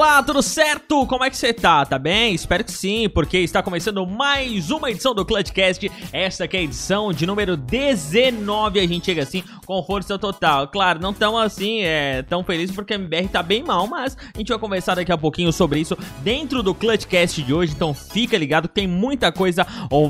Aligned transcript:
Olá, 0.00 0.22
tudo 0.22 0.40
certo? 0.40 1.06
Como 1.06 1.22
é 1.22 1.28
que 1.28 1.36
você 1.36 1.52
tá? 1.52 1.84
Tá 1.84 1.98
bem? 1.98 2.34
Espero 2.34 2.64
que 2.64 2.72
sim, 2.72 3.06
porque 3.06 3.36
está 3.36 3.62
começando 3.62 4.06
mais 4.06 4.70
uma 4.70 4.90
edição 4.90 5.14
do 5.14 5.26
Clutchcast. 5.26 5.92
Esta 6.10 6.48
que 6.48 6.56
é 6.56 6.60
a 6.60 6.62
edição 6.62 7.12
de 7.12 7.26
número 7.26 7.54
19. 7.54 8.80
A 8.80 8.86
gente 8.86 9.04
chega 9.04 9.24
assim 9.24 9.44
com 9.66 9.82
força 9.82 10.18
total. 10.18 10.68
Claro, 10.68 10.98
não 11.00 11.12
tão 11.12 11.36
assim, 11.36 11.82
é, 11.82 12.22
tão 12.22 12.42
feliz 12.42 12.70
porque 12.70 12.94
a 12.94 12.96
MBR 12.96 13.28
tá 13.28 13.42
bem 13.42 13.62
mal, 13.62 13.86
mas 13.86 14.16
a 14.34 14.38
gente 14.38 14.48
vai 14.48 14.58
conversar 14.58 14.94
daqui 14.94 15.12
a 15.12 15.18
pouquinho 15.18 15.52
sobre 15.52 15.80
isso 15.80 15.94
dentro 16.22 16.62
do 16.62 16.74
Clutchcast 16.74 17.42
de 17.42 17.52
hoje. 17.52 17.74
Então 17.74 17.92
fica 17.92 18.38
ligado, 18.38 18.68
tem 18.68 18.86
muita 18.86 19.30
coisa 19.30 19.66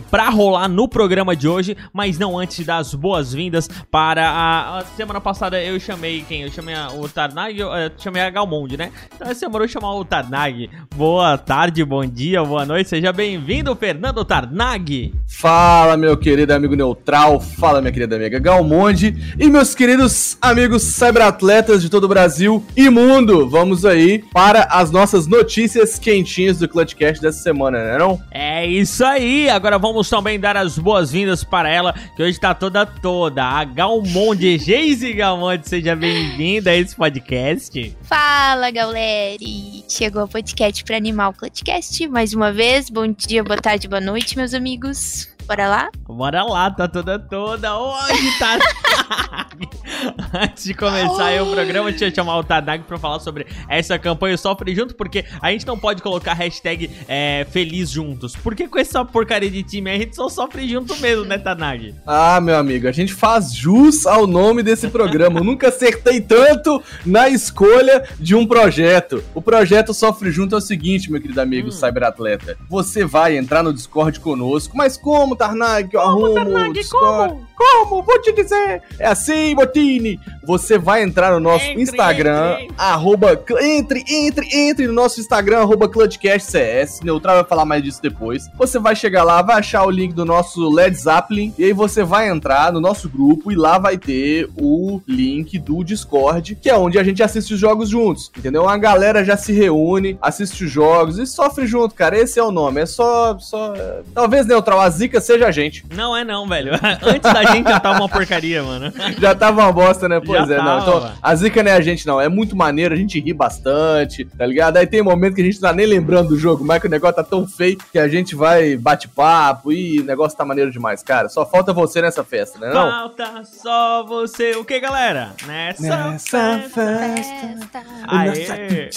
pra 0.09 0.29
rolar 0.31 0.69
no 0.69 0.89
programa 0.89 1.35
de 1.35 1.49
hoje, 1.49 1.77
mas 1.93 2.17
não 2.17 2.39
antes 2.39 2.59
de 2.59 2.65
dar 2.65 2.77
as 2.77 2.95
boas-vindas 2.95 3.69
para 3.91 4.31
a, 4.31 4.79
a, 4.79 4.85
semana 4.85 5.21
passada 5.21 5.61
eu 5.61 5.81
chamei 5.81 6.25
quem? 6.29 6.43
Eu 6.43 6.53
chamei 6.53 6.77
a, 6.77 6.93
o 6.93 7.09
Tarnag, 7.09 7.59
eu, 7.59 7.69
eu 7.73 7.91
chamei 7.99 8.23
a 8.23 8.31
Galmonde, 8.31 8.77
né? 8.77 8.93
Então 9.13 9.27
essa 9.27 9.41
semana 9.41 9.65
eu 9.65 9.69
chamar 9.81 9.95
o 9.95 10.05
Tarnag. 10.05 10.69
Boa 10.95 11.39
tarde, 11.39 11.83
bom 11.85 12.05
dia, 12.05 12.45
boa 12.45 12.67
noite, 12.67 12.91
seja 12.91 13.13
bem-vindo, 13.13 13.75
Fernando 13.75 14.23
Tarnag. 14.25 15.15
Fala, 15.27 15.97
meu 15.97 16.19
querido 16.19 16.53
amigo 16.53 16.77
neutral, 16.77 17.41
fala, 17.41 17.81
minha 17.81 17.93
querida 17.93 18.17
amiga 18.17 18.39
Galmonde 18.39 19.35
e 19.39 19.49
meus 19.49 19.75
queridos 19.75 20.37
amigos 20.43 20.83
cyberatletas 20.83 21.81
de 21.81 21.89
todo 21.89 22.05
o 22.05 22.09
Brasil 22.09 22.63
e 22.77 22.91
mundo. 22.91 23.49
Vamos 23.49 23.87
aí 23.87 24.23
para 24.35 24.65
as 24.65 24.91
nossas 24.91 25.27
notícias 25.27 25.99
quentinhas 25.99 26.59
do 26.59 26.69
Clutchcast 26.69 27.23
dessa 27.23 27.43
semana, 27.43 27.79
né 27.83 27.97
não? 27.97 28.21
É 28.31 28.67
isso 28.67 29.03
aí, 29.03 29.49
agora 29.49 29.79
vamos 29.79 30.11
também 30.11 30.39
dar 30.39 30.59
as 30.59 30.79
boas-vindas 30.79 31.43
para 31.43 31.71
ela, 31.71 31.95
que 32.15 32.23
hoje 32.23 32.39
tá 32.39 32.53
toda 32.53 32.85
toda, 32.85 33.43
a 33.43 33.65
Galmonde, 33.65 34.59
Geise 34.59 35.13
Galmonde, 35.15 35.67
seja 35.67 35.97
bem-vinda 35.97 36.71
a 36.71 36.77
esse 36.77 36.95
podcast. 36.95 37.97
Fala, 38.03 38.71
galera! 38.71 39.70
Chegou 39.89 40.25
o 40.25 40.29
podcast 40.29 40.85
para 40.85 40.97
animar 40.97 41.31
o 41.31 41.33
Clutchcast 41.33 42.07
mais 42.09 42.33
uma 42.33 42.53
vez. 42.53 42.91
Bom 42.91 43.07
dia, 43.07 43.43
boa 43.43 43.61
tarde, 43.61 43.89
boa 43.89 44.01
noite, 44.01 44.37
meus 44.37 44.55
amigos. 44.55 45.29
Bora 45.47 45.69
lá? 45.69 45.91
Bora 46.07 46.43
lá, 46.45 46.71
tá 46.71 46.87
toda 46.87 47.19
toda. 47.19 47.77
Hoje 47.79 48.39
tá. 48.39 48.59
Antes 50.33 50.65
de 50.65 50.75
começar 50.75 51.27
aí 51.27 51.41
o 51.41 51.47
programa, 51.47 51.91
deixa 51.91 52.07
eu 52.07 52.15
chamar 52.15 52.39
o 52.39 52.45
Tadag 52.45 52.85
pra 52.85 52.99
falar 52.99 53.21
sobre 53.21 53.47
essa 53.69 53.99
campanha 53.99 54.37
Sofre 54.37 54.75
Junto, 54.75 54.95
porque 54.95 55.25
a 55.41 55.51
gente 55.51 55.67
não 55.67 55.79
pode 55.79 56.03
colocar 56.03 56.33
hashtag 56.35 56.91
é, 57.09 57.47
Feliz 57.51 57.91
Juntos. 57.91 58.35
Porque 58.37 58.69
com 58.69 58.79
essa 58.79 59.05
porcaria 59.05 59.51
de 59.51 59.63
time 59.63 59.91
a 59.91 59.99
gente 59.99 60.17
só 60.17 60.29
sofre 60.29 60.69
junto 60.69 60.97
mesmo, 60.99 61.25
né, 61.25 61.37
Tanag? 61.37 61.95
Ah, 62.07 62.41
meu 62.41 62.57
amigo, 62.57 62.89
a 62.89 62.93
gente 62.93 63.13
faz 63.13 63.53
jus 63.53 64.07
ao 64.07 64.27
nome 64.27 64.63
desse 64.63 64.89
programa. 64.89 65.41
Eu 65.41 65.45
nunca 65.45 65.69
acertei 65.69 66.21
tanto 66.21 66.83
na 67.05 67.29
escolha 67.29 68.09
de 68.19 68.35
um 68.35 68.47
projeto. 68.47 69.23
O 69.35 69.43
projeto 69.43 69.93
Sofre 69.93 70.31
Junto 70.31 70.55
é 70.55 70.59
o 70.59 70.61
seguinte, 70.61 71.11
meu 71.11 71.21
querido 71.21 71.41
amigo 71.41 71.69
hum. 71.69 71.73
cyberatleta. 71.73 72.57
Você 72.69 73.05
vai 73.05 73.37
entrar 73.37 73.63
no 73.63 73.73
Discord 73.73 74.21
conosco, 74.21 74.77
mas 74.77 74.97
como 74.97 75.37
Tarnag, 75.41 75.89
eu 75.95 76.01
como, 76.03 76.27
arrumo 76.27 76.35
Tarnag, 76.35 76.89
como? 76.91 77.47
Como? 77.61 78.03
Vou 78.03 78.19
te 78.23 78.33
dizer. 78.33 78.83
É 78.99 79.07
assim, 79.07 79.55
Botini. 79.55 80.19
Você 80.43 80.79
vai 80.79 81.03
entrar 81.03 81.33
no 81.33 81.41
nosso 81.41 81.67
entre, 81.67 81.83
Instagram, 81.83 82.57
entre. 82.59 82.75
arroba, 82.79 83.45
entre, 83.61 84.03
entre, 84.09 84.49
entre 84.51 84.87
no 84.87 84.95
nosso 84.95 85.21
Instagram, 85.21 85.59
arroba 85.59 85.87
CludcastCS. 85.87 87.03
Neutral 87.03 87.37
vai 87.37 87.45
falar 87.45 87.67
mais 87.67 87.83
disso 87.83 88.01
depois. 88.03 88.49
Você 88.57 88.79
vai 88.79 88.97
chegar 88.97 89.25
lá, 89.25 89.43
vai 89.43 89.59
achar 89.59 89.85
o 89.85 89.91
link 89.91 90.15
do 90.15 90.25
nosso 90.25 90.71
Led 90.71 90.97
Zeppelin, 90.97 91.53
e 91.59 91.65
aí 91.65 91.73
você 91.75 92.03
vai 92.03 92.31
entrar 92.31 92.73
no 92.73 92.81
nosso 92.81 93.11
grupo 93.11 93.53
e 93.53 93.55
lá 93.55 93.77
vai 93.77 93.99
ter 93.99 94.49
o 94.59 95.03
link 95.07 95.59
do 95.59 95.85
Discord, 95.85 96.57
que 96.57 96.71
é 96.71 96.77
onde 96.77 96.99
a 96.99 97.05
gente 97.05 97.23
assiste 97.23 97.53
os 97.53 97.61
jogos 97.61 97.91
juntos, 97.91 98.33
entendeu? 98.39 98.67
A 98.67 98.79
galera 98.79 99.23
já 99.23 99.37
se 99.37 99.53
reúne, 99.53 100.19
assiste 100.23 100.65
os 100.65 100.71
jogos 100.71 101.19
e 101.19 101.27
sofre 101.27 101.67
junto, 101.67 101.95
cara. 101.95 102.19
Esse 102.19 102.41
é 102.41 102.43
o 102.43 102.51
nome. 102.51 102.81
É 102.81 102.87
só, 102.87 103.39
só... 103.39 103.75
Talvez, 104.15 104.47
Neutral, 104.47 104.81
a 104.81 104.89
zica 104.89 105.21
seja 105.21 105.47
a 105.47 105.51
gente. 105.51 105.85
Não 105.95 106.17
é 106.17 106.25
não, 106.25 106.49
velho. 106.49 106.73
Antes 107.05 107.33
da 107.33 107.50
gente 107.53 107.69
já 107.69 107.81
tava 107.81 107.99
uma 107.99 108.09
porcaria, 108.09 108.63
mano. 108.63 108.93
Já 109.19 109.35
tava 109.35 109.61
uma 109.63 109.73
bosta, 109.73 110.09
né? 110.09 110.21
Pois 110.25 110.49
já 110.49 110.55
é, 110.55 110.59
tava, 110.59 110.71
não. 110.71 110.99
Então, 110.99 111.13
a 111.21 111.35
zica 111.35 111.63
não 111.63 111.71
é 111.71 111.75
a 111.75 111.81
gente, 111.81 112.07
não. 112.07 112.21
É 112.21 112.29
muito 112.29 112.57
maneiro, 112.57 112.95
a 112.95 112.97
gente 112.97 113.21
ri 113.21 113.33
bastante, 113.33 114.25
tá 114.25 114.47
ligado? 114.47 114.77
Aí 114.77 114.87
tem 114.87 115.03
momento 115.03 115.35
que 115.35 115.43
a 115.43 115.45
gente 115.45 115.61
não 115.61 115.69
tá 115.69 115.75
nem 115.75 115.87
lembrando 115.87 116.31
do 116.31 116.39
jogo, 116.39 116.65
mas 116.65 116.81
que 116.81 116.87
o 116.87 116.91
negócio 116.91 117.17
tá 117.17 117.25
tão 117.25 117.47
feio 117.47 117.79
que 117.93 117.99
a 117.99 118.09
gente 118.09 118.35
vai 118.35 118.77
bate 118.77 119.09
papo 119.09 119.73
e 119.73 120.01
o 120.01 120.05
negócio 120.05 120.37
tá 120.37 120.45
maneiro 120.45 120.71
demais, 120.71 121.03
cara. 121.03 121.29
Só 121.29 121.45
falta 121.45 121.73
você 121.73 122.01
nessa 122.01 122.25
festa, 122.25 122.59
né? 122.59 122.73
Não? 122.73 122.91
Falta 122.91 123.45
só 123.45 124.05
você. 124.05 124.53
O 124.53 124.65
que, 124.65 124.79
galera? 124.81 125.33
Nessa, 125.47 126.11
nessa 126.11 126.59
festa. 126.59 126.99
festa. 126.99 127.83
Aê. 128.07 128.91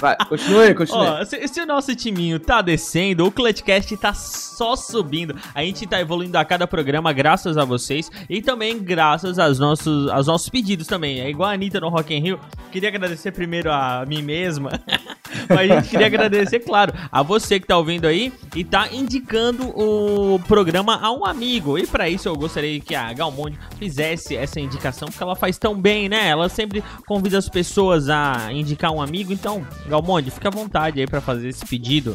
Vai, 0.00 0.16
continue, 0.28 0.74
continue. 0.74 1.06
Ó, 1.06 1.24
se, 1.24 1.48
se, 1.48 1.60
o 1.60 1.66
nosso 1.66 1.94
timinho 1.94 2.38
tá 2.38 2.62
descendo, 2.62 3.26
o 3.26 3.32
Clutchcast 3.32 3.96
tá 3.96 4.14
só 4.14 4.76
subindo. 4.76 5.34
A 5.54 5.62
gente 5.62 5.86
tá 5.86 6.00
evoluindo 6.00 6.38
a 6.38 6.44
cada 6.44 6.66
programa 6.66 7.12
graças 7.12 7.56
a 7.56 7.64
vocês 7.64 8.10
e 8.28 8.40
também 8.40 8.78
graças 8.78 9.38
aos 9.38 9.58
nossos, 9.58 10.08
aos 10.08 10.26
nossos 10.26 10.48
pedidos 10.48 10.86
também. 10.86 11.20
É 11.20 11.28
igual 11.28 11.50
a 11.50 11.54
Anitta 11.54 11.80
no 11.80 11.88
Rock 11.88 12.14
in 12.14 12.20
Rio. 12.20 12.40
Queria 12.70 12.90
agradecer 12.90 13.32
primeiro 13.32 13.72
a 13.72 14.04
mim 14.06 14.22
mesma, 14.22 14.70
mas 15.48 15.70
a 15.70 15.74
gente 15.76 15.88
queria 15.88 16.06
agradecer, 16.06 16.60
claro, 16.60 16.92
a 17.10 17.22
você 17.22 17.58
que 17.58 17.66
tá 17.66 17.76
ouvindo 17.76 18.06
aí 18.06 18.32
e 18.54 18.62
tá 18.62 18.88
indicando 18.92 19.68
o 19.68 20.38
programa 20.46 20.98
a 21.00 21.10
um 21.10 21.24
amigo. 21.24 21.78
E 21.78 21.86
para 21.86 22.08
isso 22.08 22.28
eu 22.28 22.36
gostaria 22.36 22.78
que 22.78 22.94
a 22.94 23.12
Galmonde 23.12 23.58
fizesse 23.78 24.36
essa 24.36 24.60
indicação, 24.60 25.08
porque 25.08 25.22
ela 25.22 25.34
faz 25.34 25.58
tão 25.58 25.74
bem, 25.74 26.08
né? 26.08 26.28
Ela 26.28 26.48
sempre 26.48 26.84
convida 27.06 27.38
as 27.38 27.48
pessoas 27.48 28.08
a 28.08 28.52
indicar 28.52 28.92
um 28.92 29.02
amigo, 29.02 29.32
então 29.32 29.66
Galmonde, 29.86 30.30
fica 30.30 30.48
à 30.48 30.50
vontade 30.50 31.00
aí 31.00 31.06
para 31.06 31.20
fazer 31.20 31.48
esse 31.48 31.64
pedido. 31.64 32.14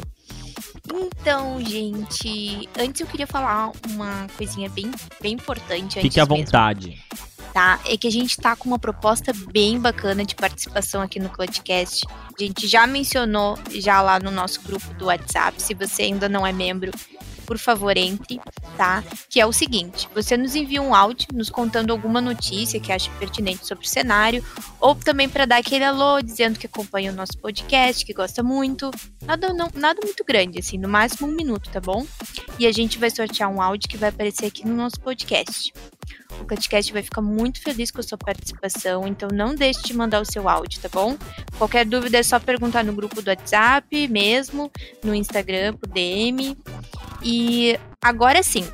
Então, 0.92 1.64
gente, 1.64 2.68
antes 2.78 3.00
eu 3.00 3.06
queria 3.06 3.26
falar 3.26 3.72
uma 3.88 4.26
coisinha 4.36 4.68
bem, 4.68 4.90
bem 5.20 5.32
importante. 5.34 6.00
Fique 6.00 6.20
à 6.20 6.24
vontade. 6.24 6.88
Mesmo, 6.88 7.24
tá? 7.54 7.80
É 7.86 7.96
que 7.96 8.06
a 8.06 8.10
gente 8.10 8.36
tá 8.36 8.54
com 8.56 8.68
uma 8.68 8.78
proposta 8.78 9.32
bem 9.52 9.80
bacana 9.80 10.24
de 10.24 10.34
participação 10.34 11.00
aqui 11.00 11.18
no 11.20 11.30
podcast. 11.30 12.04
A 12.08 12.42
gente 12.42 12.66
já 12.66 12.86
mencionou 12.86 13.56
já 13.70 14.02
lá 14.02 14.18
no 14.18 14.30
nosso 14.30 14.60
grupo 14.62 14.92
do 14.94 15.06
WhatsApp. 15.06 15.62
Se 15.62 15.72
você 15.72 16.02
ainda 16.02 16.28
não 16.28 16.46
é 16.46 16.52
membro, 16.52 16.90
por 17.44 17.58
favor, 17.58 17.96
entre, 17.96 18.40
tá? 18.76 19.04
Que 19.28 19.40
é 19.40 19.46
o 19.46 19.52
seguinte: 19.52 20.08
você 20.14 20.36
nos 20.36 20.54
envia 20.54 20.82
um 20.82 20.94
áudio 20.94 21.28
nos 21.32 21.50
contando 21.50 21.90
alguma 21.90 22.20
notícia 22.20 22.80
que 22.80 22.92
acha 22.92 23.10
pertinente 23.18 23.66
sobre 23.66 23.84
o 23.84 23.88
cenário, 23.88 24.44
ou 24.80 24.94
também 24.94 25.28
para 25.28 25.44
dar 25.44 25.58
aquele 25.58 25.84
alô 25.84 26.20
dizendo 26.20 26.58
que 26.58 26.66
acompanha 26.66 27.12
o 27.12 27.14
nosso 27.14 27.38
podcast, 27.38 28.04
que 28.04 28.12
gosta 28.12 28.42
muito. 28.42 28.90
Nada, 29.22 29.52
não, 29.52 29.68
nada 29.74 30.00
muito 30.02 30.24
grande, 30.24 30.58
assim, 30.58 30.78
no 30.78 30.88
máximo 30.88 31.28
um 31.28 31.34
minuto, 31.34 31.70
tá 31.70 31.80
bom? 31.80 32.06
E 32.58 32.66
a 32.66 32.72
gente 32.72 32.98
vai 32.98 33.10
sortear 33.10 33.50
um 33.50 33.60
áudio 33.60 33.88
que 33.88 33.96
vai 33.96 34.08
aparecer 34.08 34.46
aqui 34.46 34.66
no 34.66 34.74
nosso 34.74 35.00
podcast. 35.00 35.72
O 36.40 36.44
podcast 36.44 36.92
vai 36.92 37.02
ficar 37.02 37.20
muito 37.20 37.60
feliz 37.60 37.90
com 37.90 38.00
a 38.00 38.02
sua 38.02 38.18
participação, 38.18 39.06
então 39.06 39.28
não 39.32 39.54
deixe 39.54 39.82
de 39.82 39.94
mandar 39.94 40.20
o 40.20 40.24
seu 40.24 40.48
áudio, 40.48 40.80
tá 40.80 40.88
bom? 40.92 41.16
Qualquer 41.58 41.84
dúvida 41.84 42.18
é 42.18 42.22
só 42.22 42.38
perguntar 42.38 42.84
no 42.84 42.92
grupo 42.92 43.22
do 43.22 43.28
WhatsApp 43.28 44.08
mesmo, 44.08 44.70
no 45.02 45.14
Instagram, 45.14 45.74
por 45.74 45.88
DM. 45.88 46.56
E 47.22 47.78
agora 48.02 48.42
sim, 48.42 48.66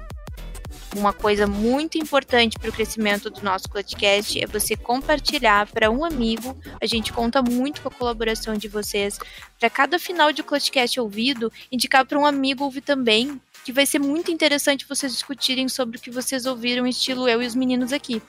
uma 0.96 1.12
coisa 1.12 1.46
muito 1.46 1.98
importante 1.98 2.58
para 2.58 2.68
o 2.68 2.72
crescimento 2.72 3.30
do 3.30 3.42
nosso 3.42 3.68
podcast 3.70 4.42
é 4.42 4.46
você 4.46 4.74
compartilhar 4.74 5.66
para 5.68 5.90
um 5.90 6.04
amigo. 6.04 6.58
A 6.80 6.86
gente 6.86 7.12
conta 7.12 7.40
muito 7.40 7.80
com 7.80 7.88
a 7.88 7.92
colaboração 7.92 8.54
de 8.54 8.66
vocês. 8.66 9.18
Para 9.58 9.70
cada 9.70 9.98
final 9.98 10.32
de 10.32 10.42
podcast 10.42 10.98
ouvido, 10.98 11.52
indicar 11.70 12.04
para 12.04 12.18
um 12.18 12.26
amigo 12.26 12.64
ouvir 12.64 12.80
também, 12.80 13.40
que 13.70 13.72
vai 13.72 13.86
ser 13.86 14.00
muito 14.00 14.32
interessante 14.32 14.84
vocês 14.88 15.12
discutirem 15.12 15.68
sobre 15.68 15.96
o 15.96 16.00
que 16.00 16.10
vocês 16.10 16.44
ouviram, 16.44 16.86
estilo 16.88 17.28
eu 17.28 17.40
e 17.40 17.46
os 17.46 17.54
meninos 17.54 17.92
aqui. 17.92 18.20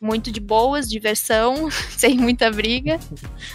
Muito 0.00 0.30
de 0.30 0.38
boas, 0.38 0.88
diversão, 0.88 1.68
sem 1.90 2.16
muita 2.16 2.48
briga. 2.50 3.00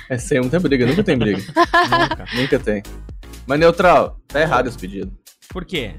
É 0.09 0.17
sem 0.17 0.41
muita 0.41 0.59
briga, 0.59 0.85
nunca 0.85 1.01
tem 1.01 1.17
briga. 1.17 1.39
nunca, 1.47 2.25
nunca 2.35 2.59
tem. 2.59 2.83
Mas 3.47 3.59
neutral, 3.59 4.19
tá 4.27 4.41
errado 4.41 4.67
esse 4.67 4.77
pedido. 4.77 5.11
Por 5.47 5.63
quê? 5.63 5.95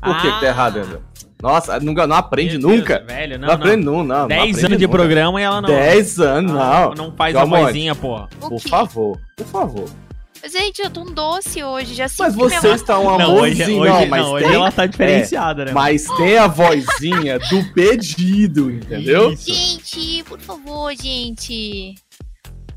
Por 0.00 0.14
ah. 0.14 0.20
que, 0.20 0.28
tá 0.40 0.46
errado, 0.46 0.78
André? 0.78 1.00
Nossa, 1.42 1.80
nunca, 1.80 2.06
não 2.06 2.16
aprende 2.16 2.56
Deus, 2.56 2.62
nunca. 2.62 3.04
Velho, 3.06 3.38
não, 3.38 3.40
não, 3.40 3.46
não 3.48 3.54
aprende 3.54 3.84
não, 3.84 4.04
não. 4.04 4.28
10 4.28 4.64
anos 4.64 4.78
de 4.78 4.88
programa 4.88 5.40
e 5.40 5.44
ela 5.44 5.60
não. 5.60 5.68
10 5.68 6.20
anos, 6.20 6.52
não. 6.52 6.94
Não, 6.94 7.12
faz 7.16 7.34
a 7.34 7.44
vozinha, 7.44 7.94
pô. 7.94 8.26
Por 8.40 8.60
favor, 8.60 9.18
por 9.36 9.46
favor. 9.46 10.05
Gente, 10.48 10.80
eu 10.80 10.90
tô 10.90 11.00
um 11.00 11.12
doce 11.12 11.62
hoje, 11.62 11.94
já 11.94 12.06
Mas 12.18 12.34
você 12.34 12.68
está 12.68 12.98
um 12.98 13.10
amorzinho, 13.10 13.68
não, 13.68 13.80
hoje, 13.80 13.90
não, 13.90 14.06
mas 14.06 14.22
não, 14.22 14.36
tem, 14.36 14.46
hoje 14.46 14.54
ela 14.54 14.72
tá 14.72 14.86
diferenciada, 14.86 15.62
é, 15.62 15.64
né? 15.66 15.72
Mas 15.72 16.06
tem 16.16 16.38
a 16.38 16.46
vozinha 16.46 17.38
do 17.38 17.72
pedido, 17.72 18.70
entendeu? 18.70 19.32
Isso. 19.32 19.52
Gente, 19.52 20.22
por 20.24 20.40
favor, 20.40 20.94
gente. 20.94 21.94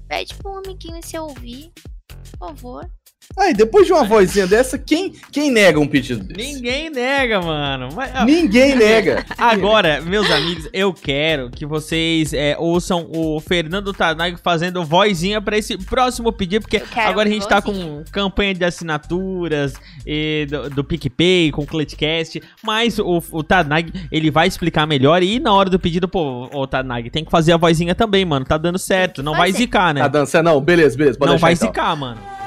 Pede 0.07 0.33
pro 0.35 0.57
amiguinho 0.57 0.99
se 1.03 1.17
ouvir, 1.19 1.71
por 2.07 2.47
favor. 2.47 2.89
Aí, 3.37 3.53
depois 3.53 3.85
de 3.85 3.93
uma 3.93 4.03
vozinha 4.03 4.45
dessa, 4.45 4.77
quem, 4.77 5.13
quem 5.31 5.49
nega 5.51 5.79
um 5.79 5.87
pedido 5.87 6.23
desse? 6.23 6.53
Ninguém 6.53 6.89
nega, 6.89 7.41
mano. 7.41 7.89
Mas, 7.95 8.11
ó, 8.13 8.25
Ninguém 8.25 8.75
nega. 8.75 9.25
Agora, 9.37 10.01
meus 10.01 10.29
amigos, 10.29 10.67
eu 10.73 10.93
quero 10.93 11.49
que 11.49 11.65
vocês 11.65 12.33
é, 12.33 12.57
ouçam 12.59 13.09
o 13.15 13.39
Fernando 13.39 13.93
Tarnag 13.93 14.37
fazendo 14.43 14.83
vozinha 14.83 15.41
pra 15.41 15.57
esse 15.57 15.77
próximo 15.77 16.33
pedido, 16.33 16.63
porque 16.63 16.81
agora 16.95 17.29
a 17.29 17.31
gente 17.31 17.47
tá 17.47 17.59
vozinha. 17.59 17.85
com 17.85 18.11
campanha 18.11 18.53
de 18.53 18.65
assinaturas 18.65 19.73
e 20.05 20.45
do, 20.49 20.69
do 20.69 20.83
PicPay, 20.83 21.51
com 21.51 21.61
o 21.61 21.67
Clutchcast, 21.67 22.41
mas 22.63 22.99
o, 22.99 23.23
o 23.31 23.43
Tarnag, 23.43 23.93
ele 24.11 24.29
vai 24.29 24.47
explicar 24.47 24.85
melhor 24.85 25.23
e 25.23 25.39
na 25.39 25.53
hora 25.53 25.69
do 25.69 25.79
pedido, 25.79 26.07
pô, 26.07 26.49
ô 26.53 26.67
Tarnag, 26.67 27.09
tem 27.09 27.23
que 27.23 27.31
fazer 27.31 27.53
a 27.53 27.57
vozinha 27.57 27.95
também, 27.95 28.25
mano, 28.25 28.45
tá 28.45 28.57
dando 28.57 28.77
certo, 28.79 29.23
não 29.23 29.35
vai 29.35 29.51
zicar, 29.51 29.93
né? 29.93 30.01
Tá 30.01 30.07
dançando? 30.07 30.45
Não, 30.45 30.59
beleza, 30.59 30.97
beleza. 30.97 31.17
Pode 31.17 31.29
não 31.29 31.35
deixar, 31.35 31.47
vai 31.47 31.53
então. 31.53 31.67
zicar, 31.67 31.95
mano. 31.95 32.38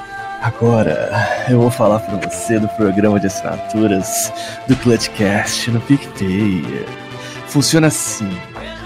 Agora 0.43 1.45
eu 1.49 1.57
vou 1.61 1.71
falar 1.71 2.01
pra 2.01 2.29
você 2.29 2.59
do 2.59 2.67
programa 2.67 3.17
de 3.17 3.27
assinaturas 3.27 4.29
do 4.67 4.75
Clutchcast 4.75 5.71
no 5.71 5.79
PicPay. 5.79 6.85
Funciona 7.47 7.87
assim: 7.87 8.29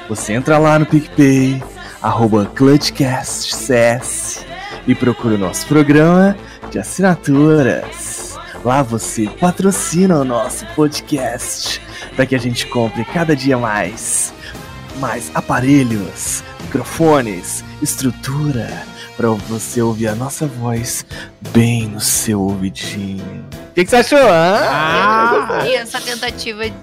você 0.07 0.33
entra 0.33 0.59
lá 0.59 0.77
no 0.77 0.86
PicPay, 0.86 1.63
arroba 2.00 2.45
ClutchcastCS 2.54 4.45
e 4.86 4.94
procura 4.94 5.33
o 5.33 5.39
nosso 5.39 5.65
programa 5.65 6.38
de 6.69 6.77
assinaturas. 6.77 8.38
Lá 8.63 8.83
você 8.83 9.27
patrocina 9.27 10.19
o 10.19 10.24
nosso 10.24 10.63
podcast 10.75 11.81
para 12.15 12.27
que 12.27 12.36
a 12.36 12.39
gente 12.39 12.68
compre 12.68 13.04
cada 13.04 13.36
dia 13.36 13.57
mais, 13.57 14.31
mais 15.00 15.31
aparelhos, 15.33 16.44
microfones, 16.62 17.63
estrutura 17.81 18.86
para 19.18 19.30
você 19.30 19.81
ouvir 19.81 20.08
a 20.08 20.16
nossa 20.16 20.46
voz 20.48 21.06
bem 21.52 21.88
no 21.88 22.00
seu 22.00 22.40
ouvidinho. 22.40 23.46
O 23.72 23.74
que, 23.74 23.84
que 23.84 23.90
você 23.90 23.96
achou? 23.98 24.19
hã? 24.19 24.60
Ah! 24.69 25.60
E 25.66 25.74
essa 25.75 26.00
tentativa 26.00 26.69
de. 26.69 26.75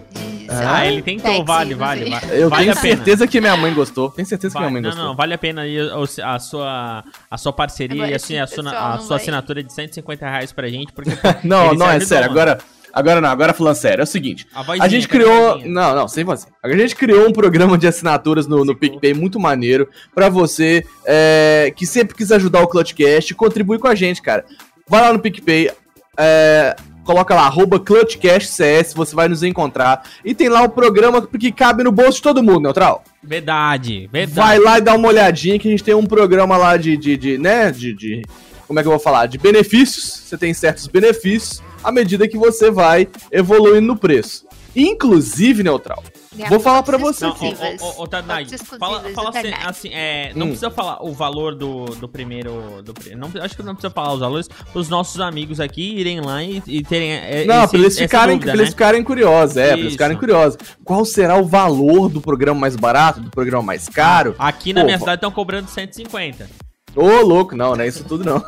Ah, 0.46 0.86
ele 0.86 1.00
tentou, 1.00 1.30
Sexy, 1.30 1.44
vale, 1.44 1.70
não 1.70 1.78
vale, 1.78 2.00
sei. 2.02 2.10
vale. 2.10 2.26
Eu 2.42 2.50
vale 2.50 2.62
tenho 2.64 2.72
a 2.78 2.80
pena. 2.80 2.96
certeza 2.96 3.26
que 3.26 3.40
minha 3.40 3.56
mãe 3.56 3.72
gostou. 3.72 4.10
Tenho 4.10 4.28
certeza 4.28 4.52
que 4.52 4.60
Vai- 4.60 4.62
minha 4.70 4.72
mãe 4.74 4.82
não, 4.82 4.90
gostou. 4.90 5.06
não, 5.08 5.16
vale 5.16 5.32
a 5.34 5.38
pena 5.38 5.62
aí 5.62 5.76
a 6.22 6.38
sua, 6.38 7.02
a 7.30 7.38
sua 7.38 7.52
parceria 7.52 7.94
Agora 8.02 8.10
e 8.10 8.14
assim, 8.14 8.38
a 8.38 8.46
sua, 8.46 8.60
a 8.70 8.96
não 8.96 9.00
sua 9.02 9.16
assinatura 9.16 9.62
de 9.62 9.72
150 9.72 10.28
reais 10.28 10.52
pra 10.52 10.68
gente, 10.68 10.92
porque 10.92 11.10
Não, 11.42 11.72
não, 11.74 11.90
é 11.90 11.98
sério. 12.00 12.28
mano. 12.28 12.40
Agora, 12.40 12.58
agora 12.94 13.20
não, 13.20 13.28
agora 13.28 13.52
falando 13.52 13.74
sério. 13.74 14.02
É 14.02 14.04
o 14.04 14.06
seguinte. 14.06 14.46
A, 14.54 14.88
gente 14.88 15.08
cadê 15.08 15.24
criou. 15.24 15.58
Não, 15.66 15.94
não, 15.94 16.08
sem 16.08 16.24
fazer. 16.24 16.46
A 16.62 16.70
gente 16.72 16.94
criou 16.94 17.28
um 17.28 17.32
programa 17.32 17.76
de 17.76 17.86
assinaturas 17.86 18.46
no, 18.46 18.64
no 18.64 18.76
PicPay 18.76 19.12
muito 19.12 19.40
maneiro 19.40 19.88
pra 20.14 20.28
você 20.28 20.86
é, 21.04 21.72
que 21.76 21.86
sempre 21.86 22.14
quis 22.14 22.30
ajudar 22.32 22.62
o 22.62 22.68
Clutchcast, 22.68 23.34
contribui 23.34 23.78
com 23.78 23.88
a 23.88 23.94
gente, 23.94 24.22
cara. 24.22 24.44
Vai 24.88 25.00
lá 25.00 25.12
no 25.12 25.18
PicPay, 25.18 25.70
é, 26.16 26.76
coloca 27.04 27.34
lá, 27.34 27.42
arroba 27.42 27.78
ClutchCastCS, 27.78 28.94
você 28.94 29.14
vai 29.14 29.28
nos 29.28 29.42
encontrar. 29.42 30.04
E 30.24 30.34
tem 30.34 30.48
lá 30.48 30.62
o 30.62 30.68
programa 30.68 31.26
que 31.26 31.52
cabe 31.52 31.82
no 31.82 31.92
bolso 31.92 32.18
de 32.18 32.22
todo 32.22 32.42
mundo, 32.42 32.60
Neutral. 32.60 33.04
Verdade, 33.22 34.08
verdade. 34.12 34.34
Vai 34.34 34.58
lá 34.58 34.78
e 34.78 34.82
dá 34.82 34.94
uma 34.94 35.08
olhadinha 35.08 35.58
que 35.58 35.68
a 35.68 35.70
gente 35.70 35.84
tem 35.84 35.94
um 35.94 36.06
programa 36.06 36.56
lá 36.56 36.76
de, 36.76 36.96
de, 36.96 37.16
de, 37.16 37.38
né, 37.38 37.70
de, 37.70 37.94
de, 37.94 38.22
como 38.66 38.78
é 38.78 38.82
que 38.82 38.88
eu 38.88 38.92
vou 38.92 39.00
falar? 39.00 39.26
De 39.26 39.38
benefícios, 39.38 40.04
você 40.24 40.36
tem 40.36 40.52
certos 40.52 40.86
benefícios 40.86 41.62
à 41.84 41.92
medida 41.92 42.26
que 42.26 42.36
você 42.38 42.70
vai 42.70 43.08
evoluindo 43.30 43.86
no 43.86 43.96
preço. 43.96 44.44
Inclusive, 44.76 45.62
Neutral, 45.62 46.02
Vou 46.48 46.58
falar 46.58 46.82
pra 46.82 46.96
você 46.98 47.24
Não, 47.24 47.30
aqui. 47.32 47.44
ô, 47.80 48.02
ô, 48.02 48.04
exclusivas 48.42 48.78
fala, 48.80 49.00
fala 49.14 49.28
assim, 49.30 49.52
assim, 49.64 49.88
é, 49.92 50.32
não 50.34 50.46
Hum. 50.46 50.48
precisa 50.48 50.68
falar 50.68 51.00
o 51.00 51.12
valor 51.12 51.54
do, 51.54 51.84
do 51.84 52.08
primeiro, 52.08 52.82
do, 52.82 52.92
não, 53.16 53.30
acho 53.40 53.54
que 53.54 53.62
não 53.62 53.72
precisa 53.72 53.92
falar 53.94 54.14
os 54.14 54.18
valores, 54.18 54.48
os 54.74 54.88
nossos 54.88 55.20
amigos 55.20 55.60
aqui 55.60 55.94
irem 55.96 56.20
lá 56.20 56.42
e, 56.42 56.60
e 56.66 56.82
terem 56.82 57.12
é, 57.12 57.44
Não, 57.44 57.62
esse- 57.62 57.68
pra 57.70 57.78
eles 57.78 57.96
ficarem, 57.96 58.34
dúvida, 58.34 58.50
pra 58.50 58.60
eles 58.60 58.70
né? 58.70 58.72
ficarem 58.72 59.04
curiosos, 59.04 59.56
é, 59.56 59.62
pra 59.68 59.72
eles 59.74 59.84
Isso. 59.84 59.92
ficarem 59.92 60.16
curiosos. 60.16 60.58
Qual 60.84 61.04
será 61.04 61.36
o 61.36 61.44
valor 61.44 62.08
do 62.08 62.20
programa 62.20 62.58
mais 62.60 62.74
barato, 62.74 63.20
do 63.20 63.30
programa 63.30 63.62
mais 63.62 63.88
caro? 63.88 64.34
Aqui 64.36 64.72
na 64.72 64.80
Pô, 64.80 64.86
minha 64.86 64.98
cidade 64.98 65.18
estão 65.18 65.30
cobrando 65.30 65.70
150. 65.70 66.48
Ô, 66.96 67.20
louco, 67.22 67.56
não, 67.56 67.74
não 67.74 67.82
é 67.84 67.88
isso 67.88 68.04
tudo 68.04 68.24
não. 68.24 68.42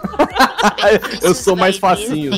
Eu 1.23 1.35
sou 1.35 1.57
mais 1.57 1.79
facinho. 1.79 2.33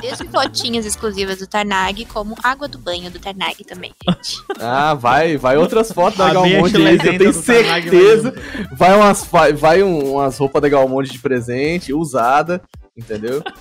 Desde, 0.00 0.24
fotinhas 0.28 0.86
exclusivas 0.86 1.38
do 1.38 1.46
Tarnag, 1.46 2.04
como 2.06 2.36
água 2.42 2.68
do 2.68 2.78
banho 2.78 3.10
do 3.10 3.18
Tarnag 3.18 3.64
também, 3.64 3.92
gente. 4.04 4.36
Ah, 4.60 4.94
vai, 4.94 5.36
vai 5.36 5.56
outras 5.56 5.90
fotos 5.92 6.18
da 6.18 6.28
A 6.28 6.34
Galmonte 6.34 6.74
Bia 6.74 6.88
aí, 6.90 6.98
que 6.98 7.08
eu 7.08 7.18
tenho 7.18 7.32
do 7.32 7.42
Tarnag 7.42 7.90
vai 7.90 7.90
certeza. 7.90 8.34
Vai 8.76 8.94
umas, 8.94 9.24
vai, 9.24 9.52
vai 9.52 9.82
um- 9.82 10.14
umas 10.14 10.36
roupas 10.38 10.62
da 10.62 10.68
Galmonte 10.68 11.10
de 11.12 11.18
presente, 11.18 11.92
usada, 11.92 12.62
entendeu? 12.96 13.42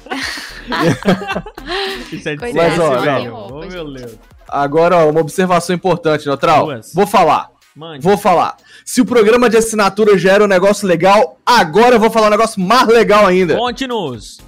Isso 2.12 2.30
é 2.30 2.36
Mas, 2.36 2.80
ó, 2.80 3.06
não. 3.06 3.60
Meu 3.68 3.94
Deus. 3.94 4.12
Agora, 4.48 4.98
ó, 4.98 5.10
uma 5.10 5.22
observação 5.22 5.76
importante, 5.76 6.26
Neutral. 6.28 6.66
Duas. 6.66 6.94
Vou 6.94 7.08
falar, 7.08 7.50
Mande. 7.76 8.04
vou 8.04 8.18
falar. 8.18 8.58
Se 8.86 9.00
o 9.02 9.06
programa 9.06 9.50
de 9.50 9.58
assinatura 9.58 10.18
já 10.18 10.34
era 10.34 10.44
um 10.44 10.48
negócio 10.48 10.88
legal, 10.88 11.38
agora 11.46 11.96
eu 11.96 12.00
vou 12.00 12.12
falar 12.12 12.28
um 12.28 12.32
negócio 12.32 12.60
mais 12.60 12.88
legal 12.88 13.26
ainda. 13.26 13.56
Conte-nos. 13.56 14.40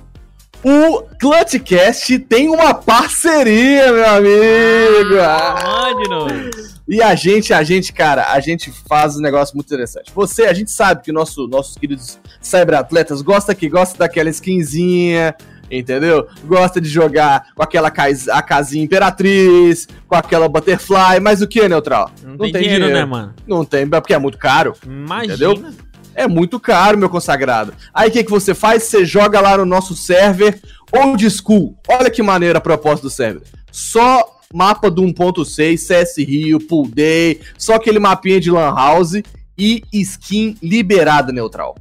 O 0.63 1.03
Clutchcast 1.19 2.19
tem 2.19 2.49
uma 2.49 2.73
parceria, 2.73 3.91
meu 3.91 4.09
amigo! 4.09 5.19
Ah. 5.21 5.93
Mande-nos. 5.93 6.73
E 6.87 7.01
a 7.01 7.15
gente, 7.15 7.53
a 7.53 7.63
gente, 7.63 7.93
cara, 7.93 8.31
a 8.31 8.39
gente 8.39 8.71
faz 8.87 9.15
um 9.15 9.21
negócio 9.21 9.55
muito 9.55 9.67
interessante. 9.67 10.11
Você, 10.13 10.43
a 10.43 10.53
gente 10.53 10.71
sabe 10.71 11.01
que 11.01 11.11
nosso, 11.11 11.47
nossos 11.47 11.77
queridos 11.77 12.19
cyberatletas 12.41 13.21
gosta 13.21 13.55
que 13.55 13.69
gosta 13.69 13.97
daquela 13.97 14.29
skinzinha, 14.29 15.35
entendeu? 15.69 16.27
Gosta 16.45 16.79
de 16.79 16.87
jogar 16.89 17.45
com 17.55 17.63
aquela 17.63 17.89
cas- 17.91 18.27
a 18.27 18.41
casinha 18.41 18.83
imperatriz, 18.83 19.87
com 20.07 20.15
aquela 20.15 20.47
butterfly, 20.49 21.19
mas 21.21 21.41
o 21.41 21.47
que, 21.47 21.67
Neutral? 21.67 22.11
Não, 22.23 22.37
tem, 22.37 22.51
dinheiro, 22.63 22.87
né, 22.87 23.05
mano? 23.05 23.33
Não 23.47 23.63
tem, 23.65 23.87
porque 23.87 24.13
é 24.13 24.17
muito 24.19 24.37
caro. 24.37 24.73
Imagina. 24.85 25.33
Entendeu? 25.33 25.73
É 26.15 26.27
muito 26.27 26.59
caro, 26.59 26.97
meu 26.97 27.09
consagrado. 27.09 27.73
Aí 27.93 28.09
o 28.09 28.11
que, 28.11 28.23
que 28.23 28.29
você 28.29 28.53
faz? 28.53 28.83
Você 28.83 29.03
joga 29.03 29.41
lá 29.41 29.57
no 29.57 29.65
nosso 29.65 29.95
server 29.95 30.61
Old 30.91 31.27
School. 31.29 31.75
Olha 31.89 32.09
que 32.09 32.21
maneira 32.21 32.59
a 32.59 32.61
proposta 32.61 33.01
do 33.07 33.09
server. 33.09 33.41
Só 33.71 34.23
mapa 34.53 34.91
do 34.91 35.01
1.6, 35.01 35.77
CS 35.79 36.17
Rio, 36.19 36.59
Pool 36.67 36.87
Day, 36.87 37.41
só 37.57 37.73
aquele 37.73 37.97
mapinha 37.97 38.39
de 38.39 38.51
Lan 38.51 38.75
House 38.75 39.13
e 39.57 39.81
skin 39.91 40.55
liberada 40.61 41.31
neutral. 41.33 41.73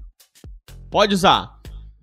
Pode 0.91 1.15
usar. 1.15 1.51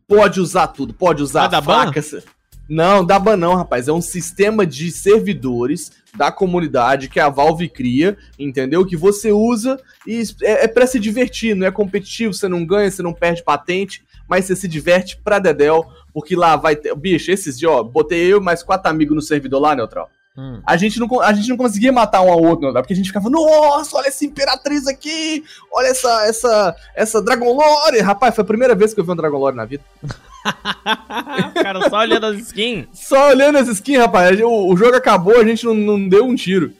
Pode 0.10 0.42
usar 0.42 0.68
tudo, 0.68 0.92
pode 0.92 1.22
usar 1.22 1.48
ban? 1.62 1.86
facas. 1.86 2.26
Não, 2.68 3.06
dá 3.06 3.20
ban 3.20 3.38
não, 3.38 3.56
rapaz. 3.56 3.88
É 3.88 3.94
um 3.94 4.02
sistema 4.02 4.66
de 4.66 4.92
servidores 4.92 5.92
da 6.16 6.32
comunidade 6.32 7.08
que 7.08 7.20
a 7.20 7.30
Valve 7.30 7.70
cria, 7.70 8.18
entendeu? 8.38 8.86
Que 8.86 8.98
você 8.98 9.32
usa 9.32 9.80
e 10.08 10.24
é, 10.42 10.66
é 10.66 10.68
pra 10.68 10.88
se 10.88 11.00
divertir, 11.00 11.56
não 11.56 11.68
é 11.68 11.72
competitivo, 11.72 12.34
você 12.34 12.48
não 12.48 12.66
ganha, 12.66 12.90
você 12.90 13.04
não 13.04 13.14
perde 13.14 13.44
patente, 13.44 14.04
mas 14.28 14.46
você 14.46 14.56
se 14.56 14.68
diverte 14.68 15.16
pra 15.24 15.38
dedéu, 15.38 15.86
porque 16.12 16.36
lá 16.36 16.56
vai 16.56 16.76
ter... 16.76 16.96
Bicho, 16.96 17.32
esses 17.32 17.58
dias, 17.58 17.72
ó, 17.72 17.84
botei 17.84 18.22
eu 18.34 18.40
e 18.40 18.44
mais 18.44 18.64
quatro 18.64 18.90
amigos 18.90 19.16
no 19.16 19.22
servidor 19.22 19.60
lá, 19.60 19.76
Neutral. 19.76 20.10
Hum. 20.40 20.62
A 20.66 20.78
gente, 20.78 20.98
não, 21.02 21.22
a 21.22 21.34
gente 21.34 21.50
não 21.50 21.58
conseguia 21.58 21.92
matar 21.92 22.22
um 22.22 22.32
ao 22.32 22.42
outro, 22.42 22.62
Neutral, 22.62 22.82
porque 22.82 22.94
a 22.94 22.96
gente 22.96 23.08
ficava, 23.08 23.30
nossa, 23.30 23.98
olha 23.98 24.08
essa 24.08 24.24
Imperatriz 24.24 24.88
aqui, 24.88 25.44
olha 25.70 25.88
essa, 25.88 26.26
essa, 26.28 26.76
essa 26.96 27.22
Dragon 27.22 27.52
Lore. 27.52 28.00
Rapaz, 28.00 28.34
foi 28.34 28.44
a 28.44 28.48
primeira 28.48 28.74
vez 28.74 28.94
que 28.94 29.02
eu 29.02 29.04
vi 29.04 29.12
um 29.12 29.18
Dragon 29.18 29.38
Lore 29.38 29.58
na 29.58 29.66
vida. 29.66 29.84
cara 31.62 31.90
só 31.90 31.98
olhando 31.98 32.26
as 32.28 32.38
skins. 32.38 32.88
Só 32.94 33.32
olhando 33.32 33.58
essa 33.58 33.74
skin, 33.74 33.98
rapaz, 33.98 34.40
o, 34.40 34.72
o 34.72 34.78
jogo 34.78 34.96
acabou, 34.96 35.38
a 35.38 35.44
gente 35.44 35.66
não, 35.66 35.74
não 35.74 36.08
deu 36.08 36.26
um 36.26 36.36
tiro. 36.36 36.72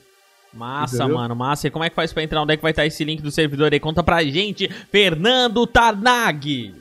Massa, 0.54 0.96
Entendeu? 0.96 1.16
mano, 1.16 1.36
massa. 1.36 1.66
E 1.66 1.70
como 1.70 1.84
é 1.84 1.90
que 1.90 1.94
faz 1.94 2.14
pra 2.14 2.22
entrar? 2.22 2.40
Onde 2.40 2.54
é 2.54 2.56
que 2.56 2.62
vai 2.62 2.72
estar 2.72 2.86
esse 2.86 3.04
link 3.04 3.20
do 3.20 3.30
servidor 3.30 3.72
aí? 3.72 3.78
Conta 3.78 4.02
pra 4.02 4.24
gente, 4.24 4.70
Fernando 4.90 5.66
Tarnag. 5.66 6.74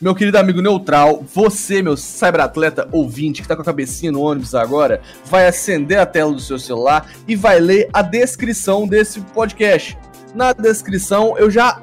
Meu 0.00 0.14
querido 0.14 0.38
amigo 0.38 0.60
Neutral, 0.60 1.24
você, 1.32 1.80
meu 1.80 1.96
cyberatleta 1.96 2.88
ouvinte, 2.90 3.40
que 3.40 3.48
tá 3.48 3.54
com 3.54 3.62
a 3.62 3.64
cabecinha 3.64 4.10
no 4.10 4.22
ônibus 4.22 4.54
agora, 4.54 5.00
vai 5.24 5.46
acender 5.46 5.98
a 5.98 6.06
tela 6.06 6.32
do 6.32 6.40
seu 6.40 6.58
celular 6.58 7.10
e 7.28 7.36
vai 7.36 7.60
ler 7.60 7.88
a 7.92 8.02
descrição 8.02 8.88
desse 8.88 9.20
podcast. 9.20 9.96
Na 10.34 10.52
descrição, 10.52 11.38
eu 11.38 11.48
já. 11.48 11.80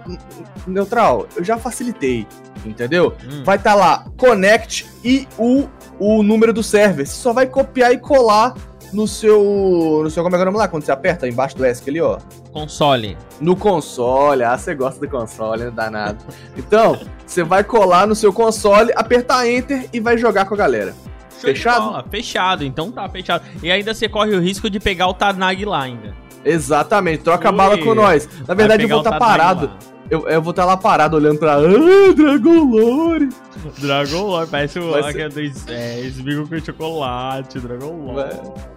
Neutral, 0.67 1.27
eu 1.35 1.43
já 1.43 1.57
facilitei, 1.57 2.27
entendeu? 2.65 3.15
Hum. 3.23 3.43
Vai 3.45 3.55
estar 3.55 3.75
lá, 3.75 4.05
connect 4.17 4.87
e 5.03 5.27
o, 5.37 5.67
o 5.97 6.21
número 6.21 6.51
do 6.51 6.61
server. 6.61 7.07
Você 7.07 7.13
só 7.13 7.31
vai 7.31 7.47
copiar 7.47 7.93
e 7.93 7.97
colar 7.97 8.53
no 8.93 9.07
seu. 9.07 10.01
No 10.03 10.09
seu. 10.09 10.23
Como 10.23 10.35
é 10.35 10.37
que 10.37 10.41
é 10.41 10.43
o 10.43 10.45
nome 10.45 10.57
lá? 10.57 10.67
Quando 10.67 10.83
você 10.83 10.91
aperta 10.91 11.27
embaixo 11.27 11.57
do 11.57 11.65
ESC 11.65 11.89
ali, 11.89 12.01
ó. 12.01 12.17
Console. 12.51 13.17
No 13.39 13.55
console, 13.55 14.43
ah, 14.43 14.57
você 14.57 14.75
gosta 14.75 14.99
do 14.99 15.09
console, 15.09 15.65
né? 15.65 15.71
Danado. 15.71 16.23
Então, 16.57 16.99
você 17.25 17.43
vai 17.43 17.63
colar 17.63 18.07
no 18.07 18.15
seu 18.15 18.31
console, 18.33 18.91
apertar 18.95 19.47
Enter 19.47 19.89
e 19.93 19.99
vai 19.99 20.17
jogar 20.17 20.45
com 20.45 20.53
a 20.53 20.57
galera. 20.57 20.93
Show 21.31 21.49
Fechado? 21.49 22.09
Fechado, 22.09 22.63
então 22.63 22.91
tá 22.91 23.07
fechado. 23.09 23.43
E 23.63 23.71
ainda 23.71 23.93
você 23.93 24.07
corre 24.07 24.35
o 24.35 24.39
risco 24.39 24.69
de 24.69 24.79
pegar 24.79 25.07
o 25.07 25.13
Tarnag 25.13 25.65
lá 25.65 25.81
ainda. 25.83 26.13
Exatamente, 26.45 27.23
troca 27.23 27.47
a 27.49 27.51
Ui. 27.51 27.57
bala 27.57 27.77
com 27.77 27.95
nós. 27.95 28.27
Na 28.47 28.53
verdade, 28.53 28.83
eu 28.83 28.89
vou 28.89 28.99
estar 28.99 29.11
Tarnag 29.17 29.37
parado. 29.37 29.65
lá. 29.67 29.77
Eu, 30.11 30.27
eu 30.27 30.41
vou 30.41 30.51
estar 30.51 30.65
lá 30.65 30.75
parado 30.75 31.15
olhando 31.15 31.39
pra. 31.39 31.53
Ah, 31.55 32.13
Dragon 32.13 32.65
Lore! 32.65 33.29
Dragon 33.77 34.23
Lore, 34.23 34.45
parece 34.49 34.77
o 34.77 34.91
Vai 34.91 35.03
ser- 35.03 35.23
aquele 35.23 35.49
do 35.49 35.71
é, 35.71 36.01
esmigo 36.01 36.45
com 36.49 36.59
chocolate, 36.59 37.59
Dragon 37.61 37.95
Lore. 37.95 38.29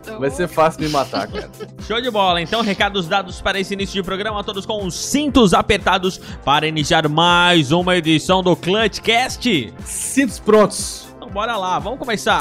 Vai, 0.06 0.18
vai 0.20 0.30
ser 0.30 0.46
fácil 0.46 0.82
me 0.82 0.88
matar, 0.90 1.26
cara. 1.26 1.50
Show 1.88 2.00
de 2.00 2.08
bola, 2.08 2.40
então 2.40 2.62
recados 2.62 3.08
dados 3.08 3.40
para 3.40 3.58
esse 3.58 3.74
início 3.74 3.94
de 3.94 4.02
programa, 4.04 4.44
todos 4.44 4.64
com 4.64 4.86
os 4.86 4.94
cintos 4.94 5.52
apertados 5.52 6.18
para 6.44 6.68
iniciar 6.68 7.08
mais 7.08 7.72
uma 7.72 7.96
edição 7.96 8.40
do 8.40 8.54
Clutchcast. 8.54 9.74
Cintos 9.84 10.38
prontos. 10.38 11.03
Bora 11.34 11.56
lá, 11.56 11.80
vamos 11.80 11.98
começar. 11.98 12.38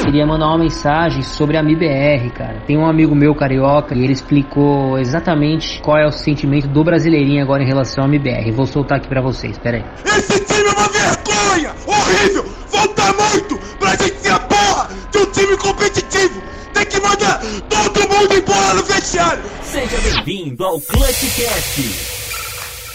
Queria 0.00 0.24
mandar 0.24 0.46
uma 0.46 0.58
mensagem 0.58 1.22
sobre 1.22 1.56
a 1.56 1.60
MBR, 1.60 2.30
cara. 2.30 2.62
Tem 2.68 2.78
um 2.78 2.86
amigo 2.86 3.16
meu 3.16 3.34
carioca 3.34 3.96
e 3.96 4.04
ele 4.04 4.12
explicou 4.12 4.96
exatamente 4.96 5.82
qual 5.82 5.98
é 5.98 6.06
o 6.06 6.12
sentimento 6.12 6.68
do 6.68 6.84
brasileirinho 6.84 7.42
agora 7.42 7.64
em 7.64 7.66
relação 7.66 8.04
à 8.04 8.06
MBR. 8.06 8.52
Vou 8.52 8.64
soltar 8.64 8.98
aqui 8.98 9.08
pra 9.08 9.20
vocês, 9.20 9.58
pera 9.58 9.78
aí. 9.78 9.84
Esse 10.04 10.38
time 10.44 10.68
é 10.68 10.70
uma 10.70 10.88
vergonha! 10.88 11.74
Horrível! 11.84 12.44
Falta 12.68 13.12
muito 13.12 13.58
pra 13.80 13.90
gente 13.96 14.16
ser 14.20 14.32
a 14.34 14.38
porra 14.38 14.88
de 15.10 15.18
um 15.18 15.26
time 15.26 15.56
competitivo! 15.56 16.42
Tem 16.72 16.86
que 16.86 17.00
mandar 17.00 17.40
todo 17.68 18.08
mundo 18.08 18.34
embora 18.34 18.74
no 18.74 18.84
vestiário! 18.84 19.42
Seja 19.62 19.98
bem-vindo 20.24 20.64
ao 20.64 20.80
Clutchcast. 20.80 22.31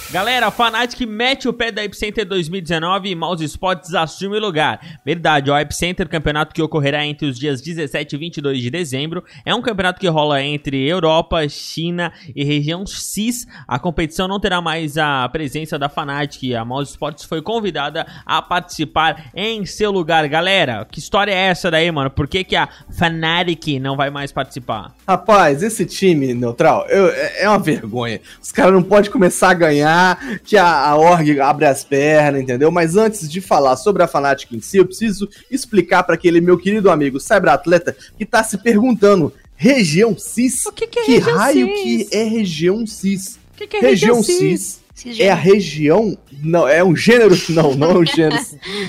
Galera, 0.09 0.47
a 0.47 0.51
Fnatic 0.51 1.01
mete 1.05 1.49
o 1.49 1.53
pé 1.53 1.69
da 1.69 1.83
Epicenter 1.83 2.25
2019 2.25 3.09
e 3.09 3.15
Mouse 3.15 3.43
Sports 3.43 3.93
assume 3.93 4.37
o 4.37 4.39
lugar. 4.39 4.79
Verdade, 5.05 5.51
o 5.51 5.57
Epicenter, 5.57 6.07
campeonato 6.07 6.55
que 6.55 6.61
ocorrerá 6.61 7.05
entre 7.05 7.27
os 7.27 7.37
dias 7.37 7.59
17 7.59 8.15
e 8.15 8.17
22 8.17 8.61
de 8.61 8.69
dezembro, 8.69 9.21
é 9.45 9.53
um 9.53 9.61
campeonato 9.61 9.99
que 9.99 10.07
rola 10.07 10.41
entre 10.41 10.87
Europa, 10.87 11.45
China 11.49 12.13
e 12.33 12.41
região 12.45 12.85
CIS. 12.85 13.45
A 13.67 13.77
competição 13.77 14.29
não 14.29 14.39
terá 14.39 14.61
mais 14.61 14.97
a 14.97 15.27
presença 15.27 15.77
da 15.77 15.89
Fnatic. 15.89 16.53
A 16.53 16.63
Mouse 16.63 16.91
Sports 16.91 17.25
foi 17.25 17.41
convidada 17.41 18.07
a 18.25 18.41
participar 18.41 19.25
em 19.35 19.65
seu 19.65 19.91
lugar. 19.91 20.25
Galera, 20.29 20.87
que 20.89 20.99
história 20.99 21.33
é 21.33 21.47
essa 21.49 21.69
daí, 21.69 21.91
mano? 21.91 22.09
Por 22.09 22.29
que, 22.29 22.45
que 22.45 22.55
a 22.55 22.69
Fnatic 22.89 23.77
não 23.81 23.97
vai 23.97 24.09
mais 24.09 24.31
participar? 24.31 24.95
Rapaz, 25.05 25.61
esse 25.61 25.85
time 25.85 26.33
neutral 26.33 26.85
eu- 26.87 27.09
é 27.09 27.27
é 27.43 27.49
uma 27.49 27.59
vergonha. 27.59 28.21
Os 28.41 28.51
caras 28.53 28.73
não 28.73 28.81
podem 28.81 29.11
começar 29.11 29.49
a 29.49 29.53
ganhar, 29.53 29.96
que 30.43 30.57
a, 30.57 30.89
a 30.89 30.97
org 30.97 31.39
abre 31.39 31.65
as 31.65 31.83
pernas, 31.83 32.41
entendeu? 32.41 32.71
Mas 32.71 32.95
antes 32.95 33.29
de 33.29 33.41
falar 33.41 33.77
sobre 33.77 34.03
a 34.03 34.07
Fnatic 34.07 34.51
em 34.51 34.61
si, 34.61 34.77
eu 34.77 34.85
preciso 34.85 35.29
explicar 35.49 36.03
para 36.03 36.15
aquele 36.15 36.41
meu 36.41 36.57
querido 36.57 36.89
amigo 36.89 37.19
cyberatleta 37.19 37.95
que 38.17 38.25
tá 38.25 38.43
se 38.43 38.57
perguntando: 38.57 39.33
região 39.55 40.17
cis? 40.17 40.65
O 40.65 40.71
que, 40.71 40.87
que 40.87 40.99
é 40.99 41.03
Que 41.05 41.11
região 41.19 41.37
raio 41.37 41.67
CIS? 41.67 42.09
que 42.09 42.15
é 42.15 42.23
região 42.23 42.87
cis? 42.87 43.39
O 43.53 43.57
que, 43.57 43.67
que 43.67 43.77
é 43.77 43.79
região 43.79 44.23
CIS? 44.23 44.37
cis 44.37 44.87
Esses 44.97 45.19
é 45.19 45.29
a 45.29 45.35
região. 45.35 46.17
Não, 46.43 46.67
é 46.67 46.83
um 46.83 46.95
gênero. 46.95 47.35
Não, 47.49 47.75
não 47.75 47.91
é 47.91 47.97
um 47.99 48.05
gênero. 48.05 48.43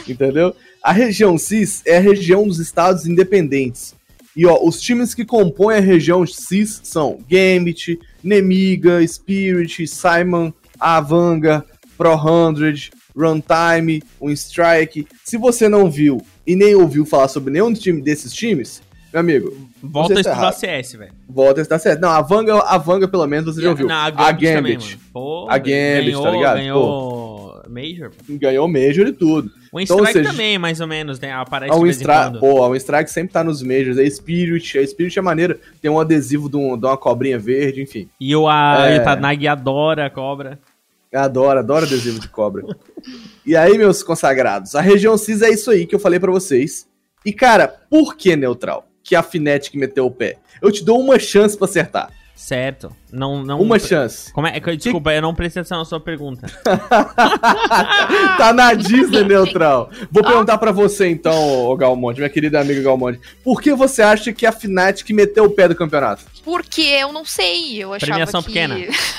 entendeu? 0.09 0.55
A 0.83 0.93
região 0.93 1.37
cis 1.37 1.83
é 1.85 1.99
a 1.99 2.00
região 2.00 2.47
dos 2.47 2.59
estados 2.59 3.07
independentes. 3.07 3.95
E 4.35 4.47
ó, 4.47 4.59
os 4.62 4.81
times 4.81 5.15
que 5.15 5.25
compõem 5.25 5.77
a 5.77 5.81
região 5.81 6.25
cis 6.25 6.81
são 6.85 7.19
Gambit, 7.29 7.99
Nemiga, 8.23 9.07
Spirit, 9.07 9.87
Simon, 9.87 10.53
Avanga, 10.80 11.64
Pro 11.97 12.16
100, 12.16 12.90
Runtime, 13.16 14.02
Strike. 14.30 15.06
Se 15.25 15.37
você 15.37 15.68
não 15.68 15.90
viu 15.90 16.20
e 16.47 16.54
nem 16.54 16.75
ouviu 16.75 17.04
falar 17.04 17.28
sobre 17.28 17.52
nenhum 17.52 17.73
time 17.73 18.00
desses 18.00 18.32
times, 18.32 18.80
meu 19.12 19.20
amigo, 19.20 19.68
Volta 19.82 20.12
a 20.12 20.14
tá 20.14 20.20
estudar 20.20 20.37
errado. 20.38 20.54
CS, 20.54 20.92
velho. 20.99 21.12
volta 21.28 21.61
a 21.61 21.62
estar 21.62 21.78
certo. 21.78 22.00
Não, 22.00 22.11
a 22.11 22.20
Vanga, 22.20 22.58
a 22.61 22.78
Vanga 22.78 23.08
pelo 23.08 23.26
menos 23.26 23.47
você 23.54 23.62
já 23.62 23.70
ouviu. 23.70 23.87
Na 23.87 24.04
a 24.06 24.11
Gambit 24.11 24.52
também, 24.52 24.73
Gambit. 24.75 24.90
mano. 24.97 25.00
Pô, 25.12 25.47
A 25.50 25.58
Gambit, 25.58 26.04
ganhou, 26.04 26.23
tá 26.23 26.30
ligado? 26.30 26.56
Ganhou 26.58 27.62
Major. 27.68 28.11
pô. 28.11 28.35
ganhou 28.38 28.68
Major 28.68 29.06
e 29.06 29.12
tudo. 29.12 29.50
O 29.73 29.80
Então, 29.80 29.97
Strike 29.99 30.12
seja, 30.18 30.30
também, 30.30 30.58
mais 30.58 30.80
ou 30.80 30.87
menos, 30.87 31.18
né? 31.20 31.32
Aparece 31.32 31.73
A 31.73 31.76
de 31.76 31.82
um 31.82 31.87
Strike, 31.87 32.38
pô, 32.38 32.64
a 32.73 32.76
Strike 32.76 33.11
sempre 33.11 33.32
tá 33.32 33.42
nos 33.44 33.62
Majors. 33.62 33.99
A 33.99 34.08
Spirit, 34.11 34.78
a 34.78 34.87
Spirit 34.87 35.18
é 35.18 35.23
maneira. 35.23 35.58
Tem 35.82 35.90
um 35.90 35.99
adesivo 36.00 36.49
de, 36.49 36.56
um- 36.56 36.76
de 36.78 36.87
uma 36.87 36.97
cobrinha 36.97 37.38
verde, 37.38 37.82
enfim. 37.82 38.08
E 38.20 38.35
o 38.37 38.49
a, 38.49 38.88
É. 38.88 38.99
o 39.00 39.49
adora 39.50 40.06
a 40.06 40.11
cobra. 40.11 40.58
Adoro, 41.12 41.59
adoro 41.59 41.87
adesivo 41.87 42.19
de 42.19 42.29
cobra. 42.29 42.65
e 43.45 43.57
aí, 43.57 43.79
meus 43.79 44.03
consagrados, 44.03 44.75
a 44.75 44.81
região 44.81 45.17
cis 45.17 45.43
é 45.43 45.50
isso 45.50 45.71
aí 45.71 45.87
que 45.87 45.95
eu 45.95 46.00
falei 46.00 46.21
pra 46.21 46.31
vocês. 46.31 46.87
E, 47.25 47.33
cara, 47.33 47.69
por 47.69 48.17
que 48.17 48.37
neutral? 48.37 48.87
Que 49.03 49.17
a 49.17 49.23
Fnatic 49.23 49.75
meteu 49.75 50.07
o 50.07 50.11
pé. 50.11 50.37
Eu 50.61 50.71
te 50.71 50.85
dou 50.85 51.00
uma 51.00 51.19
chance 51.19 51.57
pra 51.57 51.67
acertar. 51.67 52.11
Certo. 52.38 52.95
Não, 53.12 53.42
não... 53.42 53.61
Uma 53.61 53.80
chance. 53.80 54.33
Como 54.33 54.47
é? 54.47 54.57
é 54.57 54.61
que- 54.61 54.76
Desculpa, 54.76 55.12
eu 55.12 55.21
não 55.21 55.35
prestei 55.35 55.61
atenção 55.61 55.78
na 55.78 55.85
sua 55.85 55.99
pergunta. 55.99 56.47
tá 58.38 58.52
na 58.54 58.75
Disney 58.75 59.25
neutral. 59.25 59.90
Vou 60.09 60.23
perguntar 60.23 60.57
pra 60.57 60.71
você 60.71 61.09
então, 61.09 61.76
Galmonte, 61.76 62.21
minha 62.21 62.30
querida 62.30 62.61
amiga 62.61 62.80
Galmonte. 62.80 63.21
Por 63.42 63.61
que 63.61 63.75
você 63.75 64.02
acha 64.02 64.33
que 64.33 64.47
a 64.47 64.52
Fnatic 64.52 65.11
meteu 65.11 65.45
o 65.47 65.50
pé 65.50 65.66
do 65.66 65.75
campeonato? 65.75 66.25
Porque 66.45 66.80
eu 66.83 67.12
não 67.12 67.25
sei. 67.25 67.83
Eu 67.83 67.92
achava 67.92 68.12
Premiação 68.12 68.40
que... 68.40 68.47
pequena. 68.47 68.76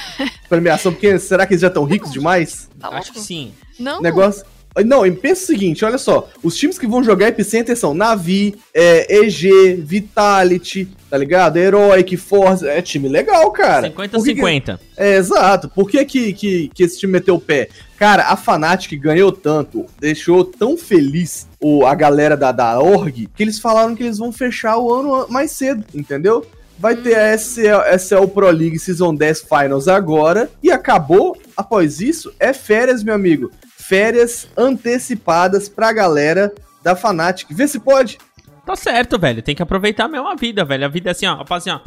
Premiação 0.48 0.94
porque 0.94 1.20
será 1.20 1.46
que 1.46 1.54
eles 1.54 1.62
já 1.62 1.68
estão 1.68 1.84
ricos 1.84 2.14
demais? 2.14 2.70
Tá 2.80 2.88
Acho 2.90 3.12
que 3.12 3.20
sim. 3.20 3.54
Não. 3.78 4.02
Negócio. 4.02 4.46
Não, 4.86 5.06
e 5.06 5.12
pensa 5.12 5.44
o 5.44 5.46
seguinte, 5.48 5.84
olha 5.84 5.98
só. 5.98 6.30
Os 6.42 6.56
times 6.56 6.78
que 6.78 6.88
vão 6.88 7.04
jogar 7.04 7.28
Epicenter 7.28 7.76
são 7.76 7.94
Navi, 7.94 8.56
é, 8.74 9.14
EG, 9.18 9.76
Vitality, 9.84 10.88
tá 11.10 11.18
ligado? 11.18 11.58
Heroic, 11.58 12.16
Force. 12.18 12.66
É 12.68 12.82
time 12.82 13.10
legal, 13.10 13.52
cara. 13.52 13.90
Por 13.92 14.08
que 14.08 14.34
que- 14.36 14.42
50-50. 14.42 14.80
É, 14.96 15.16
exato. 15.18 15.70
Por 15.70 15.90
que, 15.90 16.06
que, 16.06 16.34
que, 16.34 16.72
que 16.74 16.84
esse 16.84 17.00
time 17.00 17.14
meteu 17.14 17.36
o 17.36 17.40
pé? 17.42 17.70
Cara, 17.98 18.28
a 18.28 18.38
Fnatic 18.38 18.98
ganhou 19.00 19.32
tanto, 19.32 19.86
deixou 20.00 20.46
tão 20.46 20.78
feliz 20.78 21.48
o, 21.60 21.86
a 21.86 21.94
galera 21.94 22.38
da, 22.38 22.52
da 22.52 22.80
org, 22.80 23.28
que 23.36 23.44
eles 23.44 23.60
falaram 23.60 23.96
que 23.96 24.04
eles 24.04 24.18
vão 24.18 24.32
fechar 24.32 24.78
o 24.78 24.94
ano 24.94 25.14
an- 25.16 25.26
mais 25.30 25.52
cedo, 25.52 25.84
entendeu? 25.94 26.46
Vai 26.78 26.96
ter 26.96 27.16
a 27.16 27.34
SL, 27.38 27.82
SL 27.98 28.28
Pro 28.28 28.50
League 28.50 28.80
Season 28.80 29.14
10 29.14 29.42
Finals 29.42 29.90
agora, 29.90 30.50
e 30.64 30.72
acabou. 30.72 31.36
Após 31.58 32.00
isso, 32.00 32.32
é 32.40 32.54
férias, 32.54 33.04
meu 33.04 33.14
amigo. 33.14 33.52
Férias 33.90 34.48
antecipadas 34.56 35.68
pra 35.68 35.92
galera 35.92 36.54
da 36.84 36.96
Fnatic. 36.96 37.48
Vê 37.50 37.68
se 37.68 37.80
pode. 37.80 38.20
Tá 38.64 38.76
certo, 38.76 39.18
velho. 39.18 39.42
Tem 39.42 39.56
que 39.56 39.64
aproveitar 39.64 40.08
mesmo 40.08 40.28
a 40.28 40.36
vida, 40.36 40.64
velho. 40.64 40.86
A 40.86 40.88
vida 40.88 41.10
é 41.10 41.12
assim, 41.12 41.26
ó. 41.26 41.44
Assim, 41.50 41.72
ó. 41.72 41.80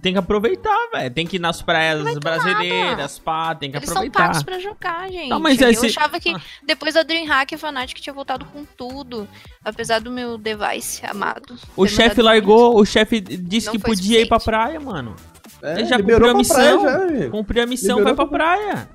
Tem 0.00 0.12
que 0.12 0.18
aproveitar, 0.20 0.76
velho. 0.92 1.12
Tem 1.12 1.26
que 1.26 1.36
ir 1.36 1.38
nas 1.40 1.60
praias 1.60 2.16
brasileiras, 2.20 3.18
pá. 3.18 3.52
Tem 3.56 3.68
que 3.68 3.78
Eles 3.78 3.88
são 3.88 3.96
aproveitar. 3.96 4.28
pagos 4.28 4.42
pra 4.44 4.60
jogar, 4.60 5.10
gente. 5.10 5.28
Não, 5.28 5.40
mas 5.40 5.60
eu 5.60 5.68
esse- 5.70 5.86
achava 5.86 6.20
que 6.20 6.30
Ah. 6.32 6.40
depois 6.64 6.94
da 6.94 7.02
Dreamhack, 7.02 7.52
a 7.52 7.58
Fnatic 7.58 7.98
tinha 8.00 8.14
voltado 8.14 8.44
com 8.44 8.64
tudo. 8.76 9.28
Apesar 9.64 10.00
do 10.00 10.08
meu 10.12 10.38
device 10.38 11.04
amado. 11.04 11.56
O 11.76 11.84
chefe 11.88 12.22
largou, 12.22 12.78
o 12.80 12.84
chefe 12.86 13.20
disse 13.20 13.66
Não 13.66 13.72
que 13.72 13.80
podia 13.80 14.20
ir 14.20 14.28
pra 14.28 14.38
suficiente. 14.38 14.44
praia, 14.44 14.78
mano. 14.78 15.16
É, 15.60 15.80
Ele 15.80 15.84
já 15.86 15.96
cumpriu 15.98 16.16
a 16.16 16.20
pra 16.20 16.28
praia 16.28 16.36
missão. 16.38 16.82
já. 17.24 17.30
Cumpriu 17.30 17.62
a 17.64 17.66
missão, 17.66 17.98
Liberou 17.98 18.04
vai 18.04 18.26
pra 18.26 18.38
pra 18.38 18.38
praia. 18.38 18.88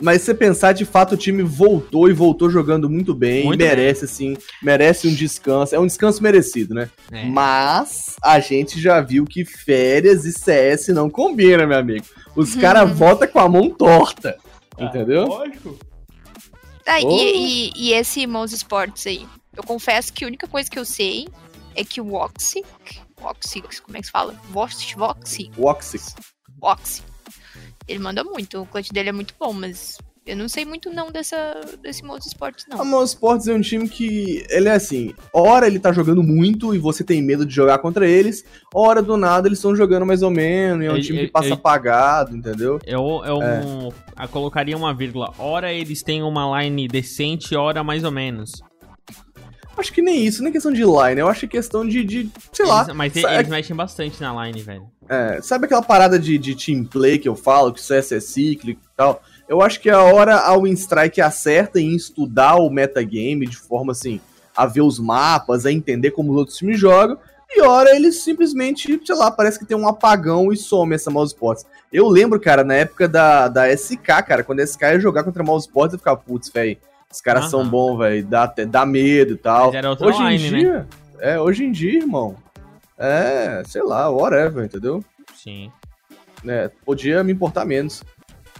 Mas 0.00 0.20
se 0.20 0.26
você 0.26 0.34
pensar, 0.34 0.72
de 0.72 0.84
fato, 0.84 1.14
o 1.14 1.16
time 1.16 1.42
voltou 1.42 2.08
e 2.08 2.12
voltou 2.12 2.48
jogando 2.48 2.88
muito 2.88 3.14
bem. 3.14 3.44
Muito 3.44 3.60
e 3.60 3.66
merece, 3.66 4.06
sim. 4.06 4.36
Merece 4.62 5.08
um 5.08 5.14
descanso. 5.14 5.74
É 5.74 5.78
um 5.78 5.86
descanso 5.86 6.22
merecido, 6.22 6.74
né? 6.74 6.88
É. 7.10 7.24
Mas 7.26 8.14
a 8.22 8.38
gente 8.40 8.80
já 8.80 9.00
viu 9.00 9.24
que 9.24 9.44
férias 9.44 10.24
e 10.24 10.32
CS 10.32 10.88
não 10.88 11.10
combinam, 11.10 11.66
meu 11.66 11.78
amigo. 11.78 12.06
Os 12.36 12.54
caras 12.54 12.90
voltam 12.96 13.26
com 13.28 13.40
a 13.40 13.48
mão 13.48 13.70
torta. 13.70 14.36
Entendeu? 14.78 15.26
Lógico. 15.26 15.76
Ah, 16.86 16.98
Oh. 17.04 17.10
e, 17.10 17.68
e, 17.68 17.88
e 17.88 17.92
esse 17.92 18.26
Mouse 18.26 18.54
Sports 18.54 19.06
aí? 19.06 19.26
Eu 19.54 19.62
confesso 19.62 20.12
que 20.12 20.24
a 20.24 20.28
única 20.28 20.46
coisa 20.46 20.70
que 20.70 20.78
eu 20.78 20.84
sei 20.84 21.28
é 21.74 21.84
que 21.84 22.00
o 22.00 22.14
Oxy. 22.14 22.64
Oxy, 23.20 23.60
como 23.82 23.96
é 23.96 24.00
que 24.00 24.06
se 24.06 24.12
fala? 24.12 24.34
Vox, 24.50 24.92
Voxy, 24.96 25.50
Woxix. 25.58 26.14
Oxy. 26.62 27.02
Ele 27.88 27.98
manda 27.98 28.22
muito, 28.22 28.60
o 28.62 28.66
clutch 28.66 28.90
dele 28.90 29.08
é 29.08 29.12
muito 29.12 29.34
bom, 29.40 29.52
mas 29.52 29.96
eu 30.26 30.36
não 30.36 30.46
sei 30.46 30.66
muito 30.66 30.90
não 30.90 31.10
dessa, 31.10 31.58
desse 31.82 32.04
Mouse 32.04 32.28
Sports, 32.28 32.66
A 32.70 32.76
não. 32.76 32.84
Mouse 32.84 33.14
Sports 33.14 33.48
é 33.48 33.54
um 33.54 33.62
time 33.62 33.88
que, 33.88 34.44
ele 34.50 34.68
é 34.68 34.72
assim, 34.72 35.14
hora 35.32 35.66
ele 35.66 35.78
tá 35.78 35.90
jogando 35.90 36.22
muito 36.22 36.74
e 36.74 36.78
você 36.78 37.02
tem 37.02 37.22
medo 37.22 37.46
de 37.46 37.54
jogar 37.54 37.78
contra 37.78 38.06
eles, 38.06 38.44
hora 38.74 39.00
do 39.00 39.16
nada 39.16 39.48
eles 39.48 39.56
estão 39.58 39.74
jogando 39.74 40.04
mais 40.04 40.22
ou 40.22 40.30
menos, 40.30 40.84
e 40.84 40.86
é 40.86 40.92
um 40.92 40.96
Eu- 40.96 41.02
time 41.02 41.20
que 41.20 41.32
passa 41.32 41.48
eu- 41.48 41.54
apagado, 41.54 42.36
entendeu? 42.36 42.78
Eu, 42.84 43.22
eu 43.24 43.42
É. 43.42 43.60
um- 43.64 43.88
a 44.14 44.28
colocaria 44.28 44.76
uma 44.76 44.92
vírgula. 44.92 45.32
Ora 45.38 45.72
eles 45.72 46.02
têm 46.02 46.22
uma 46.22 46.62
line 46.62 46.86
decente, 46.88 47.56
ora 47.56 47.82
mais 47.82 48.04
ou 48.04 48.10
menos. 48.10 48.52
Acho 49.78 49.92
que 49.92 50.02
nem 50.02 50.24
isso, 50.26 50.42
nem 50.42 50.52
questão 50.52 50.72
de 50.72 50.82
line, 50.82 51.20
eu 51.20 51.28
acho 51.28 51.40
que 51.40 51.46
é 51.56 51.60
questão 51.60 51.86
de, 51.86 52.02
de 52.04 52.28
sei 52.52 52.66
lá. 52.66 52.82
Eles- 52.84 52.94
mas 52.96 53.14
e- 53.16 53.20
sa- 53.20 53.34
eles 53.34 53.48
mexem 53.48 53.76
bastante 53.76 54.20
na 54.20 54.44
line, 54.46 54.60
velho. 54.60 54.86
É, 55.08 55.40
sabe 55.40 55.66
aquela 55.66 55.82
parada 55.82 56.18
de, 56.18 56.36
de 56.36 56.54
team 56.54 56.84
play 56.84 57.18
que 57.18 57.28
eu 57.28 57.36
falo, 57.36 57.72
que 57.72 57.80
CS 57.80 58.12
é 58.12 58.20
cíclico 58.20 58.80
e 58.84 58.96
tal? 58.96 59.22
Eu 59.48 59.62
acho 59.62 59.80
que 59.80 59.88
a 59.88 60.02
hora 60.02 60.36
a 60.36 60.54
Winstrike 60.58 61.20
acerta 61.20 61.80
em 61.80 61.94
estudar 61.94 62.56
o 62.56 62.68
metagame 62.68 63.46
de 63.46 63.56
forma 63.56 63.92
assim, 63.92 64.20
a 64.54 64.66
ver 64.66 64.82
os 64.82 64.98
mapas, 64.98 65.64
a 65.64 65.72
entender 65.72 66.10
como 66.10 66.32
os 66.32 66.38
outros 66.38 66.56
times 66.58 66.78
jogam, 66.78 67.16
e 67.50 67.62
hora 67.62 67.94
eles 67.96 68.22
simplesmente, 68.22 69.00
sei 69.06 69.14
lá, 69.16 69.30
parece 69.30 69.58
que 69.58 69.64
tem 69.64 69.74
um 69.76 69.88
apagão 69.88 70.52
e 70.52 70.56
some 70.56 70.94
essa 70.94 71.10
Mouse 71.10 71.32
Sports. 71.32 71.64
Eu 71.90 72.06
lembro, 72.08 72.38
cara, 72.38 72.62
na 72.62 72.74
época 72.74 73.08
da, 73.08 73.48
da 73.48 73.74
SK, 73.74 73.96
cara, 74.26 74.44
quando 74.44 74.60
a 74.60 74.66
SK 74.66 74.82
ia 74.82 75.00
jogar 75.00 75.24
contra 75.24 75.42
a 75.42 75.46
Mouse 75.46 75.66
Sports, 75.66 75.94
eu 75.94 75.98
ficava, 75.98 76.18
putz, 76.18 76.50
velho, 76.50 76.76
Os 77.10 77.20
caras 77.20 77.42
Aham. 77.44 77.50
são 77.50 77.68
bons, 77.68 77.98
velho. 77.98 78.24
Dá, 78.26 78.42
até- 78.44 78.66
dá 78.66 78.84
medo 78.84 79.34
e 79.34 79.36
tal. 79.36 79.72
Hoje 80.00 80.22
em 80.22 80.36
line, 80.36 80.50
né? 80.50 80.58
dia. 80.58 80.88
É, 81.20 81.40
hoje 81.40 81.64
em 81.64 81.72
dia, 81.72 81.98
irmão. 81.98 82.36
É, 82.98 83.62
sei 83.66 83.82
lá, 83.82 84.10
whatever, 84.10 84.64
entendeu? 84.64 85.02
Sim. 85.34 85.70
É, 86.46 86.70
podia 86.84 87.22
me 87.24 87.32
importar 87.32 87.64
menos. 87.64 88.02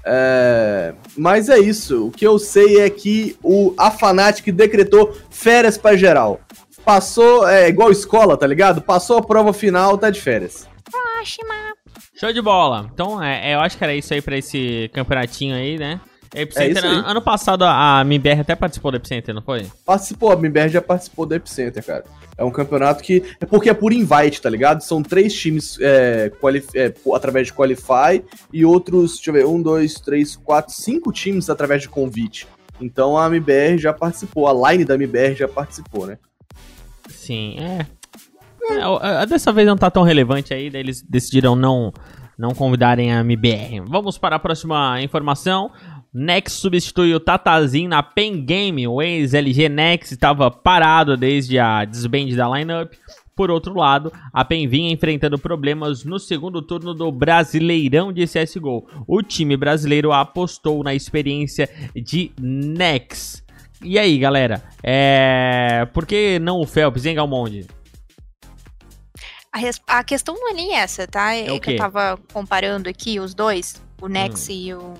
É, 0.05 0.95
mas 1.17 1.49
é 1.49 1.59
isso. 1.59 2.07
O 2.07 2.11
que 2.11 2.26
eu 2.26 2.38
sei 2.38 2.81
é 2.81 2.88
que 2.90 3.37
o, 3.43 3.75
a 3.76 3.90
Fanatic 3.90 4.50
decretou 4.52 5.14
férias 5.31 5.76
pra 5.76 5.97
geral. 5.97 6.40
Passou, 6.85 7.47
é 7.47 7.69
igual 7.69 7.90
escola, 7.90 8.37
tá 8.37 8.47
ligado? 8.47 8.81
Passou 8.81 9.19
a 9.19 9.23
prova 9.23 9.52
final, 9.52 9.99
tá 9.99 10.09
de 10.09 10.21
férias. 10.21 10.67
Show 12.14 12.33
de 12.33 12.40
bola. 12.40 12.88
Então, 12.93 13.23
é, 13.23 13.50
é, 13.50 13.55
eu 13.55 13.61
acho 13.61 13.76
que 13.76 13.85
era 13.85 13.95
isso 13.95 14.14
aí 14.14 14.23
pra 14.23 14.37
esse 14.37 14.90
campeonatinho 14.95 15.55
aí, 15.55 15.78
né? 15.78 16.00
Epicenter, 16.35 16.76
isso 16.76 16.87
aí. 16.87 16.94
an- 16.94 17.04
ano 17.06 17.23
passado 17.23 17.64
a 17.64 18.00
MBR 18.02 18.40
até 18.40 18.54
participou 18.54 18.90
do 18.90 18.97
Epicenter, 18.97 19.35
não 19.35 19.42
foi? 19.42 19.66
Participou, 19.85 20.30
a 20.30 20.35
MBR 20.35 20.68
já 20.68 20.82
participou 20.82 21.25
do 21.26 21.35
Epicenter, 21.35 21.85
cara. 21.85 22.04
É 22.37 22.44
um 22.44 22.50
campeonato 22.50 23.02
que. 23.02 23.23
É 23.40 23.47
porque 23.47 23.68
é 23.70 23.75
por 23.75 23.92
invite, 23.92 24.40
tá 24.40 24.49
ligado? 24.49 24.80
São 24.82 25.02
três 25.02 25.35
times 25.35 25.78
é, 25.80 26.30
é, 26.75 26.94
através 27.14 27.49
de 27.49 27.52
Qualify 27.52 28.23
e 28.52 28.64
outros, 28.64 29.14
deixa 29.14 29.30
eu 29.30 29.35
ver, 29.35 29.47
um, 29.47 29.61
dois, 29.61 29.94
três, 29.94 30.37
quatro, 30.37 30.73
cinco 30.73 31.11
times 31.12 31.50
através 31.50 31.82
de 31.82 31.88
convite. 31.88 32.47
Então 32.80 33.18
a 33.18 33.26
MBR 33.26 33.78
já 33.78 33.92
participou, 33.92 34.47
a 34.47 34.70
line 34.70 34.85
da 34.85 34.94
MBR 34.94 35.35
já 35.35 35.49
participou, 35.49 36.06
né? 36.06 36.16
Sim, 37.08 37.56
é. 37.58 37.87
É, 38.70 38.82
a- 38.82 39.25
dessa 39.25 39.52
vez 39.52 39.66
não 39.66 39.76
tá 39.76 39.90
tão 39.90 40.02
relevante 40.02 40.52
aí, 40.52 40.68
daí 40.70 40.82
eles 40.82 41.02
decidiram 41.02 41.56
não, 41.56 41.92
não 42.38 42.50
convidarem 42.54 43.12
a 43.12 43.20
MBR. 43.20 43.80
Vamos 43.87 44.18
para 44.18 44.37
a 44.37 44.38
próxima 44.38 45.00
informação. 45.02 45.70
Nex 46.12 46.53
substitui 46.53 47.15
o 47.15 47.21
Tatazin 47.21 47.88
na 47.88 48.03
Pen 48.03 48.45
Game. 48.45 48.87
O 48.88 49.00
ex-LG 49.03 49.69
Nex 49.69 50.12
estava 50.12 50.50
parado 50.50 51.17
desde 51.17 51.59
a 51.59 51.85
desband 51.85 52.35
da 52.35 52.49
lineup. 52.49 52.93
Por 53.37 53.53
outro 53.53 53.73
lado, 53.75 54.12
a 54.33 54.45
PEN 54.45 54.67
vinha 54.67 54.91
enfrentando 54.91 55.38
problemas 55.38 56.05
no 56.05 56.19
segundo 56.19 56.61
turno 56.61 56.93
do 56.93 57.12
Brasileirão 57.12 58.12
de 58.12 58.25
CSGO. 58.27 58.85
O 59.07 59.23
time 59.23 59.57
brasileiro 59.57 60.11
apostou 60.12 60.83
na 60.83 60.93
experiência 60.93 61.69
de 61.95 62.33
Nex. 62.41 63.45
E 63.81 63.97
aí, 63.97 64.19
galera? 64.19 64.61
É... 64.83 65.87
Por 65.95 66.05
que 66.05 66.41
não 66.41 66.59
o 66.61 66.67
Phelps, 66.67 67.07
hein, 67.07 67.15
Galmonde? 67.15 67.65
A, 69.53 69.59
res- 69.59 69.81
a 69.87 70.03
questão 70.03 70.35
não 70.35 70.50
é 70.50 70.55
nem 70.55 70.75
essa, 70.77 71.07
tá? 71.07 71.33
É, 71.35 71.47
É 71.47 71.53
o 71.53 71.61
que 71.61 71.73
eu 71.73 71.77
tava 71.77 72.19
comparando 72.33 72.88
aqui 72.88 73.21
os 73.21 73.35
dois, 73.35 73.81
o 74.00 74.09
Nex 74.09 74.49
Hum. 74.49 74.53
e 74.53 74.75
o. 74.75 74.95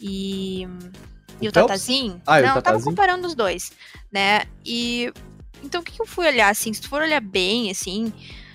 E. 0.00 0.62
E 1.40 1.46
O 1.46 1.50
o, 1.50 1.52
Phelps? 1.52 1.52
Tatazinho. 1.52 2.20
Ah, 2.26 2.40
e 2.40 2.42
o 2.42 2.46
não, 2.46 2.56
eu 2.56 2.62
tava 2.62 2.82
comparando 2.82 3.26
os 3.26 3.34
dois, 3.34 3.72
né? 4.12 4.42
E. 4.64 5.12
Então, 5.62 5.80
o 5.80 5.84
que, 5.84 5.92
que 5.92 6.00
eu 6.02 6.06
fui 6.06 6.26
olhar, 6.26 6.48
assim? 6.50 6.72
Se 6.72 6.80
tu 6.80 6.88
for 6.88 7.02
olhar 7.02 7.20
bem, 7.20 7.70
assim, 7.70 8.12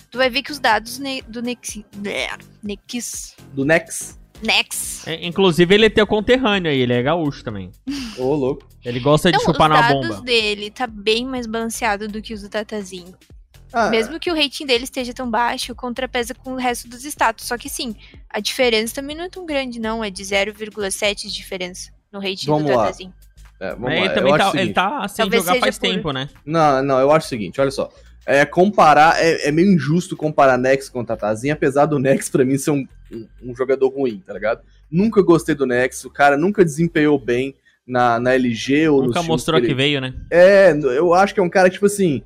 tu 0.10 0.18
vai 0.18 0.30
ver 0.30 0.42
que 0.42 0.52
os 0.52 0.60
dados 0.60 1.00
ne- 1.00 1.22
do 1.24 1.42
Nex. 1.42 1.80
Nex. 2.64 3.36
Do 3.54 3.66
Nex. 3.66 4.20
Nex. 4.42 5.08
É, 5.08 5.26
inclusive, 5.26 5.74
ele 5.74 5.86
é 5.86 5.90
teu 5.90 6.06
conterrâneo 6.08 6.70
aí, 6.72 6.80
ele 6.80 6.94
é 6.94 7.02
gaúcho 7.02 7.44
também. 7.44 7.72
Ô, 8.18 8.34
louco. 8.36 8.68
Ele 8.84 9.00
gosta 9.00 9.32
de 9.32 9.38
Então, 9.38 9.54
chupar 9.54 9.70
os 9.72 9.78
na 9.78 9.82
dados 9.90 10.08
bomba. 10.10 10.22
dele 10.22 10.70
tá 10.70 10.86
bem 10.88 11.26
mais 11.26 11.48
balanceado 11.48 12.08
do 12.10 12.22
que 12.22 12.34
os 12.34 12.42
do 12.42 12.50
Tatazinho. 12.50 13.14
Ah, 13.74 13.90
Mesmo 13.90 14.20
que 14.20 14.32
o 14.32 14.36
rating 14.36 14.66
dele 14.66 14.84
esteja 14.84 15.14
tão 15.14 15.30
baixo, 15.30 15.74
contrapesa 15.74 16.34
com 16.36 16.54
o 16.54 16.56
resto 16.56 16.88
dos 16.88 17.04
status. 17.04 17.46
Só 17.48 17.58
que 17.58 17.68
sim, 17.70 17.96
a 18.30 18.40
diferença 18.40 18.94
também 18.96 19.16
não 19.16 19.24
é 19.26 19.30
tão 19.30 19.46
grande, 19.46 19.80
não. 19.80 20.04
É 20.04 20.10
de 20.10 20.24
0,7 20.24 21.16
de 21.24 21.34
diferença 21.34 21.92
no 22.12 22.20
rating 22.20 22.46
Vamos 22.48 22.70
do 22.70 22.76
lá. 22.78 22.84
Tatazinho. 22.86 23.14
é, 23.60 23.70
vamos 23.72 23.82
Mas 23.82 23.94
lá. 23.94 24.00
ele 24.00 24.08
eu 24.10 24.14
também 24.14 24.34
acho 24.34 24.52
tá, 24.52 24.62
ele 24.62 24.74
tá 24.74 25.08
sem 25.08 25.24
Talvez 25.24 25.44
jogar 25.46 25.60
faz 25.60 25.80
por- 25.80 25.88
tempo, 25.90 26.12
né? 26.12 26.30
Não, 26.46 26.84
não, 26.84 27.00
eu 27.00 27.12
acho 27.12 27.26
o 27.26 27.30
seguinte, 27.30 27.60
olha 27.60 27.72
só. 27.72 27.92
É, 28.26 28.46
comparar, 28.46 29.22
é, 29.22 29.50
é 29.50 29.52
meio 29.52 29.70
injusto 29.74 30.16
comparar 30.16 30.58
Nex 30.58 30.88
com 30.88 31.02
o 31.02 31.06
Tatazinho, 31.06 31.54
apesar 31.54 31.86
do 31.88 32.00
Nex 32.00 32.30
pra 32.30 32.46
mim 32.46 32.58
ser 32.58 32.72
um, 32.72 32.88
um, 33.12 33.28
um 33.44 33.56
jogador 33.56 33.90
ruim, 33.90 34.24
tá 34.26 34.32
ligado? 34.34 34.62
Nunca 34.90 35.22
gostei 35.22 35.56
do 35.56 35.66
Nex, 35.66 36.06
o 36.06 36.10
cara 36.10 36.38
nunca 36.38 36.64
desempenhou 36.64 37.20
bem 37.20 37.54
na, 37.86 38.20
na 38.22 38.34
LG 38.34 38.88
ou 38.88 39.00
nos 39.00 39.08
Nunca 39.08 39.24
mostrou 39.24 39.60
que 39.60 39.66
que 39.66 39.72
ele- 39.74 39.76
veio, 39.76 40.00
né? 40.00 40.14
É, 40.32 40.72
eu 40.72 41.14
acho 41.14 41.34
que 41.34 41.40
é 41.42 41.44
um 41.44 41.50
cara 41.50 41.68
que, 41.70 41.74
tipo 41.74 41.86
assim, 41.88 42.24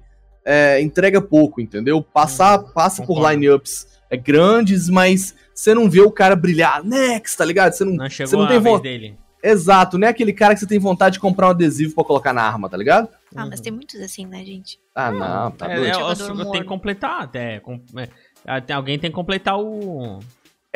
é, 0.49 0.79
entrega 0.81 1.21
pouco, 1.21 1.59
entendeu? 1.59 2.01
Passar, 2.01 2.57
passa 2.59 3.03
por 3.03 3.11
Hum, 3.11 3.15
concordo. 3.15 3.31
lineups 3.35 3.85
é, 4.09 4.15
grandes, 4.15 4.87
mas 4.89 5.35
você 5.53 5.73
não 5.73 5.89
vê 5.89 5.99
o 5.99 6.09
cara 6.11 6.35
brilhar. 6.35 6.81
Nex, 6.83 7.35
tá 7.35 7.43
ligado? 7.43 7.73
Você 7.73 7.83
não, 7.83 7.93
Não 7.95 8.09
chegou 8.09 8.29
você 8.29 8.35
não 8.37 8.43
a 8.45 8.47
tem 8.47 8.59
vez 8.61 8.75
vontade. 8.77 8.97
dele. 8.99 9.17
Exato, 9.43 9.97
não 9.97 10.07
é 10.07 10.11
aquele 10.11 10.33
cara 10.33 10.53
que 10.53 10.59
você 10.61 10.65
tem 10.65 10.79
vontade 10.79 11.13
de 11.13 11.19
comprar 11.19 11.47
um 11.47 11.49
adesivo 11.51 11.93
pra 11.93 12.03
colocar 12.03 12.33
na 12.33 12.41
arma, 12.41 12.67
tá 12.69 12.75
ligado? 12.77 13.07
Ah, 13.35 13.45
mas 13.45 13.59
Uhum. 13.59 13.63
tem 13.63 13.71
muitos 13.73 13.99
assim, 14.01 14.25
né, 14.25 14.43
gente? 14.43 14.79
Ah, 14.95 15.11
não, 15.11 15.51
tá 15.51 15.69
É, 15.71 15.75
doido. 15.75 15.89
é, 15.89 15.93
Jogador 15.93 16.23
eu- 16.23 16.27
eu 16.29 16.35
morno. 16.35 16.51
tem 16.51 16.61
que 16.61 16.67
completar 16.67 17.21
até. 17.21 17.59
com- 17.59 17.79
é, 17.97 18.07
ah, 18.47 18.61
alguém 18.75 18.97
tem 18.97 19.11
que 19.11 19.15
completar 19.15 19.59
o. 19.59 20.19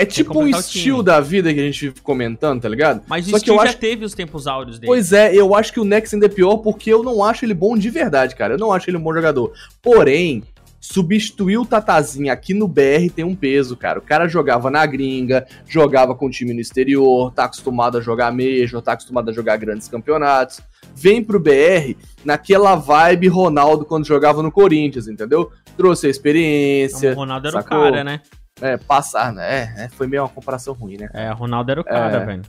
É 0.02 0.06
tipo 0.06 0.40
um 0.40 0.48
estilo 0.48 1.04
da 1.04 1.20
vida 1.20 1.54
que 1.54 1.60
a 1.60 1.64
gente 1.64 1.88
vive 1.88 2.02
comentando, 2.02 2.62
tá 2.62 2.70
ligado? 2.70 3.02
Mas 3.08 3.26
Só 3.28 3.38
o 3.38 3.40
que 3.40 3.50
eu 3.50 3.56
Steve 3.56 3.60
acho- 3.68 3.74
já 3.74 3.80
teve 3.80 4.06
os 4.06 4.14
tempos 4.14 4.48
áureos 4.48 4.80
dele. 4.80 4.88
Pois 4.88 5.14
é, 5.14 5.34
eu 5.36 5.56
acho 5.56 5.72
que 5.74 5.80
o 5.80 5.86
Nex 5.86 6.14
ainda 6.14 6.26
é 6.26 6.30
pior 6.30 6.58
porque 6.58 6.92
eu 6.92 7.04
não 7.04 7.24
acho 7.24 7.46
ele 7.46 7.54
bom 7.54 7.78
de 7.78 7.90
verdade, 7.90 8.36
cara. 8.36 8.54
Eu 8.56 8.58
não 8.60 8.72
acho 8.72 8.90
ele 8.90 8.98
um 8.98 9.02
bom 9.02 9.14
jogador. 9.14 9.52
Porém, 9.82 10.44
substituir 10.80 11.60
o 11.60 11.66
Tatazinho 11.66 12.34
aqui 12.34 12.54
no 12.56 12.68
BR 12.68 13.10
tem 13.16 13.24
um 13.24 13.36
peso, 13.36 13.78
cara. 13.78 14.00
O 14.00 14.02
cara 14.02 14.28
jogava 14.28 14.72
na 14.72 14.84
gringa, 14.86 15.46
jogava 15.68 16.16
com 16.16 16.30
time 16.30 16.54
no 16.54 16.60
exterior, 16.60 17.32
tá 17.32 17.44
acostumado 17.46 18.00
a 18.00 18.02
jogar 18.02 18.32
Major, 18.32 18.82
tá 18.82 18.94
acostumado 18.94 19.30
a 19.30 19.34
jogar 19.34 19.58
grandes 19.58 19.88
campeonatos. 19.88 20.60
Vem 20.96 21.24
pro 21.24 21.40
BR 21.40 21.96
naquela 22.26 22.76
vibe 22.76 23.28
Ronaldo 23.28 23.86
quando 23.86 24.06
jogava 24.08 24.42
no 24.42 24.52
Corinthians, 24.52 25.08
entendeu? 25.08 25.52
Trouxe 25.78 26.08
a 26.08 26.10
experiência, 26.10 27.12
o 27.14 27.16
Ronaldo 27.16 27.48
era 27.48 27.62
sacou? 27.62 27.78
o 27.78 27.82
cara, 27.84 28.04
né? 28.04 28.22
É, 28.62 28.78
passar, 28.78 29.34
né? 29.34 29.74
É, 29.78 29.86
é, 29.86 29.90
foi 29.90 30.08
meio 30.08 30.24
uma 30.24 30.30
comparação 30.30 30.74
ruim, 30.74 30.98
né? 30.98 31.10
É, 31.14 31.32
Ronaldo 31.32 31.72
era 31.72 31.82
o 31.82 31.84
cara, 31.84 32.18
É. 32.18 32.26
velho. 32.26 32.42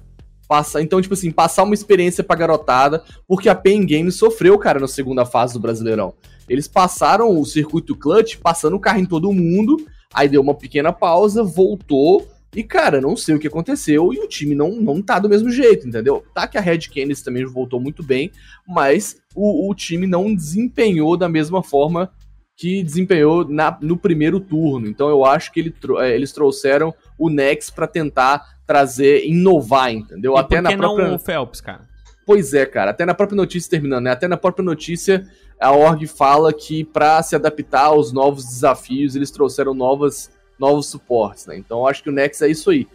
Passar, 0.48 0.82
então, 0.82 1.00
tipo 1.00 1.14
assim, 1.14 1.30
passar 1.30 1.62
uma 1.62 1.72
experiência 1.74 2.22
pra 2.22 2.36
garotada, 2.36 3.02
porque 3.26 3.48
a 3.48 3.54
Pen 3.54 3.86
Games 3.86 4.16
sofreu, 4.16 4.58
cara, 4.58 4.78
na 4.78 4.88
segunda 4.88 5.24
fase 5.24 5.54
do 5.54 5.60
Brasileirão. 5.60 6.12
Eles 6.48 6.68
passaram 6.68 7.38
o 7.38 7.44
circuito 7.46 7.96
clutch, 7.96 8.36
passando 8.36 8.76
o 8.76 8.80
carro 8.80 8.98
em 8.98 9.06
todo 9.06 9.32
mundo, 9.32 9.76
aí 10.12 10.28
deu 10.28 10.42
uma 10.42 10.54
pequena 10.54 10.92
pausa, 10.92 11.42
voltou, 11.42 12.28
e, 12.54 12.62
cara, 12.62 13.00
não 13.00 13.16
sei 13.16 13.34
o 13.34 13.38
que 13.38 13.46
aconteceu, 13.46 14.12
e 14.12 14.18
o 14.18 14.28
time 14.28 14.54
não, 14.54 14.72
não 14.72 15.00
tá 15.00 15.18
do 15.18 15.28
mesmo 15.28 15.50
jeito, 15.50 15.88
entendeu? 15.88 16.22
Tá 16.34 16.46
que 16.46 16.58
a 16.58 16.60
Red 16.60 16.80
Canids 16.80 17.22
também 17.22 17.46
voltou 17.46 17.80
muito 17.80 18.02
bem, 18.02 18.30
mas 18.68 19.16
o, 19.34 19.70
o 19.70 19.74
time 19.74 20.06
não 20.06 20.34
desempenhou 20.34 21.16
da 21.16 21.30
mesma 21.30 21.62
forma 21.62 22.10
que 22.62 22.80
desempenhou 22.80 23.44
na- 23.48 23.76
no 23.80 23.96
primeiro 23.96 24.38
turno. 24.38 24.86
Então 24.86 25.08
eu 25.08 25.24
acho 25.24 25.50
que 25.50 25.58
ele 25.58 25.74
eh, 25.98 26.14
eles 26.14 26.30
trouxeram 26.30 26.94
o 27.18 27.28
Nex 27.28 27.70
pra 27.70 27.88
tentar 27.88 28.54
trazer, 28.64 29.26
inovar, 29.26 29.92
entendeu? 29.92 30.34
E 30.36 30.38
Até 30.38 30.60
na 30.60 30.76
própria. 30.76 31.08
não 31.08 31.16
o 31.16 31.18
Phelps, 31.18 31.60
cara? 31.60 31.80
Pois 32.24 32.54
é, 32.54 32.64
cara. 32.64 32.92
Até 32.92 33.04
na 33.04 33.14
própria 33.14 33.34
notícia 33.34 33.68
terminando, 33.68 34.04
né? 34.04 34.12
Até 34.12 34.28
na 34.28 34.36
própria 34.36 34.64
notícia 34.64 35.26
a 35.60 35.72
org 35.72 36.06
fala 36.06 36.52
que 36.52 36.84
pra 36.84 37.20
se 37.24 37.34
adaptar 37.34 37.86
aos 37.86 38.12
novos 38.12 38.44
desafios 38.44 39.16
eles 39.16 39.32
trouxeram 39.32 39.74
novas, 39.74 40.30
novos 40.56 40.86
suportes, 40.86 41.46
né? 41.46 41.56
Então 41.56 41.80
eu 41.80 41.88
acho 41.88 42.00
que 42.00 42.10
o 42.10 42.12
Nex 42.12 42.42
é 42.42 42.48
isso 42.48 42.70
aí. 42.70 42.86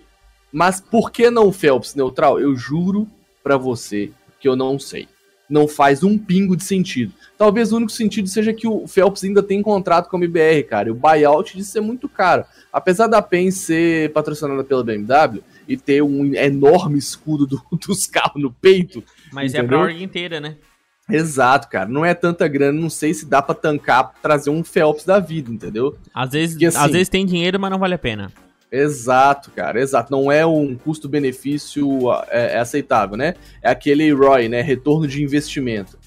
Mas 0.50 0.80
por 0.80 1.12
que 1.12 1.30
não 1.30 1.48
o 1.48 1.52
Phelps 1.52 1.94
neutral? 1.94 2.40
Eu 2.40 2.56
juro 2.56 3.06
pra 3.44 3.58
você 3.58 4.12
que 4.40 4.48
eu 4.48 4.56
não 4.56 4.80
sei. 4.80 5.10
Não 5.50 5.68
faz 5.68 6.04
um 6.04 6.18
pingo 6.18 6.56
de 6.58 6.64
sentido. 6.64 7.14
Talvez 7.38 7.72
o 7.72 7.78
único 7.78 7.92
sentido 7.92 8.28
seja 8.28 8.52
que 8.54 8.68
o 8.68 8.88
Phelps 8.88 9.24
ainda 9.24 9.42
tem 9.42 9.62
contrato 9.62 10.10
com 10.10 10.18
a 10.18 10.20
MBR, 10.20 10.64
cara. 10.64 10.90
E 10.90 10.92
o 10.92 10.96
buyout 10.96 11.56
disso 11.56 11.72
ser 11.72 11.82
muito 11.82 12.10
caro. 12.10 12.44
Apesar 12.74 13.08
da 13.08 13.22
PEN 13.22 13.50
ser 13.52 14.12
patrocinada 14.12 14.64
pela 14.64 14.84
BMW 14.84 15.42
e 15.68 15.78
ter 15.78 16.02
um 16.04 16.34
enorme 16.36 16.98
escudo 16.98 17.46
do- 17.48 17.62
dos 17.88 18.08
carros 18.08 18.42
no 18.42 18.52
peito, 18.52 19.04
Mas 19.32 19.54
é 19.54 19.60
Entendeu? 19.60 19.78
pra 19.80 19.88
org 19.88 20.04
inteira, 20.04 20.40
né? 20.40 20.56
Exato, 21.10 21.70
cara. 21.70 21.88
Não 21.88 22.04
é 22.04 22.14
tanta 22.14 22.46
grana, 22.50 22.80
não 22.80 22.90
sei 22.90 23.14
se 23.14 23.26
dá 23.26 23.42
pra 23.42 23.56
tancar, 23.56 24.14
trazer 24.22 24.50
um 24.50 24.62
Phelps 24.64 25.06
da 25.06 25.20
vida, 25.20 25.50
entendeu? 25.50 25.96
Às 26.14 26.32
vezes, 26.32 26.56
Porque, 26.56 26.66
assim- 26.66 26.78
às 26.78 26.92
vezes 26.92 27.08
tem 27.10 27.26
dinheiro, 27.26 27.58
mas 27.60 27.72
não 27.72 27.80
vale 27.80 27.94
a 27.94 27.98
pena. 28.00 28.30
Exato, 28.72 29.52
cara, 29.52 29.82
exato. 29.82 30.12
Não 30.12 30.32
é 30.32 30.46
um 30.46 30.76
custo-benefício 30.76 32.12
é, 32.30 32.56
é 32.56 32.60
aceitável, 32.60 33.16
né? 33.16 33.34
É 33.62 33.70
aquele 33.70 34.12
ROI, 34.12 34.50
né? 34.50 34.62
Retorno 34.62 35.08
de 35.08 35.24
investimento. 35.24 35.98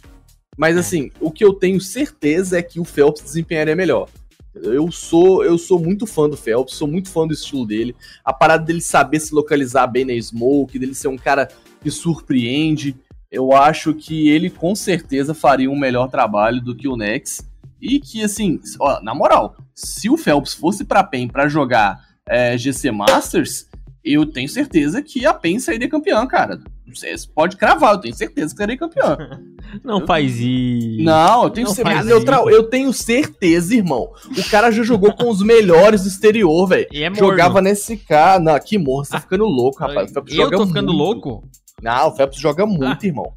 Mas 0.56 0.76
assim, 0.76 1.10
o 1.20 1.30
que 1.30 1.44
eu 1.44 1.54
tenho 1.54 1.80
certeza 1.80 2.58
é 2.58 2.62
que 2.62 2.78
o 2.78 2.84
Phelps 2.84 3.22
desempenharia 3.22 3.74
melhor. 3.74 4.08
Eu 4.54 4.90
sou, 4.90 5.44
eu 5.44 5.56
sou 5.56 5.78
muito 5.78 6.06
fã 6.06 6.28
do 6.28 6.36
Phelps, 6.36 6.74
sou 6.74 6.88
muito 6.88 7.08
fã 7.08 7.26
do 7.26 7.32
estilo 7.32 7.64
dele. 7.64 7.96
A 8.24 8.32
parada 8.32 8.64
dele 8.64 8.80
saber 8.80 9.20
se 9.20 9.34
localizar 9.34 9.86
bem 9.86 10.04
na 10.04 10.20
smoke, 10.20 10.78
dele 10.78 10.94
ser 10.94 11.08
um 11.08 11.16
cara 11.16 11.48
que 11.80 11.90
surpreende. 11.90 12.96
Eu 13.30 13.52
acho 13.52 13.94
que 13.94 14.28
ele 14.28 14.50
com 14.50 14.74
certeza 14.74 15.32
faria 15.32 15.70
um 15.70 15.78
melhor 15.78 16.10
trabalho 16.10 16.60
do 16.60 16.74
que 16.74 16.88
o 16.88 16.96
Nex. 16.96 17.48
E 17.80 17.98
que, 17.98 18.22
assim, 18.22 18.60
ó, 18.78 19.00
na 19.00 19.14
moral, 19.14 19.56
se 19.74 20.10
o 20.10 20.18
Phelps 20.18 20.52
fosse 20.52 20.84
pra 20.84 21.02
PEN 21.02 21.28
pra 21.28 21.48
jogar 21.48 22.09
é, 22.28 22.56
GC 22.56 22.90
Masters, 22.90 23.66
eu 24.04 24.24
tenho 24.26 24.48
certeza 24.48 25.02
que 25.02 25.26
a 25.26 25.35
PEN 25.35 25.59
sairia 25.59 25.88
campeã, 25.88 26.26
cara. 26.26 26.59
Você 26.92 27.14
pode 27.33 27.56
cravar, 27.56 27.94
eu 27.94 28.00
tenho 28.00 28.14
certeza 28.16 28.52
que 28.52 28.56
serei 28.56 28.76
campeão. 28.76 29.16
Não 29.85 30.04
faz 30.04 30.38
isso. 30.40 31.02
Não, 31.04 31.44
eu 31.44 31.50
tenho 31.50 31.68
Não 31.68 31.74
certeza. 31.74 32.11
Eu, 32.11 32.24
tra- 32.24 32.42
eu 32.46 32.64
tenho 32.64 32.92
certeza, 32.92 33.74
irmão. 33.76 34.11
O 34.37 34.50
cara 34.50 34.72
já 34.72 34.83
jogou 34.83 35.12
com 35.14 35.28
os 35.30 35.40
melhores 35.40 36.02
do 36.02 36.09
exterior, 36.09 36.66
velho. 36.66 36.88
É. 36.92 37.14
Jogava 37.14 37.61
nesse 37.62 37.96
cara. 37.96 38.40
Não, 38.40 38.59
que 38.59 38.76
morro, 38.76 39.04
você 39.04 39.12
tá 39.12 39.20
ficando 39.20 39.44
louco, 39.44 39.78
rapaz. 39.78 40.12
Eu 40.28 40.50
tô 40.50 40.66
ficando 40.66 40.92
muito. 40.92 40.98
louco? 40.98 41.48
Não, 41.80 42.09
o 42.09 42.16
Phelps 42.16 42.40
joga 42.40 42.66
muito, 42.66 43.04
Ah. 43.04 43.06
irmão. 43.06 43.33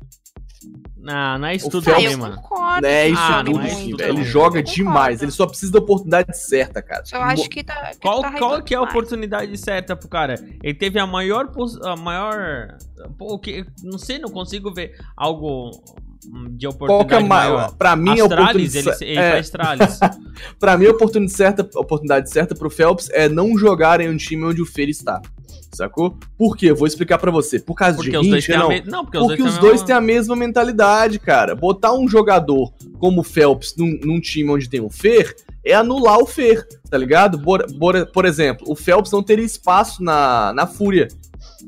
Não, 1.04 1.38
não 1.38 1.48
é 1.50 1.56
isso 1.56 1.68
O 1.68 1.70
tudo 1.70 1.84
também, 1.84 2.16
mano. 2.16 2.38
concordo. 2.38 2.88
É 2.88 3.10
isso 3.10 3.22
Ah, 3.22 3.44
tudo, 3.44 3.58
não 3.58 3.62
é 3.62 3.68
velho. 3.68 3.98
Ele 4.02 4.14
não. 4.14 4.24
joga 4.24 4.60
Eu 4.60 4.64
demais. 4.64 4.96
concordo. 4.96 5.24
Ele 5.26 5.32
só 5.32 5.46
precisa 5.46 5.72
da 5.74 5.80
oportunidade 5.80 6.38
certa, 6.38 6.82
cara. 6.82 7.04
Eu 7.12 7.22
acho 7.22 7.50
que 7.50 7.62
tá. 7.62 7.92
que 7.92 8.00
Qual, 8.00 8.22
tá 8.22 8.32
qual 8.38 8.64
que 8.64 8.74
é 8.74 8.78
a 8.78 8.82
oportunidade 8.82 9.58
certa 9.58 9.98
pro 9.98 10.08
cara? 10.08 10.36
Ele 10.64 10.74
teve 10.74 10.98
a 11.00 11.06
maior. 11.06 11.52
A 11.84 11.96
maior. 11.98 12.78
Pô, 13.18 13.34
o 13.34 13.40
que, 13.40 13.66
não 13.84 13.98
sei, 13.98 14.18
não 14.18 14.30
consigo 14.30 14.74
ver 14.74 14.98
algo 15.18 15.72
de 16.52 16.68
Qual 16.68 16.78
que 16.78 17.14
é 17.14 17.18
oportunidade 17.18 17.28
maior. 17.28 17.76
Pra 17.76 17.96
mim, 17.96 18.20
a 18.20 18.26
oportunidade, 18.26 18.78
ele, 18.78 19.12
ele 19.12 19.20
é, 19.20 19.40
Astralis. 19.40 20.00
pra 20.60 20.78
mim, 20.78 20.86
a 20.86 20.92
oportunidade 20.92 21.36
certa, 21.36 21.70
a 21.76 21.80
oportunidade 21.80 22.30
certa 22.30 22.56
pro 22.56 22.70
Phelps 22.70 23.10
é 23.12 23.28
não 23.30 23.58
jogar 23.58 24.00
em 24.02 24.10
um 24.10 24.18
time 24.18 24.44
onde 24.46 24.62
o 24.62 24.66
Fer 24.66 24.90
está. 24.90 25.22
Sacou? 25.74 26.16
Por 26.38 26.56
quê? 26.56 26.68
Eu 26.70 26.76
vou 26.76 26.86
explicar 26.86 27.18
pra 27.18 27.32
você. 27.32 27.60
Por 27.60 27.74
causa 27.74 27.96
Porque 27.98 28.12
de 28.12 28.18
os 28.18 28.48
não. 28.48 28.70
mesma. 28.70 28.92
Não, 28.92 29.04
porque, 29.04 29.18
Porque 29.18 29.42
os 29.42 29.58
dois, 29.58 29.82
têm 29.82 29.96
a 29.96 30.02
mesma 30.02 30.36
mentalidade, 30.36 31.18
cara. 31.18 31.56
Botar 31.56 31.94
um 31.94 32.08
jogador 32.08 32.72
como 33.00 33.22
o 33.22 33.24
Phelps 33.24 33.76
num, 33.76 34.00
num 34.04 34.20
time 34.20 34.52
onde 34.52 34.70
tem 34.70 34.82
o 34.82 34.90
Fer 34.90 35.36
é 35.66 35.74
anular 35.74 36.20
o 36.20 36.28
Fer, 36.28 36.68
tá 36.90 36.98
ligado? 36.98 37.40
Bora- 37.40 37.66
bora- 37.76 38.06
por 38.06 38.24
exemplo, 38.26 38.66
o 38.70 38.76
Phelps 38.76 39.12
não 39.12 39.24
teria 39.24 39.46
espaço 39.46 40.04
na, 40.04 40.54
na 40.54 40.68
Fúria. 40.68 41.08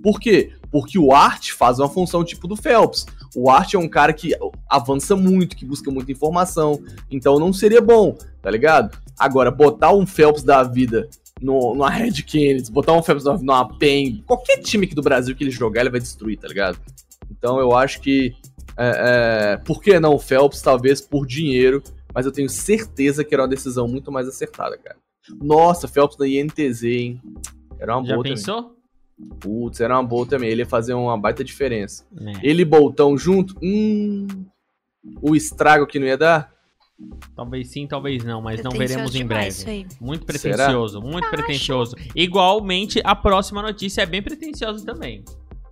Por 0.03 0.19
quê? 0.19 0.51
Porque 0.71 0.99
o 0.99 1.11
Art 1.11 1.51
faz 1.51 1.79
uma 1.79 1.89
função 1.89 2.23
tipo 2.23 2.47
do 2.47 2.55
Phelps. 2.55 3.05
O 3.35 3.49
Art 3.49 3.73
é 3.73 3.77
um 3.77 3.87
cara 3.87 4.13
que 4.13 4.33
avança 4.69 5.15
muito, 5.15 5.55
que 5.55 5.65
busca 5.65 5.91
muita 5.91 6.11
informação. 6.11 6.81
Então 7.11 7.37
não 7.37 7.51
seria 7.51 7.81
bom, 7.81 8.17
tá 8.41 8.49
ligado? 8.49 8.97
Agora, 9.19 9.51
botar 9.51 9.93
um 9.93 10.05
Phelps 10.05 10.43
da 10.43 10.63
vida 10.63 11.09
no, 11.41 11.73
numa 11.73 11.89
Red 11.89 12.23
Kennedy, 12.23 12.71
botar 12.71 12.93
um 12.93 13.03
Phelps 13.03 13.25
numa, 13.25 13.37
numa 13.37 13.77
PEN, 13.77 14.23
qualquer 14.25 14.61
time 14.61 14.85
aqui 14.85 14.95
do 14.95 15.01
Brasil 15.01 15.35
que 15.35 15.43
ele 15.43 15.51
jogar, 15.51 15.81
ele 15.81 15.89
vai 15.89 15.99
destruir, 15.99 16.37
tá 16.37 16.47
ligado? 16.47 16.79
Então 17.29 17.59
eu 17.59 17.75
acho 17.75 18.01
que. 18.01 18.33
É, 18.77 19.53
é, 19.53 19.57
por 19.57 19.81
que 19.81 19.99
não 19.99 20.15
o 20.15 20.19
Phelps? 20.19 20.61
Talvez 20.61 20.99
por 20.99 21.25
dinheiro, 21.25 21.81
mas 22.13 22.25
eu 22.25 22.31
tenho 22.31 22.49
certeza 22.49 23.23
que 23.23 23.33
era 23.33 23.43
uma 23.43 23.49
decisão 23.49 23.87
muito 23.87 24.11
mais 24.11 24.27
acertada, 24.27 24.77
cara. 24.77 24.97
Nossa, 25.41 25.87
Phelps 25.87 26.17
na 26.17 26.27
INTZ, 26.27 26.83
hein? 26.83 27.21
Era 27.79 27.97
uma 27.97 28.05
Já 28.05 28.13
boa 28.13 28.23
pensou? 28.23 28.61
também. 28.61 28.74
Putz, 29.39 29.79
era 29.79 29.95
uma 29.95 30.03
boa 30.03 30.25
também. 30.25 30.49
Ele 30.49 30.61
ia 30.61 30.65
fazer 30.65 30.93
uma 30.93 31.17
baita 31.17 31.43
diferença. 31.43 32.05
É. 32.19 32.33
Ele 32.43 32.63
e 32.63 32.65
Boltão 32.65 33.17
junto, 33.17 33.55
hum. 33.61 34.27
O 35.21 35.35
estrago 35.35 35.85
que 35.85 35.99
não 35.99 36.07
ia 36.07 36.17
dar? 36.17 36.55
Talvez 37.35 37.69
sim, 37.69 37.85
talvez 37.85 38.23
não, 38.23 38.41
mas 38.41 38.63
não 38.63 38.71
veremos 38.71 39.13
em 39.15 39.25
breve. 39.25 39.85
Muito 39.99 40.25
Será? 40.37 40.55
pretencioso, 40.55 41.01
muito 41.01 41.29
pretencioso. 41.29 41.95
Igualmente, 42.15 43.01
a 43.03 43.15
próxima 43.15 43.61
notícia 43.61 44.01
é 44.01 44.05
bem 44.05 44.21
pretenciosa 44.21 44.85
também. 44.85 45.23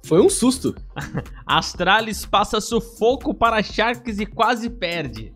Foi 0.06 0.22
um 0.22 0.30
susto. 0.30 0.76
Astralis 1.48 2.26
passa 2.26 2.60
sufoco 2.60 3.34
para 3.34 3.64
Sharks 3.64 4.20
e 4.20 4.26
quase 4.26 4.70
perde. 4.70 5.34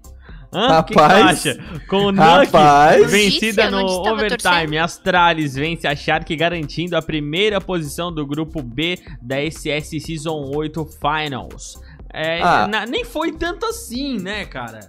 Hã? 0.53 0.79
O 0.79 0.83
que 0.83 0.93
que 0.93 0.99
Rapaz. 0.99 1.43
Com 1.89 2.11
Rapaz. 2.11 3.11
vencida 3.11 3.69
no 3.69 4.03
tava 4.03 4.13
overtime, 4.13 4.77
Astralis 4.77 5.55
vence 5.55 5.85
a 5.87 5.95
Shark 5.95 6.33
garantindo 6.35 6.95
a 6.95 7.01
primeira 7.01 7.59
posição 7.59 8.11
do 8.13 8.25
grupo 8.25 8.61
B 8.61 8.97
da 9.21 9.37
SS 9.41 9.99
Season 9.99 10.51
8 10.55 10.85
Finals. 10.85 11.79
É, 12.13 12.41
Ah. 12.41 12.67
na- 12.67 12.85
nem 12.85 13.03
foi 13.03 13.33
tanto 13.33 13.65
assim, 13.65 14.17
né, 14.19 14.45
cara? 14.45 14.79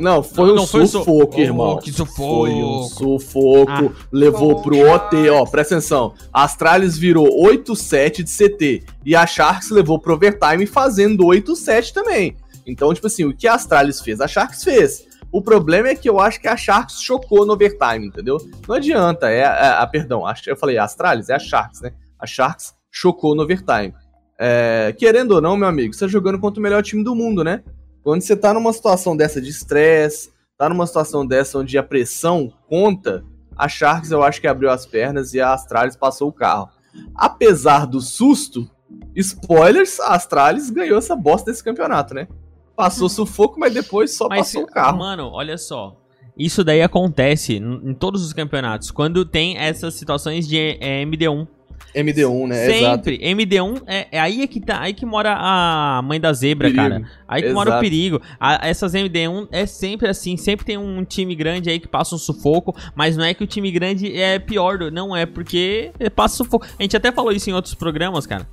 Não, 0.00 0.20
foi 0.20 0.46
Não, 0.48 0.52
um 0.52 0.56
não 0.56 0.66
foi 0.66 0.84
su- 0.86 0.98
sufoco, 0.98 1.36
Oh, 1.36 1.40
irmão. 1.40 1.78
que 1.78 1.92
sufoco. 1.92 2.16
Foi 2.16 2.50
um 2.50 2.82
sufoco. 2.82 3.70
Ah. 3.70 4.06
levou 4.12 4.60
pro 4.60 4.76
OT, 4.80 5.28
ó, 5.30 5.44
presta 5.46 5.76
atenção. 5.76 6.12
A 6.32 6.42
Astralis 6.42 6.98
virou 6.98 7.28
8-7 7.40 8.22
de 8.24 8.30
CT. 8.30 8.82
E 9.04 9.14
a 9.14 9.24
Sharks 9.26 9.70
levou 9.70 9.98
pro 10.00 10.14
overtime 10.14 10.66
fazendo 10.66 11.24
8-7 11.24 11.92
também. 11.92 12.36
Então, 12.66 12.92
tipo 12.92 13.06
assim, 13.06 13.24
o 13.24 13.34
que 13.36 13.46
a 13.46 13.54
Astralis 13.54 14.00
fez, 14.00 14.20
a 14.20 14.26
Sharks 14.28 14.64
fez. 14.64 15.06
O 15.32 15.40
problema 15.42 15.88
é 15.88 15.94
que 15.94 16.08
eu 16.08 16.18
acho 16.20 16.40
que 16.40 16.48
a 16.48 16.56
Sharks 16.56 17.00
chocou 17.00 17.44
no 17.46 17.52
overtime, 17.52 18.06
entendeu? 18.06 18.38
Não 18.66 18.74
adianta, 18.74 19.28
é 19.30 19.44
a, 19.44 19.80
a- 19.82 19.86
perdão, 19.86 20.26
a- 20.26 20.34
eu 20.46 20.56
falei 20.56 20.78
a 20.78 20.84
Astralis, 20.84 21.28
é 21.28 21.34
a 21.34 21.38
Sharks, 21.38 21.80
né? 21.80 21.92
A 22.18 22.26
Sharks 22.26 22.74
chocou 22.90 23.34
no 23.34 23.42
overtime. 23.42 23.94
É, 24.38 24.94
querendo 24.98 25.32
ou 25.32 25.40
não, 25.40 25.56
meu 25.56 25.68
amigo, 25.68 25.94
você 25.94 26.00
tá 26.00 26.08
jogando 26.08 26.38
contra 26.38 26.60
o 26.60 26.62
melhor 26.62 26.82
time 26.82 27.02
do 27.04 27.14
mundo, 27.14 27.42
né? 27.44 27.62
Quando 28.02 28.22
você 28.22 28.36
tá 28.36 28.52
numa 28.54 28.72
situação 28.72 29.16
dessa 29.16 29.40
de 29.40 29.50
estresse, 29.50 30.30
tá 30.56 30.68
numa 30.68 30.86
situação 30.86 31.26
dessa 31.26 31.58
onde 31.58 31.76
a 31.76 31.82
pressão 31.82 32.52
conta, 32.68 33.24
a 33.56 33.68
Sharks 33.68 34.10
eu 34.10 34.22
acho 34.22 34.40
que 34.40 34.46
abriu 34.46 34.70
as 34.70 34.86
pernas 34.86 35.34
e 35.34 35.40
a 35.40 35.52
Astralis 35.52 35.96
passou 35.96 36.28
o 36.28 36.32
carro. 36.32 36.68
Apesar 37.14 37.86
do 37.86 38.00
susto, 38.00 38.70
spoilers, 39.14 39.98
a 40.00 40.14
Astralis 40.14 40.70
ganhou 40.70 40.98
essa 40.98 41.16
bosta 41.16 41.50
desse 41.50 41.64
campeonato, 41.64 42.14
né? 42.14 42.28
Passou 42.76 43.08
sufoco, 43.08 43.58
mas 43.58 43.72
depois 43.72 44.14
só 44.16 44.28
Mas, 44.28 44.40
passou 44.52 44.62
o 44.64 44.66
carro. 44.66 44.98
mano, 44.98 45.30
olha 45.32 45.56
só. 45.56 45.96
Isso 46.38 46.62
daí 46.62 46.82
acontece 46.82 47.54
em 47.56 47.94
todos 47.94 48.22
os 48.22 48.34
campeonatos. 48.34 48.90
Quando 48.90 49.24
tem 49.24 49.56
essas 49.56 49.94
situações 49.94 50.46
de 50.46 50.58
é, 50.80 51.02
MD1. 51.02 51.46
MD1, 51.94 52.46
né? 52.48 52.66
Exato. 52.78 53.08
Sempre. 53.10 53.18
MD1 53.26 53.82
é, 53.86 54.06
é 54.12 54.20
aí 54.20 54.42
é 54.42 54.46
que 54.46 54.60
tá. 54.60 54.80
Aí 54.82 54.92
que 54.92 55.06
mora 55.06 55.34
a 55.38 56.02
mãe 56.02 56.20
da 56.20 56.30
zebra, 56.34 56.68
Perigo. 56.68 56.82
cara. 56.82 57.10
Aí 57.26 57.42
que 57.42 57.52
mora 57.54 57.70
o 57.70 57.72
Exato. 57.72 57.80
perigo. 57.82 58.20
A- 58.38 58.68
essas 58.68 58.92
MD1 58.94 59.48
é 59.50 59.64
sempre 59.64 60.08
assim. 60.08 60.36
Sempre 60.36 60.66
tem 60.66 60.76
um 60.76 61.02
time 61.04 61.34
grande 61.34 61.70
aí 61.70 61.80
que 61.80 61.88
passa 61.88 62.14
um 62.14 62.18
sufoco. 62.18 62.76
Mas 62.94 63.16
não 63.16 63.24
é 63.24 63.32
que 63.32 63.42
o 63.42 63.46
time 63.46 63.70
grande 63.70 64.14
é 64.14 64.38
pior. 64.38 64.78
Não 64.92 65.16
é 65.16 65.24
porque 65.24 65.90
passa 66.14 66.36
sufoco. 66.36 66.66
A 66.78 66.82
gente 66.82 66.94
até 66.96 67.10
falou 67.10 67.32
isso 67.32 67.48
em 67.48 67.54
outros 67.54 67.72
programas, 67.74 68.26
cara. 68.26 68.46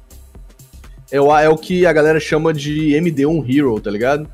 É 1.14 1.22
o, 1.22 1.38
é 1.38 1.48
o 1.48 1.56
que 1.56 1.86
a 1.86 1.94
galera 1.94 2.20
chama 2.20 2.52
de 2.54 2.90
MD1 2.96 3.46
Hero, 3.48 3.80
tá 3.80 3.92
ligado? 3.92 4.28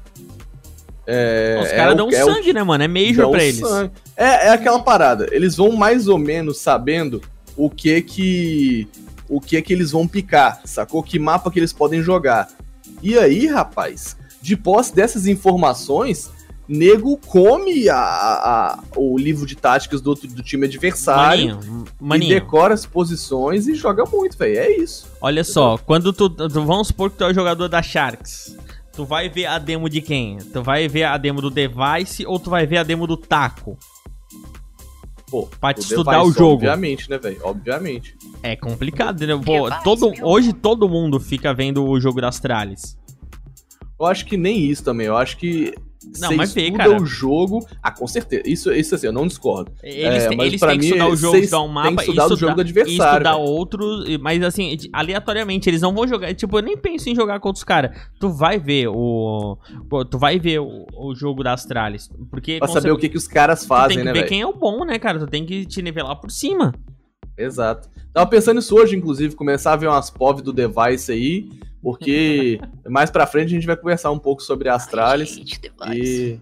É, 1.06 1.60
Os 1.62 1.68
é 1.70 1.76
caras 1.76 1.94
o- 1.94 1.98
dão 1.98 2.10
é 2.12 2.24
o 2.24 2.34
sangue, 2.34 2.54
né, 2.54 2.64
mano? 2.64 2.84
É 2.84 2.88
major 2.88 3.32
pra 3.32 3.44
eles. 3.44 3.60
sangue. 3.60 3.92
É, 4.16 4.48
é 4.48 4.50
aquela 4.50 4.80
parada. 4.82 5.28
Eles 5.32 5.56
vão 5.58 5.72
mais 5.74 6.08
ou 6.08 6.18
menos 6.18 6.60
sabendo 6.60 7.22
o 7.58 7.70
que 7.70 8.02
que 8.02 8.88
o 9.28 9.42
que 9.42 9.62
que 9.62 9.74
eles 9.74 9.92
vão 9.92 10.08
picar, 10.08 10.62
sacou? 10.66 11.04
Que 11.04 11.20
mapa 11.20 11.52
que 11.52 11.60
eles 11.60 11.74
podem 11.74 12.02
jogar. 12.02 12.48
E 13.04 13.18
aí, 13.18 13.46
rapaz, 13.48 14.16
de 14.42 14.56
posse 14.56 14.96
dessas 14.96 15.28
informações, 15.28 16.30
nego 16.72 17.18
come 17.18 17.90
a, 17.90 17.98
a- 17.98 18.80
o 18.96 19.18
livro 19.18 19.44
de 19.46 19.56
táticas 19.56 20.00
do, 20.02 20.12
outro, 20.12 20.28
do 20.28 20.44
time 20.44 20.68
adversário 20.68 21.56
Maninho, 21.56 21.86
e 22.00 22.04
maninho. 22.04 22.30
decora 22.30 22.76
as 22.76 22.86
posições 22.86 23.68
e 23.68 23.74
joga 23.74 24.04
muito, 24.06 24.38
velho. 24.38 24.60
É 24.60 24.72
isso. 24.78 25.08
Olha 25.20 25.44
só, 25.44 25.78
quando 25.80 26.14
tu, 26.14 26.30
tu- 26.30 26.48
Vamos 26.48 26.88
supor 26.90 27.10
que 27.10 27.18
tu 27.18 27.24
é 27.24 27.32
o 27.32 27.34
jogador 27.34 27.68
da 27.68 27.82
Sharks. 27.82 28.56
Tu 28.94 29.04
vai 29.04 29.28
ver 29.30 29.46
a 29.48 29.58
demo 29.58 29.90
de 29.90 30.00
quem? 30.02 30.38
Tu 30.38 30.62
vai 30.62 30.88
ver 30.88 31.06
a 31.06 31.18
demo 31.18 31.42
do 31.42 31.50
Device 31.50 32.26
ou 32.28 32.38
tu 32.40 32.50
vai 32.52 32.68
ver 32.68 32.78
a 32.78 32.84
demo 32.84 33.08
do 33.08 33.18
Taco? 33.18 33.78
Pô, 35.32 35.48
Pra 35.60 35.74
te 35.74 35.80
o 35.80 35.82
estudar 35.82 36.18
Device, 36.20 36.30
o 36.30 36.34
jogo. 36.34 36.54
Obviamente, 36.56 37.10
né, 37.10 37.18
velho? 37.18 37.40
Obviamente. 37.44 38.18
É 38.44 38.56
complicado, 38.56 39.26
né? 39.26 39.40
Pô, 39.44 39.70
todo, 39.84 40.12
hoje 40.24 40.54
todo 40.54 40.90
mundo 40.90 41.20
fica 41.20 41.54
vendo 41.54 41.84
o 41.86 42.00
jogo 42.00 42.20
das 42.20 42.36
Astralis. 42.36 42.98
Eu 44.00 44.06
acho 44.06 44.26
que 44.26 44.36
nem 44.38 44.60
isso 44.60 44.84
também. 44.84 45.08
Eu 45.08 45.16
acho 45.18 45.38
que 45.38 45.74
Não, 46.20 46.30
você 46.30 46.36
mas 46.36 46.54
vê, 46.54 46.72
cara. 46.72 47.02
o 47.02 47.06
jogo. 47.06 47.60
Ah, 47.84 47.92
com 47.92 48.08
certeza. 48.08 48.44
Isso, 48.46 48.72
isso 48.72 48.96
assim, 48.96 49.08
eu 49.08 49.12
não 49.12 49.28
discordo. 49.28 49.70
Eles, 49.84 50.24
É, 50.24 50.28
têm- 50.30 50.38
mas 50.38 50.48
eles 50.48 50.60
pra 50.62 50.70
têm 50.70 50.80
que 50.80 50.86
mim, 50.86 50.92
estudar 50.94 51.10
o 51.10 51.16
jogo, 51.18 51.38
estudar 51.38 51.62
um 51.62 51.68
mapa 51.68 51.90
que 51.90 51.96
e 51.96 52.00
estudar 52.04 52.28
o 52.28 52.38
jogo 52.38 52.56
do 52.56 52.62
adversário, 52.62 52.92
estudar 53.18 53.34
velho. 53.36 53.44
outros, 53.46 54.18
mas 54.20 54.42
assim, 54.42 54.78
aleatoriamente, 54.94 55.70
eles 55.70 55.82
não 55.82 55.94
vão 55.94 56.08
jogar, 56.08 56.34
tipo, 56.34 56.58
eu 56.58 56.62
nem 56.64 56.78
penso 56.78 57.10
em 57.10 57.16
jogar 57.16 57.40
com 57.42 57.50
outros 57.50 57.66
caras. 57.66 57.92
Tu 58.20 58.30
vai 58.30 58.58
ver 58.58 58.88
o 58.88 59.58
tu 60.10 60.18
vai 60.18 60.40
ver 60.40 60.60
o, 60.60 60.86
o 60.98 61.14
jogo 61.14 61.44
da 61.44 61.52
Astralis, 61.54 62.10
porque 62.32 62.60
Pra 62.60 62.68
saber 62.70 62.82
cer- 62.84 62.94
o 62.94 62.98
que, 62.98 63.10
que 63.10 63.18
os 63.18 63.28
caras 63.28 63.66
fazem, 63.66 63.98
tem 63.98 63.98
que 63.98 64.04
né, 64.06 64.14
ver 64.14 64.20
velho? 64.20 64.30
quem 64.30 64.42
é 64.42 64.48
o 64.48 64.54
bom, 64.54 64.86
né, 64.86 64.98
cara? 65.00 65.20
Tu 65.20 65.28
tem 65.28 65.46
que 65.46 65.66
te 65.66 65.82
nivelar 65.82 66.16
por 66.16 66.32
cima. 66.32 66.74
Exato. 67.38 67.90
Tava 68.14 68.30
pensando 68.30 68.56
nisso 68.58 68.76
hoje, 68.76 68.96
inclusive, 68.96 69.36
começar 69.36 69.74
a 69.74 69.76
ver 69.76 69.88
umas 69.88 70.10
POV 70.10 70.42
do 70.42 70.52
Device 70.54 71.12
aí, 71.12 71.50
porque 71.82 72.60
mais 72.88 73.10
pra 73.10 73.28
frente 73.28 73.48
a 73.48 73.56
gente 73.56 73.68
vai 73.68 73.78
conversar 73.78 74.12
um 74.12 74.20
pouco 74.20 74.42
sobre 74.42 74.70
a 74.70 74.76
Astralis. 74.76 75.38
Ai, 75.80 75.98
gente. 75.98 76.40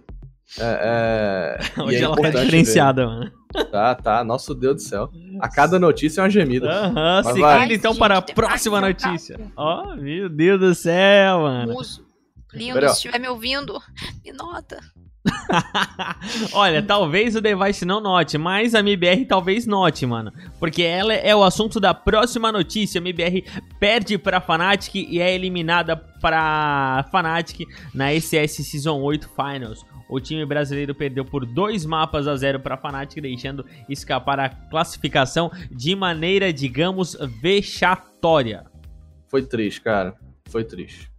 É, 0.58 1.58
é, 1.58 1.58
e 1.78 1.82
Hoje 1.82 1.96
é 1.96 2.00
ela 2.00 2.16
tá 2.16 2.30
diferenciada, 2.30 3.06
mano. 3.06 3.30
ver. 3.54 3.64
Tá, 3.70 3.94
tá. 3.94 4.24
Nosso 4.24 4.54
Deus 4.54 4.76
do 4.76 4.82
céu. 4.82 5.10
A 5.40 5.48
cada 5.48 5.78
notícia 5.78 6.20
é 6.20 6.24
uma 6.24 6.30
gemida. 6.30 6.70
Aham, 6.70 7.22
Mas 7.24 7.34
seguindo 7.34 7.72
então 7.72 7.94
para 7.94 8.18
a 8.18 8.22
próxima 8.22 8.80
notícia. 8.80 9.38
Ó, 9.56 9.94
meu 9.96 10.28
Deus 10.28 10.60
do 10.60 10.74
céu, 10.74 11.40
mano. 11.40 11.74
Muso. 11.74 12.06
Lindo, 12.52 12.74
Pera, 12.74 12.88
se 12.88 12.94
estiver 12.94 13.18
me 13.18 13.28
ouvindo, 13.28 13.78
me 14.24 14.32
nota. 14.32 14.80
Olha, 16.52 16.82
talvez 16.82 17.34
o 17.34 17.40
Device 17.40 17.84
não 17.84 18.00
note, 18.00 18.38
mas 18.38 18.74
a 18.74 18.80
MBR 18.80 19.24
talvez 19.26 19.66
note, 19.66 20.04
mano. 20.06 20.32
Porque 20.58 20.82
ela 20.82 21.14
é 21.14 21.34
o 21.34 21.42
assunto 21.42 21.80
da 21.80 21.94
próxima 21.94 22.52
notícia. 22.52 22.98
A 22.98 23.02
MBR 23.02 23.44
perde 23.78 24.18
pra 24.18 24.40
Fnatic 24.40 24.94
e 24.94 25.20
é 25.20 25.34
eliminada 25.34 25.96
pra 25.96 27.06
Fnatic 27.10 27.66
na 27.94 28.12
SS 28.12 28.64
Season 28.64 29.00
8 29.00 29.28
Finals. 29.30 29.84
O 30.08 30.18
time 30.18 30.44
brasileiro 30.46 30.94
perdeu 30.94 31.24
por 31.24 31.44
dois 31.44 31.84
mapas 31.84 32.26
a 32.26 32.34
zero 32.34 32.60
para 32.60 32.78
Fnatic, 32.78 33.20
deixando 33.20 33.64
escapar 33.88 34.40
a 34.40 34.48
classificação 34.48 35.50
de 35.70 35.94
maneira, 35.94 36.52
digamos, 36.52 37.16
vexatória. 37.42 38.64
Foi 39.28 39.42
triste, 39.42 39.82
cara. 39.82 40.14
Foi 40.48 40.64
triste. 40.64 41.10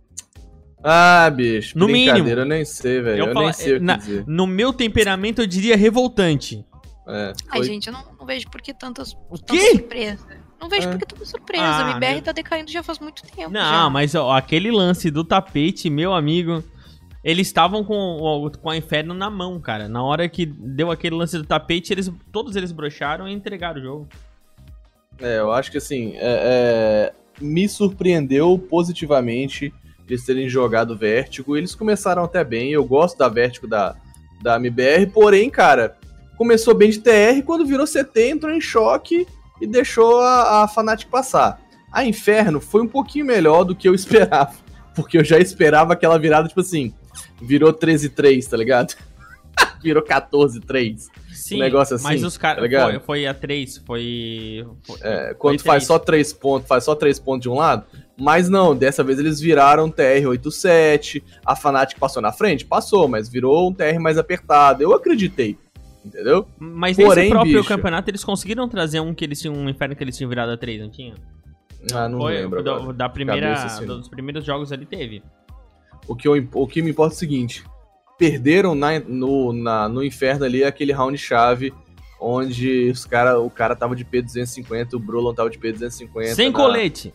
Ah, 0.84 1.30
bicho. 1.30 1.78
No 1.78 1.88
mínimo. 1.88 2.28
Eu 2.28 2.46
nem 2.46 2.64
sei, 2.64 3.02
velho. 3.02 3.20
Eu, 3.24 3.28
eu 3.28 3.34
falo, 3.34 3.46
nem 3.46 3.54
sei 3.54 3.74
o 3.76 3.80
que 3.80 3.84
na, 3.86 3.96
dizer. 3.98 4.24
No 4.28 4.48
meu 4.48 4.72
temperamento, 4.72 5.42
eu 5.42 5.48
diria 5.48 5.76
revoltante. 5.76 6.66
É, 7.08 7.34
Ai, 7.50 7.64
gente, 7.64 7.88
eu 7.88 7.94
não, 7.94 8.04
não 8.20 8.26
vejo 8.26 8.48
por 8.50 8.62
que 8.62 8.74
tantas, 8.74 9.14
O 9.30 9.38
quê? 9.38 9.72
surpresa. 9.72 10.26
Não 10.62 10.70
vejo 10.70 10.88
É. 10.88 10.92
por 10.92 11.00
que 11.00 11.06
tanta 11.06 11.26
surpresa. 11.26 11.64
Ah, 11.64 11.88
a 11.88 11.92
MBR 11.92 12.14
meu- 12.14 12.22
tá 12.22 12.32
decaindo 12.32 12.70
já 12.72 12.84
faz 12.84 13.00
muito 13.00 13.24
tempo. 13.24 13.50
Não, 13.50 13.60
já. 13.62 13.90
mas 13.90 14.14
ó, 14.16 14.32
aquele 14.32 14.72
lance 14.72 15.10
do 15.10 15.24
tapete, 15.24 15.90
meu 15.90 16.14
amigo. 16.14 16.64
Eles 17.24 17.48
estavam 17.48 17.84
com, 17.84 17.94
o- 17.96 18.52
com 18.58 18.70
a 18.70 18.78
Inferno 18.78 19.14
na 19.14 19.30
mão, 19.30 19.60
cara. 19.60 19.90
Na 19.90 20.02
hora 20.04 20.30
que 20.30 20.46
deu 20.46 20.90
aquele 20.92 21.16
lance 21.16 21.38
do 21.38 21.44
tapete, 21.46 21.92
eles, 21.92 22.10
todos 22.32 22.56
eles 22.56 22.72
broxaram 22.72 23.28
e 23.28 23.34
entregaram 23.34 23.82
o 23.82 23.84
jogo. 23.84 24.08
É, 25.20 25.40
eu 25.40 25.52
acho 25.52 25.70
que 25.72 25.78
assim, 25.78 26.14
é, 26.16 26.20
é, 26.22 27.14
me 27.42 27.68
surpreendeu 27.68 28.58
positivamente 28.58 29.74
eles 30.14 30.26
terem 30.26 30.50
jogado 30.50 30.98
Vértigo. 30.98 31.56
Eles 31.56 31.76
começaram 31.76 32.24
até 32.24 32.44
bem, 32.44 32.72
eu 32.72 32.84
gosto 32.84 33.18
da 33.18 33.30
Vértigo 33.30 33.68
da, 33.68 33.96
da 34.42 34.56
MBR, 34.56 35.08
porém, 35.08 35.50
cara, 35.50 35.98
começou 36.38 36.74
bem 36.74 36.90
de 36.90 37.00
TR, 37.00 37.44
quando 37.46 37.66
virou 37.66 37.86
CT, 37.86 38.30
entrou 38.30 38.54
em 38.54 38.62
choque 38.62 39.28
e 39.62 39.68
deixou 39.68 40.22
a, 40.22 40.64
a 40.64 40.68
Fnatic 40.68 41.10
passar. 41.10 41.62
A 41.92 42.06
Inferno 42.06 42.62
foi 42.62 42.82
um 42.82 42.88
pouquinho 42.88 43.26
melhor 43.26 43.64
do 43.64 43.76
que 43.76 43.88
eu 43.88 43.94
esperava, 43.96 44.54
porque 44.96 45.18
eu 45.18 45.24
já 45.24 45.38
esperava 45.40 45.94
aquela 45.94 46.18
virada, 46.18 46.48
tipo 46.48 46.62
assim, 46.62 46.94
virou 47.42 47.74
13-3, 47.74 48.48
tá 48.48 48.58
ligado? 48.58 48.96
virou 49.84 50.04
14-3. 50.04 51.08
Sim, 51.42 51.60
negócio 51.60 51.96
assim, 51.96 52.04
mas 52.04 52.24
os 52.24 52.34
tá 52.36 52.40
caras. 52.42 52.64
ligado? 52.64 52.92
foi, 52.92 53.00
foi 53.00 53.28
a 53.28 53.34
3, 53.34 53.78
foi. 53.86 54.66
foi- 54.86 55.00
É, 55.02 55.34
quando 55.34 55.60
Foi 55.60 55.66
faz 55.68 55.84
três. 55.84 55.88
só 55.88 56.00
três 56.00 56.34
pontos, 56.34 56.68
faz 56.68 56.84
só 56.84 56.96
três 56.96 57.20
pontos 57.20 57.42
de 57.42 57.50
um 57.50 57.56
lado. 57.56 57.86
Mas 58.18 58.50
não, 58.50 58.76
dessa 58.76 59.04
vez 59.04 59.18
eles 59.20 59.40
viraram 59.40 59.90
TR-87. 59.90 61.24
A 61.46 61.56
Fnatic 61.56 61.98
passou 62.00 62.22
na 62.22 62.32
frente? 62.32 62.66
Passou, 62.66 63.08
mas 63.08 63.30
virou 63.30 63.70
um 63.70 63.74
TR 63.74 64.00
mais 64.00 64.18
apertado. 64.18 64.84
Eu 64.84 64.94
acreditei. 64.94 65.58
Entendeu? 66.04 66.48
Mas 66.58 66.96
Porém, 66.96 67.16
nesse 67.26 67.30
próprio 67.30 67.58
bicho- 67.58 67.68
campeonato 67.68 68.10
eles 68.10 68.24
conseguiram 68.24 68.68
trazer 68.70 69.00
um 69.02 69.14
que 69.14 69.24
eles 69.26 69.40
tinham 69.42 69.54
um 69.56 69.70
inferno 69.70 69.96
que 69.96 70.04
eles 70.04 70.16
tinham 70.18 70.30
virado 70.30 70.52
a 70.52 70.58
3, 70.58 70.82
não 70.82 70.90
tinha? 70.90 71.14
Ah, 71.94 72.08
não 72.10 72.20
foi, 72.20 72.36
lembro. 72.36 72.60
agora. 72.60 72.94
da 72.94 73.08
primeira, 73.10 73.54
Cabeça, 73.56 73.66
assim, 73.78 73.86
dos 73.86 74.08
primeiros 74.10 74.44
jogos 74.46 74.72
ali 74.72 74.86
teve. 74.86 75.22
O, 76.08 76.16
que 76.16 76.28
eu, 76.28 76.48
o 76.54 76.68
que 76.68 76.82
me 76.82 76.90
importa 76.92 77.14
é 77.14 77.16
o 77.16 77.20
seguinte: 77.20 77.64
perderam 78.20 78.76
na- 78.76 79.00
no, 79.00 79.52
na- 79.54 79.90
no 79.90 80.04
inferno 80.04 80.46
ali 80.46 80.64
aquele 80.64 80.92
round 80.94 81.18
chave. 81.18 81.74
Onde 82.22 82.90
os 82.92 83.06
cara, 83.06 83.40
o 83.40 83.50
cara 83.50 83.76
tava 83.78 83.96
de 83.96 84.04
P250, 84.04 84.94
o 84.94 85.00
Brulon 85.00 85.34
tava 85.34 85.50
de 85.50 85.58
P250. 85.58 86.36
Sem 86.36 86.52
na- 86.52 86.56
colete. 86.56 87.14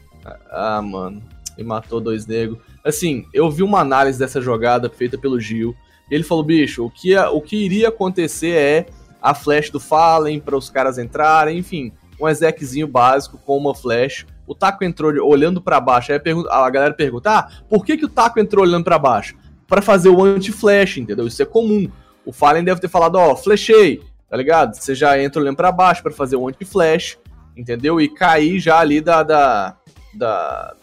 Ah, 0.51 0.81
mano. 0.83 1.23
E 1.59 1.63
matou 1.63 2.01
dois 2.01 2.27
negros. 2.27 2.59
Assim, 2.83 3.27
eu 3.33 3.51
vi 3.51 3.63
uma 3.63 3.81
análise 3.81 4.19
dessa 4.19 4.41
jogada 4.41 4.89
feita 4.89 5.19
pelo 5.19 5.39
Gil. 5.39 5.77
E 6.11 6.15
ele 6.15 6.25
falou, 6.25 6.43
bicho, 6.43 6.85
o 6.87 6.91
que, 6.91 7.15
o 7.17 7.41
que 7.43 7.55
iria 7.57 7.89
acontecer 7.89 8.57
é 8.57 8.87
a 9.21 9.35
flash 9.35 9.69
do 9.71 9.79
Fallen 9.79 10.41
para 10.41 10.57
os 10.57 10.69
caras 10.71 10.97
entrarem, 10.99 11.59
enfim, 11.59 11.93
um 12.21 12.27
execzinho 12.29 12.87
básico 12.89 13.37
com 13.39 13.57
uma 13.59 13.75
flash. 13.75 14.27
O 14.47 14.55
Taco 14.55 14.85
entrou 14.85 15.13
olhando 15.27 15.61
para 15.61 15.81
baixo. 15.81 16.13
Aí 16.13 16.19
a, 16.51 16.65
a 16.67 16.71
galera 16.71 16.95
pergunta: 16.95 17.31
ah, 17.31 17.49
por 17.69 17.85
que, 17.85 17.97
que 17.97 18.05
o 18.07 18.09
Taco 18.11 18.41
entrou 18.41 18.65
olhando 18.65 18.85
para 18.85 18.99
baixo? 18.99 19.35
Para 19.67 19.83
fazer 19.83 20.09
o 20.09 20.23
anti-flash, 20.23 20.99
entendeu? 20.99 21.27
Isso 21.27 21.43
é 21.43 21.47
comum. 21.47 21.91
O 22.25 22.33
Fallen 22.33 22.65
deve 22.65 22.81
ter 22.81 22.89
falado: 22.89 23.17
ó, 23.17 23.35
flashei, 23.37 24.03
tá 24.29 24.37
ligado? 24.37 24.75
Você 24.75 24.95
já 24.95 25.21
entra 25.21 25.41
olhando 25.41 25.57
para 25.57 25.73
baixo 25.73 26.03
para 26.03 26.13
fazer 26.13 26.37
o 26.37 26.49
anti-flash, 26.49 27.19
entendeu? 27.57 28.01
E 28.01 28.09
cair 28.09 28.59
já 28.61 28.79
ali 28.79 29.01
da, 29.01 29.23
da, 29.23 29.77
da, 30.15 30.75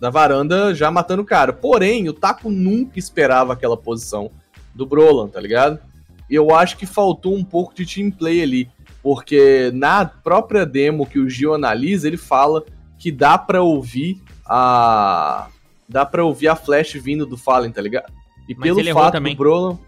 da 0.00 0.10
varanda 0.10 0.74
já 0.74 0.90
matando 0.90 1.22
o 1.22 1.26
cara. 1.26 1.52
Porém, 1.52 2.08
o 2.08 2.12
Taco 2.12 2.50
nunca 2.50 2.98
esperava 2.98 3.52
aquela 3.52 3.76
posição 3.76 4.30
do 4.74 4.86
Brolan, 4.86 5.28
tá 5.28 5.40
ligado? 5.40 5.80
E 6.28 6.34
eu 6.34 6.54
acho 6.54 6.76
que 6.76 6.86
faltou 6.86 7.34
um 7.34 7.44
pouco 7.44 7.74
de 7.74 7.86
team 7.86 8.10
play 8.10 8.42
ali, 8.42 8.68
porque 9.02 9.70
na 9.72 10.04
própria 10.04 10.66
demo 10.66 11.06
que 11.06 11.18
o 11.18 11.30
Gil 11.30 11.54
analisa, 11.54 12.06
ele 12.06 12.16
fala 12.16 12.64
que 12.98 13.12
dá 13.12 13.38
pra 13.38 13.62
ouvir 13.62 14.20
a 14.44 15.48
dá 15.88 16.04
pra 16.06 16.24
ouvir 16.24 16.48
a 16.48 16.56
flash 16.56 16.92
vindo 16.94 17.24
do 17.26 17.36
Fallen, 17.36 17.70
tá 17.70 17.80
ligado? 17.80 18.12
E 18.48 18.54
Mas 18.54 18.62
pelo 18.68 18.80
ele 18.80 18.92
fato 18.92 19.12
também. 19.12 19.34
do 19.34 19.38
Brolan 19.38 19.78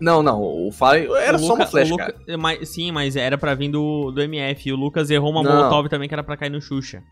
Não, 0.00 0.22
não, 0.22 0.40
o 0.42 0.72
Fallen 0.72 1.06
era 1.16 1.36
O 1.36 1.40
só 1.40 1.48
Luca- 1.52 1.62
uma 1.62 1.66
flash, 1.66 1.90
Luca- 1.90 2.12
cara. 2.12 2.38
mas- 2.38 2.68
sim, 2.68 2.90
mas 2.90 3.14
era 3.16 3.38
pra 3.38 3.54
vir 3.54 3.70
do, 3.70 4.10
do 4.10 4.20
MF. 4.22 4.68
E 4.68 4.72
o 4.72 4.76
Lucas 4.76 5.10
errou 5.10 5.30
uma 5.30 5.42
Não. 5.42 5.54
molotov 5.54 5.88
também 5.88 6.08
que 6.08 6.14
era 6.14 6.24
pra 6.24 6.36
cair 6.36 6.50
no 6.50 6.60
Xuxa. 6.60 7.02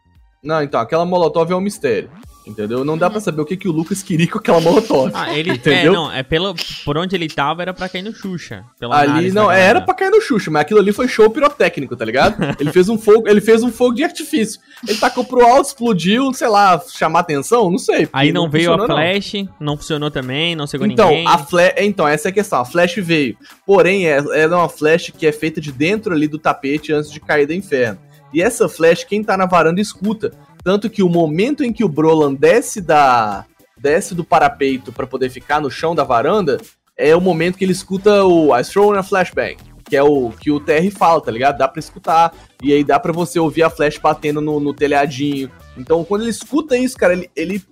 Não, 0.42 0.62
então, 0.62 0.81
aquela 0.81 1.05
molotov 1.05 1.50
é 1.53 1.57
um 1.57 1.61
mistério. 1.61 2.11
Entendeu? 2.46 2.85
Não 2.85 2.96
dá 2.96 3.11
pra 3.11 3.20
saber 3.20 3.42
o 3.42 3.44
que, 3.44 3.57
que 3.57 3.68
o 3.68 3.72
Lucas 3.72 4.03
queria 4.03 4.26
com 4.26 4.38
aquela 4.38 4.61
molotov. 4.61 5.12
Ah, 5.14 5.33
ele. 5.37 5.53
Entendeu? 5.53 5.92
É, 5.92 5.94
não, 5.94 6.11
é 6.12 6.22
pelo. 6.22 6.55
Por 6.85 6.96
onde 6.96 7.14
ele 7.14 7.29
tava 7.29 7.61
era 7.62 7.72
pra 7.74 7.87
cair 7.88 8.03
no 8.03 8.12
Xuxa. 8.14 8.64
pela 8.79 8.98
Ali, 8.98 9.31
não, 9.31 9.50
era 9.50 9.59
galera. 9.61 9.81
pra 9.83 9.94
cair 9.94 10.11
no 10.11 10.20
Xuxa, 10.22 10.50
mas 10.50 10.62
aquilo 10.62 10.81
ali 10.81 10.90
foi 10.90 11.07
show 11.07 11.29
pirotécnico, 11.31 11.94
tá 11.94 12.05
ligado? 12.05 12.37
Ele 12.59 12.72
fez 12.72 12.88
um 12.88 12.96
fogo, 12.96 13.29
ele 13.29 13.42
fez 13.42 13.62
um 13.62 13.70
fogo 13.70 13.94
de 13.94 14.03
artifício. 14.03 14.59
Ele 14.88 14.96
tacou 14.98 15.22
pro 15.22 15.44
alto, 15.46 15.66
explodiu, 15.68 16.33
sei 16.33 16.48
lá, 16.48 16.81
chamar 16.90 17.20
atenção, 17.20 17.70
não 17.70 17.79
sei. 17.79 18.09
Aí 18.12 18.33
não, 18.33 18.48
veio 18.48 18.72
a 18.72 18.79
funcionou, 18.79 18.88
não. 18.88 18.96
flash, 19.12 19.33
não. 19.61 19.76
funcionou 19.76 20.11
também, 20.11 20.57
não 20.57 20.66
chegou 20.66 20.87
Então, 20.87 21.09
ninguém. 21.11 21.26
a 21.29 21.38
flash, 21.38 21.74
então, 21.76 22.09
essa 22.09 22.29
é 22.29 22.31
a 22.31 22.35
questão, 22.35 22.61
a 22.61 22.64
flash 22.64 22.94
veio. 22.96 23.37
Porém, 23.66 24.07
é, 24.09 24.16
é 24.16 24.46
uma 24.48 24.68
flash 24.68 25.12
que 25.16 25.26
é 25.26 25.31
feita 25.33 25.61
de 25.61 25.70
dentro 25.70 26.12
ali 26.14 26.26
do 26.26 26.38
tapete 26.38 26.90
antes 26.92 27.12
de 27.12 27.20
cair 27.20 27.46
do 27.46 27.53
inferno. 27.53 27.98
E 28.33 28.43
essa 28.43 28.69
flash, 28.69 29.05
quem 29.05 29.23
tá 29.23 29.37
na 29.37 29.47
varanda 29.47 29.81
escuta. 29.81 30.33
Tanto 30.62 30.90
que 30.90 31.03
o 31.03 31.09
momento 31.09 31.64
em 31.64 31.73
que 31.73 31.85
o 31.85 31.88
Brolan 31.88 32.35
desce 32.35 32.81
da 32.81 33.45
desce 33.79 34.14
do 34.14 34.23
parapeito 34.23 34.93
pra 34.93 35.07
poder 35.07 35.31
ficar 35.31 35.59
no 35.59 35.71
chão 35.71 35.95
da 35.95 36.05
varanda 36.05 36.61
é 36.97 37.16
o 37.16 37.21
momento 37.21 37.57
que 37.57 37.64
ele 37.64 37.73
escuta 37.73 38.25
o 38.25 38.55
I 38.55 38.62
throw 38.62 38.93
a 38.93 39.03
flashbang, 39.03 39.57
que 39.88 39.97
é 39.97 40.03
o 40.03 40.31
que 40.31 40.51
o 40.51 40.61
TR 40.61 40.90
fala, 40.95 41.21
tá 41.21 41.31
ligado? 41.31 41.57
Dá 41.57 41.66
pra 41.66 41.81
escutar 41.81 42.35
e 42.62 42.75
aí 42.75 42.85
dá 42.85 43.01
pra 43.01 43.11
você 43.11 43.38
ouvir 43.38 43.62
a 43.62 43.71
flash 43.71 43.97
batendo 43.97 44.43
no, 44.43 44.61
no 44.61 44.75
telhadinho. 44.75 45.51
Então, 45.79 46.05
quando 46.05 46.23
ele 46.23 46.31
escuta 46.31 46.77
isso, 46.77 46.97
cara, 46.99 47.14
ele, 47.14 47.31
ele 47.35 47.62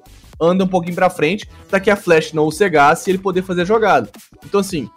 anda 0.40 0.64
um 0.64 0.68
pouquinho 0.68 0.94
pra 0.94 1.10
frente 1.10 1.46
pra 1.68 1.78
que 1.78 1.90
a 1.90 1.96
flash 1.96 2.32
não 2.32 2.46
o 2.46 2.52
cegasse 2.52 3.10
e 3.10 3.12
ele 3.12 3.18
poder 3.18 3.42
fazer 3.42 3.62
a 3.62 3.66
jogada. 3.66 4.08
Então, 4.46 4.60
assim, 4.60 4.88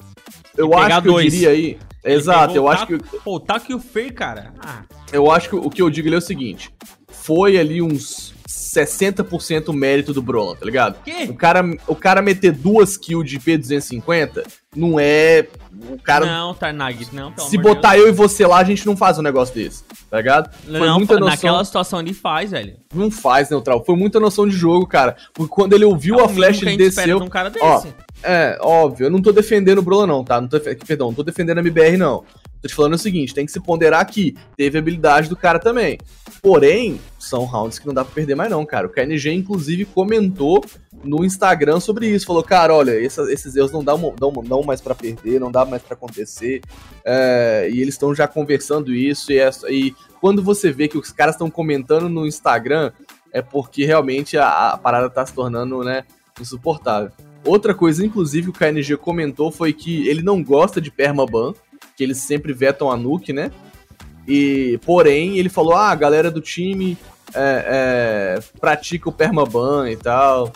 eu 0.55 0.73
acho 0.77 1.01
que 1.01 1.07
eu 1.07 1.13
dois. 1.13 1.31
diria 1.31 1.49
aí. 1.49 1.77
Exato, 2.03 2.55
eu 2.55 2.67
acho 2.67 2.87
que 2.87 2.97
Pô, 3.23 3.35
o 3.35 3.39
Taco 3.39 3.71
e 3.71 3.75
o 3.75 3.79
Fer, 3.79 4.13
cara. 4.13 4.53
Ah, 4.59 4.81
eu 5.11 5.31
acho 5.31 5.49
que 5.49 5.55
o 5.55 5.69
que 5.69 5.81
eu 5.81 5.89
digo 5.89 6.07
ali 6.07 6.15
é 6.15 6.19
o 6.19 6.21
seguinte: 6.21 6.71
foi 7.07 7.57
ali 7.57 7.81
uns 7.81 8.33
60% 8.47 9.73
mérito 9.73 10.13
do 10.13 10.21
Brolan, 10.21 10.55
tá 10.55 10.65
ligado? 10.65 10.97
O 11.29 11.33
cara, 11.35 11.61
o 11.87 11.95
cara 11.95 12.21
meter 12.21 12.51
duas 12.51 12.97
kills 12.97 13.27
de 13.27 13.39
P250 13.39 14.43
não 14.75 14.99
é. 14.99 15.47
O 15.89 15.97
cara. 15.97 16.25
Não, 16.25 16.53
Tarnag, 16.53 17.07
não, 17.13 17.31
pelo 17.31 17.47
se 17.47 17.57
botar 17.57 17.97
eu 17.97 18.07
e 18.07 18.11
você 18.11 18.45
lá, 18.45 18.57
a 18.57 18.63
gente 18.63 18.85
não 18.85 18.95
faz 18.95 19.17
um 19.17 19.21
negócio 19.21 19.53
desse, 19.55 19.83
tá 20.09 20.17
ligado? 20.17 20.49
Deus. 20.65 20.77
Foi 20.77 20.87
Não, 20.87 20.97
muita 20.97 21.13
noção. 21.15 21.27
naquela 21.29 21.63
situação 21.65 21.99
ali 21.99 22.13
faz, 22.13 22.51
velho. 22.51 22.75
Não 22.93 23.09
faz, 23.11 23.49
neutral. 23.49 23.83
Foi 23.85 23.95
muita 23.95 24.19
noção 24.19 24.47
de 24.47 24.55
jogo, 24.55 24.85
cara. 24.87 25.15
Porque 25.33 25.53
quando 25.53 25.73
ele 25.73 25.85
ouviu 25.85 26.19
É 26.19 26.23
a 26.23 26.29
flash, 26.29 26.61
ele 26.61 26.77
desceu. 26.77 27.19
de 27.19 27.25
um 27.25 27.29
cara 27.29 27.49
desse. 27.49 27.65
Ó, 27.65 27.83
É, 28.23 28.57
óbvio, 28.61 29.05
eu 29.07 29.09
não 29.09 29.21
tô 29.21 29.31
defendendo 29.31 29.79
o 29.79 29.81
Brola, 29.81 30.05
não, 30.05 30.23
tá? 30.23 30.39
Não 30.39 30.47
tô, 30.47 30.59
perdão, 30.59 31.07
não 31.07 31.13
tô 31.13 31.23
defendendo 31.23 31.57
a 31.57 31.61
MBR, 31.61 31.97
não. 31.97 32.23
Tô 32.61 32.67
te 32.67 32.75
falando 32.75 32.93
o 32.93 32.97
seguinte: 32.97 33.33
tem 33.33 33.45
que 33.45 33.51
se 33.51 33.59
ponderar 33.59 33.99
aqui. 33.99 34.35
Teve 34.55 34.77
habilidade 34.77 35.27
do 35.27 35.35
cara 35.35 35.57
também. 35.57 35.97
Porém, 36.41 36.99
são 37.19 37.43
rounds 37.45 37.79
que 37.79 37.87
não 37.87 37.93
dá 37.93 38.03
pra 38.05 38.13
perder 38.13 38.35
mais, 38.35 38.49
não, 38.51 38.63
cara. 38.65 38.85
O 38.85 38.89
KNG, 38.89 39.31
inclusive, 39.33 39.85
comentou 39.85 40.63
no 41.03 41.25
Instagram 41.25 41.79
sobre 41.79 42.07
isso. 42.07 42.25
Falou, 42.27 42.43
cara, 42.43 42.73
olha, 42.75 42.91
esses 42.99 43.55
erros 43.55 43.71
não 43.71 43.83
dão, 43.83 44.13
dão, 44.19 44.31
dão 44.43 44.61
mais 44.63 44.79
pra 44.81 44.93
perder, 44.93 45.39
não 45.39 45.51
dá 45.51 45.65
mais 45.65 45.81
pra 45.81 45.95
acontecer. 45.95 46.61
É, 47.03 47.67
e 47.71 47.81
eles 47.81 47.95
estão 47.95 48.13
já 48.13 48.27
conversando 48.27 48.93
isso. 48.93 49.31
E, 49.31 49.39
é- 49.39 49.49
e 49.69 49.95
quando 50.19 50.43
você 50.43 50.71
vê 50.71 50.87
que 50.87 50.97
os 50.97 51.11
caras 51.11 51.33
estão 51.35 51.49
comentando 51.49 52.07
no 52.09 52.27
Instagram, 52.27 52.91
é 53.33 53.41
porque 53.41 53.85
realmente 53.85 54.37
a, 54.37 54.69
a 54.71 54.77
parada 54.77 55.09
tá 55.09 55.25
se 55.25 55.33
tornando, 55.33 55.83
né, 55.83 56.03
insuportável. 56.39 57.11
Outra 57.45 57.73
coisa, 57.73 58.05
inclusive, 58.05 58.49
o 58.49 58.53
KNG 58.53 58.95
comentou 58.97 59.51
foi 59.51 59.73
que 59.73 60.07
ele 60.07 60.21
não 60.21 60.43
gosta 60.43 60.79
de 60.79 60.91
permaban, 60.91 61.53
que 61.97 62.03
eles 62.03 62.17
sempre 62.19 62.53
vetam 62.53 62.91
a 62.91 62.95
nuke, 62.97 63.33
né? 63.33 63.51
E, 64.27 64.79
porém, 64.85 65.37
ele 65.37 65.49
falou: 65.49 65.73
ah, 65.73 65.89
a 65.89 65.95
galera 65.95 66.29
do 66.29 66.39
time 66.41 66.97
é, 67.33 68.37
é, 68.37 68.39
pratica 68.59 69.09
o 69.09 69.11
permaban 69.11 69.89
e 69.89 69.95
tal. 69.97 70.51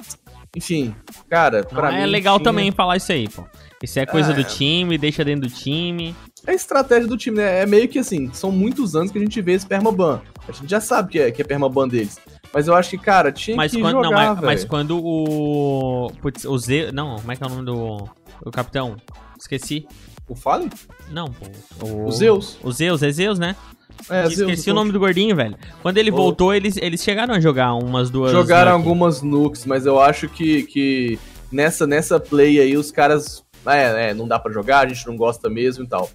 Enfim, 0.55 0.95
cara, 1.29 1.61
Não 1.63 1.69
pra 1.69 1.93
é 1.93 2.05
mim. 2.05 2.11
legal 2.11 2.37
tinha- 2.37 2.45
também 2.45 2.71
falar 2.71 2.97
isso 2.97 3.11
aí, 3.11 3.27
pô. 3.27 3.43
Isso 3.83 3.99
é 3.99 4.05
coisa 4.05 4.31
É. 4.31 4.35
do 4.35 4.43
time, 4.43 4.97
deixa 4.97 5.23
dentro 5.23 5.49
do 5.49 5.53
time. 5.53 6.15
É 6.47 6.51
a 6.51 6.55
estratégia 6.55 7.07
do 7.07 7.17
time, 7.17 7.37
né? 7.37 7.61
É 7.61 7.65
meio 7.65 7.87
que 7.89 7.99
assim, 7.99 8.31
são 8.33 8.51
muitos 8.51 8.95
anos 8.95 9.11
que 9.11 9.17
a 9.17 9.21
gente 9.21 9.39
vê 9.41 9.51
esse 9.53 9.65
permaban. 9.67 10.21
A 10.47 10.51
gente 10.51 10.69
já 10.69 10.79
sabe 10.79 11.11
que 11.11 11.19
é, 11.19 11.31
que 11.31 11.41
é 11.41 11.45
permaban 11.45 11.87
deles. 11.87 12.17
Mas 12.55 12.67
eu 12.69 12.73
acho 12.73 12.89
que, 12.91 12.97
cara, 12.97 13.33
tinha 13.33 13.57
Mas 13.57 13.73
que 13.73 13.81
quando, 13.81 14.01
jogar, 14.01 14.09
não, 14.09 14.35
mas, 14.35 14.41
mas 14.41 14.63
quando 14.65 14.97
o. 15.05 16.09
Putz, 16.21 16.45
o 16.45 16.57
Z. 16.57 16.89
Não, 16.93 17.17
como 17.17 17.31
é 17.31 17.35
que 17.35 17.43
é 17.43 17.47
o 17.47 17.49
nome 17.49 17.65
do. 17.65 18.09
O 18.45 18.49
capitão? 18.49 18.95
Esqueci. 19.37 19.85
O 20.25 20.35
Fallen? 20.35 20.69
Não, 21.11 21.25
pô. 21.27 21.85
O, 21.85 22.05
O 22.07 22.11
Zeus. 22.13 22.57
O 22.63 22.71
Zeus, 22.71 23.03
é 23.03 23.11
Zeus, 23.11 23.37
né? 23.37 23.57
É, 24.09 24.25
Zeus, 24.27 24.39
Esqueci 24.39 24.71
o 24.71 24.73
nome 24.73 24.93
do 24.93 24.99
gordinho, 24.99 25.35
velho. 25.35 25.57
Quando 25.81 25.97
ele 25.97 26.11
O- 26.11 26.15
voltou, 26.15 26.53
eles, 26.53 26.77
eles 26.77 27.03
chegaram 27.03 27.35
a 27.35 27.41
jogar 27.41 27.73
umas 27.73 28.09
duas. 28.09 28.31
Jogaram 28.31 28.71
Nuke. 28.71 28.83
algumas 28.87 29.21
nukes, 29.21 29.65
mas 29.65 29.85
eu 29.85 29.99
acho 29.99 30.29
que, 30.29 30.63
que 30.63 31.19
nessa, 31.51 31.85
nessa 31.85 32.19
play 32.21 32.59
aí 32.61 32.77
os 32.77 32.89
caras. 32.89 33.43
É, 33.67 34.11
é, 34.11 34.13
não 34.13 34.27
dá 34.27 34.39
pra 34.39 34.51
jogar, 34.53 34.85
a 34.85 34.87
gente 34.87 35.05
não 35.07 35.17
gosta 35.17 35.49
mesmo 35.49 35.83
e 35.83 35.87
tal. 35.87 36.09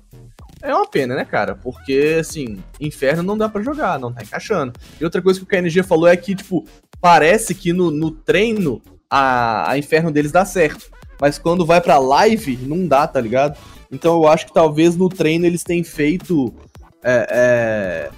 É 0.63 0.75
uma 0.75 0.87
pena, 0.87 1.15
né, 1.15 1.25
cara? 1.25 1.55
Porque, 1.55 2.19
assim, 2.21 2.59
inferno 2.81 3.23
não 3.23 3.37
dá 3.37 3.49
pra 3.49 3.63
jogar, 3.63 3.99
não 3.99 4.13
tá 4.13 4.23
encaixando. 4.23 4.73
E 5.01 5.05
outra 5.05 5.23
coisa 5.23 5.39
que 5.41 5.45
o 5.45 5.49
KNG 5.49 5.83
falou 5.83 6.07
é 6.07 6.17
que, 6.17 6.35
tipo, 6.35 6.67
parece 7.01 7.55
que 7.55 7.73
no, 7.73 7.91
no 7.91 8.11
treino 8.11 8.83
a, 9.09 9.71
a 9.71 9.79
inferno 9.79 10.11
deles 10.11 10.33
dá 10.33 10.45
certo. 10.45 10.91
Mas 11.21 11.39
quando 11.39 11.65
vai 11.67 11.81
pra 11.81 11.99
live, 11.99 12.57
não 12.63 12.87
dá, 12.87 13.07
tá 13.07 13.21
ligado? 13.21 13.59
Então 13.91 14.15
eu 14.23 14.29
acho 14.29 14.47
que 14.47 14.55
talvez 14.55 14.97
no 14.97 15.09
treino 15.09 15.45
eles 15.47 15.63
tenham 15.65 15.85
feito 15.85 16.55
é, 17.03 17.27
é, 17.31 18.11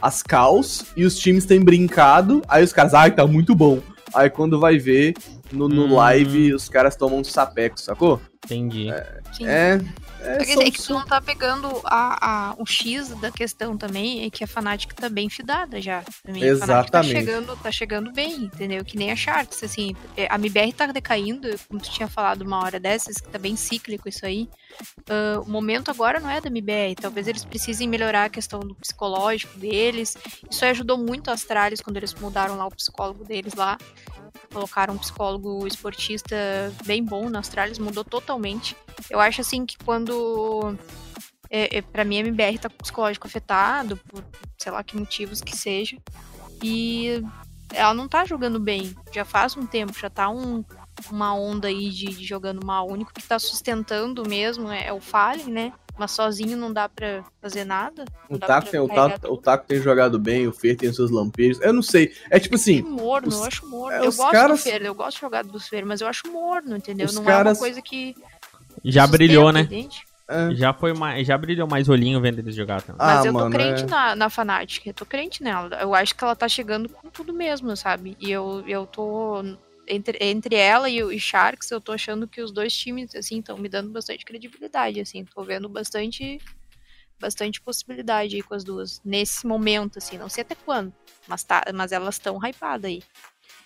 as 0.00 0.22
calls 0.22 0.84
e 0.96 1.04
os 1.04 1.16
times 1.18 1.44
têm 1.44 1.60
brincado. 1.60 2.42
Aí 2.48 2.64
os 2.64 2.72
caras, 2.72 2.92
ai, 2.94 3.10
tá 3.10 3.26
muito 3.26 3.54
bom. 3.54 3.80
Aí 4.14 4.28
quando 4.28 4.58
vai 4.58 4.78
ver 4.78 5.14
no, 5.52 5.68
no 5.68 5.84
Hum. 5.86 5.94
live, 5.94 6.52
os 6.54 6.68
caras 6.68 6.96
tomam 6.96 7.20
um 7.20 7.24
sapeco, 7.24 7.80
sacou? 7.80 8.20
Entendi. 8.44 8.88
Sim. 9.32 9.46
É. 9.46 9.80
é 10.24 10.44
são- 10.44 10.62
é 10.62 10.70
que 10.70 10.82
tu 10.82 10.92
não 10.94 11.04
tá 11.04 11.20
pegando 11.20 11.68
a, 11.84 12.50
a- 12.50 12.54
o 12.58 12.64
X 12.66 13.08
da 13.20 13.30
questão 13.30 13.76
também, 13.76 14.24
é 14.24 14.30
que 14.30 14.42
a 14.44 14.46
Fnatic 14.46 14.92
tá 14.94 15.08
bem 15.08 15.28
fidada 15.28 15.80
já. 15.80 16.02
Também. 16.24 16.40
Tá 16.42 16.46
Exatamente. 16.48 17.12
chegando, 17.12 17.56
tá 17.56 17.70
chegando 17.70 18.12
bem, 18.12 18.44
entendeu? 18.44 18.84
Que 18.84 18.96
nem 18.96 19.10
a 19.10 19.16
Sharks, 19.16 19.62
assim. 19.62 19.94
é, 20.16 20.26
A 20.30 20.36
MBR 20.36 20.72
tá 20.72 20.86
decaindo, 20.86 21.48
como 21.68 21.80
tu 21.80 21.90
tinha 21.90 22.08
falado 22.08 22.42
uma 22.42 22.62
hora 22.62 22.78
dessas, 22.80 23.16
que 23.18 23.28
tá 23.28 23.38
bem 23.38 23.56
cíclico 23.56 24.08
isso 24.08 24.24
aí. 24.24 24.48
Ah, 25.08 25.40
o 25.40 25.50
momento 25.50 25.90
agora 25.90 26.20
não 26.20 26.30
é 26.30 26.40
da 26.40 26.48
MBR, 26.48 26.94
talvez 27.00 27.26
eles 27.28 27.44
precisem 27.44 27.88
melhorar 27.88 28.24
a 28.24 28.30
questão 28.30 28.60
do 28.60 28.74
psicológico 28.74 29.58
deles. 29.58 30.16
Isso 30.50 30.64
ajudou 30.64 30.98
muito 30.98 31.30
a 31.30 31.34
Astralis 31.34 31.80
quando 31.80 31.96
eles 31.96 32.14
mudaram 32.14 32.56
lá 32.56 32.66
o 32.66 32.70
psicólogo 32.70 33.24
deles 33.24 33.54
lá. 33.54 33.78
Colocaram 34.52 34.94
um 34.94 34.98
psicólogo 34.98 35.66
esportista 35.66 36.36
bem 36.84 37.04
bom 37.04 37.28
na 37.28 37.40
Astralis, 37.40 37.78
mudou 37.78 38.04
totalmente. 38.04 38.76
Eu 39.10 39.20
acho 39.20 39.40
assim 39.40 39.64
que 39.64 39.76
quando. 39.78 40.76
É, 41.50 41.78
é, 41.78 41.82
pra 41.82 42.04
mim, 42.04 42.16
a 42.16 42.20
MBR 42.20 42.58
tá 42.58 42.68
com 42.68 42.76
o 42.76 42.78
psicológico 42.78 43.26
afetado, 43.26 43.98
por 44.08 44.24
sei 44.56 44.72
lá 44.72 44.82
que 44.82 44.96
motivos 44.96 45.40
que 45.40 45.56
seja. 45.56 45.98
E 46.62 47.22
ela 47.74 47.92
não 47.92 48.08
tá 48.08 48.24
jogando 48.24 48.58
bem. 48.60 48.94
Já 49.12 49.24
faz 49.24 49.56
um 49.56 49.66
tempo, 49.66 49.98
já 49.98 50.08
tá 50.08 50.30
um, 50.30 50.64
uma 51.10 51.34
onda 51.34 51.68
aí 51.68 51.88
de, 51.90 52.06
de 52.06 52.24
jogando 52.24 52.64
mal. 52.64 52.86
O 52.88 52.92
único 52.92 53.12
que 53.12 53.22
tá 53.22 53.38
sustentando 53.38 54.28
mesmo 54.28 54.70
é, 54.70 54.86
é 54.86 54.92
o 54.92 55.00
Fallen, 55.00 55.46
né? 55.48 55.72
Mas 55.98 56.10
sozinho 56.12 56.56
não 56.56 56.72
dá 56.72 56.88
pra 56.88 57.22
fazer 57.40 57.64
nada. 57.64 58.04
O 58.30 58.38
Taco, 58.38 58.68
o, 58.78 58.88
Taco, 58.88 59.32
o. 59.32 59.36
Taco 59.36 59.66
tem 59.66 59.78
jogado 59.80 60.18
bem, 60.18 60.46
o 60.48 60.52
Fer 60.52 60.74
tem 60.76 60.90
seus 60.92 61.10
lampejos. 61.10 61.60
Eu 61.62 61.72
não 61.72 61.82
sei. 61.82 62.14
É 62.30 62.38
tipo 62.40 62.54
É 62.54 62.56
assim, 62.56 62.80
morno, 62.82 63.28
os- 63.28 63.34
eu 63.36 63.44
acho 63.44 63.66
morno. 63.68 63.96
é, 63.98 64.00
eu 64.04 64.08
os 64.08 64.16
gosto 64.16 64.32
caras- 64.32 64.58
do 64.58 64.62
Fer, 64.62 64.82
eu 64.82 64.94
gosto 64.94 65.16
de 65.16 65.20
jogar 65.20 65.44
do 65.44 65.60
Fer, 65.60 65.84
mas 65.84 66.00
eu 66.00 66.08
acho 66.08 66.22
morno, 66.32 66.76
entendeu? 66.76 67.06
Os 67.06 67.14
não 67.14 67.22
é 67.24 67.26
caras- 67.26 67.58
uma 67.58 67.58
coisa 67.58 67.82
que. 67.82 68.14
Já 68.82 69.02
sustenta, 69.02 69.18
brilhou, 69.18 69.52
né? 69.52 69.68
é, 70.28 70.54
Já 70.54 70.72
foi 70.72 70.94
mais. 70.94 71.26
Já 71.26 71.36
brilhou 71.36 71.68
mais 71.68 71.86
olhinho 71.90 72.20
vendo 72.22 72.38
eles 72.38 72.54
jogar 72.54 72.80
também. 72.80 72.96
Ah, 72.98 73.16
Mas 73.16 73.26
eu 73.26 73.32
tô 73.32 73.38
mano, 73.38 73.50
crente 73.50 73.82
é. 73.82 73.86
na, 73.86 74.16
na 74.16 74.30
Fnatic, 74.30 74.86
eu 74.86 74.94
tô 74.94 75.04
crente 75.04 75.42
nela. 75.42 75.76
Eu 75.78 75.94
acho 75.94 76.16
que 76.16 76.24
ela 76.24 76.34
tá 76.34 76.48
chegando 76.48 76.88
com 76.88 77.10
tudo 77.10 77.34
mesmo, 77.34 77.76
sabe? 77.76 78.16
E 78.18 78.30
eu, 78.32 78.64
eu 78.66 78.86
tô. 78.86 79.44
Entre, 79.88 80.16
entre 80.20 80.54
ela 80.54 80.88
e 80.88 81.02
o 81.02 81.10
e 81.12 81.18
Sharks, 81.18 81.70
eu 81.70 81.80
tô 81.80 81.92
achando 81.92 82.26
que 82.28 82.40
os 82.40 82.52
dois 82.52 82.72
times, 82.72 83.14
assim, 83.14 83.40
estão 83.40 83.58
me 83.58 83.68
dando 83.68 83.90
bastante 83.90 84.24
credibilidade, 84.24 85.00
assim. 85.00 85.24
Tô 85.24 85.42
vendo 85.42 85.68
bastante. 85.68 86.40
Bastante 87.20 87.60
possibilidade 87.60 88.34
aí 88.36 88.42
com 88.42 88.54
as 88.54 88.64
duas. 88.64 89.00
Nesse 89.04 89.46
momento, 89.46 89.98
assim, 89.98 90.18
não 90.18 90.28
sei 90.28 90.42
até 90.42 90.54
quando. 90.56 90.92
Mas, 91.28 91.44
tá, 91.44 91.62
mas 91.72 91.92
elas 91.92 92.16
estão 92.16 92.36
hypadas 92.44 92.88
aí. 92.90 93.02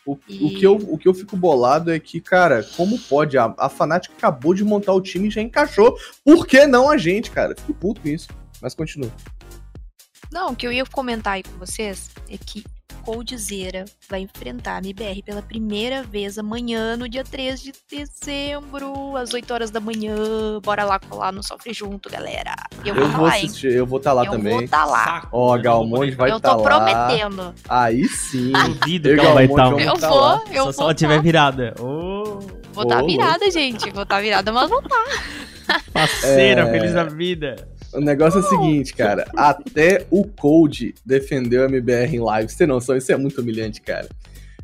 o, 0.05 0.18
E- 0.29 0.44
o, 0.44 0.59
que 0.59 0.66
eu, 0.66 0.74
o 0.76 0.98
que 0.98 1.09
eu 1.09 1.14
fico 1.14 1.37
bolado 1.38 1.90
é 1.90 1.98
que, 1.98 2.20
cara, 2.20 2.62
como 2.76 2.98
pode? 2.98 3.38
A, 3.38 3.55
a 3.57 3.68
Fnatic 3.70 4.12
acabou 4.12 4.52
de 4.52 4.62
montar 4.64 4.92
o 4.92 5.00
time 5.00 5.29
e 5.29 5.31
já 5.31 5.40
encaixou. 5.40 5.96
Por 6.22 6.46
que 6.46 6.66
não 6.66 6.90
a 6.90 6.98
gente, 6.98 7.31
cara? 7.31 7.55
Fico 7.57 7.72
puto 7.74 8.00
com 8.02 8.09
isso. 8.09 8.29
Mas 8.61 8.74
continua. 8.74 9.11
Não, 10.31 10.52
o 10.52 10.57
que 10.57 10.66
eu 10.66 10.72
ia 10.72 10.85
comentar 10.85 11.35
aí 11.35 11.42
com 11.42 11.57
vocês 11.59 12.11
é 12.29 12.37
que 12.37 12.62
Coldzera 13.07 13.85
vai 14.11 14.21
enfrentar 14.23 14.75
a 14.75 14.79
MBR 14.79 15.23
pela 15.23 15.40
primeira 15.40 16.03
vez 16.03 16.38
amanhã, 16.40 16.97
no 16.97 17.09
dia 17.09 17.23
3 17.23 17.62
de 17.62 17.73
dezembro, 17.88 19.16
às 19.16 19.33
8 19.33 19.55
horas 19.55 19.71
da 19.71 19.79
manhã. 19.79 20.12
Bora 20.61 20.85
lá 20.85 20.99
colar 20.99 21.31
no 21.33 21.40
Sofre 21.40 21.73
Junto, 21.73 22.11
galera. 22.11 22.53
Eu 22.85 22.95
vou 22.97 23.05
Eu 23.05 23.11
tá 23.12 23.16
vou 23.16 23.27
lá, 23.27 23.38
hein? 23.38 23.45
assistir, 23.47 23.73
eu 23.73 23.87
vou 23.87 23.99
estar 23.99 24.12
lá 24.12 24.25
eu 24.25 24.33
também. 24.33 24.59
vou 24.59 24.69
tá 24.69 24.85
lá. 24.85 25.29
Ó, 25.31 25.47
mano, 25.51 25.61
a 25.61 25.62
Galmonde 25.62 26.11
eu 26.11 26.16
vai 26.19 26.31
eu 26.33 26.37
estar 26.38 26.57
tô 26.57 26.62
lá. 26.62 26.64
prometendo. 26.64 27.55
Aí 27.69 28.09
sim. 28.09 28.51
Duvido 28.53 29.09
Eu 29.11 29.19
que 29.21 29.25
ela 29.25 29.35
vai 29.35 29.45
estar. 29.45 29.64
vamos 29.71 29.83
Eu 29.85 29.95
tá 29.95 30.11
lá. 30.11 30.37
vou, 30.38 30.53
eu 30.53 30.64
Só 30.64 30.73
se 30.73 30.77
vou. 30.79 30.85
ela 30.87 30.95
tiver 30.95 31.16
tá. 31.16 31.23
virada. 31.23 31.75
Ô, 31.81 32.40
Vou 32.73 32.87
tá 32.87 33.03
Ô, 33.03 33.07
virada, 33.07 33.49
gente. 33.53 33.88
Vou 33.90 34.05
tá 34.05 34.21
virada, 34.21 34.51
mas 34.53 34.69
vou 34.69 34.83
tá. 34.83 35.81
parceira, 35.92 36.62
É. 36.62 36.71
feliz 36.73 36.92
da 36.92 37.05
vida. 37.05 37.69
O 37.92 38.01
negócio 38.01 38.40
é 38.40 38.42
o 38.42 38.49
seguinte, 38.49 38.94
cara. 38.94 39.27
Até 39.37 40.07
o 40.11 40.25
Cold 40.25 40.94
defendeu 41.05 41.62
a 41.62 41.66
MBR 41.66 42.16
em 42.16 42.20
live. 42.20 42.51
Você 42.51 42.59
tem 42.59 42.66
noção? 42.66 42.96
Isso 42.96 43.11
é 43.12 43.16
muito 43.16 43.40
humilhante, 43.40 43.81
cara. 43.81 44.09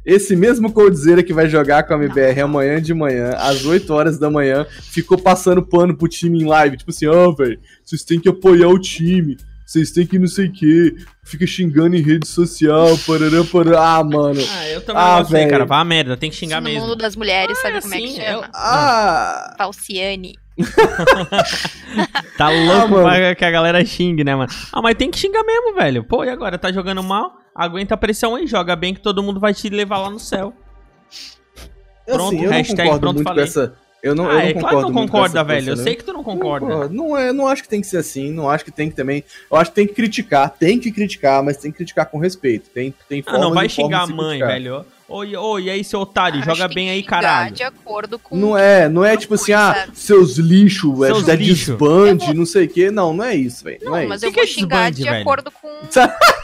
Esse 0.05 0.35
mesmo 0.35 0.73
Coldzera 0.73 1.23
que 1.23 1.33
vai 1.33 1.49
jogar 1.49 1.85
com 1.85 1.95
a 1.95 1.97
MBR 1.97 2.41
amanhã 2.41 2.83
de 2.83 2.93
manhã, 2.93 3.31
às 3.37 3.65
8 3.65 3.93
horas 3.95 4.19
da 4.19 4.29
manhã, 4.29 4.67
ficou 4.69 5.17
passando 5.17 5.63
pano 5.63 5.97
pro 5.97 6.09
time 6.09 6.43
em 6.43 6.47
live. 6.47 6.77
Tipo 6.77 6.91
assim, 6.91 7.07
ó, 7.07 7.31
velho, 7.31 7.59
vocês 7.85 8.03
têm 8.03 8.19
que 8.19 8.29
apoiar 8.29 8.69
o 8.69 8.79
time. 8.79 9.37
Vocês 9.65 9.93
têm 9.93 10.05
que 10.05 10.19
não 10.19 10.27
sei 10.27 10.49
o 10.49 10.53
quê. 10.53 10.95
Fica 11.25 11.47
xingando 11.47 11.95
em 11.97 12.03
rede 12.03 12.27
social, 12.27 12.99
parará, 13.07 13.45
parará. 13.51 13.97
Ah, 13.99 14.05
mano. 14.05 14.41
Ah, 14.51 14.69
eu 14.69 14.81
também 14.83 15.03
Ah, 15.03 15.19
não 15.21 15.25
velho. 15.25 15.51
cara. 15.51 15.65
Vá 15.65 15.79
a 15.81 15.85
merda, 15.85 16.17
tem 16.17 16.29
que 16.31 16.37
xingar 16.37 16.61
no 16.61 16.69
mesmo. 16.69 16.81
mundo 16.81 16.97
das 16.97 17.15
mulheres, 17.17 17.57
Ah, 17.59 17.63
sabe 17.63 17.81
como 17.81 17.95
é 17.95 17.99
que 18.01 18.09
chama? 18.17 18.29
eu- 18.29 18.45
Ah! 18.53 19.55
Falciane. 19.57 20.35
Tá 22.37 22.49
louco 22.51 22.89
mano. 22.91 23.03
pra 23.03 23.35
que 23.35 23.45
a 23.45 23.51
galera 23.51 23.85
xingue, 23.85 24.25
né, 24.25 24.35
mano? 24.35 24.51
Ah, 24.73 24.81
mas 24.83 24.95
tem 24.95 25.11
que 25.11 25.19
xingar 25.19 25.45
mesmo, 25.45 25.75
velho. 25.75 26.05
Pô, 26.05 26.25
e 26.25 26.31
agora? 26.31 26.59
Tá 26.59 26.73
jogando 26.73 27.03
mal? 27.03 27.35
Aguenta 27.55 27.95
a 27.95 27.97
pressão 27.97 28.35
aí, 28.35 28.47
joga 28.47 28.75
bem 28.75 28.95
que 28.95 29.01
todo 29.01 29.23
mundo 29.23 29.39
vai 29.39 29.53
te 29.53 29.69
levar 29.69 29.99
lá 29.99 30.11
no 30.11 30.19
céu. 30.19 30.53
Pronto, 32.07 32.35
assim, 32.35 32.39
eu 32.39 32.51
não 32.51 32.57
hashtag 32.57 32.83
concordo 32.83 33.01
pronto, 33.01 33.15
muito 33.17 33.29
falei. 33.29 33.45
com 33.45 33.49
essa. 33.51 33.75
Eu 34.03 34.17
não, 34.17 34.25
ah, 34.29 34.31
eu 34.31 34.35
não 34.35 34.41
é 34.41 34.53
concordo 34.55 34.61
claro 34.61 34.87
que 34.87 34.93
não 34.93 35.07
concorda, 35.07 35.45
velho. 35.45 35.71
Eu 35.71 35.77
sei 35.77 35.93
né? 35.93 35.95
que 35.95 36.03
tu 36.05 36.09
não 36.13 36.19
Não, 36.21 36.25
concorda. 36.25 36.67
pô, 36.67 36.89
Não, 36.89 37.17
é, 37.17 37.33
não 37.33 37.47
acho 37.47 37.63
que 37.63 37.69
tem 37.69 37.81
que 37.81 37.87
ser 37.87 37.99
assim, 37.99 38.33
não 38.33 38.51
acho 38.51 38.65
que 38.65 38.73
tem 38.73 38.91
que 38.91 38.97
também. 38.97 39.23
Eu 39.49 39.57
acho 39.57 39.71
que 39.71 39.77
tem 39.77 39.87
que 39.87 39.95
criticar, 39.95 40.51
tem 40.51 40.81
que 40.81 40.91
criticar, 40.91 41.41
mas 41.45 41.57
tem 41.59 41.71
que 41.71 41.77
criticar 41.77 42.07
com 42.07 42.19
respeito. 42.19 42.69
Tem, 42.71 42.93
tem 43.09 43.23
Ah, 43.27 43.39
não 43.39 43.55
vai 43.55 43.69
xingar 43.69 44.03
a 44.03 44.07
mãe, 44.09 44.41
velho. 44.41 44.85
Ô, 45.13 45.19
ô, 45.53 45.59
e 45.59 45.69
aí, 45.69 45.85
seu 45.85 46.01
otário, 46.01 46.41
Acho 46.41 46.51
joga 46.55 46.69
que 46.69 46.75
bem 46.75 46.89
aí, 46.91 47.03
que 47.03 47.09
xingar 47.09 47.21
caralho. 47.21 47.55
De 47.55 47.63
acordo 47.63 48.19
com. 48.19 48.37
Não 48.37 48.57
é, 48.57 48.89
não 48.89 49.05
é 49.05 49.17
tipo 49.17 49.35
assim, 49.35 49.53
ah, 49.53 49.75
sabe? 49.75 49.99
seus 49.99 50.39
lixos, 50.39 50.99
velho, 50.99 51.15
Seus 51.15 51.27
da 51.27 51.35
lixo. 51.35 51.71
desbande, 51.73 52.27
vou- 52.27 52.35
não 52.35 52.47
sei 52.47 52.65
o 52.65 52.69
quê. 52.69 52.91
Não, 52.91 53.13
não 53.13 53.25
é 53.25 53.35
isso, 53.35 53.63
velho. 53.65 53.79
Não, 53.83 53.91
Não, 53.93 53.99
é 53.99 54.07
mas 54.07 54.23
isso. 54.23 54.27
eu 54.27 54.33
Que 54.33 54.41
que 54.41 54.41
vou 54.47 54.51
é 54.51 54.55
xingar 54.55 54.91
desbande, 54.91 54.97
de 54.97 55.03
velho? 55.11 55.21
acordo 55.23 55.51
com. 55.51 55.69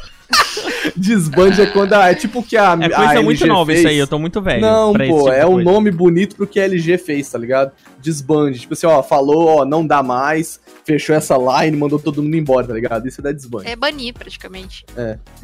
Desbande 0.97 1.63
é 1.63 1.67
quando 1.67 1.93
a, 1.95 2.11
é 2.11 2.15
tipo 2.15 2.41
o 2.41 2.43
que 2.43 2.57
a 2.57 2.73
É 2.81 2.89
coisa 2.89 3.19
a 3.19 3.23
muito 3.23 3.41
LG 3.43 3.47
nova 3.47 3.67
fez. 3.67 3.79
isso 3.81 3.89
aí, 3.89 3.99
eu 3.99 4.07
tô 4.07 4.19
muito 4.19 4.41
velho. 4.41 4.61
Não, 4.61 4.93
pra 4.93 5.05
esse 5.07 5.13
pô, 5.15 5.25
tipo 5.25 5.33
é 5.35 5.47
um 5.47 5.59
nome 5.63 5.91
bonito 5.91 6.37
pro 6.37 6.47
que 6.47 6.59
a 6.61 6.65
LG 6.65 6.99
fez, 6.99 7.29
tá 7.31 7.39
ligado? 7.39 7.73
Desbande. 8.01 8.61
Tipo 8.61 8.75
assim, 8.75 8.87
ó, 8.87 9.03
falou, 9.03 9.59
ó, 9.61 9.65
não 9.65 9.87
dá 9.87 10.03
mais, 10.03 10.61
fechou 10.85 11.15
essa 11.15 11.37
line, 11.37 11.77
mandou 11.77 11.99
todo 11.99 12.23
mundo 12.23 12.37
embora, 12.37 12.67
tá 12.67 12.75
ligado? 12.75 13.07
Isso 13.09 13.21
é 13.21 13.25
da 13.25 13.33
desbande. 13.33 13.69
É 13.69 13.77
banir, 13.77 14.15
praticamente. 14.15 14.85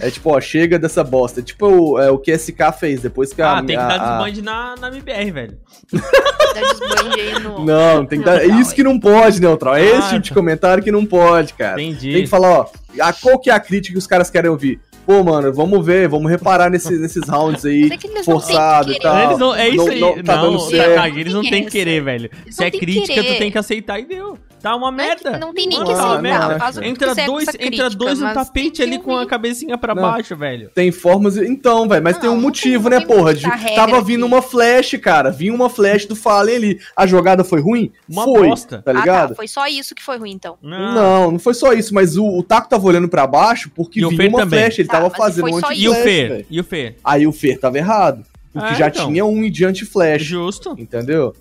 É 0.01 0.11
tipo, 0.11 0.31
ó, 0.31 0.41
chega 0.41 0.79
dessa 0.79 1.03
bosta. 1.05 1.41
É 1.41 1.43
tipo 1.43 1.67
o, 1.67 1.99
é, 1.99 2.11
o 2.11 2.19
que 2.19 2.33
a 2.33 2.39
SK 2.39 2.73
fez 2.79 3.01
depois 3.01 3.33
que 3.33 3.43
a. 3.43 3.59
Ah, 3.59 3.63
tem 3.63 3.77
que 3.77 3.83
a- 3.83 3.87
dar 3.89 4.01
a- 4.01 4.09
desbande 4.19 4.43
na, 4.43 4.75
na 4.81 4.89
MBR, 4.89 5.31
velho. 5.31 5.59
Dá 5.93 6.61
desbande 6.61 7.21
aí 7.21 7.39
no. 7.41 7.65
Não, 7.65 8.07
tem 8.07 8.19
que 8.21 8.25
dar. 8.25 8.37
É 8.37 8.39
Neutral, 8.41 8.61
isso 8.61 8.75
que 8.75 8.83
não 8.83 8.99
pode, 8.99 9.41
Neutral. 9.41 9.77
É 9.77 9.83
Ah, 9.93 9.99
esse 9.99 10.09
tipo 10.11 10.21
de 10.23 10.29
tá. 10.31 10.35
comentário 10.35 10.83
que 10.83 10.91
não 10.93 11.05
pode, 11.05 11.55
cara. 11.55 11.81
Entendi. 11.81 12.13
Tem 12.13 12.23
que 12.23 12.29
falar, 12.29 12.51
ó, 12.61 12.67
a, 13.01 13.13
qual 13.13 13.39
que 13.39 13.51
é 13.51 13.53
a 13.53 13.61
crítica 13.61 13.93
que 13.93 13.99
os 13.99 14.07
caras 14.07 14.31
querem 14.31 14.51
ouvir? 14.51 14.81
Pô, 15.07 15.23
mano, 15.23 15.53
vamos 15.53 15.85
ver, 15.85 16.09
vamos 16.09 16.31
reparar 16.31 16.71
nesse, 16.71 16.97
nesses 16.99 17.29
rounds 17.29 17.65
aí, 17.67 17.91
é 17.93 17.97
têm 17.99 18.23
forçado 18.25 18.91
e 18.91 18.99
tal. 18.99 19.19
Eles 19.25 19.39
não, 19.39 19.55
é 19.55 19.69
isso 19.69 19.77
Não- 19.85 19.89
aí. 19.93 20.01
não 20.01 20.23
tá 20.23 20.37
não, 20.37 20.43
dando 20.53 20.59
certo. 20.61 20.95
Takagi, 20.95 21.21
eles 21.21 21.35
não 21.35 21.43
Tem 21.43 21.51
tem 21.51 21.65
que 21.65 21.71
querer, 21.71 22.03
velho. 22.03 22.31
Eles 22.45 22.57
Se 22.57 22.65
é 22.65 22.71
têm 22.71 22.81
que 22.81 22.87
crítica, 22.87 23.15
tu 23.15 23.23
querer. 23.23 23.39
tem 23.39 23.51
que 23.51 23.59
aceitar 23.59 23.99
e 23.99 24.07
deu. 24.07 24.39
Tá 24.65 24.75
uma 24.75 24.91
Não 24.91 24.99
é 25.05 25.15
que- 25.15 25.25
merda. 25.25 25.39
não 25.39 25.53
tem 25.53 25.67
nem 25.69 25.77
Mano, 25.79 25.91
que 25.91 25.95
tá 25.95 26.05
uma 26.07 26.15
aceitar, 26.19 26.23
merda. 26.23 26.59
faz 26.59 26.79
Entra 26.79 27.15
dois, 27.15 27.49
essa 27.49 27.57
entra 27.59 27.67
crítica, 27.67 27.91
dois 27.91 28.19
no 28.19 28.33
tapete 28.33 28.83
ali 28.83 28.99
com 28.99 29.15
a 29.15 29.27
cabecinha 29.27 29.77
pra 29.77 29.95
Não. 29.95 30.01
baixo, 30.03 30.35
velho. 30.35 30.71
Tem 30.75 30.91
formas. 30.91 31.37
Então, 31.37 31.87
velho, 31.87 32.03
mas 32.03 32.17
tem 32.17 32.31
um 32.31 32.33
Não, 32.33 32.41
não 32.41 32.49
motivo, 32.49 32.89
tem- 32.89 32.99
né, 32.99 33.05
não 33.07 33.15
porra? 33.15 33.35
De- 33.35 33.43
Tava 33.75 33.99
aqui. 33.99 34.07
vindo 34.07 34.25
uma 34.25 34.41
flash, 34.41 34.97
cara. 35.03 35.31
Vinha 35.31 35.53
uma 35.53 35.69
flash 35.69 36.07
do 36.07 36.17
Fallen 36.17 36.57
ali. 36.57 36.81
A 36.97 37.07
jogada 37.07 37.45
foi 37.45 37.61
ruim? 37.61 37.93
Uma 38.09 38.25
foi. 38.25 38.49
bosta. 38.49 38.81
Tá 38.83 38.91
Ah, 38.93 38.95
ligado? 38.95 39.29
tá. 39.29 39.35
Foi 39.35 39.47
só 39.47 39.67
isso 39.69 39.95
que 39.95 40.03
foi 40.03 40.17
ruim, 40.17 40.33
então. 40.33 40.57
Não, 40.63 41.31
não 41.33 41.39
foi 41.39 41.53
só 41.53 41.75
isso, 41.75 41.93
mas 41.93 42.17
o, 42.17 42.25
o 42.27 42.43
Taco 42.43 42.67
tava 42.67 42.87
olhando 42.87 43.07
pra 43.07 43.27
baixo 43.27 43.71
porque 43.75 44.01
E 44.01 44.09
vinha 44.09 44.29
uma 44.31 44.39
também. 44.39 44.61
flash, 44.61 44.79
ele 44.79 44.89
Tá, 44.89 44.95
tava 44.95 45.11
fazendo 45.11 45.47
um 45.55 45.61
só 45.61 45.69
anti 45.69 45.83
E 45.83 45.89
o 45.91 45.95
Fer? 45.95 46.47
E 46.51 46.59
o 46.59 46.65
Fer? 46.65 46.97
Aí 47.05 47.27
o 47.27 47.33
Fer 47.33 47.59
tava 47.61 47.77
errado. 47.77 48.25
Porque 48.51 48.69
Ah, 48.69 48.75
já 48.75 48.87
então. 48.87 49.09
tinha 49.09 49.25
um 49.27 49.51
de 49.51 49.65
anti-flash, 49.65 50.23
Justo. 50.23 50.77
entendeu? 50.79 51.35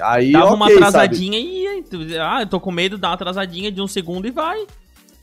Aí, 0.00 0.32
Dava 0.32 0.46
ok, 0.46 0.54
uma 0.56 0.66
sabe? 0.68 0.76
atrasadinha 0.84 1.38
e. 1.38 2.18
Ah, 2.20 2.42
eu 2.42 2.46
tô 2.46 2.60
com 2.60 2.70
medo, 2.70 2.96
dá 2.96 3.08
uma 3.08 3.14
atrasadinha 3.14 3.72
de 3.72 3.80
um 3.80 3.88
segundo 3.88 4.26
e 4.28 4.30
vai. 4.30 4.64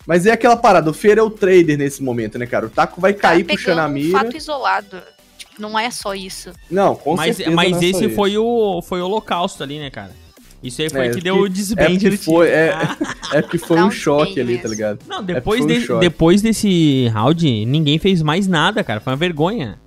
Mas 0.05 0.25
é 0.25 0.31
aquela 0.31 0.55
parada, 0.57 0.89
o 0.89 0.93
Fer 0.93 1.17
é 1.17 1.21
o 1.21 1.29
trader 1.29 1.77
nesse 1.77 2.01
momento, 2.01 2.37
né, 2.39 2.45
cara? 2.45 2.65
O 2.65 2.69
Taco 2.69 2.99
vai 3.01 3.13
cair 3.13 3.43
tá 3.45 3.53
puxando 3.53 3.79
a 3.79 3.83
pegando 3.87 3.91
um 3.91 3.93
mira. 4.05 4.19
fato 4.19 4.37
isolado. 4.37 5.01
Tipo, 5.37 5.61
não 5.61 5.77
é 5.77 5.91
só 5.91 6.13
isso. 6.15 6.51
Não, 6.71 6.95
com 6.95 7.15
mas 7.15 7.35
certeza. 7.35 7.55
mas 7.55 7.71
não 7.71 7.77
é 7.77 7.81
só 7.81 7.87
esse 7.87 8.05
isso. 8.05 8.15
foi 8.15 8.37
o, 8.37 8.81
foi 8.81 9.01
o 9.01 9.05
holocausto 9.05 9.63
ali, 9.63 9.79
né, 9.79 9.89
cara? 9.89 10.11
Isso 10.63 10.81
aí 10.81 10.89
foi 10.89 11.07
É, 11.07 11.09
que 11.09 11.15
que- 11.17 11.21
deu 11.21 11.35
o 11.41 11.45
É 11.45 11.49
desband 11.49 11.85
porque 11.91 12.09
no 12.09 12.17
foi, 12.17 12.47
é, 12.49 12.71
Ah. 12.73 12.97
é 13.37 13.41
porque 13.41 13.57
foi 13.57 13.79
um 13.79 13.87
um 13.87 13.91
choque 13.91 14.39
ali, 14.39 14.57
tá 14.57 14.67
ligado? 14.67 14.99
Não, 15.07 15.19
É, 15.19 15.23
depois, 15.23 15.61
um 15.63 15.67
de- 15.67 15.81
choque. 15.81 15.99
depois 15.99 16.41
desse 16.41 17.07
round, 17.09 17.65
ninguém 17.65 17.99
fez 17.99 18.21
mais 18.21 18.47
nada, 18.47 18.83
cara. 18.83 18.99
Foi 18.99 19.11
uma 19.13 19.17
vergonha. 19.17 19.77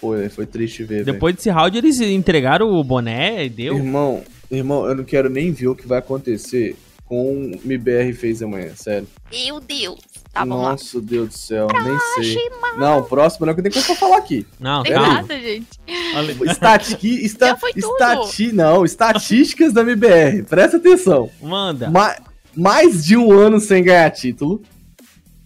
Foi, 0.00 0.28
foi 0.28 0.46
triste 0.46 0.84
ver. 0.84 1.04
Depois 1.04 1.34
desse 1.34 1.50
round, 1.50 1.76
eles 1.76 2.00
entregaram 2.00 2.70
o 2.70 2.84
boné 2.84 3.44
e 3.46 3.48
deu. 3.48 3.76
Irmão, 3.76 4.22
irmão, 4.50 4.86
eu 4.86 4.94
não 4.94 5.04
quero 5.04 5.28
nem 5.28 5.52
ver 5.52 5.68
o 5.68 5.74
que 5.74 5.86
vai 5.86 5.98
acontecer 5.98 6.76
com 7.04 7.32
o 7.32 7.60
MBR 7.64 8.12
fez 8.12 8.42
amanhã, 8.42 8.70
sério. 8.76 9.08
Meu 9.32 9.58
Deus. 9.60 9.98
Tá, 10.32 10.40
vamos 10.40 10.62
lá. 10.62 10.70
Nossa, 10.72 11.00
Deus 11.00 11.28
do 11.28 11.34
céu, 11.34 11.66
nem 11.72 11.98
sei. 12.24 12.36
Não, 12.76 13.02
próximo 13.02 13.46
não, 13.46 13.54
que 13.54 13.60
eu 13.60 13.62
tenho 13.64 13.72
coisa 13.72 13.86
pra 13.86 13.96
falar 13.96 14.18
aqui. 14.18 14.46
Não, 14.60 14.82
Tem 14.82 14.92
calma. 14.92 15.14
nada, 15.14 15.40
gente. 15.40 15.66
Estati, 16.46 17.24
esta, 17.24 17.56
estati, 17.74 18.52
não, 18.52 18.84
estatísticas 18.84 19.72
da 19.72 19.80
MBR, 19.80 20.42
presta 20.42 20.76
atenção. 20.76 21.30
Manda. 21.40 21.90
Ma- 21.90 22.14
mais 22.54 23.04
de 23.04 23.16
um 23.16 23.32
ano 23.32 23.58
sem 23.58 23.82
ganhar 23.82 24.10
título. 24.10 24.62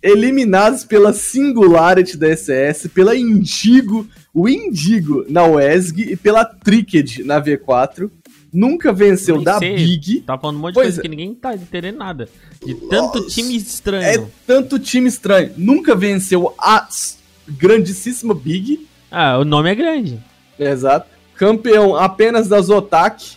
Eliminados 0.03 0.85
pela 0.85 1.13
Singularity 1.13 2.17
da 2.17 2.35
SS, 2.37 2.89
pela 2.89 3.17
Indigo, 3.17 4.05
o 4.35 4.49
Indigo 4.49 5.25
na 5.29 5.45
WESG 5.45 6.13
e 6.13 6.17
pela 6.17 6.45
Tricked 6.45 7.23
na 7.25 7.41
V4. 7.41 8.11
Nunca 8.53 8.93
venceu 8.93 9.41
da. 9.43 9.59
Big. 9.59 10.21
Tá 10.27 10.37
falando 10.37 10.57
um 10.57 10.61
monte 10.61 10.71
de 10.73 10.75
Pois 10.75 10.87
coisa 10.89 11.01
é. 11.01 11.03
que 11.03 11.09
ninguém 11.09 11.35
tá 11.35 11.55
entendendo 11.55 11.97
nada. 11.97 12.29
De 12.65 12.75
tanto 12.75 13.19
Nossa. 13.21 13.29
time 13.31 13.55
É 13.55 13.57
estranho. 13.57 14.31
tanto 14.47 14.79
time 14.79 15.09
estranho. 15.09 15.53
Nunca 15.57 15.95
venceu 15.97 16.55
a 16.59 16.87
grandíssima 17.49 18.35
Big. 18.35 18.87
Ah, 19.11 19.39
o 19.39 19.45
nome 19.45 19.71
é 19.71 19.75
grande. 19.75 20.21
Exato. 20.59 21.07
Campeão 21.35 21.97
apenas 21.97 22.47
da 22.47 22.61
Zotac. 22.61 23.37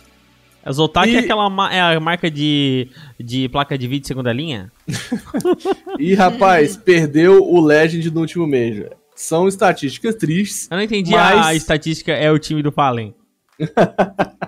A 0.62 0.70
Zotac 0.72 1.08
E- 1.10 1.16
é 1.16 1.20
aquela 1.20 1.44
é 1.72 1.80
a 1.96 2.00
marca 2.00 2.30
de, 2.30 2.88
de 3.18 3.48
placa 3.48 3.78
de 3.78 3.86
vídeo 3.88 4.06
segunda 4.06 4.32
linha? 4.32 4.70
E, 5.98 6.12
rapaz, 6.14 6.76
perdeu 6.76 7.42
o 7.42 7.58
Legend 7.60 8.10
no 8.10 8.20
último 8.20 8.46
mês. 8.46 8.84
São 9.16 9.48
estatísticas 9.48 10.14
tristes. 10.14 10.68
Eu 10.70 10.76
não 10.76 10.84
entendi 10.84 11.10
Mas- 11.10 11.46
a 11.46 11.54
estatística 11.54 12.12
é 12.12 12.30
o 12.30 12.38
time 12.38 12.62
do 12.62 12.70
Fallen. 12.70 13.14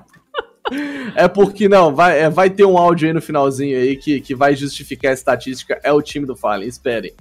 É 1.16 1.26
porque, 1.26 1.66
não, 1.66 1.94
vai, 1.94 2.20
é, 2.20 2.28
vai 2.28 2.50
ter 2.50 2.64
um 2.66 2.76
áudio 2.76 3.08
aí 3.08 3.14
no 3.14 3.22
finalzinho 3.22 3.78
aí 3.78 3.96
que, 3.96 4.20
que 4.20 4.34
vai 4.34 4.54
justificar 4.54 5.10
a 5.10 5.14
estatística. 5.14 5.80
É 5.82 5.90
o 5.92 6.02
time 6.02 6.26
do 6.26 6.36
Fallen, 6.36 6.68
esperem. 6.68 7.14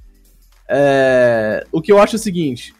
É, 0.70 1.66
o 1.72 1.82
que 1.82 1.92
eu 1.92 1.98
acho 1.98 2.16
é 2.16 2.20
o 2.20 2.22
seguinte: 2.22 2.74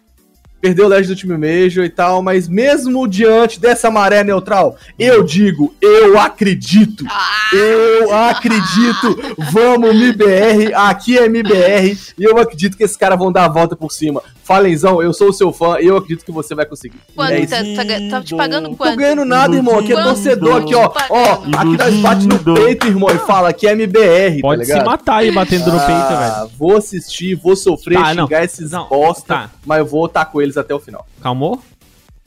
perdeu 0.62 0.86
o 0.86 0.88
Legend 0.88 1.14
do 1.14 1.16
time 1.16 1.38
Major 1.38 1.84
e 1.86 1.90
tal, 1.90 2.22
mas 2.22 2.48
mesmo 2.48 3.08
diante 3.08 3.60
dessa 3.60 3.90
maré 3.92 4.24
neutral, 4.24 4.76
eu 4.98 5.24
digo, 5.24 5.74
eu 5.82 6.20
acredito. 6.20 7.06
Ah, 7.10 7.50
Eu 7.56 8.14
acredito. 8.14 9.36
Vamos, 9.52 9.90
MBR. 9.92 10.74
Aqui 10.74 11.18
é 11.18 11.26
MBR. 11.26 11.98
E 12.18 12.24
eu 12.24 12.38
acredito 12.38 12.76
que 12.78 12.84
esses 12.84 12.98
caras 12.98 13.18
vão 13.18 13.32
dar 13.32 13.46
a 13.46 13.50
volta 13.50 13.76
por 13.76 13.92
cima. 13.92 14.22
Falenzão, 14.44 15.02
eu 15.02 15.12
sou 15.14 15.30
o 15.30 15.34
seu 15.34 15.52
fã 15.52 15.78
e 15.80 15.88
eu 15.88 15.98
acredito 15.98 16.24
que 16.26 16.32
você 16.32 16.56
vai 16.56 16.66
conseguir. 16.66 16.98
quanto? 17.14 17.34
É 17.34 17.46
tá, 17.46 17.58
tá, 17.58 18.10
tá 18.10 18.24
te 18.24 18.34
pagando 18.36 18.70
Tô 18.70 18.76
quanto? 18.78 18.96
ganhando 18.98 19.26
nada, 19.26 19.54
irmão. 19.56 19.78
Aqui 19.80 19.92
é 19.92 20.02
torcedor, 20.02 20.62
aqui, 20.62 20.74
ó. 20.74 20.90
Ó, 21.10 21.34
aqui 21.58 21.78
nós 21.78 21.96
bate 21.96 22.28
no 22.28 22.40
peito, 22.40 22.88
irmão, 22.88 23.10
e 23.14 23.18
fala 23.20 23.52
que 23.52 23.68
é 23.68 23.74
MBR, 23.74 24.40
Pode 24.42 24.62
tá 24.62 24.66
se 24.66 24.72
ligado? 24.72 24.86
matar 24.86 25.16
aí 25.18 25.32
batendo 25.32 25.66
no 25.66 25.80
peito, 25.80 25.92
Ah, 25.92 26.38
velho. 26.46 26.52
Vou 26.58 26.78
assistir, 26.78 27.36
vou 27.36 27.58
sofrer, 27.58 27.96
Tá, 28.00 28.14
não. 28.14 28.24
xingar 28.26 28.44
esses 28.46 28.72
Não, 28.72 28.88
bosta, 28.88 29.26
tá. 29.34 29.50
mas 29.66 29.80
eu 29.80 29.86
vou 29.86 30.06
estar 30.06 30.24
com 30.26 30.42
eles 30.48 30.58
até 30.58 30.74
o 30.74 30.80
final. 30.80 31.06
Calmou? 31.22 31.62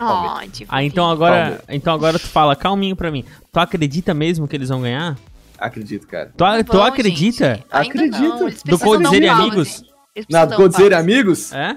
Oh, 0.03 0.49
tipo, 0.51 0.73
Ah, 0.75 0.83
então 0.83 1.11
agora, 1.11 1.61
então 1.69 1.93
agora 1.93 2.19
tu 2.19 2.27
fala 2.27 2.57
calminho 2.57 2.97
pra 2.97 3.11
mim. 3.11 3.25
Tu 3.53 3.61
acredita 3.61 4.15
mesmo 4.15 4.49
que 4.49 4.57
eles 4.57 4.69
vão 4.71 4.81
ganhar? 4.81 5.19
Acredito, 5.59 6.07
cara. 6.07 6.33
Tu, 6.35 6.73
Vão, 6.73 6.83
acredita? 6.85 7.55
gente. 7.57 7.65
Acredito. 7.71 8.65
Do 8.65 8.79
Coldzera 8.79 9.25
e. 9.27 9.29
Amigos? 9.29 9.83
Na 10.31 10.47
Godzilla, 10.47 10.91
pause. 10.91 10.95
amigos? 10.95 11.53
É? 11.53 11.77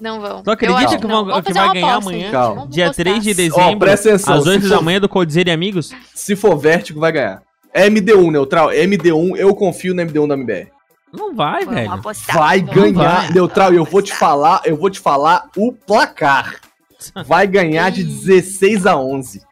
Não 0.00 0.20
vão. 0.20 0.42
Tu 0.44 0.50
acredita 0.50 0.94
Eu 0.94 1.00
que 1.00 1.06
vão- 1.06 1.24
Vamos 1.24 1.44
que 1.44 1.52
vai 1.52 1.72
ganhar 1.72 1.88
aposta, 1.96 2.10
amanhã? 2.10 2.30
Calma. 2.30 2.66
Dia 2.68 2.86
postar. 2.86 3.02
3 3.02 3.24
de 3.24 3.34
dezembro, 3.34 3.78
presta 3.78 4.08
atenção, 4.10 4.34
às 4.34 4.46
8 4.46 4.62
se 4.62 4.68
da 4.68 4.76
for- 4.76 4.84
manhã 4.84 5.00
do 5.00 5.08
Coldzera 5.08 5.50
e 5.50 5.52
Amigos? 5.52 5.90
Se 6.14 6.36
for 6.36 6.56
Vértigo, 6.56 7.00
vai 7.00 7.10
ganhar. 7.12 7.42
É 7.74 7.86
MD1, 7.88 8.30
neutral. 8.30 8.70
É 8.70 8.84
MD1, 8.86 9.36
eu 9.36 9.52
confio 9.54 9.92
no 9.94 10.02
MD1 10.02 10.28
da 10.28 10.34
MBR. 10.34 10.68
Não 11.16 11.34
vai, 11.34 11.64
Vamos 11.64 11.74
velho. 11.80 11.92
apostar. 11.92 12.36
Vai 12.36 12.60
vamos 12.60 12.74
ganhar, 12.74 13.10
apostar, 13.12 13.32
neutral. 13.34 13.72
E 13.72 13.76
eu 13.76 13.84
vou 13.84 14.02
te 14.02 14.14
falar, 14.14 14.60
eu 14.64 14.76
vou 14.76 14.90
te 14.90 15.00
falar 15.00 15.48
o 15.56 15.72
placar. 15.72 16.56
Vai 17.26 17.46
ganhar 17.46 17.90
de 17.90 18.02
16 18.04 18.86
a 18.86 18.96
11. 18.96 19.42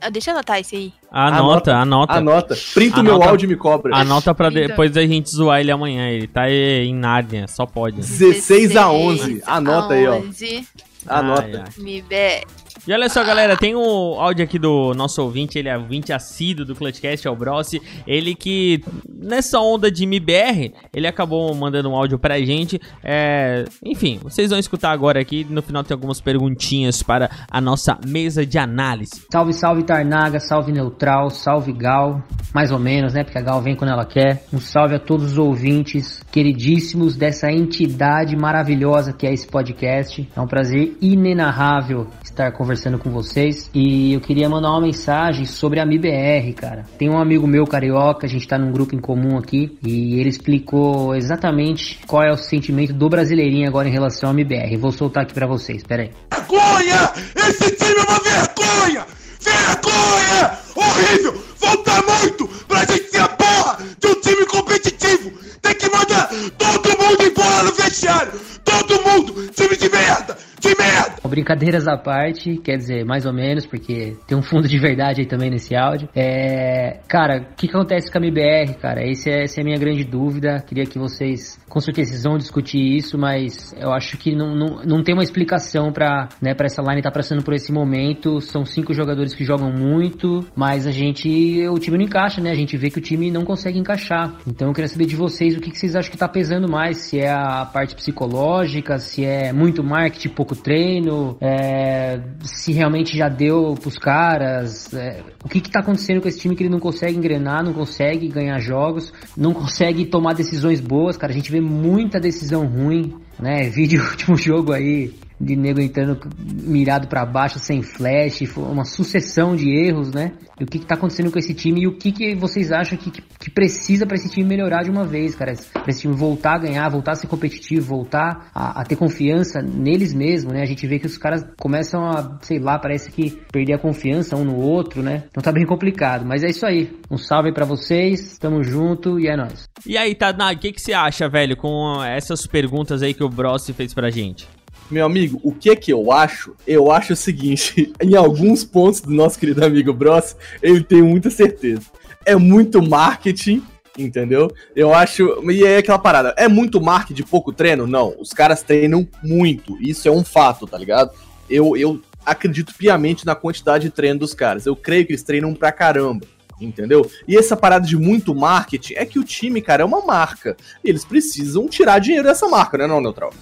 Ah, 0.00 0.10
Deixa 0.10 0.30
eu 0.30 0.34
anotar 0.34 0.60
isso 0.60 0.74
aí. 0.74 0.92
Anota, 1.12 1.76
anota. 1.76 2.12
Anota. 2.14 2.56
Printa 2.74 3.00
o 3.00 3.04
meu 3.04 3.14
Anota. 3.14 3.30
áudio 3.30 3.46
e 3.46 3.48
me 3.50 3.56
cobra. 3.56 3.94
Anota 3.96 4.34
pra 4.34 4.48
Então. 4.48 4.62
depois 4.66 4.90
da 4.90 5.06
gente 5.06 5.30
zoar 5.30 5.60
ele 5.60 5.70
amanhã. 5.70 6.08
Ele 6.08 6.26
tá 6.26 6.50
em 6.50 6.92
Nárnia, 6.94 7.46
só 7.46 7.66
pode. 7.66 7.96
16 7.98 8.76
a 8.76 8.90
11. 8.90 9.42
Anota 9.46 9.94
aí, 9.94 10.06
ó. 10.08 10.16
11, 10.16 10.66
Anota. 11.06 11.42
Ai, 11.44 11.56
ai. 11.56 11.84
Me 11.84 12.02
be... 12.02 12.44
E 12.84 12.92
olha 12.92 13.08
só, 13.08 13.22
galera, 13.22 13.56
tem 13.56 13.76
um 13.76 14.20
áudio 14.20 14.44
aqui 14.44 14.58
do 14.58 14.92
nosso 14.92 15.22
ouvinte, 15.22 15.56
ele 15.56 15.68
é 15.68 15.78
ouvinte 15.78 16.12
assíduo 16.12 16.66
do 16.66 16.74
Clutchcast, 16.74 17.28
é 17.28 17.30
o 17.30 17.36
Brossi. 17.36 17.80
Ele 18.04 18.34
que, 18.34 18.82
nessa 19.08 19.60
onda 19.60 19.88
de 19.88 20.02
MBR, 20.02 20.74
ele 20.92 21.06
acabou 21.06 21.54
mandando 21.54 21.88
um 21.88 21.94
áudio 21.94 22.18
pra 22.18 22.40
gente. 22.40 22.80
É, 23.00 23.64
enfim, 23.84 24.18
vocês 24.20 24.50
vão 24.50 24.58
escutar 24.58 24.90
agora 24.90 25.20
aqui. 25.20 25.46
No 25.48 25.62
final 25.62 25.84
tem 25.84 25.94
algumas 25.94 26.20
perguntinhas 26.20 27.04
para 27.04 27.30
a 27.48 27.60
nossa 27.60 27.96
mesa 28.04 28.44
de 28.44 28.58
análise. 28.58 29.22
Salve, 29.30 29.52
salve 29.52 29.84
Tarnaga, 29.84 30.40
salve 30.40 30.72
Neutral, 30.72 31.30
salve 31.30 31.72
Gal. 31.72 32.20
Mais 32.52 32.72
ou 32.72 32.80
menos, 32.80 33.14
né? 33.14 33.22
Porque 33.22 33.38
a 33.38 33.42
Gal 33.42 33.62
vem 33.62 33.76
quando 33.76 33.92
ela 33.92 34.04
quer. 34.04 34.44
Um 34.52 34.58
salve 34.58 34.96
a 34.96 34.98
todos 34.98 35.32
os 35.32 35.38
ouvintes 35.38 36.20
queridíssimos 36.32 37.16
dessa 37.16 37.48
entidade 37.48 38.36
maravilhosa 38.36 39.12
que 39.12 39.24
é 39.24 39.32
esse 39.32 39.46
podcast. 39.46 40.28
É 40.34 40.40
um 40.40 40.48
prazer 40.48 40.96
inenarrável 41.00 42.08
estar 42.24 42.50
conversando 42.50 42.71
com 42.98 43.10
vocês. 43.10 43.70
E 43.74 44.14
eu 44.14 44.20
queria 44.20 44.48
mandar 44.48 44.70
uma 44.70 44.80
mensagem 44.80 45.44
sobre 45.44 45.78
a 45.78 45.84
MIBR, 45.86 46.52
cara. 46.54 46.84
Tem 46.98 47.10
um 47.10 47.18
amigo 47.18 47.46
meu 47.46 47.66
carioca, 47.66 48.26
a 48.26 48.28
gente 48.28 48.48
tá 48.48 48.56
num 48.58 48.72
grupo 48.72 48.94
em 48.94 48.98
comum 48.98 49.36
aqui. 49.36 49.76
E 49.84 50.18
ele 50.18 50.28
explicou 50.28 51.14
exatamente 51.14 52.00
qual 52.06 52.22
é 52.22 52.32
o 52.32 52.36
sentimento 52.36 52.92
do 52.92 53.08
brasileirinho 53.08 53.68
agora 53.68 53.88
em 53.88 53.92
relação 53.92 54.30
à 54.30 54.32
MIBR. 54.32 54.76
Vou 54.78 54.92
soltar 54.92 55.24
aqui 55.24 55.34
pra 55.34 55.46
vocês, 55.46 55.82
pera 55.82 56.02
aí. 56.02 56.10
Vergonha! 56.32 57.12
Esse 57.36 57.76
time 57.76 57.98
é 57.98 58.02
uma 58.02 58.18
vergonha! 58.20 59.06
Vergonha! 59.40 60.58
Horrível! 60.74 61.34
Falta 61.56 62.02
muito 62.02 62.48
pra 62.66 62.84
gente 62.84 63.10
ser 63.10 63.20
a 63.20 63.28
porra 63.28 63.78
de 64.00 64.06
um 64.08 64.20
time 64.20 64.46
competitivo! 64.46 65.32
Tem 65.60 65.74
que 65.74 65.90
mandar 65.90 66.30
todo 66.58 66.88
mundo 66.88 67.22
embora 67.22 67.62
no 67.64 67.72
vestiário! 67.72 68.32
Todo 68.64 69.02
mundo! 69.02 69.50
Time 69.54 69.76
de 69.76 69.88
merda! 69.90 70.38
De 70.60 70.68
merda! 70.76 71.21
Brincadeiras 71.32 71.88
à 71.88 71.96
parte, 71.96 72.58
quer 72.58 72.76
dizer, 72.76 73.06
mais 73.06 73.24
ou 73.24 73.32
menos, 73.32 73.64
porque 73.64 74.18
tem 74.26 74.36
um 74.36 74.42
fundo 74.42 74.68
de 74.68 74.78
verdade 74.78 75.22
aí 75.22 75.26
também 75.26 75.48
nesse 75.48 75.74
áudio. 75.74 76.06
É, 76.14 77.00
cara, 77.08 77.48
o 77.50 77.56
que, 77.56 77.70
acontece 77.70 78.12
com 78.12 78.18
a 78.18 78.20
MBR, 78.20 78.74
cara? 78.74 79.02
Esse 79.02 79.30
é, 79.30 79.44
essa 79.44 79.58
é 79.58 79.62
a 79.62 79.64
minha 79.64 79.78
grande 79.78 80.04
dúvida. 80.04 80.62
Queria 80.66 80.84
que 80.84 80.98
vocês, 80.98 81.58
com 81.70 81.80
certeza, 81.80 82.28
vão 82.28 82.36
discutir 82.36 82.96
isso, 82.98 83.16
mas 83.16 83.74
eu 83.80 83.90
acho 83.92 84.18
que 84.18 84.36
não, 84.36 84.54
não, 84.54 84.82
não 84.84 85.02
tem 85.02 85.14
uma 85.14 85.22
explicação 85.22 85.90
pra, 85.90 86.28
né, 86.38 86.52
pra 86.52 86.66
essa 86.66 86.82
line 86.82 86.98
estar 86.98 87.10
passando 87.10 87.42
por 87.42 87.54
esse 87.54 87.72
momento. 87.72 88.38
São 88.42 88.66
cinco 88.66 88.92
jogadores 88.92 89.34
que 89.34 89.42
jogam 89.42 89.72
muito, 89.72 90.46
mas 90.54 90.86
a 90.86 90.90
gente, 90.90 91.66
o 91.66 91.78
time 91.78 91.96
não 91.96 92.04
encaixa, 92.04 92.42
né? 92.42 92.50
A 92.50 92.54
gente 92.54 92.76
vê 92.76 92.90
que 92.90 92.98
o 92.98 93.02
time 93.02 93.30
não 93.30 93.42
consegue 93.42 93.78
encaixar. 93.78 94.36
Então 94.46 94.68
eu 94.68 94.74
queria 94.74 94.88
saber 94.88 95.06
de 95.06 95.16
vocês 95.16 95.56
o 95.56 95.60
que, 95.60 95.70
que 95.70 95.78
vocês 95.78 95.96
acham 95.96 96.10
que 96.10 96.18
tá 96.18 96.28
pesando 96.28 96.70
mais, 96.70 96.98
se 96.98 97.18
é 97.18 97.30
a 97.30 97.64
parte 97.64 97.94
psicológica, 97.94 98.98
se 98.98 99.24
é 99.24 99.50
muito 99.50 99.82
marketing, 99.82 100.28
pouco 100.28 100.54
treino, 100.54 101.21
é, 101.40 102.20
se 102.42 102.72
realmente 102.72 103.16
já 103.16 103.28
deu 103.28 103.74
pros 103.80 103.98
caras, 103.98 104.92
é, 104.94 105.22
o 105.44 105.48
que 105.48 105.60
que 105.60 105.70
tá 105.70 105.80
acontecendo 105.80 106.20
com 106.20 106.28
esse 106.28 106.38
time 106.38 106.54
que 106.54 106.62
ele 106.62 106.70
não 106.70 106.80
consegue 106.80 107.16
engrenar, 107.16 107.64
não 107.64 107.72
consegue 107.72 108.28
ganhar 108.28 108.58
jogos, 108.58 109.12
não 109.36 109.52
consegue 109.52 110.06
tomar 110.06 110.34
decisões 110.34 110.80
boas, 110.80 111.16
cara. 111.16 111.32
A 111.32 111.36
gente 111.36 111.50
vê 111.50 111.60
muita 111.60 112.20
decisão 112.20 112.66
ruim, 112.66 113.14
né? 113.38 113.68
Vídeo 113.70 114.02
último 114.02 114.36
jogo 114.36 114.72
aí 114.72 115.14
de 115.42 115.56
nego 115.56 115.80
entrando 115.80 116.20
mirado 116.38 117.08
para 117.08 117.26
baixo 117.26 117.58
sem 117.58 117.82
flash, 117.82 118.42
uma 118.56 118.84
sucessão 118.84 119.56
de 119.56 119.68
erros, 119.68 120.12
né? 120.12 120.32
E 120.60 120.64
o 120.64 120.66
que, 120.66 120.78
que 120.78 120.86
tá 120.86 120.94
acontecendo 120.94 121.32
com 121.32 121.38
esse 121.38 121.52
time 121.52 121.82
e 121.82 121.86
o 121.88 121.96
que, 121.96 122.12
que 122.12 122.34
vocês 122.36 122.70
acham 122.70 122.96
que, 122.96 123.10
que, 123.10 123.50
precisa 123.50 124.06
para 124.06 124.14
esse 124.14 124.30
time 124.30 124.48
melhorar 124.48 124.84
de 124.84 124.90
uma 124.90 125.04
vez, 125.04 125.34
cara? 125.34 125.52
Pra 125.72 125.88
esse 125.88 126.02
time 126.02 126.14
voltar 126.14 126.54
a 126.54 126.58
ganhar, 126.58 126.88
voltar 126.88 127.12
a 127.12 127.14
ser 127.16 127.26
competitivo, 127.26 127.84
voltar 127.84 128.48
a, 128.54 128.80
a, 128.80 128.84
ter 128.84 128.94
confiança 128.94 129.60
neles 129.60 130.14
mesmos, 130.14 130.52
né? 130.52 130.62
A 130.62 130.66
gente 130.66 130.86
vê 130.86 131.00
que 131.00 131.06
os 131.06 131.18
caras 131.18 131.44
começam 131.58 132.04
a, 132.04 132.38
sei 132.42 132.60
lá, 132.60 132.78
parece 132.78 133.10
que 133.10 133.30
perder 133.50 133.74
a 133.74 133.78
confiança 133.78 134.36
um 134.36 134.44
no 134.44 134.56
outro, 134.56 135.02
né? 135.02 135.24
Então 135.30 135.42
tá 135.42 135.50
bem 135.50 135.66
complicado, 135.66 136.24
mas 136.24 136.44
é 136.44 136.50
isso 136.50 136.64
aí. 136.64 136.96
Um 137.10 137.18
salve 137.18 137.52
para 137.52 137.64
vocês, 137.64 138.38
tamo 138.38 138.62
junto 138.62 139.18
e 139.18 139.26
é 139.26 139.36
nóis. 139.36 139.68
E 139.84 139.98
aí, 139.98 140.14
Tadna, 140.14 140.52
o 140.52 140.58
que, 140.58 140.72
que 140.72 140.80
você 140.80 140.92
acha, 140.92 141.28
velho, 141.28 141.56
com 141.56 142.00
essas 142.04 142.46
perguntas 142.46 143.02
aí 143.02 143.12
que 143.12 143.21
o 143.22 143.28
Brossi 143.28 143.72
fez 143.72 143.94
pra 143.94 144.10
gente? 144.10 144.48
Meu 144.90 145.06
amigo, 145.06 145.40
o 145.42 145.52
que 145.52 145.74
que 145.74 145.92
eu 145.92 146.12
acho? 146.12 146.54
Eu 146.66 146.90
acho 146.90 147.14
o 147.14 147.16
seguinte, 147.16 147.92
em 148.02 148.14
alguns 148.14 148.62
pontos 148.62 149.00
do 149.00 149.10
nosso 149.10 149.38
querido 149.38 149.64
amigo 149.64 149.92
Bros, 149.92 150.36
ele 150.62 150.84
tem 150.84 151.00
muita 151.00 151.30
certeza. 151.30 151.82
É 152.26 152.36
muito 152.36 152.82
marketing, 152.82 153.62
entendeu? 153.98 154.52
Eu 154.76 154.92
acho. 154.92 155.50
E 155.50 155.64
é 155.64 155.78
aquela 155.78 155.98
parada. 155.98 156.34
É 156.36 156.46
muito 156.46 156.80
marketing 156.80 157.22
pouco 157.22 157.52
treino? 157.52 157.86
Não. 157.86 158.14
Os 158.18 158.32
caras 158.32 158.62
treinam 158.62 159.08
muito. 159.22 159.76
Isso 159.80 160.06
é 160.06 160.10
um 160.10 160.22
fato, 160.22 160.66
tá 160.66 160.76
ligado? 160.76 161.10
Eu, 161.48 161.76
eu 161.76 162.00
acredito 162.24 162.74
piamente 162.74 163.26
na 163.26 163.34
quantidade 163.34 163.84
de 163.84 163.90
treino 163.90 164.20
dos 164.20 164.34
caras. 164.34 164.66
Eu 164.66 164.76
creio 164.76 165.06
que 165.06 165.12
eles 165.12 165.22
treinam 165.22 165.54
pra 165.54 165.72
caramba. 165.72 166.26
Entendeu? 166.60 167.08
E 167.26 167.36
essa 167.36 167.56
parada 167.56 167.86
de 167.86 167.96
muito 167.96 168.34
marketing 168.34 168.94
é 168.94 169.04
que 169.04 169.18
o 169.18 169.24
time, 169.24 169.60
cara, 169.60 169.82
é 169.82 169.84
uma 169.84 170.04
marca. 170.04 170.56
E 170.84 170.88
eles 170.88 171.04
precisam 171.04 171.68
tirar 171.68 171.98
dinheiro 171.98 172.28
dessa 172.28 172.48
marca, 172.48 172.78
né, 172.78 172.86
não, 172.86 173.00
Neutral? 173.00 173.32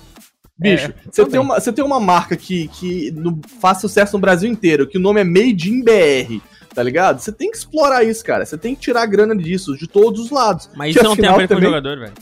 Bicho, 0.59 0.89
é, 0.91 0.95
você, 1.11 1.25
tem 1.25 1.41
uma, 1.41 1.59
você 1.59 1.73
tem 1.73 1.85
uma 1.85 1.99
marca 1.99 2.37
que, 2.37 2.69
que 2.69 3.11
no, 3.13 3.41
faz 3.61 3.81
sucesso 3.81 4.13
no 4.15 4.21
Brasil 4.21 4.51
inteiro, 4.51 4.87
que 4.87 4.99
o 4.99 5.01
nome 5.01 5.21
é 5.21 5.25
Made 5.25 5.71
in 5.71 5.83
BR, 5.83 6.43
tá 6.75 6.83
ligado? 6.83 7.19
Você 7.19 7.33
tem 7.33 7.51
que 7.51 7.57
explorar 7.57 8.05
isso, 8.05 8.23
cara. 8.23 8.45
Você 8.45 8.59
tem 8.59 8.75
que 8.75 8.83
tirar 8.83 9.03
a 9.03 9.07
grana 9.07 9.35
disso, 9.35 9.75
de 9.75 9.87
todos 9.87 10.21
os 10.21 10.31
lados. 10.31 10.69
Mas 10.77 10.95
isso 10.95 11.03
não 11.03 11.17
tem 11.17 11.27
a 11.27 11.37
ver 11.37 11.49
também... 11.49 11.65
com 11.65 11.69
o 11.71 11.75
jogador, 11.75 11.99
velho. 11.99 12.13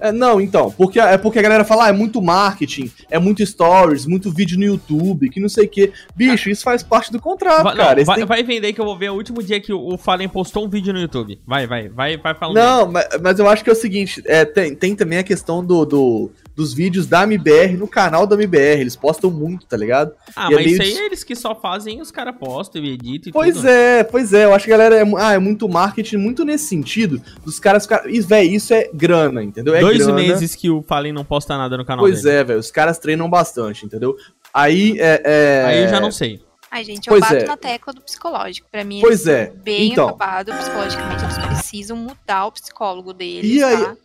É, 0.00 0.12
não, 0.12 0.40
então, 0.40 0.70
porque 0.70 1.00
é 1.00 1.18
porque 1.18 1.38
a 1.38 1.42
galera 1.42 1.64
fala, 1.64 1.86
ah, 1.86 1.88
é 1.88 1.92
muito 1.92 2.22
marketing, 2.22 2.90
é 3.10 3.18
muito 3.18 3.44
stories, 3.44 4.06
muito 4.06 4.30
vídeo 4.30 4.58
no 4.58 4.64
YouTube, 4.64 5.28
que 5.28 5.40
não 5.40 5.48
sei 5.48 5.66
o 5.66 5.68
que. 5.68 5.92
Bicho, 6.14 6.48
isso 6.48 6.62
faz 6.62 6.82
parte 6.82 7.10
do 7.10 7.20
contrato, 7.20 7.64
vai, 7.64 7.76
cara. 7.76 7.98
Não, 7.98 8.04
vai, 8.04 8.16
tem... 8.16 8.24
vai, 8.24 8.42
vender 8.42 8.72
que 8.72 8.80
eu 8.80 8.84
vou 8.84 8.96
ver 8.96 9.10
o 9.10 9.14
último 9.14 9.42
dia 9.42 9.60
que 9.60 9.72
o, 9.72 9.98
Fallen 9.98 10.28
postou 10.28 10.64
um 10.64 10.68
vídeo 10.68 10.92
no 10.92 11.00
YouTube. 11.00 11.40
Vai, 11.46 11.66
vai, 11.66 11.88
vai, 11.88 12.16
vai 12.16 12.34
falando. 12.34 12.56
Não, 12.56 12.92
mas, 12.92 13.08
mas, 13.20 13.38
eu 13.38 13.48
acho 13.48 13.64
que 13.64 13.70
é 13.70 13.72
o 13.72 13.76
seguinte, 13.76 14.22
é, 14.24 14.44
tem, 14.44 14.74
tem 14.74 14.94
também 14.94 15.18
a 15.18 15.24
questão 15.24 15.64
do, 15.64 15.84
do, 15.84 16.30
dos 16.58 16.74
vídeos 16.74 17.06
da 17.06 17.22
MBR 17.22 17.76
no 17.76 17.86
canal 17.86 18.26
da 18.26 18.34
MBR. 18.34 18.80
Eles 18.80 18.96
postam 18.96 19.30
muito, 19.30 19.64
tá 19.64 19.76
ligado? 19.76 20.12
Ah, 20.34 20.48
e 20.50 20.54
é 20.54 20.56
mas 20.56 20.66
é 20.66 20.70
isso 20.70 20.82
aí 20.82 21.06
eles 21.06 21.22
que 21.22 21.36
só 21.36 21.54
fazem, 21.54 22.00
os 22.00 22.10
caras 22.10 22.34
postam 22.36 22.82
e 22.82 22.94
editam 22.94 23.30
e 23.30 23.32
Pois 23.32 23.54
tudo. 23.54 23.68
é, 23.68 24.02
pois 24.02 24.32
é. 24.32 24.44
Eu 24.44 24.52
acho 24.52 24.64
que 24.64 24.72
a 24.72 24.76
galera 24.76 24.96
é, 24.96 25.04
ah, 25.18 25.34
é 25.34 25.38
muito 25.38 25.68
marketing, 25.68 26.16
muito 26.16 26.44
nesse 26.44 26.66
sentido. 26.66 27.22
Dos 27.44 27.60
caras. 27.60 27.86
Cara, 27.86 28.10
e, 28.10 28.20
véi, 28.20 28.48
isso 28.48 28.74
é 28.74 28.90
grana, 28.92 29.40
entendeu? 29.40 29.72
É 29.72 29.80
Dois 29.80 29.98
grana. 29.98 30.14
meses 30.20 30.56
que 30.56 30.68
o 30.68 30.82
Fallen 30.82 31.12
não 31.12 31.24
posta 31.24 31.56
nada 31.56 31.76
no 31.76 31.84
canal 31.84 32.04
Pois 32.04 32.22
dele. 32.22 32.34
é, 32.38 32.42
velho. 32.42 32.58
Os 32.58 32.72
caras 32.72 32.98
treinam 32.98 33.30
bastante, 33.30 33.86
entendeu? 33.86 34.16
Aí 34.52 34.98
é, 34.98 35.22
é. 35.24 35.64
Aí 35.64 35.82
eu 35.84 35.88
já 35.88 36.00
não 36.00 36.10
sei. 36.10 36.42
Ai, 36.72 36.82
gente, 36.82 37.06
eu 37.06 37.12
pois 37.12 37.20
bato 37.20 37.36
é. 37.36 37.46
na 37.46 37.56
tecla 37.56 37.92
do 37.92 38.02
psicológico. 38.02 38.66
Pra 38.68 38.82
mim, 38.82 38.98
pois 39.00 39.28
é. 39.28 39.52
bem 39.62 39.92
então. 39.92 40.08
acabado 40.08 40.52
psicologicamente. 40.52 41.22
Eles 41.22 41.38
precisam 41.38 41.96
mudar 41.96 42.46
o 42.46 42.52
psicólogo 42.52 43.14
deles, 43.14 43.48
e 43.48 43.62
aí, 43.62 43.76
tá? 43.76 43.96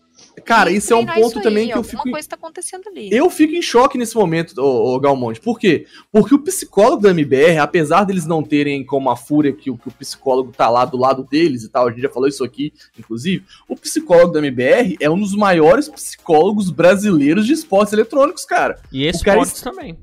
Cara, 0.41 0.71
isso 0.71 0.93
é 0.93 0.95
um 0.95 1.05
ponto 1.05 1.41
também 1.41 1.67
que 1.67 1.77
eu 1.77 1.83
fico. 1.83 2.09
coisa 2.09 2.27
tá 2.27 2.35
acontecendo 2.35 2.87
ali. 2.87 3.09
Eu 3.11 3.29
fico 3.29 3.53
em 3.53 3.61
choque 3.61 3.97
nesse 3.97 4.15
momento, 4.15 4.57
ô, 4.59 4.95
ô 4.95 4.99
Galmonte. 4.99 5.39
Por 5.39 5.59
quê? 5.59 5.85
Porque 6.11 6.33
o 6.33 6.39
psicólogo 6.39 7.01
da 7.01 7.11
MBR, 7.11 7.59
apesar 7.59 8.03
deles 8.03 8.25
não 8.25 8.43
terem 8.43 8.83
como 8.83 9.09
a 9.09 9.15
fúria 9.15 9.53
que, 9.53 9.63
que 9.63 9.87
o 9.87 9.91
psicólogo 9.91 10.51
tá 10.51 10.69
lá 10.69 10.85
do 10.85 10.97
lado 10.97 11.23
deles 11.23 11.63
e 11.63 11.69
tal, 11.69 11.87
a 11.87 11.91
gente 11.91 12.01
já 12.01 12.09
falou 12.09 12.27
isso 12.27 12.43
aqui, 12.43 12.73
inclusive, 12.97 13.45
o 13.67 13.75
psicólogo 13.75 14.33
da 14.33 14.39
MBR 14.39 14.97
é 14.99 15.09
um 15.09 15.19
dos 15.19 15.35
maiores 15.35 15.87
psicólogos 15.87 16.69
brasileiros 16.69 17.45
de 17.45 17.53
esportes 17.53 17.93
eletrônicos, 17.93 18.45
cara. 18.45 18.79
E 18.91 19.07
esportes 19.07 19.61
cara, 19.61 19.75
também. 19.75 19.97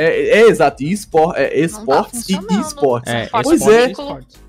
É, 0.00 0.38
é, 0.38 0.40
exato, 0.42 0.84
e 0.84 0.92
espor, 0.92 1.34
é, 1.36 1.58
esportes 1.58 2.24
tá 2.24 2.40
e 2.52 2.60
esportes. 2.60 3.12
É, 3.12 3.28
pois 3.42 3.66
é. 3.66 3.92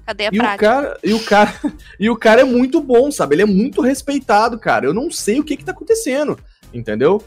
Cadê 0.05 0.27
a 0.27 0.29
e 0.31 0.37
prática? 0.37 0.53
O 0.53 0.57
cara, 0.59 0.99
e, 1.03 1.13
o 1.13 1.19
cara, 1.25 1.53
e 1.99 2.09
o 2.11 2.15
cara 2.15 2.41
é 2.41 2.43
muito 2.43 2.79
bom, 2.79 3.09
sabe? 3.09 3.33
Ele 3.33 3.41
é 3.41 3.47
muito 3.47 3.81
respeitado, 3.81 4.59
cara. 4.59 4.85
Eu 4.85 4.93
não 4.93 5.09
sei 5.09 5.39
o 5.39 5.43
que 5.43 5.57
que 5.57 5.65
tá 5.65 5.71
acontecendo, 5.71 6.37
entendeu? 6.71 7.23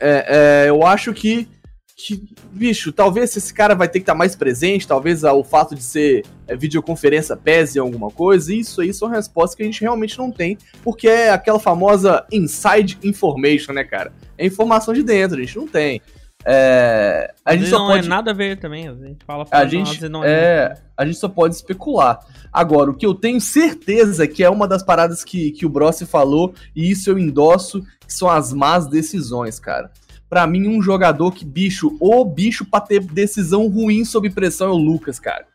É, 0.00 0.64
é, 0.64 0.70
eu 0.70 0.82
acho 0.86 1.12
que, 1.12 1.46
que, 1.94 2.26
bicho, 2.50 2.90
talvez 2.90 3.36
esse 3.36 3.52
cara 3.52 3.74
vai 3.74 3.86
ter 3.86 3.98
que 3.98 4.04
estar 4.04 4.14
tá 4.14 4.18
mais 4.18 4.34
presente, 4.34 4.88
talvez 4.88 5.22
o 5.22 5.44
fato 5.44 5.74
de 5.74 5.82
ser 5.82 6.24
é, 6.48 6.56
videoconferência 6.56 7.36
pese 7.36 7.76
em 7.76 7.82
alguma 7.82 8.10
coisa, 8.10 8.54
isso 8.54 8.80
aí 8.80 8.94
são 8.94 9.08
respostas 9.08 9.54
que 9.54 9.62
a 9.62 9.66
gente 9.66 9.82
realmente 9.82 10.16
não 10.16 10.32
tem, 10.32 10.56
porque 10.82 11.06
é 11.06 11.28
aquela 11.28 11.60
famosa 11.60 12.24
inside 12.32 12.98
information, 13.02 13.74
né, 13.74 13.84
cara? 13.84 14.10
É 14.38 14.46
informação 14.46 14.94
de 14.94 15.02
dentro, 15.02 15.36
a 15.36 15.40
gente 15.40 15.58
não 15.58 15.68
tem. 15.68 16.00
É, 16.48 17.34
a 17.44 17.56
gente 17.56 17.68
só 17.68 17.80
não 17.80 17.88
pode... 17.88 18.06
é 18.06 18.08
nada 18.08 18.30
a 18.30 18.34
ver 18.34 18.56
também. 18.56 18.86
A 18.86 18.94
gente 18.94 19.24
fala, 19.24 19.44
fala 19.44 19.62
a 19.64 19.66
gente 19.66 20.08
não 20.08 20.22
é, 20.22 20.30
é 20.30 20.74
a 20.96 21.04
gente 21.04 21.18
só 21.18 21.28
pode 21.28 21.56
especular. 21.56 22.20
Agora, 22.52 22.90
o 22.90 22.94
que 22.94 23.04
eu 23.04 23.14
tenho 23.14 23.40
certeza 23.40 24.28
que 24.28 24.44
é 24.44 24.48
uma 24.48 24.68
das 24.68 24.84
paradas 24.84 25.24
que, 25.24 25.50
que 25.50 25.66
o 25.66 25.68
Brossi 25.68 26.06
falou, 26.06 26.54
e 26.74 26.88
isso 26.88 27.10
eu 27.10 27.18
endosso, 27.18 27.82
que 28.06 28.12
são 28.12 28.30
as 28.30 28.52
más 28.52 28.86
decisões, 28.86 29.58
cara. 29.58 29.90
Para 30.28 30.46
mim, 30.46 30.68
um 30.68 30.80
jogador 30.80 31.32
que, 31.32 31.44
bicho, 31.44 31.96
o 32.00 32.24
bicho 32.24 32.64
pra 32.64 32.80
ter 32.80 33.00
decisão 33.00 33.66
ruim 33.66 34.04
sob 34.04 34.30
pressão 34.30 34.68
é 34.68 34.72
o 34.72 34.76
Lucas, 34.76 35.18
cara. 35.18 35.46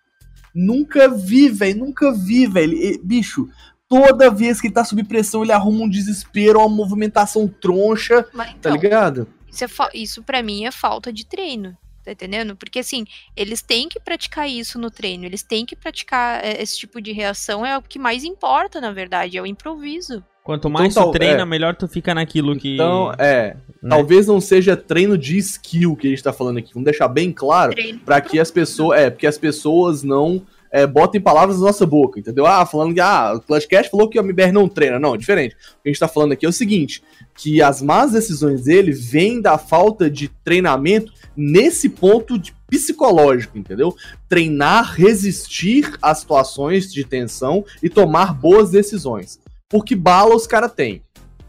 Nunca 0.54 1.08
vi, 1.08 1.48
velho, 1.48 1.80
nunca 1.80 2.12
vi, 2.12 2.46
velho. 2.48 2.78
Bicho, 3.02 3.48
toda 3.88 4.30
vez 4.30 4.60
que 4.60 4.68
ele 4.68 4.74
tá 4.74 4.84
sob 4.84 5.04
pressão, 5.06 5.42
ele 5.42 5.54
arruma 5.54 5.86
um 5.86 5.90
desespero, 5.90 6.60
uma 6.60 6.70
movimentação 6.70 7.48
troncha, 7.48 8.26
Mas, 8.34 8.48
tá 8.48 8.54
então, 8.60 8.72
tá 8.74 8.78
ligado? 8.78 9.28
Isso, 9.52 9.66
é 9.66 9.68
isso 9.94 10.24
para 10.24 10.42
mim 10.42 10.66
é 10.66 10.72
falta 10.72 11.12
de 11.12 11.26
treino. 11.26 11.78
Tá 12.04 12.12
entendendo? 12.12 12.56
Porque 12.56 12.80
assim, 12.80 13.06
eles 13.36 13.62
têm 13.62 13.88
que 13.88 14.00
praticar 14.00 14.50
isso 14.50 14.80
no 14.80 14.90
treino, 14.90 15.24
eles 15.24 15.44
têm 15.44 15.68
que 15.68 15.76
praticar 15.76 16.44
é, 16.44 16.60
esse 16.60 16.76
tipo 16.80 17.00
de 17.00 17.12
reação, 17.12 17.64
é 17.64 17.78
o 17.78 17.82
que 17.82 18.00
mais 18.00 18.24
importa, 18.24 18.82
na 18.82 18.92
verdade, 18.92 19.38
é 19.38 19.42
o 19.42 19.46
improviso. 19.46 20.24
Quanto 20.44 20.68
então 20.68 20.72
mais 20.72 20.94
então, 20.94 21.12
tu 21.12 21.12
treina, 21.12 21.42
é, 21.42 21.46
melhor 21.46 21.76
tu 21.76 21.88
fica 21.88 22.16
naquilo 22.16 22.56
que. 22.58 22.74
Então, 22.74 23.14
é. 23.20 23.56
Né? 23.82 23.90
Talvez 23.90 24.26
não 24.26 24.42
seja 24.42 24.76
treino 24.76 25.16
de 25.16 25.38
skill 25.38 25.96
que 25.96 26.08
a 26.08 26.10
gente 26.10 26.24
tá 26.24 26.34
falando 26.34 26.58
aqui. 26.58 26.74
Vamos 26.74 26.86
deixar 26.86 27.08
bem 27.08 27.32
claro 27.32 27.74
para 28.04 28.20
que 28.20 28.40
as 28.40 28.50
pessoas. 28.50 29.00
É, 29.00 29.10
porque 29.12 29.28
as 29.28 29.38
pessoas 29.38 30.02
não 30.02 30.44
é, 30.72 30.88
botem 30.88 31.20
palavras 31.20 31.60
na 31.60 31.68
nossa 31.68 31.86
boca, 31.86 32.20
entendeu? 32.20 32.46
Ah, 32.46 32.66
falando 32.66 32.94
que 32.94 33.00
ah, 33.02 33.34
o 33.36 33.42
Clutchcast 33.42 33.92
falou 33.92 34.10
que 34.10 34.18
o 34.18 34.24
MBR 34.24 34.52
não 34.52 34.70
treina. 34.70 35.00
Não, 35.00 35.18
diferente. 35.18 35.54
O 35.54 35.84
que 35.84 35.90
a 35.90 35.90
gente 35.90 36.00
tá 36.00 36.08
falando 36.08 36.32
aqui 36.32 36.46
é 36.46 36.50
o 36.50 36.54
seguinte: 36.54 37.04
que 37.36 37.62
as 37.62 37.82
más 37.82 38.14
decisões 38.14 38.64
dele 38.64 38.92
vêm 38.92 39.42
da 39.42 39.58
falta 39.58 40.10
de 40.10 40.30
treinamento 40.44 41.12
nesse 41.36 41.90
ponto 41.90 42.38
de 42.38 42.54
psicológico, 42.68 43.58
entendeu? 43.58 43.94
Treinar, 44.30 44.94
resistir 44.96 45.98
às 46.02 46.20
situações 46.20 46.92
de 46.92 47.04
tensão 47.04 47.66
e 47.84 47.90
tomar 47.90 48.34
boas 48.34 48.72
decisões. 48.72 49.40
Porque 49.70 49.96
bala 49.96 50.36
os 50.36 50.48
caras 50.48 50.72
têm, 50.74 51.02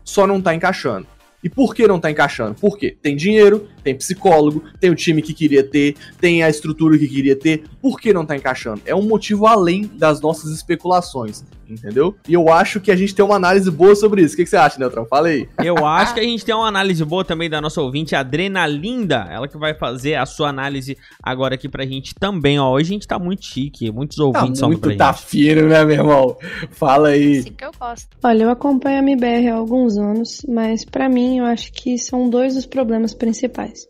só 0.04 0.26
não 0.26 0.40
tá 0.40 0.54
encaixando. 0.54 1.06
E 1.42 1.48
por 1.48 1.74
que 1.74 1.88
não 1.88 1.98
tá 1.98 2.10
encaixando? 2.10 2.54
Porque 2.60 2.96
tem 3.02 3.16
dinheiro, 3.16 3.68
tem 3.82 3.94
psicólogo, 3.94 4.62
tem 4.78 4.90
o 4.90 4.94
time 4.94 5.20
que 5.20 5.34
queria 5.34 5.64
ter, 5.64 5.96
tem 6.20 6.42
a 6.42 6.48
estrutura 6.48 6.96
que 6.96 7.08
queria 7.08 7.34
ter. 7.34 7.64
Por 7.80 8.00
que 8.00 8.12
não 8.12 8.24
tá 8.24 8.36
encaixando? 8.36 8.80
É 8.86 8.94
um 8.94 9.02
motivo 9.02 9.46
além 9.46 9.90
das 9.94 10.20
nossas 10.20 10.52
especulações, 10.52 11.44
entendeu? 11.72 12.14
E 12.28 12.34
eu 12.34 12.48
acho 12.52 12.80
que 12.80 12.90
a 12.90 12.96
gente 12.96 13.14
tem 13.14 13.24
uma 13.24 13.36
análise 13.36 13.70
boa 13.70 13.94
sobre 13.94 14.22
isso. 14.22 14.34
O 14.34 14.36
que, 14.36 14.44
que 14.44 14.50
você 14.50 14.56
acha, 14.56 14.78
Neutron? 14.78 15.04
Fala 15.06 15.28
aí. 15.28 15.48
Eu 15.62 15.84
acho 15.86 16.14
que 16.14 16.20
a 16.20 16.22
gente 16.22 16.44
tem 16.44 16.54
uma 16.54 16.66
análise 16.66 17.04
boa 17.04 17.24
também 17.24 17.48
da 17.48 17.60
nossa 17.60 17.80
ouvinte, 17.80 18.14
Adrenalinda. 18.14 19.26
Ela 19.30 19.48
que 19.48 19.58
vai 19.58 19.74
fazer 19.74 20.14
a 20.14 20.26
sua 20.26 20.48
análise 20.48 20.96
agora 21.22 21.54
aqui 21.54 21.68
pra 21.68 21.84
gente 21.84 22.14
também, 22.14 22.58
ó. 22.58 22.70
Hoje 22.70 22.90
a 22.90 22.94
gente 22.94 23.06
tá 23.06 23.18
muito 23.18 23.44
chique, 23.44 23.90
muitos 23.90 24.16
tá 24.16 24.24
ouvintes 24.24 24.60
tá 24.60 24.66
muito, 24.66 24.80
pra 24.80 24.96
tá 24.96 25.12
fino, 25.12 25.68
né, 25.68 25.84
meu 25.84 25.96
irmão? 25.96 26.36
Fala 26.70 27.08
aí. 27.08 27.38
Assim 27.38 27.52
que 27.52 27.64
eu 27.64 27.72
gosto. 27.78 28.16
Olha, 28.22 28.44
eu 28.44 28.50
acompanho 28.50 28.98
a 28.98 29.02
MBR 29.02 29.48
há 29.48 29.54
alguns 29.54 29.96
anos, 29.96 30.44
mas 30.48 30.84
para 30.84 31.08
mim 31.08 31.38
eu 31.38 31.44
acho 31.44 31.72
que 31.72 31.98
são 31.98 32.28
dois 32.28 32.56
os 32.56 32.66
problemas 32.66 33.14
principais. 33.14 33.86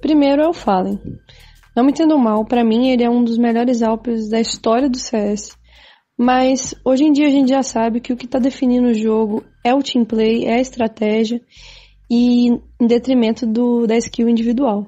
Primeiro 0.00 0.42
é 0.42 0.48
o 0.48 0.52
Fallen. 0.52 1.00
Não 1.74 1.84
me 1.84 1.90
entendo 1.90 2.18
mal, 2.18 2.44
para 2.44 2.64
mim 2.64 2.88
ele 2.88 3.04
é 3.04 3.10
um 3.10 3.22
dos 3.22 3.36
melhores 3.36 3.82
Alpes 3.82 4.28
da 4.28 4.40
história 4.40 4.88
do 4.88 4.98
CS. 4.98 5.55
Mas 6.18 6.74
hoje 6.84 7.04
em 7.04 7.12
dia 7.12 7.26
a 7.26 7.30
gente 7.30 7.50
já 7.50 7.62
sabe 7.62 8.00
que 8.00 8.12
o 8.12 8.16
que 8.16 8.24
está 8.24 8.38
definindo 8.38 8.88
o 8.88 8.94
jogo 8.94 9.44
é 9.62 9.74
o 9.74 9.82
team 9.82 10.04
play, 10.04 10.46
é 10.46 10.54
a 10.54 10.60
estratégia 10.60 11.40
e 12.10 12.48
em 12.48 12.86
detrimento 12.86 13.46
do, 13.46 13.86
da 13.86 13.96
skill 13.96 14.28
individual. 14.28 14.86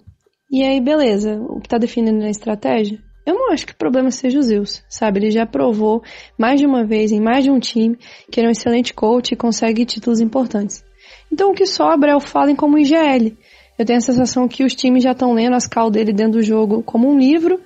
E 0.51 0.62
aí, 0.62 0.81
beleza, 0.81 1.39
o 1.39 1.61
que 1.61 1.68
tá 1.68 1.76
definindo 1.76 2.24
a 2.24 2.31
estratégia? 2.31 2.99
Eu 3.26 3.35
não 3.35 3.53
acho 3.53 3.66
que 3.66 3.72
o 3.74 3.76
problema 3.76 4.11
seja 4.11 4.39
o 4.39 4.43
Zeus, 4.43 4.83
sabe? 4.89 5.18
Ele 5.18 5.31
já 5.31 5.45
provou 5.45 6.03
mais 6.39 6.59
de 6.59 6.66
uma 6.66 6.87
vez, 6.87 7.12
em 7.12 7.20
mais 7.20 7.45
de 7.45 7.51
um 7.51 7.59
time, 7.59 7.99
que 8.33 8.41
ele 8.41 8.47
é 8.47 8.49
um 8.49 8.53
excelente 8.53 8.95
coach 8.95 9.33
e 9.33 9.37
consegue 9.37 9.85
títulos 9.85 10.20
importantes. 10.20 10.83
Então 11.31 11.51
o 11.51 11.55
que 11.55 11.66
sobra 11.66 12.12
é 12.12 12.16
o 12.16 12.20
Fallen 12.20 12.57
como 12.57 12.79
IGL. 12.79 13.37
Eu 13.79 13.85
tenho 13.85 13.99
a 13.99 14.03
sensação 14.03 14.49
que 14.49 14.64
os 14.64 14.74
times 14.74 15.05
já 15.05 15.12
estão 15.12 15.35
lendo 15.35 15.55
as 15.55 15.66
cal 15.66 15.91
dele 15.91 16.12
dentro 16.12 16.39
do 16.39 16.43
jogo 16.43 16.83
como 16.83 17.07
um 17.07 17.18
livro, 17.18 17.61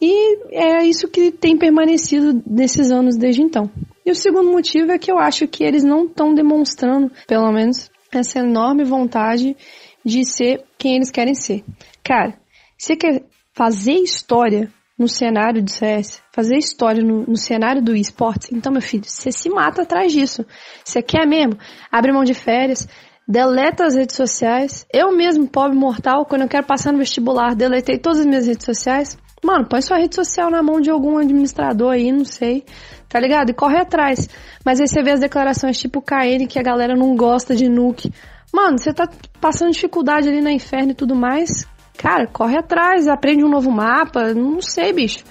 e 0.00 0.38
é 0.52 0.84
isso 0.84 1.08
que 1.08 1.32
tem 1.32 1.56
permanecido 1.56 2.42
nesses 2.46 2.90
anos 2.90 3.16
desde 3.16 3.42
então. 3.42 3.70
E 4.06 4.10
o 4.10 4.14
segundo 4.14 4.50
motivo 4.50 4.92
é 4.92 4.98
que 4.98 5.10
eu 5.10 5.18
acho 5.18 5.46
que 5.48 5.64
eles 5.64 5.84
não 5.84 6.06
estão 6.06 6.32
demonstrando, 6.34 7.10
pelo 7.26 7.50
menos, 7.52 7.90
essa 8.12 8.38
enorme 8.38 8.84
vontade 8.84 9.56
de 10.04 10.24
ser 10.24 10.64
quem 10.78 10.96
eles 10.96 11.10
querem 11.10 11.34
ser. 11.34 11.64
Cara, 12.02 12.38
você 12.76 12.96
quer 12.96 13.24
fazer 13.52 13.94
história 13.94 14.72
no 14.98 15.08
cenário 15.08 15.62
do 15.62 15.70
CS, 15.70 16.22
fazer 16.32 16.56
história 16.56 17.02
no, 17.02 17.24
no 17.24 17.36
cenário 17.36 17.82
do 17.82 17.94
esportes, 17.94 18.50
então, 18.52 18.72
meu 18.72 18.82
filho, 18.82 19.04
você 19.04 19.30
se 19.30 19.48
mata 19.48 19.82
atrás 19.82 20.12
disso. 20.12 20.44
Você 20.84 21.02
quer 21.02 21.26
mesmo? 21.26 21.58
Abre 21.90 22.12
mão 22.12 22.24
de 22.24 22.34
férias, 22.34 22.88
deleta 23.26 23.84
as 23.84 23.94
redes 23.94 24.16
sociais. 24.16 24.86
Eu 24.92 25.14
mesmo, 25.14 25.46
pobre 25.46 25.76
mortal, 25.76 26.24
quando 26.24 26.42
eu 26.42 26.48
quero 26.48 26.66
passar 26.66 26.92
no 26.92 26.98
vestibular, 26.98 27.54
deletei 27.54 27.98
todas 27.98 28.20
as 28.20 28.26
minhas 28.26 28.46
redes 28.46 28.64
sociais. 28.64 29.18
Mano, 29.44 29.66
põe 29.68 29.80
sua 29.80 29.98
rede 29.98 30.14
social 30.14 30.50
na 30.50 30.62
mão 30.62 30.80
de 30.80 30.90
algum 30.90 31.16
administrador 31.18 31.92
aí, 31.92 32.10
não 32.10 32.24
sei, 32.24 32.64
tá 33.08 33.20
ligado? 33.20 33.50
E 33.50 33.54
corre 33.54 33.78
atrás. 33.78 34.28
Mas 34.64 34.80
aí 34.80 34.88
você 34.88 35.02
vê 35.02 35.12
as 35.12 35.20
declarações 35.20 35.78
tipo 35.78 36.02
KN 36.02 36.46
que 36.48 36.58
a 36.58 36.62
galera 36.62 36.96
não 36.96 37.16
gosta 37.16 37.54
de 37.54 37.68
nuke. 37.68 38.12
Mano, 38.52 38.78
você 38.78 38.92
tá 38.92 39.08
passando 39.40 39.72
dificuldade 39.72 40.28
ali 40.28 40.40
na 40.40 40.52
inferno 40.52 40.92
e 40.92 40.94
tudo 40.94 41.14
mais. 41.14 41.66
Cara, 41.96 42.26
corre 42.26 42.56
atrás, 42.56 43.08
aprende 43.08 43.44
um 43.44 43.48
novo 43.48 43.70
mapa, 43.70 44.32
não 44.32 44.60
sei, 44.60 44.92
bicho. 44.92 45.24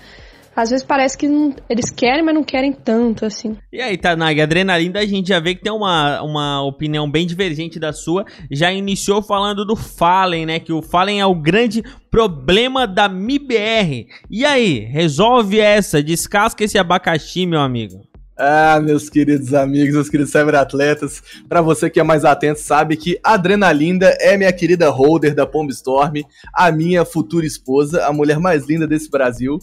Às 0.58 0.72
vezes 0.72 0.84
parece 0.84 1.16
que 1.16 1.28
não, 1.28 1.56
eles 1.70 1.92
querem, 1.92 2.24
mas 2.24 2.34
não 2.34 2.44
querem 2.44 2.74
tanto, 2.74 3.24
assim. 3.24 3.56
E 3.72 3.80
aí, 3.80 3.96
Tanag, 3.96 4.42
adrenalina, 4.42 5.00
a 5.00 5.06
gente 5.06 5.28
já 5.28 5.40
vê 5.40 5.54
que 5.54 5.62
tem 5.62 5.72
uma, 5.72 6.20
uma 6.24 6.64
opinião 6.64 7.08
bem 7.08 7.28
divergente 7.28 7.80
da 7.80 7.94
sua. 7.94 8.26
Já 8.50 8.74
iniciou 8.74 9.22
falando 9.22 9.64
do 9.64 9.76
Fallen, 9.76 10.48
né? 10.48 10.60
Que 10.60 10.74
o 10.74 10.82
Fallen 10.82 11.22
é 11.22 11.26
o 11.28 11.36
grande 11.36 11.84
problema 12.10 12.88
da 12.88 13.08
MIBR. 13.08 14.08
E 14.32 14.44
aí, 14.44 14.80
resolve 14.80 15.60
essa, 15.60 16.02
descasca 16.02 16.64
esse 16.64 16.80
abacaxi, 16.80 17.46
meu 17.46 17.60
amigo. 17.60 18.02
Ah, 18.40 18.80
meus 18.80 19.10
queridos 19.10 19.52
amigos, 19.56 19.96
meus 19.96 20.10
queridos 20.10 20.32
cyberatletas, 20.32 21.24
para 21.50 21.60
você 21.60 21.90
que 21.90 22.00
é 22.00 22.04
mais 22.04 22.24
atento, 22.24 22.60
sabe 22.60 22.96
que 22.96 23.20
a 23.24 23.34
Adrenalinda 23.34 24.16
é 24.20 24.38
minha 24.38 24.54
querida 24.54 24.92
holder 24.92 25.34
da 25.34 25.48
Pomb 25.48 25.72
Storm, 25.72 26.22
a 26.54 26.72
minha 26.72 27.04
futura 27.04 27.48
esposa, 27.48 28.06
a 28.06 28.14
mulher 28.14 28.40
mais 28.40 28.68
linda 28.68 28.86
desse 28.86 29.10
Brasil, 29.10 29.58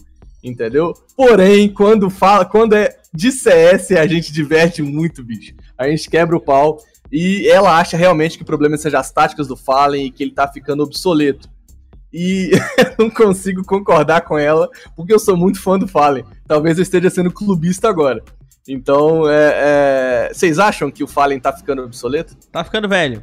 entendeu? 0.45 0.93
Porém, 1.17 1.69
quando 1.69 2.11
fala, 2.11 2.45
quando 2.45 2.75
é 2.75 2.97
de 3.13 3.33
CS, 3.33 3.93
a 3.93 4.07
gente 4.07 4.33
diverte 4.33 4.83
muito, 4.83 5.25
bicho. 5.25 5.55
A 5.79 5.89
gente 5.89 6.11
quebra 6.11 6.37
o 6.37 6.41
pau 6.41 6.79
e 7.11 7.49
ela 7.49 7.79
acha 7.79 7.97
realmente 7.97 8.37
que 8.37 8.43
o 8.43 8.47
problema 8.47 8.77
seja 8.77 8.99
as 8.99 9.11
táticas 9.11 9.47
do 9.47 9.57
Fallen 9.57 10.07
e 10.07 10.11
que 10.11 10.23
ele 10.23 10.33
tá 10.33 10.47
ficando 10.47 10.83
obsoleto. 10.83 11.49
E 12.13 12.51
eu 12.79 12.95
não 13.07 13.11
consigo 13.11 13.65
concordar 13.65 14.21
com 14.23 14.39
ela, 14.39 14.69
porque 14.95 15.13
eu 15.13 15.19
sou 15.19 15.37
muito 15.37 15.61
fã 15.61 15.79
do 15.79 15.89
Fallen. 15.89 16.25
Talvez 16.47 16.79
eu 16.79 16.83
esteja 16.83 17.11
sendo 17.11 17.33
clubista 17.33 17.89
agora. 17.89 18.23
Então, 18.69 19.29
é, 19.29 19.53
é... 20.29 20.31
vocês 20.33 20.59
acham 20.59 20.91
que 20.91 21.05
o 21.05 21.09
Fallen 21.09 21.39
tá 21.39 21.53
ficando 21.53 21.83
obsoleto? 21.83 22.37
Tá 22.51 22.65
ficando 22.65 22.89
velho. 22.89 23.23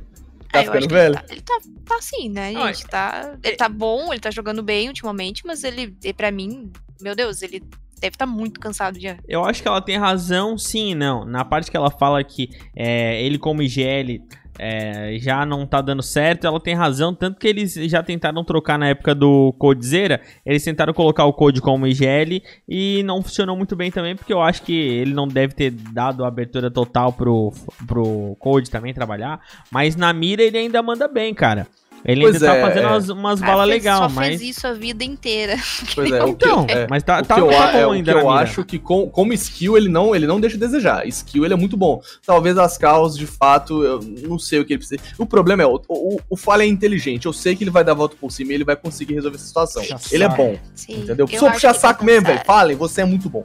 Tá 0.51 0.59
Ah, 0.59 0.63
ficando 0.63 0.87
velho? 0.89 1.15
Ele 1.15 1.15
tá, 1.15 1.25
ele 1.33 1.41
tá, 1.41 1.59
tá 1.85 1.95
assim, 1.97 2.29
né, 2.29 2.53
Ah, 2.55 2.71
gente? 2.71 2.87
Tá, 2.87 3.37
ele 3.43 3.55
tá 3.55 3.69
bom, 3.69 4.11
ele 4.11 4.19
tá 4.19 4.31
jogando 4.31 4.61
bem 4.61 4.87
ultimamente, 4.87 5.45
mas 5.45 5.63
ele, 5.63 5.95
e 6.03 6.13
pra 6.13 6.31
mim, 6.31 6.71
meu 7.01 7.15
Deus, 7.15 7.41
ele 7.41 7.61
deve 7.99 8.15
estar 8.15 8.25
muito 8.25 8.59
cansado 8.59 8.99
já. 8.99 9.17
Eu 9.27 9.45
acho 9.45 9.61
que 9.61 9.67
ela 9.67 9.81
tem 9.81 9.97
razão, 9.97 10.57
sim 10.57 10.91
e 10.91 10.95
não. 10.95 11.23
Na 11.23 11.45
parte 11.45 11.69
que 11.69 11.77
ela 11.77 11.91
fala 11.91 12.23
que 12.23 12.49
é, 12.75 13.23
ele 13.23 13.37
como 13.37 13.61
IGL 13.61 14.19
é, 14.59 15.17
já 15.19 15.45
não 15.45 15.65
tá 15.65 15.81
dando 15.81 16.03
certo, 16.03 16.45
ela 16.45 16.59
tem 16.59 16.75
razão. 16.75 17.13
Tanto 17.13 17.39
que 17.39 17.47
eles 17.47 17.73
já 17.73 18.03
tentaram 18.03 18.43
trocar 18.43 18.77
na 18.77 18.89
época 18.89 19.15
do 19.15 19.53
Codezera. 19.57 20.21
Eles 20.45 20.63
tentaram 20.63 20.93
colocar 20.93 21.25
o 21.25 21.33
Code 21.33 21.61
como 21.61 21.87
IGL 21.87 22.41
e 22.67 23.03
não 23.03 23.21
funcionou 23.21 23.55
muito 23.55 23.75
bem 23.75 23.91
também, 23.91 24.15
porque 24.15 24.33
eu 24.33 24.41
acho 24.41 24.63
que 24.63 24.73
ele 24.73 25.13
não 25.13 25.27
deve 25.27 25.53
ter 25.53 25.71
dado 25.71 26.23
a 26.23 26.27
abertura 26.27 26.69
total 26.69 27.13
pro, 27.13 27.53
pro 27.87 28.35
Code 28.39 28.69
também 28.69 28.93
trabalhar. 28.93 29.41
Mas 29.71 29.95
na 29.95 30.11
mira 30.13 30.43
ele 30.43 30.57
ainda 30.57 30.81
manda 30.81 31.07
bem, 31.07 31.33
cara. 31.33 31.67
Ele 32.03 32.21
Pois 32.21 32.35
ainda 32.35 32.47
tá 32.47 32.55
é, 32.55 32.61
fazendo 32.61 32.83
é. 32.83 32.87
umas, 32.87 33.09
umas 33.09 33.43
Ah, 33.43 33.45
balas 33.45 33.67
fez- 33.69 33.83
legal, 33.83 33.97
só 33.99 34.09
mas. 34.09 34.27
fez 34.27 34.41
isso 34.41 34.65
a 34.67 34.73
vida 34.73 35.03
inteira. 35.03 35.55
Pois 35.93 36.11
é, 36.11 36.23
o 36.23 36.33
que, 36.35 36.45
Então, 36.45 36.65
é, 36.67 36.87
mas 36.89 37.03
tá, 37.03 37.19
o 37.21 37.25
tá, 37.25 37.37
eu, 37.39 37.47
tá 37.49 37.71
é, 37.77 37.83
bom 37.83 37.89
o 37.89 37.91
ainda 37.93 38.11
eu 38.11 38.17
mira. 38.17 38.29
acho 38.31 38.63
que 38.65 38.79
com, 38.79 39.09
como 39.09 39.33
skill 39.33 39.77
ele 39.77 39.87
não, 39.89 40.15
ele 40.15 40.25
não 40.25 40.39
deixa 40.39 40.55
a 40.57 40.59
desejar. 40.59 41.07
Skill 41.07 41.45
ele 41.45 41.53
é 41.53 41.57
muito 41.57 41.77
bom. 41.77 42.01
Talvez 42.25 42.57
as 42.57 42.77
causas, 42.77 43.17
de 43.17 43.27
fato, 43.27 43.83
eu 43.83 43.99
não 44.27 44.39
sei 44.39 44.59
o 44.59 44.65
que 44.65 44.73
ele 44.73 44.79
precisa. 44.79 45.01
O 45.17 45.25
problema 45.25 45.61
é, 45.63 45.65
o, 45.65 45.79
o, 45.89 46.19
o 46.29 46.35
Fallen 46.37 46.67
é 46.69 46.71
inteligente. 46.71 47.25
Eu 47.27 47.33
sei 47.33 47.55
que 47.55 47.63
ele 47.63 47.71
vai 47.71 47.83
dar 47.83 47.91
a 47.91 47.95
volta 47.95 48.15
por 48.19 48.31
cima 48.31 48.51
e 48.51 48.55
ele 48.55 48.63
vai 48.65 48.75
conseguir 48.75 49.13
resolver 49.13 49.37
essa 49.37 49.45
situação. 49.45 49.83
Puxa 49.83 49.99
Ele 50.11 50.23
é 50.23 50.29
bom, 50.29 50.57
Sim, 50.73 51.01
entendeu? 51.03 51.27
eu 51.31 51.39
Sou 51.39 51.47
acho 51.49 51.55
puxar 51.57 51.73
tá 51.73 51.79
saco 51.79 52.03
mesmo, 52.03 52.25
velho. 52.27 52.41
Fallen, 52.45 52.75
você 52.75 53.01
é 53.01 53.05
muito 53.05 53.29
bom. 53.29 53.43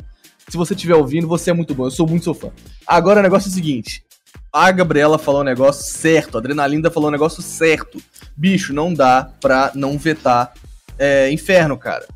Se 0.49 0.57
você 0.57 0.75
estiver 0.75 0.95
ouvindo, 0.95 1.27
você 1.27 1.51
é 1.51 1.53
muito 1.53 1.75
bom. 1.75 1.85
Eu 1.87 1.91
sou 1.91 2.07
muito 2.07 2.23
seu 2.25 2.33
fã. 2.33 2.51
Agora 2.87 3.21
o 3.21 3.23
negócio 3.23 3.49
é 3.49 3.51
o 3.51 3.55
seguinte. 3.55 4.03
A 4.59 4.71
Gabriela 4.73 5.19
falou 5.19 5.43
um 5.43 5.45
negócio 5.45 5.85
certo, 5.85 6.37
a 6.37 6.41
Adrenalinda 6.41 6.91
falou 6.91 7.11
um 7.11 7.13
negócio 7.13 7.43
certo. 7.43 8.01
Bicho, 8.35 8.73
não 8.73 8.95
dá 8.95 9.29
pra 9.39 9.71
não 9.75 9.99
vetar 9.99 10.55
é, 10.99 11.31
inferno, 11.31 11.77
cara. 11.77 12.07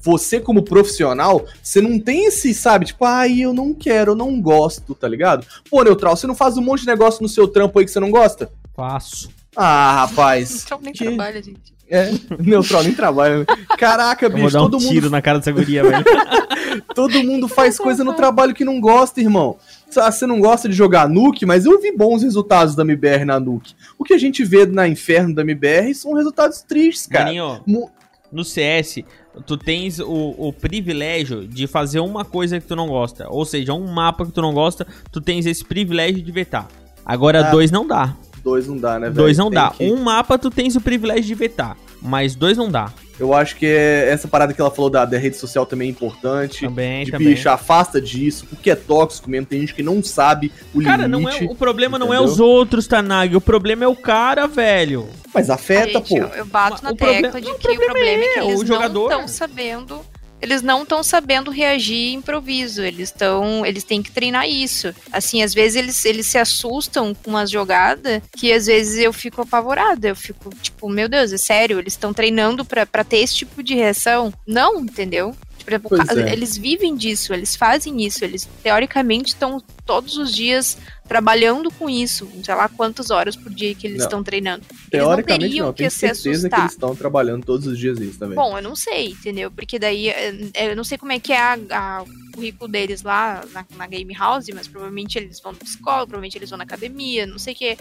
Você, 0.00 0.40
como 0.40 0.62
profissional, 0.62 1.44
você 1.62 1.82
não 1.82 1.98
tem 2.00 2.24
esse, 2.28 2.54
sabe, 2.54 2.86
tipo, 2.86 3.04
ai, 3.04 3.40
eu 3.40 3.52
não 3.52 3.74
quero, 3.74 4.12
eu 4.12 4.16
não 4.16 4.40
gosto, 4.40 4.94
tá 4.94 5.06
ligado? 5.06 5.46
Pô, 5.70 5.82
Neutral, 5.82 6.16
você 6.16 6.26
não 6.26 6.34
faz 6.34 6.56
um 6.56 6.62
monte 6.62 6.80
de 6.80 6.86
negócio 6.86 7.22
no 7.22 7.28
seu 7.28 7.46
trampo 7.46 7.78
aí 7.78 7.84
que 7.84 7.90
você 7.90 8.00
não 8.00 8.10
gosta? 8.10 8.50
Faço. 8.74 9.28
Ah, 9.54 10.06
rapaz. 10.06 10.64
Então 10.66 10.80
nem 10.82 10.94
que- 10.94 11.04
trabalha, 11.04 11.42
gente. 11.42 11.74
É, 11.90 12.10
Neutral 12.40 12.84
nem 12.84 12.94
trabalha. 12.94 13.40
né? 13.40 13.44
Caraca, 13.76 14.24
Eu 14.24 14.30
vou 14.30 14.40
bicho, 14.40 14.52
dar 14.54 14.62
um 14.62 14.70
todo 14.70 14.80
tiro 14.80 14.94
mundo, 14.94 15.10
na 15.10 15.20
cara 15.20 15.38
dessa 15.40 15.52
guria, 15.52 15.82
velho. 15.82 16.04
todo 16.94 17.22
mundo 17.22 17.46
faz 17.48 17.76
coisa 17.76 18.02
no 18.02 18.14
trabalho 18.14 18.54
que 18.54 18.64
não 18.64 18.80
gosta, 18.80 19.20
irmão. 19.20 19.58
Ah, 20.00 20.10
Você 20.10 20.26
não 20.26 20.40
gosta 20.40 20.68
de 20.68 20.74
jogar 20.74 21.08
Nuke, 21.08 21.44
mas 21.46 21.64
eu 21.66 21.80
vi 21.80 21.96
bons 21.96 22.22
resultados 22.22 22.74
da 22.74 22.82
MBR 22.82 23.24
na 23.24 23.38
Nuke. 23.40 23.74
O 23.98 24.04
que 24.04 24.14
a 24.14 24.18
gente 24.18 24.44
vê 24.44 24.66
na 24.66 24.86
Inferno 24.88 25.34
da 25.34 25.42
MBR 25.42 25.94
são 25.94 26.14
resultados 26.14 26.62
tristes, 26.62 27.06
cara. 27.06 27.24
Maninho, 27.26 27.60
Mu- 27.66 27.90
no 28.30 28.44
CS, 28.44 29.00
tu 29.46 29.56
tens 29.58 29.98
o, 29.98 30.34
o 30.38 30.52
privilégio 30.52 31.46
de 31.46 31.66
fazer 31.66 32.00
uma 32.00 32.24
coisa 32.24 32.58
que 32.60 32.66
tu 32.66 32.74
não 32.74 32.88
gosta. 32.88 33.26
Ou 33.28 33.44
seja, 33.44 33.74
um 33.74 33.86
mapa 33.92 34.24
que 34.24 34.32
tu 34.32 34.40
não 34.40 34.54
gosta, 34.54 34.86
tu 35.10 35.20
tens 35.20 35.44
esse 35.46 35.64
privilégio 35.64 36.22
de 36.22 36.32
vetar. 36.32 36.66
Agora, 37.04 37.46
Ah, 37.48 37.50
dois 37.50 37.70
não 37.70 37.86
dá. 37.86 38.16
Dois 38.42 38.66
não 38.66 38.76
dá, 38.76 38.94
né, 38.98 39.06
velho? 39.06 39.14
Dois 39.14 39.38
não 39.38 39.50
Tem 39.50 39.54
dá. 39.54 39.70
que- 39.70 39.84
Um 39.92 40.02
mapa 40.02 40.36
tu 40.38 40.50
tens 40.50 40.74
o 40.76 40.80
privilégio 40.80 41.24
de 41.24 41.34
vetar. 41.34 41.76
Mas 42.04 42.34
dois 42.34 42.56
não 42.58 42.68
dá. 42.68 42.92
Eu 43.20 43.32
acho 43.32 43.54
que 43.54 43.64
é 43.66 44.08
essa 44.10 44.26
parada 44.26 44.52
que 44.52 44.60
ela 44.60 44.70
falou 44.70 44.90
da, 44.90 45.04
da 45.04 45.16
rede 45.16 45.36
social 45.36 45.64
também 45.64 45.86
é 45.86 45.90
importante. 45.92 46.62
Também, 46.66 47.04
de 47.04 47.12
também. 47.12 47.28
bicho, 47.28 47.48
afasta 47.48 48.00
disso, 48.00 48.44
porque 48.50 48.70
é 48.70 48.74
tóxico 48.74 49.30
mesmo. 49.30 49.46
Tem 49.46 49.60
gente 49.60 49.74
que 49.74 49.82
não 49.82 50.02
sabe 50.02 50.50
o 50.74 50.82
Cara, 50.82 51.06
não 51.06 51.20
limite. 51.20 51.44
é, 51.44 51.46
o 51.46 51.54
problema 51.54 51.98
não 51.98 52.12
é 52.12 52.16
entendeu? 52.16 52.32
os 52.32 52.40
outros, 52.40 52.88
Tanag. 52.88 53.36
O 53.36 53.40
problema 53.40 53.84
é 53.84 53.88
o 53.88 53.94
cara, 53.94 54.48
velho. 54.48 55.06
Mas 55.32 55.48
afeta, 55.50 55.98
Gente, 56.00 56.08
pô. 56.08 56.18
eu, 56.18 56.26
eu 56.28 56.44
bato 56.46 56.82
na 56.82 56.90
o 56.90 56.96
problema- 56.96 57.22
tecla 57.28 57.40
de 57.40 57.48
não, 57.48 57.58
que 57.58 57.68
o 57.70 57.76
problema 57.76 58.24
é 58.24 58.28
que 58.32 58.38
é 58.40 58.44
eles 58.48 58.60
o 58.60 58.66
jogador. 58.66 59.08
não 59.10 59.20
estão 59.20 59.28
sabendo. 59.28 60.00
Eles 60.42 60.60
não 60.60 60.82
estão 60.82 61.02
sabendo 61.02 61.50
reagir 61.50 62.12
improviso. 62.12 62.82
Eles 62.82 63.08
estão. 63.08 63.64
Eles 63.64 63.84
têm 63.84 64.02
que 64.02 64.10
treinar 64.10 64.48
isso. 64.48 64.92
Assim, 65.12 65.42
às 65.42 65.54
vezes 65.54 65.76
eles, 65.76 66.04
eles 66.04 66.26
se 66.26 66.36
assustam 66.36 67.14
com 67.14 67.30
umas 67.30 67.50
jogadas 67.50 68.20
que 68.36 68.52
às 68.52 68.66
vezes 68.66 68.98
eu 68.98 69.12
fico 69.12 69.42
apavorada. 69.42 70.08
Eu 70.08 70.16
fico, 70.16 70.50
tipo, 70.60 70.88
meu 70.88 71.08
Deus, 71.08 71.32
é 71.32 71.38
sério, 71.38 71.78
eles 71.78 71.92
estão 71.92 72.12
treinando 72.12 72.64
pra 72.64 73.04
ter 73.04 73.18
esse 73.18 73.36
tipo 73.36 73.62
de 73.62 73.74
reação? 73.74 74.32
Não, 74.46 74.80
entendeu? 74.80 75.34
Exemplo, 75.66 76.20
é. 76.28 76.32
eles 76.32 76.56
vivem 76.56 76.94
disso, 76.96 77.32
eles 77.32 77.54
fazem 77.56 78.04
isso, 78.04 78.24
eles 78.24 78.48
teoricamente 78.62 79.28
estão 79.28 79.62
todos 79.86 80.16
os 80.16 80.34
dias 80.34 80.76
trabalhando 81.08 81.70
com 81.70 81.90
isso, 81.90 82.28
sei 82.42 82.54
lá 82.54 82.68
quantas 82.68 83.10
horas 83.10 83.36
por 83.36 83.52
dia 83.52 83.74
que 83.74 83.86
eles 83.86 83.98
Não. 83.98 84.04
estão 84.06 84.22
treinando. 84.24 84.64
Eles 84.70 84.80
não 84.82 84.90
Teoricamente 84.90 85.44
teriam 85.48 85.66
não, 85.66 85.72
que 85.72 85.78
tenho 85.78 85.90
certeza 85.90 86.48
que 86.48 86.54
eles 86.56 86.72
estão 86.72 86.96
trabalhando 86.96 87.44
todos 87.44 87.66
os 87.66 87.78
dias 87.78 87.98
isso 88.00 88.18
também. 88.18 88.34
Bom, 88.36 88.56
eu 88.56 88.62
não 88.62 88.74
sei, 88.74 89.08
entendeu? 89.10 89.50
Porque 89.50 89.78
daí 89.78 90.08
eh, 90.08 90.34
eu 90.54 90.76
não 90.76 90.84
sei 90.84 90.96
como 90.96 91.12
é 91.12 91.18
que 91.20 91.32
é 91.32 91.38
a, 91.40 91.58
a- 91.70 92.02
o 92.02 92.32
currículo 92.34 92.70
deles 92.70 93.02
lá 93.02 93.44
na, 93.52 93.64
na 93.76 93.86
Game 93.86 94.14
House, 94.14 94.46
mas 94.54 94.66
provavelmente 94.66 95.18
eles 95.18 95.38
vão 95.40 95.54
pra 95.54 95.68
escola, 95.68 96.06
provavelmente 96.06 96.38
eles 96.38 96.48
vão 96.48 96.56
na 96.56 96.64
academia, 96.64 97.26
não 97.26 97.38
sei 97.38 97.52
o 97.52 97.56
que. 97.56 97.76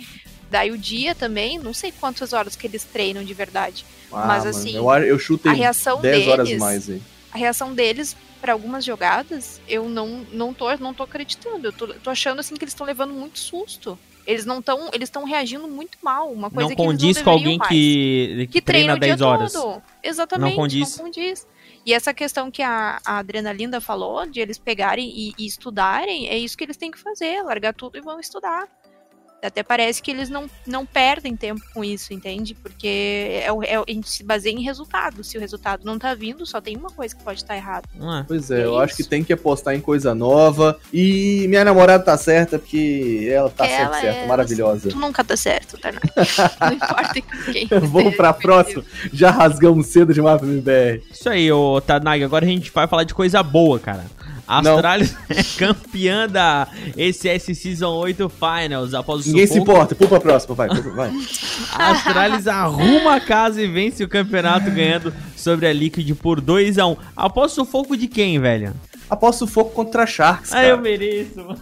Daí 0.49 0.69
o 0.71 0.77
dia 0.77 1.15
também, 1.15 1.57
não 1.57 1.73
sei 1.73 1.93
quantas 1.97 2.34
horas 2.34 2.57
que 2.57 2.67
eles 2.67 2.84
treinam 2.84 3.23
de 3.23 3.34
verdade. 3.34 3.86
Ah, 4.11 4.25
mas 4.27 4.43
mano, 4.43 4.49
assim, 4.57 4.75
eu, 4.75 4.89
eu 5.05 5.17
chutei 5.17 5.53
a 5.53 5.55
reação 5.55 6.01
10 6.01 6.27
horas 6.27 6.45
deles- 6.47 6.59
mais 6.61 6.89
aí. 6.89 7.01
A 7.32 7.38
reação 7.38 7.73
deles 7.73 8.15
pra 8.41 8.53
algumas 8.53 8.84
jogadas, 8.84 9.61
eu 9.67 9.88
não, 9.88 10.25
não, 10.32 10.53
tô, 10.53 10.75
não 10.77 10.93
tô 10.93 11.03
acreditando. 11.03 11.67
Eu 11.67 11.73
tô, 11.73 11.88
tô 11.88 12.09
achando 12.09 12.39
assim 12.39 12.55
que 12.55 12.63
eles 12.63 12.73
estão 12.73 12.86
levando 12.86 13.13
muito 13.13 13.39
susto. 13.39 13.97
Eles 14.25 14.45
não 14.45 14.59
estão. 14.59 14.89
Eles 14.93 15.07
estão 15.07 15.23
reagindo 15.23 15.67
muito 15.67 15.97
mal. 16.01 16.32
Uma 16.32 16.49
coisa 16.49 16.69
Não 16.69 16.75
que 16.75 16.84
condiz 16.84 17.17
não 17.17 17.23
com 17.23 17.29
alguém 17.29 17.57
mais. 17.57 17.69
que, 17.69 18.47
que, 18.51 18.61
treina, 18.61 18.93
treina 18.93 18.93
o 18.95 18.99
dia 18.99 19.17
10 19.17 19.21
horas. 19.21 19.53
todo. 19.53 19.82
Exatamente, 20.03 20.49
Não 20.49 20.55
condiz. 20.55 20.97
não 20.97 21.05
condiz. 21.05 21.47
E 21.86 21.93
essa 21.93 22.13
questão 22.13 22.51
que 22.51 22.61
a, 22.61 22.99
a 23.03 23.17
Adriana 23.17 23.51
Linda 23.51 23.82
falou, 23.82 24.25
de 24.27 24.39
eles 24.39 24.59
pegarem 24.59 25.09
e, 25.09 25.34
e 25.38 25.47
estudarem, 25.47 26.27
é 26.27 26.38
isso 26.38 26.55
que 26.55 26.63
eles 26.63 26.77
têm 26.77 26.91
que 26.91 26.99
fazer, 26.99 27.41
largar 27.41 27.73
tudo 27.73 27.97
e 27.97 28.01
vão 28.01 28.19
estudar. 28.19 28.67
Até 29.44 29.64
parece 29.64 30.04
que 30.04 30.12
eles 30.12 30.30
não, 30.30 30.48
não 30.68 30.86
perdem 30.86 31.36
tempo 31.36 31.62
com 31.74 31.84
isso, 31.84 32.14
entende? 32.14 32.54
Porque 32.54 33.42
é, 33.44 33.52
o- 33.52 33.64
é, 33.64 33.76
a 33.76 33.84
gente 33.88 34.08
se 34.08 34.24
baseia 34.24 34.54
em 34.54 34.62
resultado. 34.62 35.24
Se 35.24 35.36
o 35.36 35.42
resultado 35.42 35.84
não 35.84 35.98
tá 35.98 36.14
vindo, 36.14 36.46
só 36.46 36.62
tem 36.62 36.78
uma 36.78 36.92
coisa 36.92 37.16
que 37.16 37.24
pode 37.24 37.39
estar 37.39 37.56
errado. 37.56 37.89
Não 37.96 38.20
é? 38.20 38.24
Pois 38.28 38.52
É 38.52 38.62
é, 38.62 38.66
eu 38.66 38.78
acho 38.80 38.94
isso. 38.94 39.04
que 39.04 39.10
tem 39.10 39.24
que 39.24 39.34
apostar 39.34 39.74
em 39.74 39.82
coisa 39.82 40.14
nova. 40.14 40.80
E 40.94 41.46
minha 41.50 41.66
namorada 41.66 42.04
tá 42.04 42.16
certa, 42.18 42.60
porque 42.60 43.28
ela 43.32 43.50
tá 43.50 43.64
Porque 43.64 43.70
sempre 43.72 43.84
ela 43.86 44.00
certa, 44.02 44.20
é- 44.20 44.28
maravilhosa. 44.28 44.89
Tu 44.89 45.00
nunca 45.00 45.24
tá 45.24 45.36
certo, 45.36 45.76
tá? 45.80 45.92
Não 45.92 46.74
importa 46.74 47.22
com 47.22 47.52
quem. 47.52 47.68
Vamos 47.89 48.16
pra 48.16 48.34
próxima. 48.34 48.84
Já 49.12 49.32
rasgamos 49.32 49.88
cedo 49.88 50.14
demais 50.14 50.39
pro 50.39 50.48
MBR. 50.48 51.02
Isso 51.12 51.28
aí, 51.30 51.52
ô 51.52 51.82
Tanag. 51.82 52.24
Agora 52.24 52.46
a 52.46 52.48
gente 52.48 52.70
vai 52.72 52.88
falar 52.88 53.06
de 53.06 53.14
coisa 53.16 53.42
boa, 53.42 53.80
cara. 53.80 54.06
A. 54.52 54.60
Astralis 54.60 55.16
é 55.30 55.43
campeã 55.58 56.28
da 56.28 56.68
ECS 56.97 57.58
Season 57.58 57.89
8 57.93 58.30
Finals 58.30 58.93
após 58.93 59.26
o 59.26 59.30
Ninguém 59.30 59.47
se 59.47 59.54
sufoco. 59.54 59.72
importa. 59.72 59.95
Pula 59.95 60.10
pra 60.10 60.20
próxima, 60.20 60.56
vai. 60.56 60.68
pula- 60.68 60.93
vai. 60.95 61.12
A 61.74 61.91
Astralis 61.91 62.47
arruma 62.47 63.16
a 63.16 63.20
casa 63.22 63.62
e 63.62 63.68
vence 63.68 64.04
o 64.04 64.08
campeonato 64.10 64.70
ganhando 64.72 65.14
sobre 65.38 65.68
a 65.68 65.74
Liquid 65.74 66.14
por 66.18 66.41
2x1. 66.41 66.97
Após 67.16 67.52
o 67.54 67.56
sufoco 67.56 67.95
de 67.95 68.08
quem, 68.08 68.39
velho? 68.39 68.74
Após 69.10 69.36
sufoco 69.38 69.72
contra 69.72 70.04
a 70.04 70.08
Sharks, 70.08 70.54
Ah, 70.54 70.64
eu 70.66 70.78
mereço, 70.78 71.38
mano. 71.38 71.60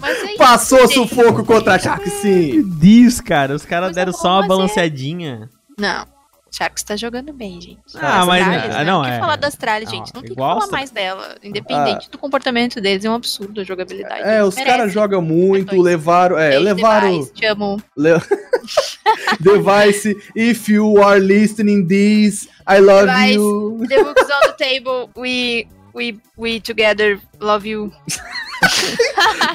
Mas 0.00 0.18
é 0.18 0.24
isso, 0.30 0.36
Passou 0.38 0.88
sufoco 0.88 1.44
contra 1.44 1.74
a 1.74 1.78
Sharks, 1.78 2.12
sim. 2.14 2.52
Meu 2.54 2.64
Deus, 2.66 3.20
cara. 3.20 3.54
Os 3.54 3.64
caras 3.64 3.94
deram 3.94 4.10
eu 4.12 4.16
só 4.18 4.28
uma 4.28 4.36
fazer. 4.38 4.48
balanceadinha. 4.48 5.48
Não. 5.78 6.04
Sharks 6.50 6.82
tá 6.82 6.96
jogando 6.96 7.32
bem, 7.32 7.60
gente. 7.60 7.78
Ah, 7.94 8.26
mas- 8.26 8.42
ah, 8.42 8.48
né? 8.50 8.84
não, 8.84 9.02
Não, 9.02 9.04
é. 9.04 9.14
que 9.14 9.20
falar 9.20 9.36
da 9.36 9.50
Não, 9.84 9.90
gente. 9.90 10.14
Não 10.14 10.20
tem 10.20 10.28
que 10.28 10.32
igual 10.32 10.50
falar 10.54 10.64
Astra- 10.64 10.76
mais 10.78 10.90
dela. 10.90 11.36
Independente 11.42 12.10
do 12.10 12.18
comportamento 12.18 12.80
deles, 12.80 13.04
é 13.04 13.10
um 13.10 13.14
absurdo 13.14 13.60
a 13.60 13.64
jogabilidade. 13.64 14.22
É, 14.28 14.42
os 14.42 14.54
caras 14.56 14.92
jogam 14.92 15.22
muito, 15.22 15.70
dois. 15.76 15.82
levaram. 15.82 16.36
É, 16.38 16.50
Beijo, 16.50 16.64
levaram. 16.64 17.10
Device, 17.12 17.32
Te 17.34 17.46
amo. 17.46 17.82
Le... 17.96 18.10
Device, 19.40 20.16
if 20.34 20.68
you 20.68 21.02
are 21.02 21.20
listening 21.20 21.86
this, 21.86 22.48
I 22.66 22.78
love 22.80 23.06
Device. 23.06 23.34
you. 23.36 23.84
The 23.88 24.04
books 24.04 24.22
on 24.24 24.50
the 24.50 24.54
table. 24.58 25.10
We, 25.16 25.68
we, 25.94 26.20
we 26.36 26.60
together 26.60 27.18
love 27.40 27.64
you. 27.66 27.92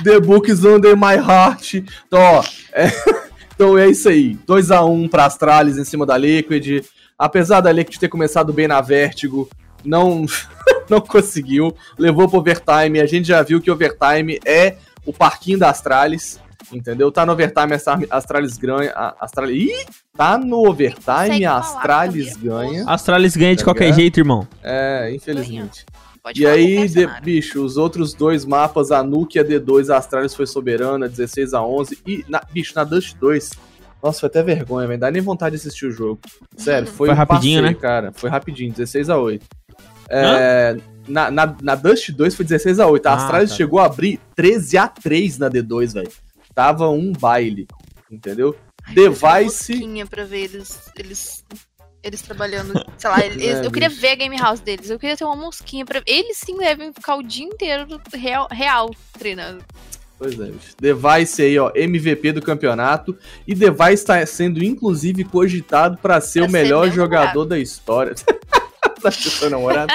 The 0.03 0.19
book 0.19 0.49
is 0.49 0.65
under 0.65 0.95
my 0.95 1.17
heart. 1.17 1.73
Então, 2.07 2.19
ó, 2.19 2.43
é, 2.73 2.87
então 3.55 3.77
é 3.77 3.87
isso 3.87 4.07
aí. 4.09 4.37
2x1 4.47 5.09
pra 5.09 5.25
Astralis 5.25 5.77
em 5.77 5.83
cima 5.85 6.05
da 6.05 6.17
Liquid. 6.17 6.85
Apesar 7.17 7.61
da 7.61 7.71
Liquid 7.71 7.97
ter 7.97 8.09
começado 8.09 8.51
bem 8.53 8.67
na 8.67 8.81
Vertigo, 8.81 9.49
não, 9.83 10.25
não 10.89 10.99
conseguiu. 11.01 11.75
Levou 11.97 12.27
pro 12.29 12.39
overtime. 12.39 12.99
A 12.99 13.05
gente 13.05 13.27
já 13.27 13.41
viu 13.41 13.61
que 13.61 13.71
overtime 13.71 14.39
é 14.45 14.75
o 15.05 15.13
parquinho 15.13 15.57
da 15.57 15.69
Astralis. 15.69 16.39
Entendeu? 16.73 17.11
Tá 17.11 17.25
no 17.25 17.31
overtime, 17.33 17.73
a 17.73 17.75
Astra- 17.75 17.99
Astralis 18.09 18.57
ganha. 18.57 18.91
a 18.95 19.15
Astralis. 19.21 19.55
Ih! 19.69 19.85
Tá 20.17 20.35
no 20.37 20.67
overtime, 20.67 21.45
a 21.45 21.57
Astralis 21.57 22.35
ganha. 22.37 22.83
A 22.87 22.95
Astralis 22.95 23.35
ganha 23.37 23.55
de 23.55 23.63
qualquer 23.63 23.93
jeito, 23.93 24.19
irmão. 24.19 24.47
É, 24.63 25.11
infelizmente. 25.13 25.85
Pode 26.25 26.41
E 26.41 26.43
falar 26.43 26.55
aí, 26.55 26.87
de- 26.87 27.07
bicho, 27.21 27.63
os 27.63 27.77
outros 27.77 28.15
dois 28.15 28.45
mapas, 28.45 28.89
a 28.91 29.03
Nuke 29.03 29.37
e 29.37 29.41
a 29.41 29.43
D2, 29.43 29.91
a 29.93 29.97
Astralis 29.99 30.33
foi 30.33 30.47
soberana, 30.47 31.07
16 31.07 31.53
a 31.53 31.61
11 31.63 31.99
E, 32.03 32.25
na- 32.27 32.41
bicho, 32.51 32.73
na 32.75 32.83
Dust 32.83 33.15
2, 33.19 33.51
nossa, 34.01 34.21
foi 34.21 34.27
até 34.27 34.41
vergonha, 34.41 34.87
velho. 34.87 34.99
Dá 34.99 35.11
nem 35.11 35.21
vontade 35.21 35.55
de 35.55 35.61
assistir 35.61 35.85
o 35.85 35.91
jogo. 35.91 36.19
Sério, 36.57 36.87
foi, 36.87 37.09
Foi 37.09 37.09
um 37.11 37.13
rapidinho, 37.17 37.61
passeio, 37.61 37.75
né? 37.75 37.79
cara. 37.79 38.11
Foi 38.11 38.27
rapidinho, 38.27 38.71
16 38.71 39.07
a 39.11 39.19
8 39.19 39.45
É, 40.09 40.75
na, 41.07 41.29
na, 41.29 41.55
na 41.61 41.75
Dust 41.75 42.09
2 42.09 42.33
foi 42.33 42.43
16 42.43 42.79
a 42.79 42.87
8 42.87 43.05
A 43.05 43.11
Ah, 43.11 43.15
Astralis 43.17 43.51
tá. 43.51 43.55
chegou 43.57 43.79
a 43.79 43.85
abrir 43.85 44.19
13 44.35 44.79
a 44.79 44.87
3 44.87 45.37
na 45.37 45.47
D2, 45.47 45.93
velho. 45.93 46.09
Tava 46.55 46.89
um 46.89 47.11
baile, 47.13 47.67
entendeu? 48.11 48.55
Eu 48.95 49.13
fico 49.13 49.29
Device. 49.29 50.05
pra 50.09 50.23
ver 50.25 50.43
eles, 50.45 50.79
eles, 50.97 51.43
eles 52.05 52.21
trabalhando. 52.21 52.73
Sei 52.97 53.09
lá, 53.09 53.25
eles- 53.25 53.41
É, 53.43 53.65
eu 53.65 53.71
queria 53.71 53.89
ver 53.89 54.09
a 54.09 54.15
game 54.15 54.37
house 54.37 54.59
deles. 54.59 54.89
Eu 54.89 54.99
queria 54.99 55.17
ter 55.17 55.25
uma 55.25 55.35
mosquinha 55.35 55.85
pra. 55.85 56.01
Eles 56.05 56.37
sim 56.37 56.57
devem 56.57 56.93
ficar 56.93 57.15
o 57.15 57.23
dia 57.23 57.45
inteiro 57.45 57.99
real, 58.13 58.47
real 58.51 58.91
treinando. 59.17 59.63
Pois 60.17 60.39
é. 60.39 60.49
Device 60.79 61.41
aí, 61.41 61.59
ó, 61.59 61.71
MVP 61.75 62.31
do 62.31 62.41
campeonato. 62.41 63.17
E 63.45 63.53
Device 63.53 64.05
tá 64.05 64.25
sendo, 64.25 64.63
inclusive, 64.63 65.25
cogitado 65.25 65.97
pra 65.97 66.21
ser 66.21 66.39
Pra 66.39 66.47
o 66.47 66.51
ser 66.51 66.57
melhor 66.63 66.85
meu 66.85 66.95
jogador 66.95 67.43
da 67.45 67.59
história. 67.59 68.15
pra 69.01 69.11
ser 69.11 69.29
seu 69.29 69.49
namorado? 69.49 69.91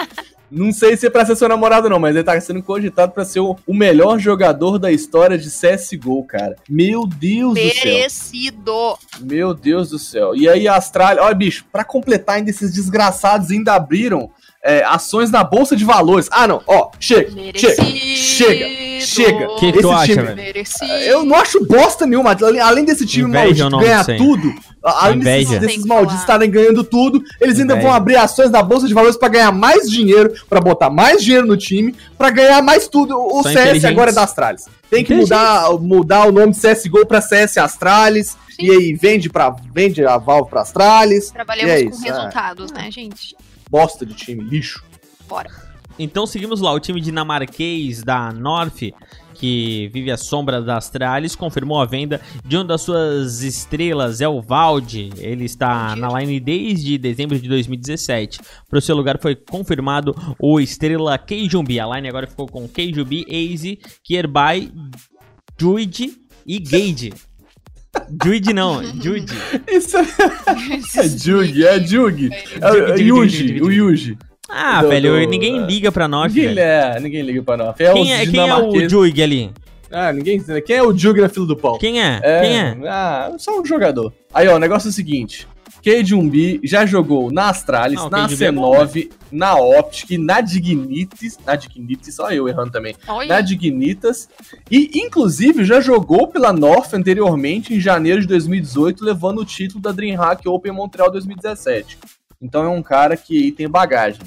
Não 0.50 0.72
sei 0.72 0.96
se 0.96 1.06
é 1.06 1.10
pra 1.10 1.24
ser 1.24 1.36
seu 1.36 1.48
namorado, 1.48 1.88
não, 1.88 1.98
mas 1.98 2.14
ele 2.14 2.24
tá 2.24 2.38
sendo 2.40 2.62
cogitado 2.62 3.12
pra 3.12 3.24
ser 3.24 3.40
o, 3.40 3.56
o 3.66 3.72
melhor 3.72 4.18
jogador 4.18 4.78
da 4.78 4.90
história 4.90 5.38
de 5.38 5.48
CSGO, 5.48 6.24
cara. 6.24 6.56
Meu 6.68 7.06
Deus 7.06 7.54
do 7.54 7.60
céu. 7.60 7.92
Merecido! 7.92 8.98
Meu 9.20 9.54
Deus 9.54 9.90
do 9.90 9.98
céu. 9.98 10.34
E 10.34 10.48
aí 10.48 10.66
a 10.66 10.74
Austrália, 10.74 11.22
olha, 11.22 11.34
bicho, 11.34 11.64
pra 11.70 11.84
completar 11.84 12.36
ainda 12.36 12.50
esses 12.50 12.72
desgraçados 12.72 13.50
ainda 13.50 13.74
abriram 13.74 14.30
é, 14.62 14.84
ações 14.84 15.30
na 15.30 15.42
Bolsa 15.42 15.74
de 15.74 15.84
Valores. 15.84 16.28
Ah, 16.30 16.46
não, 16.46 16.60
ó, 16.66 16.90
chega, 17.00 17.30
chega, 17.30 17.82
Merecido! 17.82 18.16
chega, 18.16 19.00
chega. 19.00 19.46
O 19.50 19.56
que, 19.56 19.72
que 19.72 19.78
Esse 19.78 19.80
tu 19.80 19.90
acha, 19.90 20.12
time- 20.12 20.22
velho? 20.34 20.66
Eu 21.06 21.24
não 21.24 21.36
acho 21.36 21.64
bosta 21.64 22.06
nenhuma. 22.06 22.36
Além- 22.40 22.60
Além 22.60 22.84
desse 22.84 23.06
time 23.06 23.28
Inveja 23.28 23.44
maldito 23.64 23.70
nome 23.70 23.84
ganhar 23.84 24.04
tudo, 24.04 24.52
além 24.82 25.18
desses, 25.18 25.46
Inveja. 25.48 25.60
desses 25.66 25.84
malditos 25.86 26.20
estarem 26.20 26.50
ganhando 26.50 26.84
tudo, 26.84 27.22
eles 27.40 27.58
ainda 27.58 27.72
Inveja. 27.72 27.88
vão 27.88 27.96
abrir 27.96 28.16
ações 28.16 28.50
da 28.50 28.62
Bolsa 28.62 28.86
de 28.86 28.92
Valores 28.94 29.16
pra 29.16 29.28
ganhar 29.28 29.50
mais 29.52 29.88
dinheiro, 29.90 30.32
pra 30.48 30.60
botar 30.60 30.90
mais 30.90 31.22
dinheiro 31.24 31.46
no 31.46 31.56
time, 31.56 31.94
pra 32.18 32.30
ganhar 32.30 32.60
mais 32.62 32.86
tudo. 32.88 33.16
O 33.18 33.42
São 33.42 33.52
CS 33.52 33.84
agora 33.86 34.10
é 34.10 34.14
da 34.14 34.24
Astralis. 34.24 34.66
Tem 34.90 35.04
que 35.04 35.14
mudar, 35.14 35.70
mudar 35.80 36.26
o 36.28 36.32
nome 36.32 36.52
de 36.52 36.58
CSGO 36.60 37.06
pra 37.06 37.20
CS 37.20 37.56
Astralis. 37.58 38.36
Sim. 38.50 38.66
E 38.66 38.70
aí 38.72 38.92
vende, 38.94 39.30
pra, 39.30 39.54
vende 39.72 40.04
a 40.04 40.18
Valve 40.18 40.50
pra 40.50 40.60
Astralis. 40.62 41.30
Trabalhamos 41.30 41.70
E 41.72 41.74
é 41.76 41.84
com 41.84 41.90
isso, 41.90 42.06
é. 42.06 42.10
resultados, 42.10 42.70
né, 42.72 42.90
gente? 42.90 43.34
Bosta 43.70 44.04
de 44.04 44.14
time, 44.14 44.42
lixo. 44.42 44.82
Bora. 45.28 45.48
Então 45.96 46.26
seguimos 46.26 46.60
lá, 46.60 46.72
o 46.72 46.80
time 46.80 47.00
dinamarquês 47.00 48.02
da 48.02 48.32
North, 48.32 48.90
que 49.34 49.90
vive 49.92 50.10
à 50.10 50.16
sombra 50.16 50.60
da 50.60 50.78
Astralis, 50.78 51.36
confirmou 51.36 51.80
a 51.80 51.84
venda 51.84 52.20
de 52.44 52.56
uma 52.56 52.64
das 52.64 52.80
suas 52.82 53.42
estrelas, 53.42 54.20
é 54.20 54.28
o 54.28 54.40
Valde. 54.40 55.10
Ele 55.18 55.44
está 55.44 55.94
na 55.94 56.18
line 56.18 56.40
desde 56.40 56.98
dezembro 56.98 57.38
de 57.38 57.48
2017. 57.48 58.40
Para 58.68 58.78
o 58.78 58.82
seu 58.82 58.96
lugar 58.96 59.20
foi 59.20 59.36
confirmado 59.36 60.14
o 60.38 60.58
estrela 60.58 61.16
Keijumbi. 61.16 61.78
A 61.78 61.86
line 61.86 62.08
agora 62.08 62.26
ficou 62.26 62.46
com 62.46 62.66
Keijumbi, 62.66 63.24
Aze, 63.28 63.78
Kierbai, 64.02 64.72
Jude 65.58 66.18
e 66.46 66.58
Gage. 66.58 67.12
Jude 68.24 68.52
não, 68.52 68.82
Jude. 68.82 69.32
Isso 69.70 69.96
é, 69.96 70.02
é 71.00 71.08
Jug, 71.08 71.64
é 71.66 71.80
Jug. 71.80 72.30
É 72.60 72.70
o- 72.70 72.84
é 72.84 72.96
Jugi, 72.96 73.02
Yuji, 73.08 73.48
Jugi, 73.58 73.62
o 73.62 73.70
Yuji. 73.72 74.18
Ah, 74.48 74.82
Do- 74.82 74.88
velho, 74.88 75.12
do- 75.20 75.30
ninguém 75.30 75.64
liga 75.66 75.92
pra 75.92 76.08
North, 76.08 76.32
Ninguém, 76.32 76.48
velho. 76.54 76.60
é, 76.60 77.00
ninguém 77.00 77.22
liga 77.22 77.42
pra 77.42 77.56
nós. 77.56 77.74
É 77.78 77.92
Quem 77.92 78.12
é, 78.12 78.26
quem 78.26 78.48
é 78.48 78.54
o. 78.56 78.88
Jug 78.88 79.22
ali? 79.22 79.50
Ah, 79.92 80.12
ninguém. 80.12 80.40
Quem 80.66 80.76
é 80.76 80.82
o 80.82 80.96
Jug 80.96 81.20
na 81.20 81.28
fila 81.28 81.46
do 81.46 81.56
pão? 81.56 81.78
Quem 81.78 82.00
é? 82.02 82.20
É, 82.22 82.40
Quem 82.40 82.58
é? 82.58 82.76
Ah, 82.88 83.32
só 83.38 83.60
um 83.60 83.64
jogador. 83.64 84.12
Aí, 84.32 84.46
ó, 84.48 84.56
o 84.56 84.58
negócio 84.58 84.88
é 84.88 84.90
o 84.90 84.92
seguinte. 84.92 85.46
K1B 85.82 86.60
já 86.64 86.84
jogou 86.86 87.30
na 87.32 87.48
Astralis, 87.50 87.98
Não, 87.98 88.10
na 88.10 88.28
K1B 88.28 88.42
é 88.42 88.52
bom, 88.52 88.72
C9, 88.72 89.10
na 89.32 89.54
Optic, 89.56 90.10
na 90.18 90.40
Dignitas. 90.40 91.38
Na 91.46 91.56
Dignitas, 91.56 92.14
só 92.14 92.30
eu 92.30 92.48
errando 92.48 92.70
também. 92.70 92.94
Olha, 93.08 93.28
Na 93.28 93.40
Dignitas. 93.40 94.28
E, 94.70 94.90
inclusive, 94.94 95.64
já 95.64 95.80
jogou 95.80 96.26
pela 96.28 96.52
North 96.52 96.92
anteriormente, 96.94 97.74
em 97.74 97.80
janeiro 97.80 98.20
de 98.20 98.26
2018, 98.26 99.04
levando 99.04 99.38
o 99.40 99.44
título 99.44 99.80
da 99.80 99.92
DreamHack 99.92 100.48
Open 100.48 100.72
Montreal 100.72 101.10
2017. 101.10 101.98
Então 102.42 102.64
é 102.64 102.68
um 102.68 102.82
cara 102.82 103.16
que 103.16 103.52
tem 103.52 103.68
bagagem. 103.68 104.20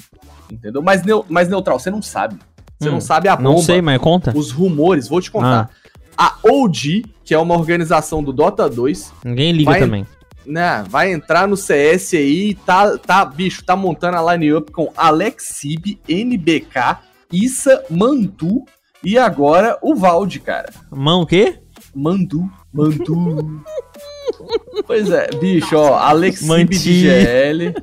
Entendeu? 0.50 0.82
Mas, 0.82 1.02
neu- 1.02 1.24
mas 1.28 1.48
neutral, 1.48 1.78
você 1.78 1.90
não 1.90 2.02
sabe. 2.02 2.36
Você 2.78 2.88
Hum, 2.88 2.92
não 2.92 3.00
sabe 3.00 3.28
a 3.28 3.36
bomba. 3.36 3.50
Não 3.50 3.58
sei, 3.58 3.80
mas 3.80 4.00
conta. 4.00 4.32
Os 4.36 4.50
rumores, 4.50 5.08
vou 5.08 5.20
te 5.20 5.30
contar. 5.30 5.70
Ah. 6.16 6.34
A 6.44 6.48
OG, 6.48 7.04
que 7.24 7.34
é 7.34 7.38
uma 7.38 7.54
organização 7.56 8.22
do 8.22 8.32
Dota 8.32 8.68
2, 8.68 9.12
Ninguém 9.24 9.52
liga 9.52 9.70
Vai- 9.72 9.80
também. 9.80 10.06
Né, 10.46 10.84
vai 10.88 11.12
entrar 11.12 11.46
no 11.48 11.56
CS 11.56 12.14
aí, 12.14 12.50
e 12.50 12.54
tá, 12.54 12.96
tá, 12.98 13.24
bicho, 13.24 13.64
tá 13.64 13.74
montando 13.76 14.16
a 14.16 14.34
line-up 14.34 14.70
com 14.72 14.92
Alexib, 14.96 15.98
NBK, 16.08 16.98
Issa, 17.32 17.84
Mandu 17.90 18.64
e 19.02 19.18
agora 19.18 19.78
o 19.82 19.94
Valde, 19.94 20.40
cara. 20.40 20.72
Mão 20.90 21.22
o 21.22 21.26
quê? 21.26 21.58
Mandu, 21.94 22.48
Mandu. 22.72 23.62
pois 24.86 25.10
é, 25.10 25.28
bicho, 25.38 25.76
ó, 25.76 25.96
Alexib 25.98 26.48
Manti. 26.48 26.78
de 26.78 27.00
GL, 27.00 27.74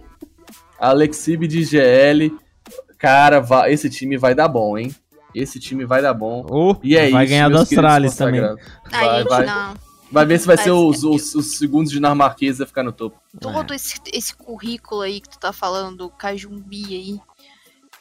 Alexib 0.79 1.47
de 1.47 1.63
GL. 1.63 2.31
Cara, 2.97 3.39
vai- 3.39 3.71
esse 3.73 3.89
time 3.89 4.17
vai 4.17 4.35
dar 4.35 4.47
bom, 4.47 4.77
hein? 4.77 4.93
Esse 5.33 5.59
time 5.59 5.85
vai 5.85 6.01
dar 6.01 6.13
bom. 6.13 6.45
Oh, 6.49 6.75
E 6.83 6.95
é 6.97 7.09
vai 7.09 7.23
isso, 7.23 7.29
ganhar 7.31 7.45
queridos 7.49 7.71
Astralis 7.71 8.15
também. 8.15 8.41
consagrados. 8.41 8.71
Aí, 8.91 9.07
Vai, 9.07 9.23
vai. 9.23 9.45
não. 9.45 9.73
Vai 10.11 10.25
ver 10.25 10.39
se 10.39 10.45
vai 10.45 10.55
Vai 10.55 10.65
ser 10.65 10.71
os, 10.71 11.03
os, 11.03 11.35
os 11.35 11.57
segundos 11.57 11.91
dinamarqueses 11.91 12.61
a 12.61 12.65
ficar 12.65 12.83
no 12.83 12.91
topo. 12.91 13.19
todo 13.39 13.73
esse, 13.73 13.99
esse 14.11 14.35
currículo 14.35 15.01
aí 15.01 15.21
que 15.21 15.29
tu 15.29 15.39
tá 15.39 15.53
falando, 15.53 16.09
Cajumbi 16.09 16.95
aí, 16.95 17.21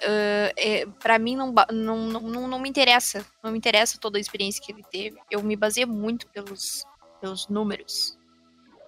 ah, 0.02 0.52
é, 0.56 0.86
pra 0.86 1.18
mim 1.18 1.36
não, 1.36 1.52
não, 1.70 1.96
não, 2.08 2.20
não, 2.20 2.48
não 2.48 2.58
me 2.58 2.68
interessa. 2.68 3.24
Não 3.42 3.52
me 3.52 3.58
interessa 3.58 3.98
toda 3.98 4.18
a 4.18 4.20
experiência 4.20 4.62
que 4.62 4.72
ele 4.72 4.82
teve. 4.90 5.18
Eu 5.30 5.42
me 5.42 5.56
baseio 5.56 5.88
muito 5.88 6.26
pelos, 6.28 6.84
pelos 7.20 7.48
números. 7.48 8.18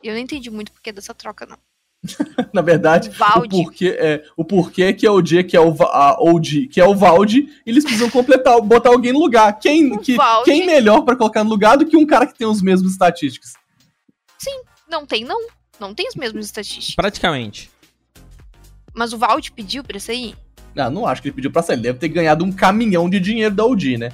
E 0.02 0.08
eu 0.08 0.14
não 0.14 0.20
entendi 0.20 0.50
muito 0.50 0.72
porquê 0.72 0.92
dessa 0.92 1.14
troca, 1.14 1.46
não. 1.46 1.58
Na 2.52 2.62
verdade, 2.62 3.10
O 3.36 3.48
porquê 3.48 3.96
é 3.98 4.24
o 4.36 4.44
porquê 4.44 4.92
que 4.92 5.06
é 5.06 5.10
o 5.10 5.22
D, 5.22 5.44
que 5.44 5.56
é 5.56 5.60
o 5.60 5.74
a 5.82 6.16
OG, 6.20 6.66
que 6.66 6.80
é 6.80 6.84
o 6.84 6.94
Valde, 6.94 7.48
eles 7.64 7.84
precisam 7.84 8.10
completar, 8.10 8.60
botar 8.60 8.90
alguém 8.90 9.12
no 9.12 9.20
lugar. 9.20 9.58
Quem, 9.58 9.92
O 9.92 9.98
que, 9.98 10.16
quem 10.44 10.66
melhor 10.66 11.02
pra 11.02 11.14
colocar 11.14 11.44
no 11.44 11.50
lugar 11.50 11.78
do 11.78 11.86
que 11.86 11.96
um 11.96 12.06
cara 12.06 12.26
que 12.26 12.36
tem 12.36 12.46
os 12.46 12.60
mesmos 12.60 12.92
estatísticas? 12.92 13.52
Não 14.92 15.06
tem, 15.06 15.24
não. 15.24 15.46
Não 15.80 15.94
tem 15.94 16.06
as 16.06 16.14
mesmas 16.14 16.44
estatísticas. 16.44 16.94
Praticamente. 16.94 17.70
Mas 18.92 19.14
o 19.14 19.18
Vald 19.18 19.50
pediu 19.52 19.82
pra 19.82 19.98
sair. 19.98 20.36
Ah, 20.76 20.90
não 20.90 21.06
acho 21.06 21.22
que 21.22 21.28
ele 21.28 21.34
pediu 21.34 21.50
pra 21.50 21.62
sair. 21.62 21.76
Ele 21.76 21.84
deve 21.84 21.98
ter 21.98 22.08
ganhado 22.08 22.44
um 22.44 22.52
caminhão 22.52 23.08
de 23.08 23.18
dinheiro 23.18 23.54
da 23.54 23.64
OG, 23.64 23.96
né? 23.96 24.12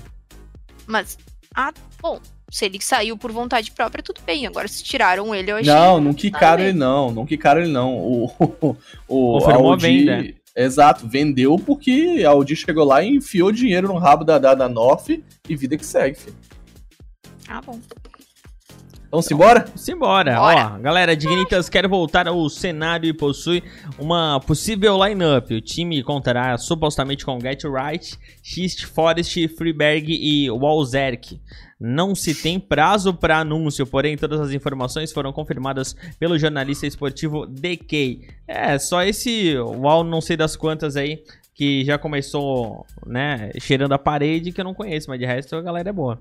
Mas, 0.86 1.18
ah, 1.52 1.72
bom, 2.00 2.20
se 2.50 2.64
ele 2.64 2.80
saiu 2.80 3.16
por 3.16 3.30
vontade 3.30 3.70
própria, 3.70 4.02
tudo 4.02 4.20
bem. 4.24 4.46
Agora, 4.46 4.66
se 4.68 4.82
tiraram 4.82 5.34
ele, 5.34 5.52
eu 5.52 5.56
achei. 5.56 5.72
Não, 5.72 6.00
não 6.00 6.14
quicaram 6.14 6.58
bem. 6.58 6.68
ele 6.68 6.78
não, 6.78 7.10
não 7.10 7.26
quicaram 7.26 7.60
ele 7.60 7.70
não. 7.70 7.96
O, 7.96 8.24
o, 8.38 8.76
o 9.08 9.38
Confirmou 9.38 9.72
a 9.72 9.74
OG 9.74 9.82
venda. 9.82 10.34
Exato, 10.56 11.06
vendeu 11.06 11.56
porque 11.56 12.24
a 12.26 12.30
Audi 12.30 12.56
chegou 12.56 12.84
lá 12.84 13.00
e 13.00 13.16
enfiou 13.16 13.52
dinheiro 13.52 13.86
no 13.86 13.96
rabo 13.96 14.24
da, 14.24 14.38
da, 14.38 14.54
da 14.54 14.68
North 14.68 15.08
e 15.08 15.56
vida 15.56 15.76
que 15.76 15.86
segue, 15.86 16.18
filho. 16.18 16.36
Ah, 17.46 17.60
bom. 17.64 17.78
Vamos 19.10 19.30
embora? 19.30 19.64
Simbora. 19.74 20.34
Bora. 20.34 20.74
Ó, 20.74 20.78
galera, 20.80 21.16
Dignitas 21.16 21.70
quer 21.70 21.88
voltar 21.88 22.28
ao 22.28 22.46
cenário 22.50 23.08
e 23.08 23.12
possui 23.14 23.62
uma 23.98 24.38
possível 24.40 25.02
lineup. 25.02 25.50
O 25.50 25.62
time 25.62 26.02
contará 26.02 26.58
supostamente 26.58 27.24
com 27.24 27.40
Get 27.40 27.64
Right, 27.64 28.18
Xist, 28.42 28.84
Forest, 28.84 29.48
Freeberg 29.48 30.12
e 30.12 30.50
Walzerk. 30.50 31.40
Não 31.80 32.14
se 32.14 32.34
tem 32.34 32.60
prazo 32.60 33.14
para 33.14 33.38
anúncio, 33.38 33.86
porém 33.86 34.14
todas 34.14 34.40
as 34.40 34.50
informações 34.50 35.10
foram 35.10 35.32
confirmadas 35.32 35.96
pelo 36.18 36.38
jornalista 36.38 36.86
esportivo 36.86 37.46
DK. 37.46 38.28
É, 38.46 38.78
só 38.78 39.02
esse 39.02 39.56
Wal 39.56 40.04
não 40.04 40.20
sei 40.20 40.36
das 40.36 40.54
quantas 40.54 40.96
aí 40.96 41.22
que 41.54 41.82
já 41.84 41.96
começou, 41.96 42.84
né, 43.06 43.50
cheirando 43.58 43.92
a 43.92 43.98
parede 43.98 44.52
que 44.52 44.60
eu 44.60 44.64
não 44.64 44.74
conheço, 44.74 45.08
mas 45.08 45.18
de 45.18 45.24
resto 45.24 45.56
a 45.56 45.62
galera 45.62 45.88
é 45.88 45.92
boa. 45.92 46.20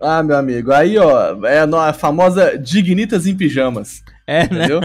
Ah, 0.00 0.22
meu 0.22 0.36
amigo, 0.36 0.72
aí 0.72 0.96
ó, 0.96 1.44
é 1.46 1.60
a 1.60 1.92
famosa 1.92 2.56
Dignitas 2.56 3.26
em 3.26 3.36
pijamas, 3.36 4.02
É, 4.26 4.40
né? 4.48 4.64
entendeu? 4.66 4.80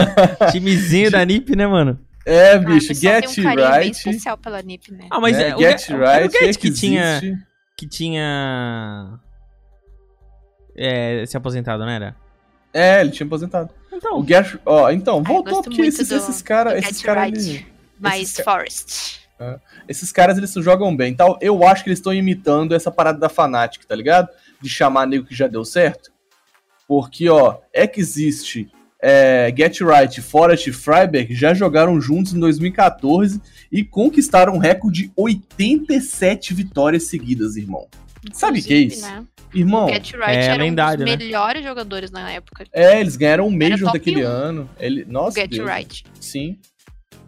Timezinho 0.52 1.10
da 1.10 1.22
NiP, 1.24 1.54
né, 1.54 1.66
mano? 1.66 1.98
É, 2.26 2.52
Ah, 2.52 2.58
bicho, 2.58 2.86
o 2.86 2.88
pessoal 2.88 3.14
Get 3.20 3.34
tem 3.34 3.44
um 3.44 3.48
carinho 3.48 3.68
bem 3.70 3.78
Right. 3.82 3.96
especial 3.98 4.38
pela 4.38 4.62
NiP, 4.62 4.90
né? 4.92 5.06
Ah, 5.10 5.20
mas 5.20 5.36
né? 5.36 5.50
é, 5.50 5.54
o 5.54 5.58
Get 5.58 5.90
era 5.90 5.98
o 5.98 6.00
Right 6.22 6.38
Get 6.38 6.56
que 6.58 6.70
tinha 6.72 7.20
que 7.76 7.86
tinha 7.86 9.18
é, 10.76 11.24
se 11.26 11.36
aposentado, 11.36 11.82
não 11.84 11.90
era? 11.90 12.16
É, 12.72 13.00
ele 13.00 13.10
tinha 13.10 13.26
aposentado. 13.26 13.70
Então, 13.92 14.18
O 14.18 14.26
Get, 14.26 14.56
ó, 14.64 14.90
então, 14.90 15.22
voltou 15.22 15.62
porque 15.62 15.82
esses, 15.82 16.08
do- 16.08 16.16
esses 16.16 16.42
caras, 16.42 16.74
esses 16.82 17.02
caras, 17.02 17.24
Right. 17.24 17.38
eles- 17.50 17.64
Mas 18.00 18.22
esses 18.22 18.36
ca- 18.38 18.44
Forest. 18.44 19.20
esses 19.88 20.10
caras 20.10 20.36
eles 20.38 20.52
jogam 20.54 20.96
bem, 20.96 21.14
tal. 21.14 21.38
Eu 21.40 21.64
acho 21.66 21.84
que 21.84 21.90
eles 21.90 21.98
estão 21.98 22.12
imitando 22.12 22.74
essa 22.74 22.90
parada 22.90 23.18
da 23.18 23.28
Fnatic, 23.28 23.84
tá 23.84 23.94
ligado? 23.94 24.28
De 24.64 24.70
chamar 24.70 25.06
nego 25.06 25.26
que 25.26 25.34
já 25.34 25.46
deu 25.46 25.64
certo. 25.64 26.10
Porque, 26.88 27.28
ó, 27.28 27.58
é 27.72 27.86
que 27.86 28.00
existe 28.00 28.70
é, 29.06 29.52
Get 29.54 29.80
Right, 29.82 30.22
Forest 30.22 30.70
e 30.70 30.72
Freiberg 30.72 31.34
já 31.34 31.52
jogaram 31.52 32.00
juntos 32.00 32.32
em 32.32 32.40
2014 32.40 33.38
e 33.70 33.84
conquistaram 33.84 34.54
um 34.54 34.58
recorde 34.58 35.02
de 35.02 35.12
87 35.14 36.54
vitórias 36.54 37.02
seguidas, 37.04 37.56
irmão. 37.56 37.86
Sabe 38.32 38.60
o 38.60 38.62
que 38.62 38.72
é 38.72 38.80
Inclusive, 38.80 39.02
isso? 39.02 39.14
Né? 39.14 39.26
Irmão, 39.54 39.84
o 39.84 39.88
Get 39.88 40.12
Right 40.12 40.30
é 40.30 40.44
era 40.46 40.62
lendário, 40.62 41.02
um 41.02 41.06
né? 41.06 41.16
dos 41.16 41.26
melhores 41.26 41.62
jogadores 41.62 42.10
na 42.10 42.30
época. 42.30 42.64
é, 42.72 42.98
eles 42.98 43.16
ganharam 43.16 43.46
um 43.46 43.50
Major 43.50 43.92
daquele 43.92 44.24
um. 44.24 44.28
ano. 44.28 44.70
Ele, 44.80 45.02
O 45.04 45.12
nossa, 45.12 45.38
Get 45.38 45.50
Deus. 45.50 45.70
Right. 45.70 46.02
Sim, 46.18 46.58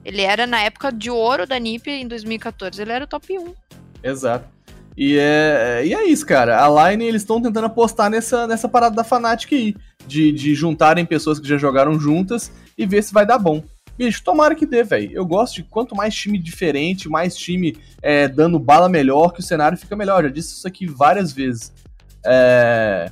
Ele 0.03 0.22
era 0.22 0.47
na 0.47 0.62
época 0.62 0.91
de 0.91 1.11
ouro 1.11 1.47
da 1.47 1.59
NiP 1.59 1.91
em 1.91 2.09
2014. 2.09 2.80
Ele 2.80 2.93
era 2.93 3.05
o 3.05 3.07
top 3.07 3.39
1. 3.39 3.55
exato. 4.03 4.55
E 4.97 5.18
é, 5.18 5.82
e 5.84 5.92
é 5.94 6.07
isso, 6.09 6.24
cara. 6.24 6.64
A 6.64 6.90
Line, 6.90 7.05
eles 7.05 7.22
estão 7.22 7.40
tentando 7.40 7.66
apostar 7.66 8.09
nessa, 8.11 8.47
nessa 8.47 8.68
parada 8.68 8.97
da 8.97 9.05
Fnatic 9.05 9.53
aí. 9.53 9.74
De, 10.07 10.30
de 10.32 10.55
juntarem 10.55 11.05
pessoas 11.05 11.38
que 11.40 11.49
já 11.49 11.59
jogaram 11.59 11.99
juntas 11.99 12.51
e 12.78 12.86
ver 12.86 13.03
se 13.03 13.12
vai 13.12 13.26
dar 13.26 13.38
bom. 13.38 13.62
Bicho, 13.99 14.22
tomara 14.22 14.55
que 14.55 14.64
dê, 14.66 14.84
velho. 14.84 15.11
Eu 15.12 15.26
gosto 15.26 15.57
de 15.57 15.62
quanto 15.64 15.97
mais 15.97 16.14
time 16.14 16.38
diferente, 16.38 17.09
mais 17.09 17.34
time 17.36 17.76
é, 18.01 18.28
dando 18.28 18.59
bala 18.59 18.88
melhor, 18.88 19.32
que 19.32 19.40
o 19.40 19.42
cenário 19.42 19.76
fica 19.76 19.97
melhor. 19.97 20.22
Já 20.22 20.28
disse 20.30 20.55
isso 20.55 20.66
aqui 20.68 20.86
várias 20.86 21.32
vezes. 21.32 21.72
É, 22.24 23.11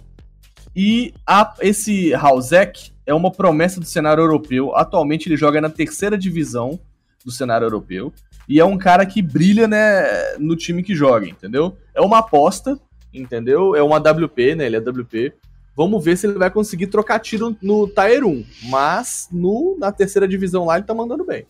E 0.76 1.12
a- 1.26 1.54
esse 1.60 2.12
Hausek 2.14 2.92
é 3.06 3.14
uma 3.14 3.30
promessa 3.30 3.78
do 3.80 3.86
cenário 3.86 4.22
europeu. 4.22 4.74
Atualmente 4.76 5.28
ele 5.28 5.36
joga 5.36 5.60
na 5.60 5.70
terceira 5.70 6.18
divisão 6.18 6.78
do 7.24 7.30
cenário 7.30 7.64
europeu. 7.64 8.12
E 8.48 8.60
é 8.60 8.64
um 8.64 8.76
cara 8.76 9.06
que 9.06 9.22
brilha 9.22 9.66
né, 9.66 10.36
no 10.38 10.56
time 10.56 10.82
que 10.82 10.94
joga, 10.94 11.26
entendeu? 11.26 11.76
É 11.94 12.00
uma 12.00 12.18
aposta, 12.18 12.78
entendeu? 13.12 13.74
É 13.74 13.82
uma 13.82 13.98
WP, 13.98 14.54
né? 14.54 14.66
Ele 14.66 14.76
é 14.76 14.80
WP. 14.80 15.32
Vamos 15.76 16.04
ver 16.04 16.16
se 16.16 16.26
ele 16.26 16.38
vai 16.38 16.50
conseguir 16.50 16.86
trocar 16.86 17.18
tiro 17.18 17.56
no 17.60 17.88
Tier 17.88 18.24
1. 18.24 18.44
Mas 18.64 19.28
no, 19.32 19.76
na 19.78 19.90
terceira 19.90 20.28
divisão 20.28 20.66
lá 20.66 20.76
ele 20.76 20.86
tá 20.86 20.94
mandando 20.94 21.24
bem. 21.24 21.46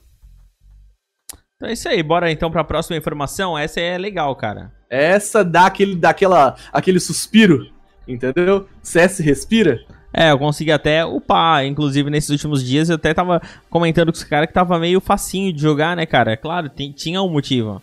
então 1.56 1.68
é 1.68 1.72
isso 1.72 1.88
aí. 1.88 2.02
Bora 2.02 2.30
então 2.30 2.50
pra 2.50 2.64
próxima 2.64 2.96
informação. 2.96 3.58
Essa 3.58 3.80
é 3.80 3.98
legal, 3.98 4.34
cara. 4.36 4.72
Essa 4.88 5.44
dá 5.44 5.66
aquele, 5.66 5.96
dá 5.96 6.10
aquela, 6.10 6.56
aquele 6.72 7.00
suspiro, 7.00 7.66
entendeu? 8.06 8.68
CS 8.82 9.18
respira. 9.18 9.84
É, 10.16 10.30
eu 10.30 10.38
consegui 10.38 10.70
até 10.70 11.04
upar. 11.04 11.64
Inclusive, 11.66 12.08
nesses 12.08 12.30
últimos 12.30 12.62
dias 12.64 12.88
eu 12.88 12.94
até 12.94 13.12
tava 13.12 13.42
comentando 13.68 14.12
com 14.12 14.16
esse 14.16 14.26
cara 14.28 14.46
que 14.46 14.52
tava 14.52 14.78
meio 14.78 15.00
facinho 15.00 15.52
de 15.52 15.60
jogar, 15.60 15.96
né, 15.96 16.06
cara? 16.06 16.36
Claro, 16.36 16.68
tem- 16.68 16.92
tinha 16.92 17.20
um 17.20 17.28
motivo. 17.28 17.82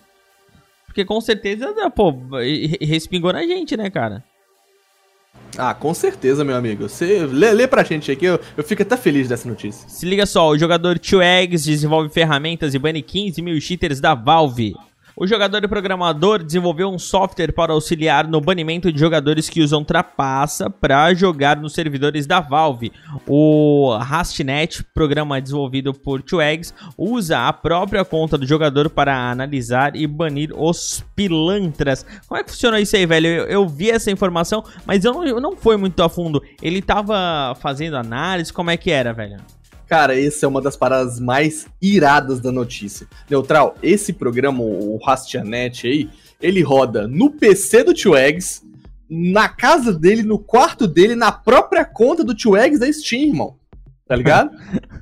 Porque 0.86 1.04
com 1.06 1.20
certeza, 1.22 1.74
pô, 1.94 2.12
re- 2.34 2.78
respingou 2.82 3.32
na 3.34 3.44
gente, 3.44 3.76
né, 3.78 3.90
cara? 3.90 4.24
Ah, 5.58 5.74
com 5.74 5.94
certeza, 5.94 6.44
meu 6.46 6.56
amigo. 6.56 6.88
Você 6.88 7.26
lê, 7.26 7.52
lê 7.52 7.68
pra 7.68 7.84
gente 7.84 8.10
aqui, 8.12 8.26
eu, 8.26 8.40
eu 8.56 8.64
fico 8.64 8.82
até 8.82 8.96
feliz 8.96 9.28
dessa 9.28 9.48
notícia. 9.48 9.88
Se 9.90 10.06
liga 10.06 10.26
só, 10.26 10.48
o 10.50 10.58
jogador 10.58 10.98
Two 11.00 11.22
Eggs 11.22 11.66
desenvolve 11.70 12.10
ferramentas 12.10 12.74
e 12.74 12.80
bane 12.80 13.02
15 13.02 13.42
mil 13.42 13.60
cheaters 13.60 14.00
da 14.00 14.14
Valve. 14.16 14.74
O 15.22 15.28
jogador 15.28 15.64
e 15.64 15.68
programador 15.68 16.44
desenvolveu 16.44 16.90
um 16.90 16.98
software 16.98 17.54
para 17.54 17.74
auxiliar 17.74 18.28
no 18.28 18.42
banimento 18.42 18.92
de 18.92 19.00
jogadores 19.00 19.48
que 19.48 19.62
usam 19.62 19.84
trapaça 19.84 20.68
para 20.68 21.14
jogar 21.14 21.58
nos 21.58 21.74
servidores 21.74 22.26
da 22.26 22.40
Valve. 22.40 22.92
O 23.28 23.96
Rastnet, 24.02 24.84
programa 24.96 25.40
desenvolvido 25.40 25.94
por 25.94 26.24
Two 26.24 26.42
Eggs, 26.42 26.74
usa 26.98 27.48
a 27.48 27.54
própria 27.54 28.04
conta 28.04 28.36
do 28.36 28.48
jogador 28.48 28.90
para 28.90 29.30
analisar 29.30 29.96
e 29.96 30.08
banir 30.08 30.52
os 30.60 31.06
pilantras. 31.16 32.04
Como 32.28 32.42
é 32.42 32.44
que 32.44 32.50
funciona 32.50 32.82
isso 32.82 32.96
aí, 32.96 33.06
velho? 33.06 33.28
Eu, 33.28 33.46
eu 33.46 33.68
vi 33.70 33.92
essa 33.92 34.10
informação, 34.10 34.64
mas 34.88 35.06
eu 35.06 35.14
não, 35.14 35.24
eu 35.24 35.40
não 35.40 35.56
fui 35.56 35.78
muito 35.78 36.02
a 36.02 36.10
fundo. 36.10 36.42
Ele 36.64 36.82
tava 36.82 37.56
fazendo 37.62 37.96
análise, 37.96 38.52
como 38.52 38.72
é 38.72 38.76
que 38.76 38.90
era, 38.90 39.14
velho? 39.14 39.38
Cara, 39.92 40.18
essa 40.18 40.46
é 40.46 40.48
uma 40.48 40.62
das 40.62 40.78
paradas 40.78 41.20
mais 41.20 41.68
iradas 41.82 42.40
da 42.40 42.50
notícia. 42.50 43.06
Neutral, 43.30 43.76
esse 43.84 44.14
programa, 44.14 44.64
o 44.64 44.96
Rastianet 44.96 45.86
aí, 45.86 46.10
ele 46.42 46.62
roda 46.62 47.10
no 47.10 47.30
PC 47.30 47.84
do 47.84 47.94
Tio 47.94 48.16
Eggs, 48.16 48.62
na 49.10 49.50
casa 49.50 49.92
dele, 49.92 50.24
no 50.24 50.40
quarto 50.40 50.88
dele, 50.88 51.14
na 51.14 51.30
própria 51.30 51.84
conta 51.84 52.24
do 52.24 52.34
Tio 52.34 52.56
Eggs 52.56 52.80
da 52.80 52.90
Steam, 52.90 53.24
irmão. 53.24 53.58
Tá 54.12 54.18
ligado? 54.18 54.52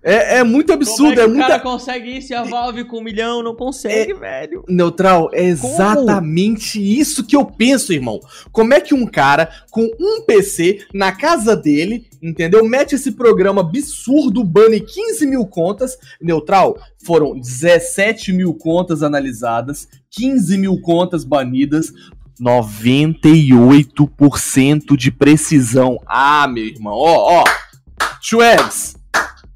é, 0.04 0.38
é 0.38 0.44
muito 0.44 0.72
absurdo, 0.72 1.20
é, 1.20 1.26
o 1.26 1.30
muita. 1.30 1.48
cara 1.48 1.60
consegue 1.60 2.16
isso 2.16 2.32
e 2.32 2.36
a 2.36 2.44
Valve 2.44 2.84
com 2.84 3.00
um 3.00 3.04
milhão 3.04 3.42
não 3.42 3.56
consegue, 3.56 4.14
velho. 4.14 4.64
Neutral, 4.70 5.32
é 5.34 5.46
exatamente 5.46 6.80
isso 6.80 7.26
que 7.26 7.36
eu 7.36 7.44
penso, 7.44 7.92
irmão. 7.92 8.20
Como 8.52 8.72
é 8.72 8.80
que 8.80 8.94
um 8.94 9.08
cara 9.08 9.50
com 9.72 9.82
um 10.00 10.22
PC 10.22 10.86
na 10.94 11.12
casa 11.12 11.56
dele, 11.56 12.06
entendeu? 12.22 12.64
Mete 12.64 12.94
esse 12.94 13.14
programa 13.14 13.62
absurdo, 13.62 14.44
bane 14.44 14.80
15 14.80 15.26
mil 15.26 15.48
contas. 15.48 15.98
Neutral, 16.22 16.78
foram 17.04 17.34
17 17.34 18.32
mil 18.32 18.54
contas 18.54 19.02
analisadas, 19.02 19.88
15 20.12 20.56
mil 20.56 20.80
contas 20.80 21.24
banidas. 21.24 21.92
98% 22.40 24.96
de 24.96 25.12
precisão. 25.12 26.00
Ah, 26.08 26.48
meu 26.48 26.64
irmão, 26.64 26.94
ó, 26.94 27.42
ó. 27.42 27.44
Schwebs, 28.22 28.96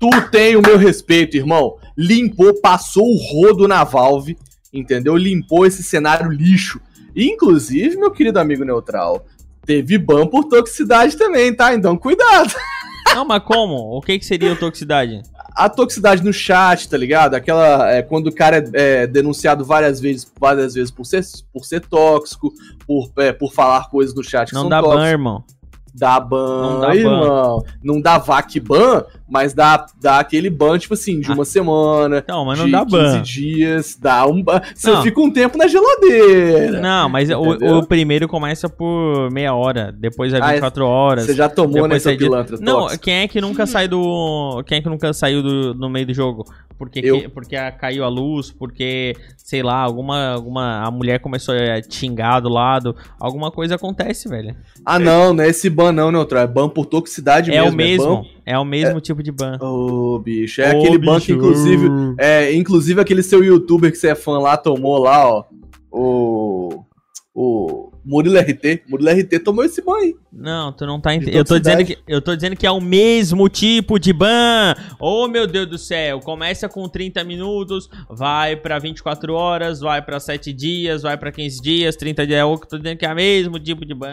tu 0.10 0.30
tem 0.30 0.56
o 0.56 0.62
meu 0.62 0.78
respeito, 0.78 1.38
irmão. 1.38 1.78
Limpou, 1.98 2.60
passou 2.60 3.06
o 3.06 3.18
rodo 3.18 3.68
na 3.68 3.84
Valve 3.84 4.38
entendeu? 4.74 5.16
Limpou 5.16 5.66
esse 5.66 5.84
cenário 5.84 6.32
lixo. 6.32 6.82
Inclusive, 7.16 7.96
meu 7.96 8.12
querido 8.12 8.40
amigo 8.40 8.66
neutral, 8.66 9.26
teve 9.66 9.98
ban 9.98 10.26
por 10.26 10.46
toxicidade 10.46 11.16
também, 11.16 11.54
tá? 11.54 11.74
Então 11.76 11.96
cuidado. 11.96 12.54
Não, 13.14 13.24
mas 13.24 13.44
como? 13.44 13.76
O 13.96 14.02
que, 14.02 14.18
que 14.18 14.26
seria 14.26 14.56
toxicidade? 14.56 15.22
A 15.56 15.70
toxicidade 15.70 16.24
no 16.24 16.34
chat, 16.34 16.90
tá 16.90 16.98
ligado? 16.98 17.36
Aquela. 17.36 17.92
É, 17.92 18.02
quando 18.02 18.28
o 18.28 18.34
cara 18.34 18.58
é, 18.58 19.04
é, 19.04 19.08
denunciado 19.08 19.64
várias 19.64 20.00
vezes, 20.00 20.32
várias 20.40 20.74
vezes 20.74 20.90
por 20.90 21.06
ser, 21.06 21.24
por 21.54 21.64
ser 21.64 21.82
tóxico, 21.82 22.52
por, 22.88 23.12
é, 23.18 23.32
por 23.32 23.54
falar 23.54 23.88
coisas 23.92 24.16
no 24.16 24.24
chat 24.24 24.48
que 24.48 24.56
Não 24.56 24.62
são 24.62 24.70
dá 24.70 24.82
ban, 24.82 24.88
tóxicas. 24.88 25.12
irmão. 25.12 25.44
Dá 25.96 26.20
ban, 26.20 26.62
Não 26.72 26.80
dá 26.80 26.88
ban. 26.88 26.94
irmão. 26.96 27.64
Não 27.84 28.02
dá 28.02 28.18
vac 28.18 28.60
ban, 28.60 29.04
mas 29.30 29.54
dá, 29.54 29.86
dá 30.02 30.20
aquele 30.20 30.50
ban, 30.50 30.78
tipo 30.80 30.96
assim, 30.96 31.20
de 31.20 31.32
uma 31.32 31.46
semana. 31.46 32.24
Não, 32.28 32.44
mas 32.46 32.58
não 32.58 32.66
de 32.66 32.72
dá 32.72 32.84
15 32.84 32.92
ban. 32.98 33.22
dias, 33.22 33.98
dá 34.02 34.26
um 34.26 34.42
ban. 34.42 34.60
Você 34.74 34.90
Não. 34.92 35.04
fica 35.04 35.22
um 35.22 35.32
tempo 35.32 35.58
na 35.58 35.68
geladeira. 35.68 36.82
Não, 36.82 37.10
mas 37.10 37.30
o, 37.30 37.80
o 37.80 37.86
primeiro 37.86 38.28
começa 38.28 38.68
por 38.68 39.30
meia 39.32 39.54
hora, 39.54 39.92
depois 39.92 40.34
é 40.34 40.40
Ah, 40.42 40.48
24 40.54 40.86
horas. 40.86 41.26
Você 41.26 41.36
já 41.36 41.48
tomou 41.50 41.88
nessa 41.88 42.12
de- 42.12 42.18
pilantra 42.18 42.58
Não, 42.60 42.82
tóxica. 42.82 43.04
quem 43.04 43.14
é 43.16 43.28
que 43.28 43.40
nunca 43.42 43.66
sai 43.66 43.88
do. 43.88 44.64
Quem 44.66 44.80
é 44.80 44.82
que 44.82 44.90
nunca 44.90 45.14
saiu 45.14 45.44
do, 45.44 45.74
no 45.76 45.90
meio 45.90 46.08
do 46.08 46.14
jogo? 46.14 46.44
Porque, 46.78 47.02
que- 47.02 47.30
porque 47.30 47.56
caiu 47.80 48.04
a 48.04 48.10
luz, 48.10 48.52
porque, 48.52 49.16
sei 49.38 49.62
lá, 49.62 49.76
alguma, 49.78 50.34
alguma. 50.34 50.82
A 50.84 50.90
mulher 50.92 51.20
começou 51.20 51.54
a 51.54 51.82
xingar 51.88 52.40
do 52.40 52.50
lado. 52.50 52.96
Alguma 53.20 53.52
coisa 53.52 53.76
acontece, 53.76 54.28
velho. 54.28 54.56
Ah, 54.86 54.98
não, 55.00 55.34
não 55.34 55.44
é 55.44 55.50
esse 55.50 55.70
ban 55.70 55.83
não, 55.92 56.12
Neutral. 56.12 56.44
É 56.44 56.48
ban 56.48 56.70
por 56.70 56.86
toxicidade 56.86 57.52
É 57.52 57.56
mesmo. 57.62 57.72
o 57.72 57.76
mesmo. 57.76 58.06
ban- 58.18 58.24
É 58.46 58.58
o 58.60 58.66
mesmo 58.66 59.00
tipo 59.02 59.22
de 59.24 59.32
ban. 59.32 59.58
Ô, 59.62 60.20
bicho, 60.20 60.62
é 60.62 60.74
Ô, 60.76 60.80
aquele 60.80 60.98
ban 60.98 61.20
que, 61.20 61.28
bicho. 61.28 61.34
inclusive, 61.34 61.88
é, 62.18 62.54
inclusive 62.54 63.02
aquele 63.02 63.24
seu 63.24 63.44
youtuber 63.44 63.92
que 63.92 63.98
você 63.98 64.10
é 64.10 64.16
fã 64.16 64.38
lá 64.40 64.56
tomou 64.58 64.98
lá, 65.00 65.28
ó. 65.28 65.44
O. 65.92 66.84
O. 67.36 67.90
Murilo 68.06 68.38
RT. 68.38 68.84
Murilo 68.90 69.10
RT 69.12 69.40
tomou 69.40 69.64
esse 69.64 69.82
ban 69.82 69.96
aí. 69.96 70.14
Não, 70.32 70.74
tu 70.74 70.86
não 70.86 71.00
tá 71.00 71.12
De 71.12 71.16
entendendo. 71.18 71.38
Eu 71.38 71.46
tô 71.46 71.58
dizendo 71.58 71.86
que 71.86 71.98
eu 72.06 72.22
tô 72.22 72.36
dizendo 72.36 72.56
que 72.56 72.68
é 72.68 72.72
o 72.72 72.82
mesmo 72.82 73.48
tipo 73.48 73.98
de 73.98 74.12
ban. 74.12 74.76
Oh, 75.00 75.26
meu 75.30 75.48
Deus 75.48 75.68
do 75.70 75.78
céu. 75.78 76.20
Começa 76.20 76.68
com 76.68 76.88
30 76.90 77.24
minutos, 77.24 77.90
vai 78.10 78.58
pra 78.58 78.78
24 78.78 79.34
horas, 79.34 79.80
vai 79.80 80.02
pra 80.02 80.20
7 80.20 80.52
dias, 80.52 81.02
vai 81.04 81.18
pra 81.18 81.32
15 81.32 81.62
dias, 81.62 81.96
30 81.96 82.28
dias. 82.28 82.42
Eu 82.42 82.58
tô 82.58 82.78
dizendo 82.78 82.98
que 82.98 83.06
é 83.06 83.12
o 83.12 83.16
mesmo 83.16 83.58
tipo 83.58 83.86
de 83.86 83.94
ban. 83.94 84.10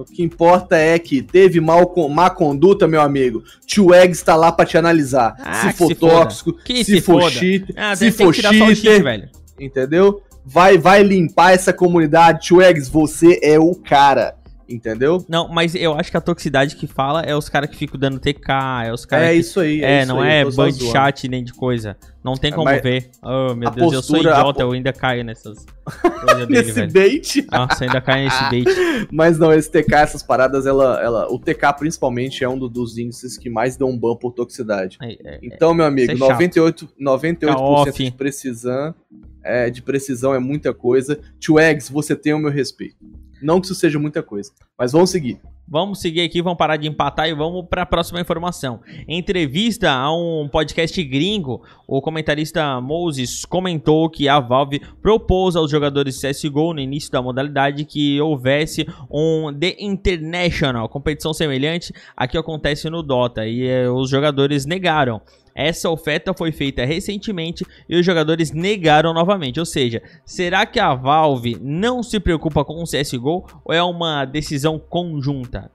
O 0.00 0.04
que 0.04 0.22
importa 0.22 0.76
é 0.76 0.98
que 0.98 1.20
teve 1.22 1.60
mal, 1.60 1.92
má 2.10 2.30
conduta, 2.30 2.88
meu 2.88 3.00
amigo. 3.00 3.42
Tio 3.66 3.92
Eggs 3.94 4.24
tá 4.24 4.34
lá 4.34 4.50
pra 4.50 4.64
te 4.64 4.78
analisar. 4.78 5.34
Ah, 5.38 5.70
se 5.70 5.76
for 5.76 5.88
se 5.88 5.94
tóxico, 5.94 6.56
se, 6.66 6.84
se 6.84 7.00
for 7.00 7.20
foda. 7.22 7.30
cheat, 7.34 7.72
Ah, 7.76 7.94
se 7.94 8.10
for 8.10 8.28
o 8.28 8.32
cheat, 8.32 8.76
cheater, 8.76 9.02
velho. 9.02 9.28
entendeu? 9.58 10.22
Vai, 10.44 10.78
vai 10.78 11.02
limpar 11.02 11.52
essa 11.52 11.72
comunidade. 11.72 12.46
Tio 12.46 12.62
Eggs, 12.62 12.90
você 12.90 13.38
é 13.42 13.58
o 13.58 13.74
cara, 13.74 14.34
entendeu? 14.70 15.24
Não, 15.28 15.48
mas 15.48 15.74
eu 15.74 15.94
acho 15.94 16.10
que 16.10 16.16
a 16.16 16.20
toxicidade 16.20 16.76
que 16.76 16.86
fala 16.86 17.22
é 17.22 17.34
os 17.34 17.48
caras 17.48 17.68
que 17.70 17.76
ficam 17.76 17.98
dando 17.98 18.18
TK, 18.18 18.84
é 18.86 18.92
os 18.92 19.04
caras 19.04 19.28
É 19.28 19.32
que... 19.32 19.38
isso 19.40 19.60
aí. 19.60 19.82
É, 19.82 20.00
isso 20.02 20.08
não 20.08 20.20
aí, 20.20 20.30
é 20.30 20.44
ban 20.44 20.70
de 20.70 20.84
chat 20.90 21.28
nem 21.28 21.42
de 21.44 21.52
coisa. 21.52 21.96
Não 22.22 22.34
tem 22.34 22.52
como 22.52 22.64
Mas 22.66 22.82
ver. 22.82 23.10
Oh, 23.22 23.54
meu 23.54 23.68
a 23.68 23.70
Deus, 23.72 23.92
eu 23.94 24.02
sou 24.02 24.16
postura- 24.16 24.36
a 24.36 24.40
idiota, 24.40 24.58
po- 24.58 24.62
eu 24.64 24.72
ainda 24.72 24.92
caio 24.92 25.24
nessas 25.24 25.64
dele, 26.46 26.62
Nesse 26.62 26.86
bait. 26.88 27.46
Nossa, 27.50 27.84
ainda 27.84 27.98
caio 28.00 28.24
nesse 28.24 28.42
bait. 28.50 29.08
Mas 29.10 29.38
não, 29.38 29.50
esse 29.52 29.70
TK, 29.70 29.94
essas 29.94 30.22
paradas, 30.22 30.66
ela, 30.66 31.00
ela, 31.02 31.32
o 31.32 31.38
TK 31.38 31.72
principalmente 31.78 32.44
é 32.44 32.48
um 32.48 32.58
do- 32.58 32.68
dos 32.68 32.98
índices 32.98 33.38
que 33.38 33.48
mais 33.48 33.76
dão 33.76 33.96
ban 33.98 34.14
por 34.16 34.32
toxicidade. 34.32 34.98
É, 35.02 35.12
é, 35.24 35.38
Então, 35.42 35.72
meu 35.72 35.86
amigo, 35.86 36.12
isso 36.12 36.22
é 36.24 36.28
chato. 36.28 36.38
98%, 36.40 36.88
98 36.98 37.58
off. 37.58 38.04
de 38.04 38.10
precisão, 38.12 38.94
é, 39.42 39.70
de 39.70 39.80
precisão 39.80 40.34
é 40.34 40.38
muita 40.38 40.74
coisa. 40.74 41.18
Eggs, 41.58 41.90
você 41.90 42.14
tem 42.14 42.34
o 42.34 42.38
meu 42.38 42.50
respeito. 42.50 42.96
Não 43.42 43.60
que 43.60 43.66
isso 43.66 43.74
seja 43.74 43.98
muita 43.98 44.22
coisa, 44.22 44.52
mas 44.78 44.92
vamos 44.92 45.10
seguir. 45.10 45.40
Vamos 45.72 46.00
seguir 46.00 46.22
aqui, 46.22 46.42
vamos 46.42 46.58
parar 46.58 46.76
de 46.76 46.88
empatar 46.88 47.28
e 47.28 47.32
vamos 47.32 47.64
para 47.68 47.82
a 47.82 47.86
próxima 47.86 48.20
informação. 48.20 48.80
Em 49.06 49.20
entrevista 49.20 49.88
a 49.88 50.12
um 50.12 50.48
podcast 50.48 51.00
gringo, 51.04 51.62
o 51.86 52.02
comentarista 52.02 52.80
Moses 52.80 53.44
comentou 53.44 54.10
que 54.10 54.28
a 54.28 54.40
Valve 54.40 54.80
propôs 55.00 55.54
aos 55.54 55.70
jogadores 55.70 56.20
CSGO 56.20 56.74
no 56.74 56.80
início 56.80 57.12
da 57.12 57.22
modalidade 57.22 57.84
que 57.84 58.20
houvesse 58.20 58.84
um 59.08 59.56
The 59.56 59.76
International, 59.78 60.88
competição 60.88 61.32
semelhante 61.32 61.92
a 62.16 62.26
que 62.26 62.36
acontece 62.36 62.90
no 62.90 63.00
Dota, 63.00 63.46
e 63.46 63.64
eh, 63.64 63.88
os 63.88 64.10
jogadores 64.10 64.66
negaram. 64.66 65.20
Essa 65.60 65.90
oferta 65.90 66.32
foi 66.32 66.52
feita 66.52 66.86
recentemente 66.86 67.66
e 67.86 67.94
os 67.94 68.06
jogadores 68.06 68.50
negaram 68.50 69.12
novamente. 69.12 69.60
Ou 69.60 69.66
seja, 69.66 70.02
será 70.24 70.64
que 70.64 70.80
a 70.80 70.94
Valve 70.94 71.58
não 71.60 72.02
se 72.02 72.18
preocupa 72.18 72.64
com 72.64 72.82
o 72.82 72.86
CSGO 72.86 73.46
ou 73.62 73.74
é 73.74 73.82
uma 73.82 74.24
decisão 74.24 74.78
conjunta? 74.78 75.70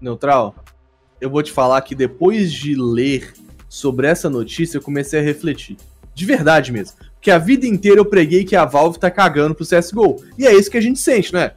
Neutral, 0.00 0.54
eu 1.20 1.28
vou 1.28 1.42
te 1.42 1.52
falar 1.52 1.82
que 1.82 1.94
depois 1.94 2.50
de 2.50 2.74
ler 2.74 3.34
sobre 3.68 4.06
essa 4.06 4.30
notícia, 4.30 4.78
eu 4.78 4.82
comecei 4.82 5.20
a 5.20 5.22
refletir. 5.22 5.76
De 6.14 6.24
verdade 6.24 6.72
mesmo. 6.72 6.96
Porque 7.14 7.30
a 7.30 7.36
vida 7.36 7.66
inteira 7.66 8.00
eu 8.00 8.06
preguei 8.06 8.42
que 8.42 8.56
a 8.56 8.64
Valve 8.64 8.98
tá 8.98 9.10
cagando 9.10 9.54
pro 9.54 9.66
CSGO. 9.66 10.16
E 10.38 10.46
é 10.46 10.54
isso 10.54 10.70
que 10.70 10.78
a 10.78 10.80
gente 10.80 10.98
sente, 10.98 11.32
né? 11.34 11.52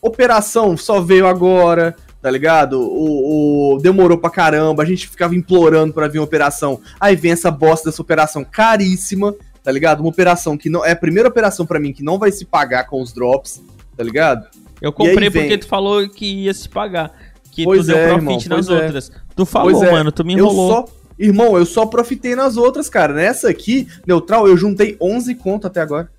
Operação 0.00 0.78
só 0.78 0.98
veio 0.98 1.26
agora, 1.26 1.94
tá 2.24 2.30
ligado? 2.30 2.80
O, 2.80 3.74
o- 3.74 3.78
demorou 3.82 4.16
pra 4.16 4.30
caramba, 4.30 4.82
a 4.82 4.86
gente 4.86 5.06
ficava 5.06 5.34
implorando 5.36 5.92
pra 5.92 6.08
vir 6.08 6.18
uma 6.20 6.24
operação. 6.24 6.80
Aí 6.98 7.14
vem 7.14 7.32
essa 7.32 7.50
bosta 7.50 7.90
dessa 7.90 8.00
operação 8.00 8.42
caríssima, 8.42 9.34
tá 9.62 9.70
ligado? 9.70 10.00
Uma 10.00 10.08
operação 10.08 10.56
que 10.56 10.70
não 10.70 10.82
é 10.82 10.92
a 10.92 10.96
primeira 10.96 11.28
operação 11.28 11.66
pra 11.66 11.78
mim 11.78 11.92
que 11.92 12.02
não 12.02 12.18
vai 12.18 12.32
se 12.32 12.46
pagar 12.46 12.84
com 12.84 13.02
os 13.02 13.12
drops, 13.12 13.62
tá 13.94 14.02
ligado? 14.02 14.48
Eu 14.80 14.90
comprei 14.90 15.28
vem- 15.28 15.42
porque 15.42 15.58
tu 15.58 15.68
falou 15.68 16.08
que 16.08 16.24
ia 16.44 16.54
se 16.54 16.66
pagar. 16.66 17.12
Que 17.52 17.62
Pois 17.64 17.82
tu 17.82 17.88
deu 17.88 17.98
é, 17.98 18.08
profit 18.08 18.44
irmão, 18.46 18.56
nas 18.58 18.68
é. 18.70 18.72
outras. 18.72 19.12
Tu 19.36 19.44
falou, 19.44 19.70
Pois 19.72 19.82
é, 19.86 19.92
mano, 19.92 20.10
tu 20.10 20.24
me 20.24 20.32
Eu 20.32 20.38
enrolou. 20.46 20.70
só, 20.72 20.84
irmão, 21.18 21.58
eu 21.58 21.66
só 21.66 21.84
profitei 21.84 22.34
nas 22.34 22.56
outras, 22.56 22.88
cara. 22.88 23.12
Nessa 23.12 23.50
aqui, 23.50 23.86
neutral, 24.06 24.48
eu 24.48 24.56
juntei 24.56 24.96
11 24.98 25.34
conto 25.34 25.66
até 25.66 25.82
agora. 25.82 26.10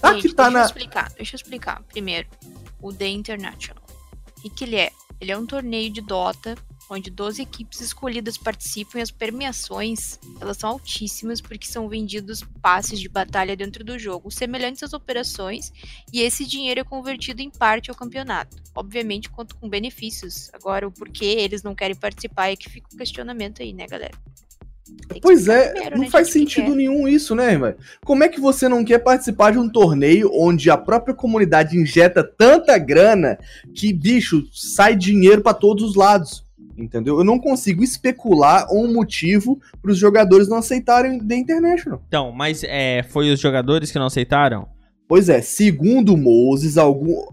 Tá 0.00 0.12
Gente, 0.14 0.28
que 0.28 0.34
tá 0.34 0.44
deixa 0.44 0.56
eu 0.56 0.60
na 0.60 0.64
explicar, 0.66 1.12
deixa 1.16 1.34
eu 1.34 1.36
explicar. 1.38 1.82
Primeiro, 1.92 2.28
o 2.80 2.92
The 2.92 3.08
International. 3.08 3.82
O 4.38 4.42
que, 4.42 4.48
que 4.48 4.64
ele 4.64 4.76
é? 4.76 4.90
Ele 5.20 5.32
é 5.32 5.36
um 5.36 5.44
torneio 5.44 5.92
de 5.92 6.00
Dota, 6.00 6.56
onde 6.88 7.10
12 7.10 7.42
equipes 7.42 7.80
escolhidas 7.80 8.36
participam 8.36 8.98
e 8.98 9.02
as 9.02 9.10
premiações, 9.10 10.18
elas 10.40 10.56
são 10.56 10.70
altíssimas 10.70 11.40
porque 11.40 11.66
são 11.66 11.88
vendidos 11.88 12.42
passes 12.60 12.98
de 12.98 13.08
batalha 13.08 13.54
dentro 13.54 13.84
do 13.84 13.98
jogo, 13.98 14.30
semelhantes 14.30 14.82
às 14.82 14.92
operações, 14.92 15.72
e 16.12 16.20
esse 16.20 16.44
dinheiro 16.44 16.80
é 16.80 16.84
convertido 16.84 17.42
em 17.42 17.50
parte 17.50 17.90
ao 17.90 17.96
campeonato. 17.96 18.56
Obviamente, 18.74 19.30
conta 19.30 19.54
com 19.54 19.68
benefícios. 19.68 20.50
Agora, 20.52 20.88
o 20.88 20.92
porquê 20.92 21.26
eles 21.26 21.62
não 21.62 21.74
querem 21.74 21.94
participar 21.94 22.50
é 22.50 22.56
que 22.56 22.68
fica 22.68 22.88
o 22.92 22.96
questionamento 22.96 23.62
aí, 23.62 23.72
né, 23.72 23.86
galera? 23.86 24.18
Pois 25.20 25.48
é, 25.48 25.70
primeiro, 25.70 25.96
não 25.96 26.04
né, 26.04 26.10
faz 26.10 26.30
sentido 26.30 26.70
que 26.70 26.76
nenhum 26.76 27.08
isso, 27.08 27.34
né, 27.34 27.52
irmão? 27.52 27.74
Como 28.04 28.22
é 28.22 28.28
que 28.28 28.40
você 28.40 28.68
não 28.68 28.84
quer 28.84 29.00
participar 29.00 29.50
de 29.50 29.58
um 29.58 29.68
torneio 29.68 30.30
onde 30.32 30.70
a 30.70 30.76
própria 30.76 31.14
comunidade 31.14 31.76
injeta 31.76 32.22
tanta 32.22 32.78
grana 32.78 33.38
que, 33.74 33.92
bicho, 33.92 34.46
sai 34.52 34.94
dinheiro 34.94 35.42
pra 35.42 35.52
todos 35.52 35.82
os 35.82 35.96
lados? 35.96 36.44
Entendeu? 36.78 37.18
Eu 37.18 37.24
não 37.24 37.38
consigo 37.38 37.82
especular 37.82 38.66
um 38.72 38.92
motivo 38.92 39.60
para 39.82 39.90
os 39.90 39.98
jogadores 39.98 40.48
não 40.48 40.58
aceitarem 40.58 41.18
The 41.18 41.36
International. 41.36 42.02
Então, 42.06 42.32
mas 42.32 42.62
é, 42.64 43.02
foi 43.02 43.30
os 43.30 43.40
jogadores 43.40 43.90
que 43.90 43.98
não 43.98 44.06
aceitaram? 44.06 44.66
Pois 45.06 45.28
é, 45.28 45.42
segundo 45.42 46.16
Moses, 46.16 46.78
algum. 46.78 47.26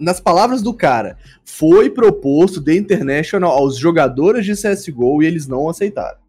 Nas 0.00 0.18
palavras 0.18 0.62
do 0.62 0.72
cara, 0.72 1.18
foi 1.44 1.90
proposto 1.90 2.64
The 2.64 2.74
International 2.74 3.52
aos 3.52 3.76
jogadores 3.76 4.46
de 4.46 4.54
CSGO 4.54 5.22
e 5.22 5.26
eles 5.26 5.46
não 5.46 5.68
aceitaram. 5.68 6.21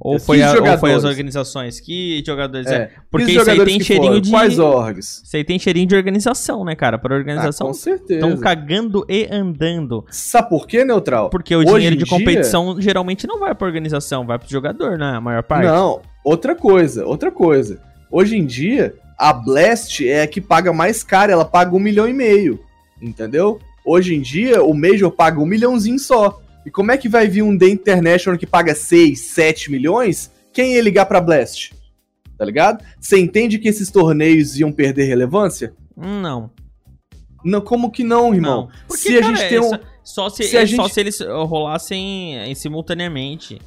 Ou 0.00 0.18
foi, 0.20 0.40
a- 0.42 0.52
ou 0.52 0.78
foi 0.78 0.94
as 0.94 1.02
organizações? 1.04 1.80
Que 1.80 2.22
jogadores? 2.24 2.66
É, 2.68 2.74
É. 2.76 2.90
Porque 3.10 3.26
Que 3.26 3.32
isso 3.32 3.50
aí 3.50 3.64
tem 3.64 3.80
cheirinho 3.80 4.06
foram? 4.10 4.20
de. 4.20 4.30
Quais 4.30 4.58
orgs? 4.58 5.22
Isso 5.24 5.36
aí 5.36 5.42
tem 5.44 5.58
cheirinho 5.58 5.86
de 5.88 5.96
organização, 5.96 6.64
né, 6.64 6.76
cara? 6.76 6.96
Para 6.98 7.14
Ah, 7.14 7.18
organização. 7.18 7.66
com 7.66 7.72
certeza. 7.74 8.24
Estão 8.26 8.36
cagando 8.40 9.04
e 9.08 9.26
andando. 9.30 10.04
Sabe 10.10 10.48
por 10.50 10.66
quê, 10.68 10.84
Neutral? 10.84 11.30
Porque 11.30 11.54
o 11.54 11.58
Hoje 11.60 11.66
dinheiro 11.74 11.96
de 11.96 12.04
dia- 12.04 12.16
competição 12.18 12.80
geralmente 12.80 13.26
não 13.26 13.40
vai 13.40 13.54
pra 13.54 13.66
organização, 13.66 14.24
vai 14.24 14.38
pro 14.38 14.48
jogador, 14.48 14.96
né? 14.96 15.16
A 15.16 15.20
maior 15.20 15.42
parte. 15.42 15.66
Não, 15.66 16.00
outra 16.24 16.54
coisa, 16.54 17.04
outra 17.04 17.32
coisa. 17.32 17.80
Hoje 18.10 18.36
em 18.36 18.46
dia, 18.46 18.94
a 19.18 19.32
Blast 19.32 20.00
é 20.08 20.22
a 20.22 20.26
que 20.28 20.40
paga 20.40 20.72
mais 20.72 21.02
caro, 21.02 21.32
ela 21.32 21.44
paga 21.44 21.74
um 21.74 21.80
milhão 21.80 22.06
e 22.08 22.12
meio. 22.12 22.60
Entendeu? 23.02 23.58
Hoje 23.84 24.14
em 24.14 24.20
dia, 24.20 24.62
o 24.62 24.72
Major 24.74 25.10
paga 25.10 25.40
um 25.40 25.46
milhãozinho 25.46 25.98
só. 25.98 26.40
E 26.68 26.70
como 26.70 26.92
é 26.92 26.98
que 26.98 27.08
vai 27.08 27.26
vir 27.26 27.40
um 27.40 27.56
The 27.56 27.66
International 27.66 28.38
que 28.38 28.46
paga 28.46 28.74
6, 28.74 29.18
7 29.20 29.70
milhões? 29.70 30.30
Quem 30.52 30.74
ia 30.74 30.82
ligar 30.82 31.06
pra 31.06 31.18
Blast? 31.18 31.72
Tá 32.36 32.44
ligado? 32.44 32.84
Você 33.00 33.18
entende 33.18 33.58
que 33.58 33.68
esses 33.68 33.90
torneios 33.90 34.60
iam 34.60 34.70
perder 34.70 35.06
relevância? 35.06 35.72
Não. 35.96 36.50
Não, 37.42 37.62
como 37.62 37.90
que 37.90 38.04
não, 38.04 38.34
irmão? 38.34 38.62
Não. 38.66 38.68
Porque, 38.86 39.02
se 39.08 39.16
a 39.16 39.20
cara, 39.22 39.34
gente 39.34 39.48
tem 39.48 39.60
um. 39.60 39.64
essa- 39.74 39.80
Só 40.04 40.28
se, 40.28 40.42
se 40.42 40.58
a 40.58 40.60
é, 40.60 40.66
gente- 40.66 40.76
só 40.76 40.88
se 40.88 41.00
eles 41.00 41.18
rolassem 41.20 42.36
em 42.36 42.54
simultaneamente. 42.54 43.58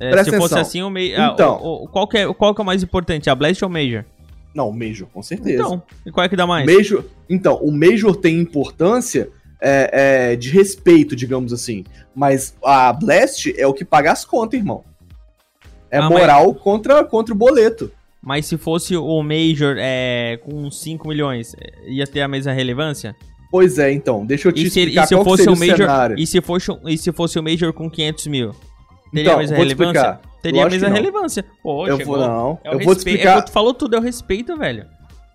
É, 0.00 0.24
se 0.24 0.36
fosse 0.36 0.58
assim, 0.58 0.82
o 0.82 0.90
meio. 0.90 1.14
Então. 1.20 1.86
qual, 1.92 2.08
que 2.08 2.18
é, 2.18 2.34
qual 2.34 2.52
que 2.52 2.60
é 2.60 2.64
o 2.64 2.66
mais 2.66 2.82
importante? 2.82 3.30
A 3.30 3.34
Blast 3.36 3.62
ou 3.64 3.70
o 3.70 3.72
Major? 3.72 4.04
Não, 4.52 4.68
o 4.68 4.72
Major, 4.72 5.06
com 5.06 5.22
certeza. 5.22 5.62
Então, 5.62 5.82
e 6.04 6.10
qual 6.10 6.24
é 6.24 6.28
que 6.28 6.34
dá 6.34 6.48
mais? 6.48 6.66
Major, 6.66 7.04
então, 7.28 7.54
o 7.62 7.70
Major 7.70 8.16
tem 8.16 8.40
importância 8.40 9.28
é, 9.62 10.30
é, 10.32 10.36
de 10.36 10.50
respeito, 10.50 11.14
digamos 11.16 11.52
assim. 11.52 11.84
Mas 12.14 12.54
a 12.64 12.92
Blast 12.92 13.52
é 13.56 13.66
o 13.66 13.74
que 13.74 13.84
paga 13.84 14.12
as 14.12 14.24
contas, 14.24 14.58
irmão. 14.58 14.84
É 15.90 15.98
Ah, 15.98 16.08
moral 16.08 16.54
contra, 16.54 17.02
contra 17.04 17.34
o 17.34 17.36
boleto. 17.36 17.90
Mas 18.22 18.46
se 18.46 18.56
fosse 18.58 18.96
o 18.96 19.22
Major 19.22 19.76
é, 19.78 20.38
com 20.44 20.70
5 20.70 21.08
milhões, 21.08 21.54
é, 21.54 21.90
ia 21.90 22.06
ter 22.06 22.20
a 22.20 22.28
mesma 22.28 22.52
relevância? 22.52 23.14
Pois 23.50 23.78
é, 23.78 23.90
então, 23.92 24.24
deixa 24.24 24.48
eu 24.48 24.52
te 24.52 24.64
E 24.66 24.70
se, 24.70 24.78
explicar 24.80 25.04
e 25.04 25.06
se 25.08 25.14
fosse 25.24 25.48
o 25.48 25.56
Major, 25.56 25.76
cenário. 25.78 26.16
e 26.18 26.26
se 26.26 26.40
fosse, 26.40 26.70
e 26.86 26.98
se 26.98 27.10
fosse 27.12 27.38
o 27.38 27.42
Major 27.42 27.72
com 27.72 27.90
500 27.90 28.26
mil? 28.28 28.50
Teria 29.12 29.22
Então, 29.22 29.34
a 29.34 29.38
mesma 29.38 29.56
relevância? 29.56 29.98
explicar. 30.00 30.20
Teria 30.42 30.60
a 30.60 30.64
Lógico 30.64 30.80
mesma 30.82 30.86
que 30.96 31.02
não. 31.02 31.10
relevância. 31.12 31.44
Pô, 31.62 31.86
Eu 31.88 31.96
chegou. 31.96 32.16
vou, 32.18 32.26
não, 32.28 32.58
É 32.62 32.68
eu 32.68 32.72
vou 32.72 32.80
te 32.80 32.86
respeito- 32.86 32.98
explicar, 33.08 33.38
é, 33.38 33.42
tu 33.42 33.50
falou 33.50 33.74
tudo, 33.74 33.96
é 33.96 33.98
o 33.98 34.02
respeito, 34.02 34.56
velho. 34.56 34.86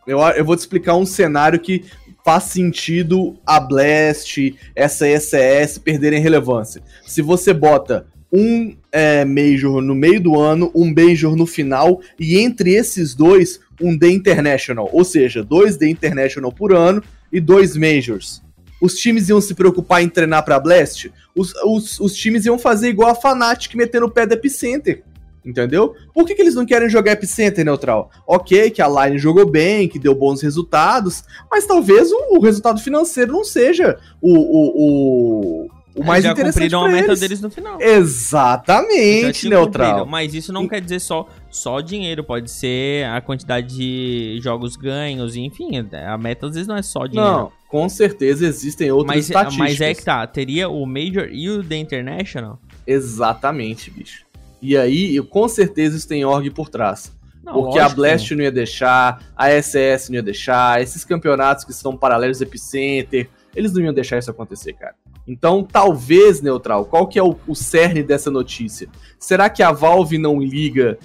eu, 0.07 0.19
eu 0.19 0.45
vou 0.45 0.55
te 0.55 0.59
explicar 0.59 0.95
um 0.95 1.05
cenário 1.05 1.59
que 1.59 1.84
faz 2.26 2.45
sentido 2.45 3.38
a 3.45 3.59
Blast, 3.59 4.57
essa 4.76 5.07
ESS 5.07 5.78
perderem 5.78 6.19
relevância. 6.19 6.82
Se 7.05 7.21
você 7.21 7.53
bota 7.53 8.07
um 8.34 8.76
é, 8.91 9.23
Major 9.23 9.80
no 9.80 9.93
meio 9.93 10.19
do 10.19 10.39
ano, 10.39 10.71
um 10.73 10.91
Major 10.91 11.36
no 11.36 11.45
final, 11.45 12.01
e 12.19 12.39
entre 12.39 12.73
esses 12.73 13.13
dois, 13.13 13.59
um 13.80 13.95
The 13.95 14.09
International. 14.09 14.89
Ou 14.91 15.05
seja, 15.05 15.43
dois 15.43 15.78
The 15.78 15.88
International 15.88 16.51
por 16.51 16.73
ano 16.73 17.03
e 17.32 17.39
dois 17.39 17.78
Majors. 17.78 18.41
Os 18.82 18.95
times 18.95 19.30
iam 19.30 19.39
se 19.39 19.53
preocupar 19.53 20.01
em 20.01 20.09
treinar 20.09 20.43
pra 20.43 20.59
Blast? 20.59 21.11
Os, 21.36 21.53
os, 21.63 21.99
os 21.99 22.15
times 22.15 22.47
iam 22.47 22.57
fazer 22.57 22.89
igual 22.89 23.11
a 23.11 23.15
Fnatic 23.15 23.76
metendo 23.76 24.07
o 24.07 24.11
pé 24.11 24.26
da 24.26 24.34
Epicenter. 24.34 25.03
Entendeu? 25.46 25.93
Por 26.14 26.26
que, 26.26 26.34
que 26.34 26.41
eles 26.41 26.56
não 26.56 26.66
querem 26.66 26.89
jogar 26.89 27.12
Epicenter 27.12 27.64
neutral? 27.64 28.10
Ok, 28.26 28.72
que 28.72 28.82
a 28.82 28.88
Line 28.88 29.20
jogou 29.20 29.46
bem, 29.46 29.88
que 29.88 30.00
deu 30.00 30.16
bons 30.16 30.41
resultados, 30.41 31.24
mas 31.52 31.68
talvez 31.68 32.12
o, 32.12 32.38
o 32.38 32.39
resultado 32.39 32.80
financeiro 32.82 33.32
não 33.32 33.43
seja 33.43 34.00
o, 34.20 34.34
o, 34.34 35.66
o, 35.66 35.70
o 35.96 36.04
mais 36.04 36.24
já 36.24 36.32
interessante 36.32 36.72
cumpriram 36.72 36.84
a 36.84 36.89
meta 36.89 37.08
eles. 37.10 37.20
deles 37.20 37.41
no 37.41 37.50
final. 37.50 37.80
Exatamente, 37.80 39.48
neutral. 39.48 39.89
cumprido, 39.91 40.12
Mas 40.12 40.34
isso 40.34 40.52
não 40.52 40.68
quer 40.68 40.82
dizer 40.82 41.00
só, 41.00 41.28
só 41.50 41.80
dinheiro, 41.80 42.24
pode 42.24 42.52
ser 42.52 43.06
a 43.06 43.22
quantidade 43.22 43.76
de 43.76 44.39
jogos 44.41 44.76
ganhos, 44.76 45.36
enfim, 45.36 45.72
a 46.06 46.18
meta 46.18 46.48
às 46.48 46.54
vezes 46.54 46.68
não 46.68 46.76
é 46.76 46.82
só 46.82 47.06
dinheiro. 47.06 47.32
Não, 47.32 47.52
com 47.70 47.88
certeza 47.88 48.46
existem 48.46 48.91
outras 48.91 49.16
mas, 49.16 49.30
estatísticas. 49.30 49.70
mas 49.70 49.82
é 49.82 49.93
que 49.93 50.04
tá, 50.04 50.28
teria 50.28 50.68
o 50.68 50.86
Major 50.86 51.30
e 51.32 51.50
o 51.50 51.64
The 51.64 51.78
International? 51.78 52.60
Exatamente, 52.86 53.89
bicho. 53.89 54.24
E 54.66 54.78
aí, 54.78 55.16
eu- 55.16 55.26
com 55.26 55.47
certeza 55.47 55.97
isso 55.97 56.07
tem 56.07 56.26
org 56.26 56.49
por 56.49 56.70
trás. 56.70 57.11
Não, 57.43 57.53
Porque 57.53 57.78
lógico 57.78 57.91
a 57.91 57.95
Blast 57.95 58.36
não 58.36 58.43
ia 58.43 58.51
deixar, 58.51 59.24
a 59.36 59.49
SS 59.51 60.09
não 60.09 60.16
ia 60.16 60.24
deixar, 60.24 60.82
esses 60.82 61.05
campeonatos 61.05 61.63
que 61.63 61.74
são 61.74 61.95
paralelos 61.95 62.41
Epicenter, 62.41 63.30
eles 63.55 63.72
não 63.72 63.82
iam 63.84 63.93
deixar 63.93 64.18
isso 64.18 64.32
acontecer, 64.32 64.74
cara. 64.74 64.95
Então, 65.28 65.63
talvez, 65.63 66.41
Neutral, 66.41 66.86
qual 66.86 67.07
que 67.07 67.20
é 67.20 67.24
o, 67.24 67.36
o 67.47 67.55
cerne 67.55 68.01
dessa 68.01 68.32
notícia? 68.32 68.88
Será 69.20 69.47
que 69.49 69.61
a 69.61 69.72
Valve 69.72 70.18
não 70.18 70.39
liga 70.39 70.97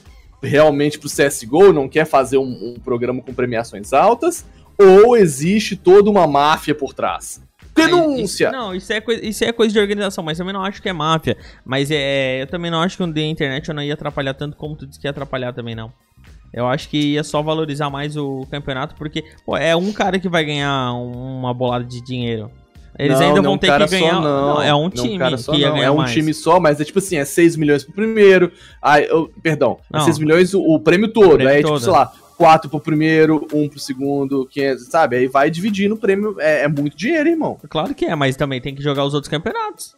realmente 0.42 0.98
pro 0.98 1.10
CSGO, 1.10 1.72
não 1.74 1.86
quer 1.88 2.06
fazer 2.06 2.38
um, 2.38 2.74
um 2.74 2.80
programa 2.82 3.20
com 3.22 3.34
premiações 3.34 3.92
altas? 3.92 4.44
Ou 4.78 5.14
existe 5.16 5.76
toda 5.76 6.08
uma 6.08 6.26
máfia 6.26 6.74
por 6.74 6.94
trás? 6.94 7.42
Denúncia! 7.74 8.48
Isso, 8.48 8.56
não, 8.56 8.74
isso 8.74 8.92
é, 8.92 9.00
coisa, 9.00 9.24
isso 9.24 9.44
é 9.44 9.52
coisa 9.52 9.72
de 9.72 9.78
organização, 9.80 10.22
mas 10.24 10.36
também 10.38 10.52
não 10.52 10.62
acho 10.62 10.82
que 10.82 10.88
é 10.88 10.92
máfia. 10.92 11.36
Mas 11.64 11.90
é, 11.90 12.42
eu 12.42 12.46
também 12.46 12.70
não 12.70 12.80
acho 12.82 12.96
que 12.96 13.02
o 13.02 13.12
The 13.12 13.22
Internet 13.22 13.72
não 13.72 13.82
ia 13.82 13.94
atrapalhar 13.94 14.34
tanto 14.34 14.56
como 14.56 14.76
tu 14.76 14.86
disse 14.86 15.00
que 15.00 15.06
ia 15.06 15.10
atrapalhar 15.10 15.52
também, 15.52 15.74
não. 15.74 15.92
Eu 16.52 16.66
acho 16.66 16.88
que 16.88 17.12
ia 17.12 17.22
só 17.22 17.40
valorizar 17.42 17.88
mais 17.90 18.16
o 18.16 18.44
campeonato, 18.50 18.94
porque 18.96 19.24
pô, 19.46 19.56
é 19.56 19.74
um 19.76 19.92
cara 19.92 20.18
que 20.18 20.28
vai 20.28 20.44
ganhar 20.44 20.92
um- 20.94 21.38
uma 21.38 21.54
bolada 21.54 21.84
de 21.84 22.00
dinheiro. 22.02 22.50
Eles 22.98 23.18
Não, 23.20 23.26
ainda 23.28 23.36
não 23.36 23.42
vão 23.44 23.52
um 23.54 23.58
ter 23.58 23.70
que 23.72 23.86
ganhar. 23.86 24.14
Só, 24.14 24.20
não. 24.20 24.60
é 24.62 24.74
um 24.74 24.82
Não 24.82 24.90
time 24.90 25.16
cara 25.18 25.38
só, 25.38 25.52
que 25.52 25.60
não. 25.64 25.76
É 25.76 25.90
um 25.90 25.96
mais. 25.98 26.10
time 26.12 26.34
só, 26.34 26.58
mas 26.58 26.80
é 26.80 26.84
tipo 26.84 26.98
assim, 26.98 27.16
é 27.16 27.24
6 27.24 27.56
milhões 27.56 27.84
pro 27.84 27.94
primeiro. 27.94 28.50
Aí, 28.82 29.06
eu- 29.06 29.30
perdão, 29.42 29.78
é 29.92 29.96
Não. 29.96 30.04
6 30.04 30.18
milhões 30.18 30.52
o, 30.52 30.60
o 30.60 30.80
prêmio 30.80 31.10
todo. 31.12 31.34
prêmio 31.36 31.48
aí, 31.48 31.58
tipo, 31.58 31.68
todo. 31.68 31.80
sei 31.80 31.92
lá, 31.92 32.12
4 32.40 32.70
pro 32.70 32.80
primeiro, 32.80 33.46
1 33.52 33.68
pro 33.68 33.78
segundo, 33.78 34.46
500, 34.46 34.86
sabe? 34.86 35.16
Aí 35.16 35.26
vai 35.28 35.50
dividindo 35.50 35.94
o 35.94 35.98
prêmio. 35.98 36.34
É, 36.40 36.62
é 36.62 36.68
muito 36.68 36.96
dinheiro, 36.96 37.28
irmão. 37.28 37.58
Claro 37.68 37.94
que 37.94 38.06
é, 38.06 38.14
mas 38.14 38.34
também 38.34 38.62
tem 38.62 38.74
que 38.74 38.82
jogar 38.82 39.04
os 39.04 39.12
outros 39.12 39.28
campeonatos. 39.28 39.94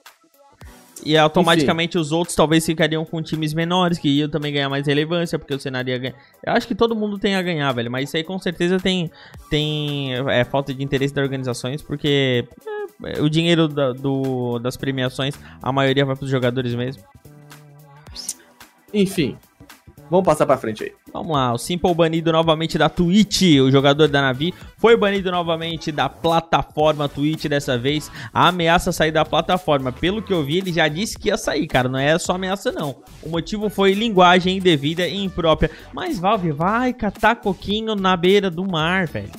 E 1.04 1.16
automaticamente 1.16 1.96
os 1.96 2.10
outros 2.10 2.34
talvez 2.34 2.66
ficariam 2.66 3.04
com 3.04 3.22
times 3.22 3.54
menores, 3.54 3.96
que 3.96 4.08
iam 4.08 4.28
também 4.28 4.52
ganhar 4.52 4.68
mais 4.68 4.88
relevância, 4.88 5.38
porque 5.38 5.54
o 5.54 5.60
cenário 5.60 5.90
ia 5.90 5.98
ganhar. 5.98 6.14
Eu 6.44 6.52
acho 6.52 6.66
que 6.66 6.74
todo 6.74 6.96
mundo 6.96 7.16
tem 7.16 7.36
a 7.36 7.42
ganhar, 7.42 7.70
velho. 7.72 7.90
Mas 7.92 8.08
isso 8.08 8.16
aí 8.16 8.24
com 8.24 8.36
certeza 8.40 8.76
tem, 8.80 9.08
tem 9.48 10.12
é, 10.28 10.42
falta 10.42 10.74
de 10.74 10.82
interesse 10.82 11.14
das 11.14 11.22
organizações, 11.22 11.80
porque 11.80 12.44
é, 13.04 13.22
o 13.22 13.30
dinheiro 13.30 13.68
da- 13.68 13.92
do, 13.92 14.58
das 14.58 14.76
premiações, 14.76 15.36
a 15.62 15.70
maioria 15.70 16.04
vai 16.04 16.16
pros 16.16 16.28
jogadores 16.30 16.74
mesmo. 16.74 17.04
Enfim. 18.92 19.36
Vamos 20.12 20.26
passar 20.26 20.44
pra 20.44 20.58
frente 20.58 20.84
aí. 20.84 20.92
Vamos 21.10 21.34
lá, 21.34 21.54
o 21.54 21.56
Simple 21.56 21.94
banido 21.94 22.30
novamente 22.30 22.76
da 22.76 22.90
Twitch. 22.90 23.58
O 23.62 23.70
jogador 23.70 24.08
da 24.08 24.20
Navi 24.20 24.52
foi 24.76 24.94
banido 24.94 25.30
novamente 25.30 25.90
da 25.90 26.06
plataforma 26.06 27.08
Twitch 27.08 27.46
dessa 27.46 27.78
vez. 27.78 28.12
A 28.30 28.48
ameaça 28.48 28.92
sair 28.92 29.10
da 29.10 29.24
plataforma. 29.24 29.90
Pelo 29.90 30.20
que 30.20 30.30
eu 30.30 30.44
vi, 30.44 30.58
ele 30.58 30.70
já 30.70 30.86
disse 30.86 31.18
que 31.18 31.28
ia 31.28 31.38
sair, 31.38 31.66
cara. 31.66 31.88
Não 31.88 31.98
é 31.98 32.18
só 32.18 32.34
ameaça, 32.34 32.70
não. 32.70 32.96
O 33.22 33.30
motivo 33.30 33.70
foi 33.70 33.94
linguagem 33.94 34.58
indevida 34.58 35.08
e 35.08 35.16
imprópria. 35.24 35.70
Mas 35.94 36.18
Valve 36.18 36.52
vai 36.52 36.92
catar 36.92 37.36
coquinho 37.36 37.94
na 37.94 38.14
beira 38.14 38.50
do 38.50 38.70
mar, 38.70 39.06
velho. 39.06 39.30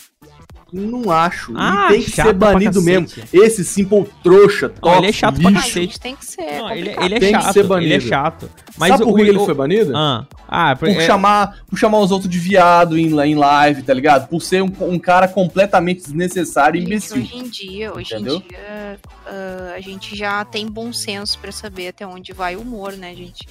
Não 0.73 1.11
acho. 1.11 1.53
Ah, 1.55 1.87
e 1.91 1.93
tem 1.93 2.01
que 2.03 2.11
ser 2.11 2.23
pra 2.23 2.33
banido 2.33 2.79
cacete. 2.83 2.85
mesmo. 3.19 3.27
Esse 3.31 3.63
Simple 3.63 4.09
trouxa, 4.23 4.69
top, 4.69 4.97
ele 4.97 5.07
é 5.07 5.11
chato 5.11 5.39
pra 5.39 5.49
lixo. 5.51 5.61
cacete. 5.67 5.79
gente, 5.85 5.99
tem 5.99 6.15
que 6.15 6.25
ser. 6.25 6.41
Não, 6.41 6.71
ele, 6.71 6.79
complicado. 6.89 7.05
ele 7.05 7.15
é 7.15 7.19
Tem 7.19 7.33
que 7.33 7.41
chato. 7.41 7.53
ser 7.53 7.59
Ele 7.59 7.65
é 7.65 7.69
banido. 7.69 8.01
chato. 8.01 8.49
Mas 8.77 8.89
Sabe 8.89 9.03
por 9.03 9.11
o- 9.11 9.15
que 9.15 9.21
ele 9.21 9.37
o- 9.37 9.45
foi 9.45 9.53
banido? 9.53 9.95
Ah, 9.95 10.25
ah 10.47 10.75
Por, 10.75 10.89
é- 10.89 11.05
chamar, 11.05 11.59
por 11.67 11.77
chamar 11.77 11.99
os 11.99 12.11
outros 12.11 12.29
de 12.29 12.39
viado 12.39 12.97
em, 12.97 13.05
em 13.21 13.35
live, 13.35 13.83
tá 13.83 13.93
ligado? 13.93 14.27
Por 14.27 14.41
ser 14.41 14.63
um, 14.63 14.71
um 14.81 14.97
cara 14.97 15.27
completamente 15.27 16.01
desnecessário 16.01 16.79
e 16.81 16.83
imbecil. 16.83 17.21
hoje 17.21 17.37
em 17.37 17.43
dia, 17.49 17.93
hoje 17.93 18.15
Entendeu? 18.15 18.37
em 18.37 18.39
dia, 18.47 18.99
ah, 19.27 19.73
a 19.75 19.79
gente 19.79 20.15
já 20.15 20.43
tem 20.43 20.65
bom 20.65 20.91
senso 20.91 21.37
pra 21.37 21.51
saber 21.51 21.89
até 21.89 22.05
onde 22.07 22.33
vai 22.33 22.55
o 22.55 22.61
humor, 22.61 22.93
né, 22.93 23.13
gente? 23.13 23.47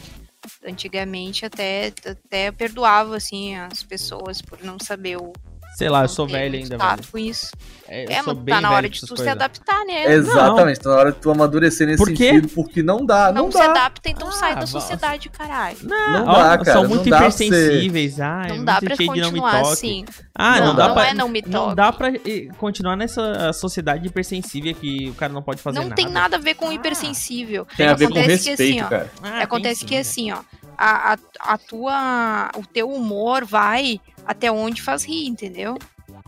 Antigamente 0.67 1.45
até, 1.47 1.93
até 2.05 2.51
perdoava, 2.51 3.17
assim, 3.17 3.55
as 3.57 3.83
pessoas 3.85 4.43
por 4.43 4.59
não 4.63 4.77
saber 4.81 5.17
o. 5.17 5.33
sei 5.77 5.89
lá, 5.89 5.99
eu 5.99 6.03
não 6.03 6.09
sou 6.09 6.27
velho 6.27 6.55
ainda, 6.57 6.77
velho. 6.79 6.99
com 7.11 7.19
isso. 7.19 7.51
É, 7.89 8.05
eu 8.07 8.11
É, 8.11 8.23
sou 8.23 8.35
mas 8.35 8.43
bem 8.45 8.55
tá 8.55 8.61
na 8.63 8.71
hora 8.71 8.89
de 8.89 9.01
tu 9.01 9.07
se 9.07 9.15
coisas. 9.15 9.27
adaptar, 9.29 9.85
né? 9.85 10.15
Exatamente, 10.15 10.81
tá 10.81 10.89
na 10.91 10.97
hora 10.97 11.13
de 11.13 11.19
tu 11.19 11.31
amadurecer 11.31 11.87
nesse 11.87 11.99
Por 11.99 12.09
quê? 12.13 12.31
sentido, 12.31 12.49
porque 12.49 12.83
não 12.83 13.05
dá, 13.05 13.31
não, 13.31 13.45
Não, 13.45 13.53
se 13.53 13.59
dá. 13.59 13.65
adapta, 13.71 14.09
então 14.09 14.29
Ah, 14.29 14.33
sai 14.33 14.55
da 14.57 14.67
sociedade, 14.67 15.29
caralho. 15.29 15.77
Não, 15.83 16.13
Não 16.13 16.27
ó, 16.27 16.43
dá, 16.43 16.59
cara, 16.59 16.73
São 16.73 16.83
não 16.85 16.89
muito 16.91 17.09
pra 17.11 17.31
ser- 17.31 17.45
hipersensíveis. 17.47 18.21
Ah, 18.21 18.47
não 18.49 18.65
dá 18.65 18.81
pra 18.81 18.89
não 18.91 18.97
me 18.97 19.07
continuar 19.07 19.61
assim. 19.61 20.05
Ah, 20.35 20.59
Não, 20.61 20.67
não, 20.69 20.75
dá 20.75 20.87
não 20.89 20.95
pra. 20.95 21.07
é 21.09 21.15
não 21.15 21.29
me 21.29 21.43
Não 21.47 21.51
toque. 21.65 21.75
dá 21.77 21.93
pra 21.93 22.09
eh, 22.09 22.49
continuar 22.57 22.97
nessa 22.97 23.53
sociedade 23.53 24.07
hipersensível 24.07 24.75
que 24.75 25.11
o 25.11 25.15
cara 25.15 25.33
não 25.33 25.43
pode 25.43 25.61
fazer 25.61 25.79
Não 25.81 25.85
nada. 25.85 25.97
tem 25.97 26.09
nada 26.09 26.37
a 26.37 26.41
ver 26.41 26.55
com 26.55 26.69
Ah. 26.71 26.75
hipersensível. 26.75 27.67
Tem 27.77 27.87
a 27.89 27.95
ver 27.95 28.07
com 28.09 28.15
Acontece 28.15 28.45
que, 28.45 28.51
respeito, 28.51 28.73
assim, 28.79 28.83
ó, 28.87 28.89
cara. 28.89 29.11
Ah, 29.23 29.43
Acontece 29.43 29.85
que 29.85 29.97
assim, 29.97 30.33
ó, 30.33 30.39
a, 30.77 31.13
a, 31.15 31.17
a 31.55 31.59
tua, 31.59 32.51
o 32.57 32.67
teu 32.67 32.91
humor 32.91 33.45
vai 33.45 34.01
até 34.27 34.51
onde 34.51 34.81
faz 34.83 35.05
rir, 35.05 35.27
entendeu? 35.27 35.77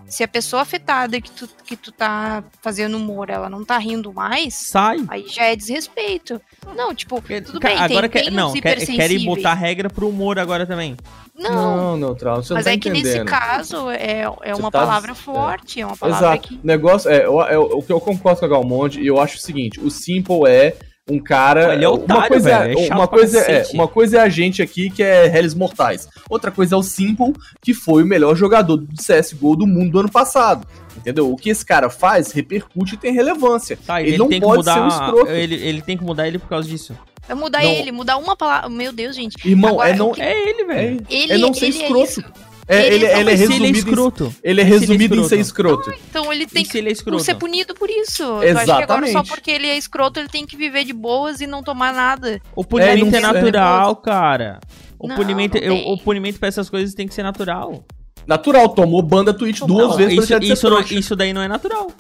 Se 0.07 0.23
a 0.23 0.29
pessoa 0.29 0.61
afetada 0.63 1.19
que 1.19 1.31
tu, 1.31 1.49
que 1.65 1.77
tu 1.77 1.91
tá 1.91 2.45
fazendo 2.61 2.97
humor, 2.97 3.31
ela 3.31 3.49
não 3.49 3.65
tá 3.65 3.79
rindo 3.79 4.13
mais, 4.13 4.53
Sai. 4.55 4.99
aí 5.09 5.27
já 5.29 5.45
é 5.45 5.57
desrespeito. 5.57 6.39
Não, 6.77 6.95
tipo, 6.95 7.23
tudo 7.45 7.59
Ca- 7.59 7.69
bem, 7.69 7.79
agora 7.79 8.09
tem, 8.09 8.23
quer, 8.23 8.29
tem 8.29 8.37
não, 8.37 8.53
quer, 8.53 8.85
querem 8.85 9.25
botar 9.25 9.55
regra 9.55 9.89
pro 9.89 10.09
humor 10.09 10.39
agora 10.39 10.67
também. 10.67 10.95
Não, 11.35 11.97
neutral, 11.97 12.43
você 12.43 12.53
mas 12.55 12.65
não 12.67 12.73
tá 12.73 12.77
é 12.77 12.79
que 12.79 12.91
nesse 12.91 13.25
caso 13.25 13.91
é, 13.91 14.23
é 14.43 14.55
uma 14.55 14.71
tá- 14.71 14.81
palavra 14.81 15.13
é. 15.13 15.15
forte, 15.15 15.81
é 15.81 15.87
uma 15.87 15.97
palavra 15.97 16.27
Exato. 16.29 16.49
que... 16.49 16.55
O 16.55 16.61
negócio 16.63 17.11
é, 17.11 17.25
eu, 17.25 17.41
eu- 17.41 17.79
o 17.79 17.83
que 17.83 17.93
eu 17.93 18.01
concordo 18.01 18.41
com 18.41 18.47
a 18.47 18.49
Galmonde, 18.49 19.01
e 19.01 19.07
eu 19.07 19.19
acho 19.21 19.37
o 19.37 19.41
seguinte, 19.41 19.81
o 19.81 19.91
Simple 19.91 20.47
é 20.47 20.77
um 21.09 21.19
cara. 21.23 21.75
Ele 21.75 21.85
é 21.85 21.89
uma 21.89 21.97
otário, 21.97 22.29
coisa 22.29 22.59
velho, 22.59 22.79
é 22.79 22.87
é, 22.89 22.95
uma 22.95 23.07
coisa 23.09 23.39
é, 23.39 23.45
cacete. 23.45 23.75
uma 23.75 23.89
coisa 23.89 24.17
é 24.19 24.21
a 24.21 24.29
gente 24.29 24.63
aqui 24.63 24.89
que 24.91 25.03
é 25.03 25.27
Hells 25.27 25.57
Mortais. 25.57 26.09
Outra 26.31 26.51
coisa 26.51 26.75
é 26.75 26.79
o 26.79 26.83
Simple, 26.83 27.33
que 27.61 27.75
foi 27.75 28.03
o 28.03 28.07
melhor 28.07 28.35
jogador 28.35 28.77
do 28.79 28.87
CS:GO 28.97 29.55
do 29.57 29.67
mundo 29.67 29.91
do 29.93 30.01
ano 30.01 30.11
passado. 30.11 30.67
Entendeu? 30.97 31.31
O 31.31 31.37
que 31.37 31.51
esse 31.51 31.65
cara 31.65 31.91
faz 31.91 32.33
repercute 32.33 32.95
e 32.95 32.99
tem 32.99 33.13
relevância. 33.13 33.79
Tá, 33.87 34.01
Ele 34.01 34.11
ele, 34.11 34.19
não 34.19 34.29
tem 34.29 34.41
que 34.41 34.47
pode 34.47 34.59
mudar. 34.59 34.75
ser 34.75 34.81
um 34.81 34.89
escroto. 34.89 35.31
ele, 35.31 35.55
ele 35.57 35.83
tem 35.83 35.99
que 35.99 36.05
mudar 36.05 36.27
ele 36.27 36.39
por 36.39 36.49
causa 36.49 36.69
disso. 36.69 36.97
Vai 37.27 37.37
mudar 37.37 37.63
Não. 37.63 37.71
ele, 37.71 37.91
mudar 37.91 38.17
uma 38.19 38.37
palavra... 38.37 38.69
Meu 38.69 38.93
Deus, 38.93 39.17
gente. 39.17 39.35
Irmão, 39.49 39.73
Agora, 39.81 39.89
é 39.91 39.97
não. 39.97 40.13
que- 40.13 40.21
É 40.23 40.49
ele, 40.49 40.63
É, 40.63 40.65
velho. 40.67 41.07
Ele, 41.11 41.33
é 41.33 41.39
não 41.39 41.53
ser 41.55 41.67
ele 41.67 41.79
escroto. 41.79 42.05
isso. 42.05 42.25
É, 42.67 42.87
ele- 42.87 42.95
ele, 42.97 43.05
não, 43.05 43.11
ele 43.11 43.15
é 43.15 43.21
ele 43.21 43.31
é 43.31 43.35
resumido, 43.35 43.65
em, 43.67 43.71
escroto. 43.73 44.35
ele 44.43 44.61
é 44.61 44.65
E 44.65 44.67
se 44.67 44.73
ele 44.75 44.77
é 44.77 44.79
resumido 44.81 45.15
em 45.17 45.25
ser 45.29 45.39
escroto? 45.39 45.91
escroto. 45.91 46.01
Então 46.09 46.33
ele 46.33 46.47
tem 46.47 46.63
E 46.63 46.67
que 46.67 46.79
ele 46.79 46.91
é 46.91 46.95
ser 47.21 47.35
punido 47.35 47.75
por 47.75 47.91
isso. 47.91 48.23
Eu 48.23 48.57
acho 48.57 48.65
que 48.65 48.71
agora 48.71 48.83
Exatamente. 49.07 49.13
só 49.13 49.23
porque 49.23 49.51
ele 49.51 49.67
é 49.69 49.77
escroto, 49.77 50.19
ele 50.19 50.29
tem 50.29 50.47
que 50.47 50.57
viver 50.57 50.85
de 50.85 50.93
boas 50.93 51.41
e 51.41 51.47
não 51.47 51.63
tomar 51.63 51.93
nada. 51.93 52.41
O 52.57 52.65
punimento 52.65 53.15
É, 53.15 53.19
é, 53.19 53.21
não- 53.21 53.33
natural, 53.33 53.97
cara. 53.97 54.61
O 54.99 55.07
Não, 55.09 55.17
punimento, 55.17 55.57
não 55.59 55.63
eu- 55.65 55.75
tem. 55.75 55.93
o 55.93 55.99
punimento 55.99 56.39
pra 56.39 56.49
essas 56.49 56.71
coisas 56.71 56.95
tem 56.95 57.07
que 57.07 57.13
ser 57.15 57.23
natural. 57.23 57.85
Natural, 58.27 58.69
tomou 58.71 59.03
banda 59.03 59.35
Twitch 59.35 59.61
duas 59.61 59.89
Não, 59.91 59.97
vezes 59.99 60.15
isso, 60.19 60.27
pra 60.29 60.39
isso, 60.47 60.57
ser 60.57 60.71
não- 60.71 60.81
isso 60.81 61.15
daí 61.17 61.33
não 61.35 61.43
é 61.43 61.49
natural. 61.49 61.91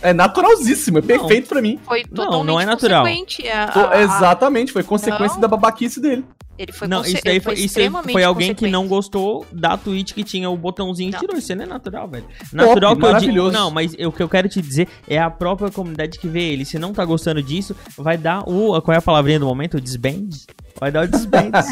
É 0.00 0.14
naturalzíssimo, 0.14 0.98
é 0.98 1.02
perfeito 1.02 1.48
pra 1.48 1.60
mim. 1.60 1.78
Foi 1.84 2.02
Não, 2.10 2.24
totalmente 2.24 2.46
não 2.46 2.60
é 2.60 2.64
natural. 2.64 3.04
a- 3.06 3.90
a- 3.92 4.02
exatamente, 4.02 4.72
foi 4.72 4.82
consequência 4.82 5.34
Não. 5.34 5.40
da 5.42 5.48
babaquice 5.48 6.00
dele. 6.00 6.24
Ele 6.58 6.72
foi 6.72 6.86
não, 6.88 7.02
isso 7.02 7.20
daí 7.24 7.40
foi, 7.40 7.54
isso 7.54 7.78
foi 8.12 8.22
alguém 8.24 8.54
que 8.54 8.66
não 8.68 8.86
gostou 8.86 9.46
da 9.52 9.76
Twitch 9.76 10.12
que 10.12 10.22
tinha 10.24 10.48
o 10.48 10.56
botãozinho 10.56 11.10
e 11.10 11.18
tirou. 11.18 11.36
Isso 11.36 11.54
não 11.54 11.64
é 11.64 11.66
natural, 11.66 12.08
velho. 12.08 12.24
Natural 12.52 12.96
que 12.96 13.04
eu 13.04 13.18
digo. 13.18 13.50
Não, 13.50 13.70
mas 13.70 13.94
o 13.94 14.12
que 14.12 14.22
eu 14.22 14.28
quero 14.28 14.48
te 14.48 14.60
dizer 14.60 14.88
é 15.08 15.18
a 15.18 15.30
própria 15.30 15.70
comunidade 15.70 16.18
que 16.18 16.28
vê 16.28 16.42
ele. 16.52 16.64
Se 16.64 16.78
não 16.78 16.92
tá 16.92 17.04
gostando 17.04 17.42
disso, 17.42 17.74
vai 17.96 18.16
dar 18.16 18.42
o. 18.48 18.80
Qual 18.82 18.94
é 18.94 18.98
a 18.98 19.02
palavrinha 19.02 19.38
do 19.40 19.46
momento? 19.46 19.74
O 19.76 19.80
disband? 19.80 20.28
Vai 20.80 20.90
dar 20.90 21.04
o 21.04 21.08
disband. 21.08 21.50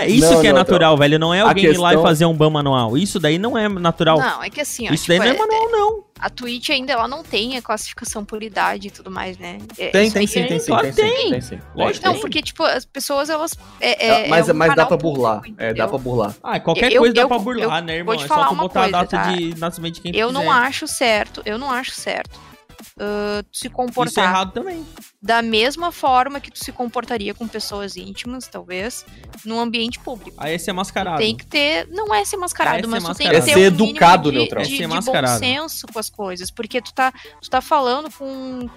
É, 0.00 0.06
isso 0.08 0.32
Não, 0.32 0.40
que 0.40 0.46
é 0.46 0.52
não, 0.52 0.58
natural, 0.58 0.96
velho. 0.96 1.18
Não 1.18 1.32
é 1.34 1.40
alguém 1.40 1.64
ir 1.66 1.76
lá 1.78 1.90
e 1.90 1.92
questão- 1.92 2.02
fazer 2.02 2.24
um 2.24 2.34
ban 2.34 2.48
manual. 2.50 2.96
Isso 2.96 3.18
daí 3.20 3.38
não 3.38 3.56
é 3.56 3.68
natural. 3.68 4.18
Não, 4.18 4.42
é 4.42 4.48
que 4.48 4.60
assim, 4.60 4.88
ó, 4.88 4.92
isso 4.92 5.06
daí 5.08 5.18
tipo, 5.20 5.34
não 5.34 5.44
é 5.44 5.46
manual, 5.46 5.70
não. 5.70 6.04
a 6.18 6.30
Twitch 6.30 6.70
ainda 6.70 6.92
ela 6.92 7.06
não 7.06 7.22
tem 7.22 7.56
a 7.58 7.62
classificação 7.62 8.24
por 8.24 8.42
idade 8.42 8.88
e 8.88 8.90
tudo 8.90 9.10
mais, 9.10 9.36
né? 9.38 9.58
É, 9.78 9.88
Tem, 9.88 10.10
tem 10.10 10.26
sim, 10.26 10.40
é- 10.40 10.46
tem 10.46 10.58
sim, 10.58 10.66
claro 10.66 10.92
tem 10.92 10.94
tem. 10.94 11.30
tem 11.32 11.40
sim. 11.40 11.58
Lógico 11.74 12.06
Não, 12.06 12.12
Tem. 12.12 12.20
porque, 12.22 12.40
tipo, 12.42 12.62
as 12.64 12.84
pessoas, 12.86 13.28
elas. 13.28 13.54
É, 13.80 14.06
é, 14.10 14.28
mas 14.28 14.48
é 14.48 14.52
um 14.52 14.56
mas 14.56 14.74
dá 14.74 14.86
pra 14.86 14.96
burlar. 14.96 15.36
público, 15.36 15.56
É, 15.62 15.74
dá 15.74 15.88
pra 15.88 15.98
burlar. 15.98 16.34
Ah, 16.42 16.60
qualquer 16.60 16.92
Eu- 16.92 16.98
coisa 17.00 17.14
dá 17.14 17.20
eu- 17.22 17.28
pra 17.28 17.36
eu 17.36 17.40
burlar, 17.40 17.82
né, 17.84 17.96
irmão? 17.96 18.14
vou 18.14 18.16
te 18.16 18.24
É 18.24 18.28
falar 18.28 18.42
só 18.44 18.48
tu 18.48 18.54
uma 18.54 18.62
botar 18.64 18.80
coisa, 18.82 18.96
a 18.96 19.00
data 19.02 19.16
tá? 19.16 19.32
de 19.32 19.58
nascimento 19.58 19.94
de 19.94 20.00
quem 20.00 20.12
tu 20.12 20.18
Eu 20.18 20.32
não 20.32 20.50
acho 20.50 20.86
certo, 20.86 21.42
eu 21.44 21.58
não 21.58 21.70
acho 21.70 21.92
certo 21.92 22.30
tu 22.78 23.46
se 23.52 23.66
Isso 23.66 23.66
é 23.66 23.70
comportar 23.70 24.24
errado 24.24 24.52
também. 24.52 24.86
da 25.22 25.42
mesma 25.42 25.92
forma 25.92 26.40
que 26.40 26.50
tu 26.50 26.62
se 26.64 26.72
comportaria 26.72 27.34
com 27.34 27.46
pessoas 27.46 27.96
íntimas, 27.96 28.46
talvez, 28.46 29.04
num 29.44 29.58
ambiente 29.60 29.98
público. 29.98 30.36
Aí 30.38 30.54
é 30.54 30.58
ser 30.58 30.72
mascarado. 30.72 31.18
Tem 31.18 31.36
que 31.36 31.46
ter, 31.46 31.86
não 31.88 32.14
é 32.14 32.24
ser 32.24 32.36
mascarado, 32.38 32.78
É 32.78 32.80
ser 32.82 32.86
mas 32.88 33.02
tu 33.02 33.14
tem 33.14 33.26
mascarado. 33.26 33.44
que 33.44 33.50
É 33.50 33.54
ter 33.54 33.60
ser 33.60 33.82
um 33.82 33.86
educado, 33.86 34.30
de, 34.32 34.38
neutral. 34.38 34.64
de, 34.64 34.68
É 34.74 34.76
ser 34.76 34.82
de 34.82 34.88
bom 34.88 34.94
mascarado. 34.96 35.38
senso 35.38 35.86
com 35.92 35.98
as 35.98 36.08
coisas, 36.10 36.50
porque 36.50 36.80
tu 36.80 36.92
tá, 36.94 37.12
tu 37.40 37.50
tá 37.50 37.60
falando 37.60 38.10
com 38.10 38.68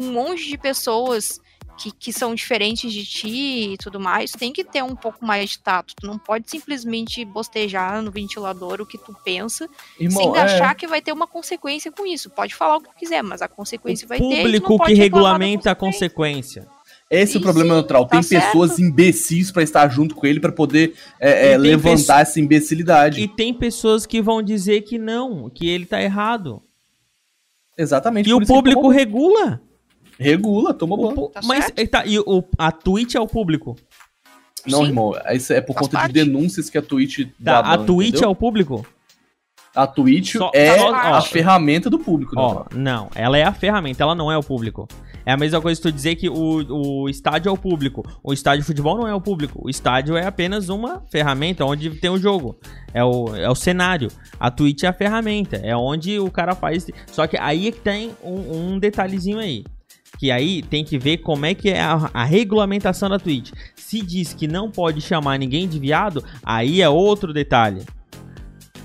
um 0.00 0.12
monte 0.12 0.48
de 0.48 0.58
pessoas 0.58 1.40
que, 1.82 1.90
que 1.90 2.12
são 2.12 2.34
diferentes 2.34 2.92
de 2.92 3.04
ti 3.04 3.72
e 3.72 3.76
tudo 3.76 3.98
mais, 3.98 4.30
tem 4.30 4.52
que 4.52 4.62
ter 4.62 4.84
um 4.84 4.94
pouco 4.94 5.24
mais 5.26 5.50
de 5.50 5.58
tato. 5.58 5.94
Tu 6.00 6.06
não 6.06 6.16
pode 6.16 6.48
simplesmente 6.48 7.24
bostejar 7.24 8.00
no 8.00 8.10
ventilador 8.10 8.80
o 8.80 8.86
que 8.86 8.96
tu 8.96 9.16
pensa, 9.24 9.68
Irmão, 9.98 10.22
sem 10.22 10.36
é, 10.36 10.44
achar 10.44 10.74
que 10.76 10.86
vai 10.86 11.02
ter 11.02 11.12
uma 11.12 11.26
consequência 11.26 11.90
com 11.90 12.06
isso. 12.06 12.30
Pode 12.30 12.54
falar 12.54 12.76
o 12.76 12.80
que 12.80 12.88
tu 12.90 12.94
quiser, 12.96 13.22
mas 13.22 13.42
a 13.42 13.48
consequência 13.48 14.06
vai 14.06 14.18
ter. 14.18 14.24
e 14.24 14.28
tu 14.28 14.34
não 14.34 14.42
Público 14.42 14.84
que 14.84 14.94
regulamenta 14.94 15.72
a 15.72 15.74
consequência. 15.74 16.68
esse 17.10 17.36
é 17.36 17.40
o 17.40 17.42
problema 17.42 17.70
sim, 17.70 17.74
neutral. 17.74 18.06
tá 18.06 18.20
Tem 18.20 18.28
pessoas 18.28 18.78
imbecis 18.78 19.50
pra 19.50 19.62
estar 19.62 19.88
junto 19.88 20.14
com 20.14 20.24
ele 20.24 20.38
pra 20.38 20.52
poder 20.52 20.94
é, 21.18 21.52
é, 21.52 21.58
levantar 21.58 22.20
essa 22.20 22.38
imbecilidade. 22.38 23.20
E 23.20 23.26
tem 23.26 23.52
pessoas 23.52 24.06
que 24.06 24.22
vão 24.22 24.40
dizer 24.40 24.82
que 24.82 24.98
não, 24.98 25.50
que 25.50 25.68
ele 25.68 25.86
tá 25.86 26.00
errado. 26.00 26.62
Exatamente. 27.76 28.28
E 28.28 28.34
o 28.34 28.40
isso 28.40 28.52
público 28.52 28.88
regula. 28.88 29.60
Regula, 30.18 30.72
toma 30.74 30.96
pu- 30.96 31.28
Tá 31.30 31.40
mas 31.44 31.64
certo. 31.66 31.88
tá, 31.88 32.04
e 32.06 32.18
o, 32.18 32.44
a 32.58 32.70
Twitch 32.72 33.14
é 33.14 33.20
o 33.20 33.26
público. 33.26 33.76
Não, 34.66 34.78
Sim. 34.80 34.84
irmão, 34.86 35.12
isso 35.32 35.52
é 35.52 35.60
por 35.60 35.74
Faz 35.74 35.86
conta 35.88 35.98
parte. 35.98 36.12
de 36.12 36.24
denúncias 36.24 36.70
que 36.70 36.78
a 36.78 36.82
Twitch 36.82 37.20
Tá, 37.26 37.30
dá 37.40 37.58
a 37.58 37.76
ban, 37.76 37.84
Twitch 37.86 38.08
entendeu? 38.10 38.28
é 38.28 38.32
o 38.32 38.34
público. 38.36 38.86
A 39.74 39.86
Twitch 39.86 40.36
Só- 40.36 40.50
é 40.54 40.78
só- 40.78 40.94
a 40.94 41.18
ó. 41.18 41.20
ferramenta 41.22 41.88
do 41.88 41.98
público. 41.98 42.34
Ó, 42.38 42.54
neutral. 42.54 42.68
não, 42.78 43.08
ela 43.14 43.38
é 43.38 43.42
a 43.42 43.52
ferramenta, 43.54 44.02
ela 44.02 44.14
não 44.14 44.30
é 44.30 44.36
o 44.36 44.42
público. 44.42 44.86
É 45.24 45.32
a 45.32 45.36
mesma 45.36 45.60
coisa 45.62 45.80
que 45.80 45.88
tu 45.88 45.92
dizer 45.92 46.16
que 46.16 46.28
o, 46.28 47.04
o 47.04 47.08
estádio 47.08 47.48
é 47.48 47.52
o 47.52 47.56
público. 47.56 48.02
O 48.22 48.32
estádio 48.32 48.60
de 48.60 48.66
futebol 48.66 48.96
não 48.98 49.06
é 49.08 49.14
o 49.14 49.20
público. 49.20 49.60
O 49.64 49.70
estádio 49.70 50.16
é 50.16 50.26
apenas 50.26 50.68
uma 50.68 51.00
ferramenta 51.10 51.64
onde 51.64 51.88
tem 51.90 52.10
o 52.10 52.18
jogo. 52.18 52.56
É 52.92 53.02
o, 53.04 53.34
é 53.34 53.48
o 53.48 53.54
cenário. 53.54 54.08
A 54.38 54.50
Twitch 54.50 54.82
é 54.82 54.88
a 54.88 54.92
ferramenta. 54.92 55.56
É 55.62 55.76
onde 55.76 56.18
o 56.18 56.28
cara 56.30 56.54
faz. 56.56 56.86
Só 57.06 57.26
que 57.28 57.38
aí 57.38 57.68
é 57.68 57.72
que 57.72 57.80
tem 57.80 58.10
um, 58.22 58.72
um 58.74 58.78
detalhezinho 58.80 59.38
aí. 59.38 59.64
Que 60.22 60.30
aí 60.30 60.62
tem 60.62 60.84
que 60.84 60.96
ver 61.00 61.16
como 61.16 61.44
é 61.46 61.52
que 61.52 61.68
é 61.68 61.80
a, 61.80 62.08
a 62.14 62.22
regulamentação 62.22 63.08
da 63.08 63.18
Twitch. 63.18 63.50
Se 63.74 64.00
diz 64.00 64.32
que 64.32 64.46
não 64.46 64.70
pode 64.70 65.00
chamar 65.00 65.36
ninguém 65.36 65.66
de 65.66 65.80
viado, 65.80 66.24
aí 66.44 66.80
é 66.80 66.88
outro 66.88 67.32
detalhe. 67.32 67.82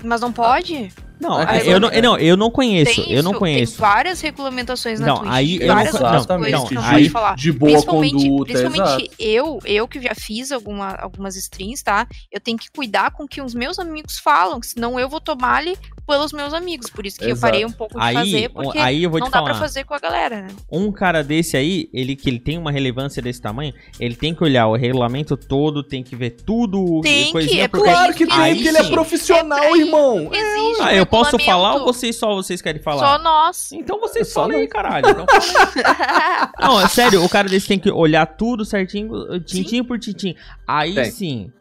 Mas 0.02 0.20
não 0.20 0.32
pode? 0.32 0.88
Não, 1.20 1.38
Ah, 1.38 1.56
é- 1.58 1.72
eu 1.72 1.78
não, 1.78 1.90
eu 1.90 2.02
não, 2.02 2.18
eu 2.18 2.36
não 2.36 2.50
conheço. 2.50 3.04
Tem 3.04 3.12
eu 3.12 3.22
não 3.22 3.34
conheço. 3.34 3.74
Tem 3.74 3.80
várias 3.80 4.20
regulamentações 4.20 4.98
na 4.98 5.06
Não, 5.06 5.16
Twitch. 5.18 5.30
aí 5.32 5.58
eu 5.62 5.72
várias 5.72 5.94
não- 5.94 6.00
outras 6.00 6.16
Exatamente. 6.22 6.50
coisas 6.50 6.68
que 6.70 6.74
não 6.74 6.82
Aí- 6.82 6.90
pode 6.94 7.10
falar. 7.10 7.36
De 7.36 7.52
boa 7.52 7.70
principalmente, 7.72 8.14
conduta, 8.28 8.44
principalmente 8.52 9.02
exato. 9.04 9.14
eu, 9.20 9.58
eu 9.64 9.86
que 9.86 10.00
já 10.02 10.14
fiz 10.16 10.50
alguma, 10.50 10.88
algumas 10.96 11.36
streams, 11.36 11.84
tá? 11.84 12.04
Eu 12.32 12.40
tenho 12.40 12.58
que 12.58 12.68
cuidar 12.72 13.12
com 13.12 13.22
o 13.22 13.28
que 13.28 13.40
os 13.40 13.54
meus 13.54 13.78
amigos 13.78 14.18
falam, 14.18 14.60
senão 14.60 14.98
eu 14.98 15.08
vou 15.08 15.20
tomar 15.20 15.58
ali 15.58 15.76
pelos 16.08 16.32
meus 16.32 16.54
amigos. 16.54 16.88
Por 16.90 17.06
isso 17.06 17.18
que 17.18 17.26
eu 17.26 17.30
Exato. 17.30 17.52
parei 17.52 17.64
um 17.64 17.70
pouco 17.70 17.98
de 17.98 18.04
Aí, 18.04 18.14
fazer, 18.14 18.48
porque 18.48 18.78
aí 18.78 19.04
eu 19.04 19.10
vou 19.10 19.20
não 19.20 19.26
te 19.28 19.30
dá 19.30 19.38
falar. 19.38 19.50
pra 19.50 19.60
fazer 19.60 19.84
com 19.84 19.94
a 19.94 19.98
galera, 19.98 20.42
né? 20.42 20.48
um 20.72 20.90
cara 20.90 21.22
desse 21.22 21.56
aí, 21.56 21.88
ele 21.92 22.16
que 22.16 22.28
ele 22.28 22.40
tem 22.40 22.56
uma 22.58 22.72
relevância 22.72 23.22
desse 23.22 23.40
tamanho, 23.40 23.72
ele 24.00 24.16
tem 24.16 24.34
que 24.34 24.42
olhar 24.42 24.66
o 24.66 24.74
regulamento 24.74 25.36
todo, 25.36 25.82
tem 25.84 26.02
que 26.02 26.16
ver 26.16 26.30
tudo, 26.30 27.00
Tem 27.02 27.32
que, 27.32 27.60
é 27.60 27.68
Claro 27.68 28.10
isso 28.10 28.18
que 28.18 28.26
que 28.26 28.32
tem, 28.32 28.42
Aí 28.42 28.54
porque 28.54 28.68
ele 28.68 28.78
é 28.78 28.84
profissional, 28.84 29.62
É 29.62 29.76
irmão. 29.78 30.30
Exige 30.32 30.80
Ah, 30.80 30.86
um 30.86 30.90
eu 30.90 31.06
posso 31.06 31.38
falar 31.38 31.74
ou 31.76 31.84
vocês 31.84 32.16
só 32.16 32.34
vocês 32.34 32.62
querem 32.62 32.80
falar? 32.82 32.98
Só 32.98 33.22
nós. 33.22 33.70
Então 33.72 34.00
vocês 34.00 34.32
só 34.32 34.46
aí, 34.46 34.66
caralho. 34.66 35.06
Então 35.10 35.26
fala. 35.28 36.52
Não, 36.58 36.80
é 36.80 36.88
sério, 36.88 37.22
o 37.22 37.28
cara 37.28 37.48
desse 37.48 37.68
tem 37.68 37.78
que 37.78 37.90
olhar 37.90 38.24
tudo 38.26 38.64
certinho, 38.64 39.10
tintim 39.40 39.84
por 39.84 39.98
tintim. 39.98 40.34
Aí 40.66 40.94
Tem. 40.94 41.10
sim. 41.10 41.52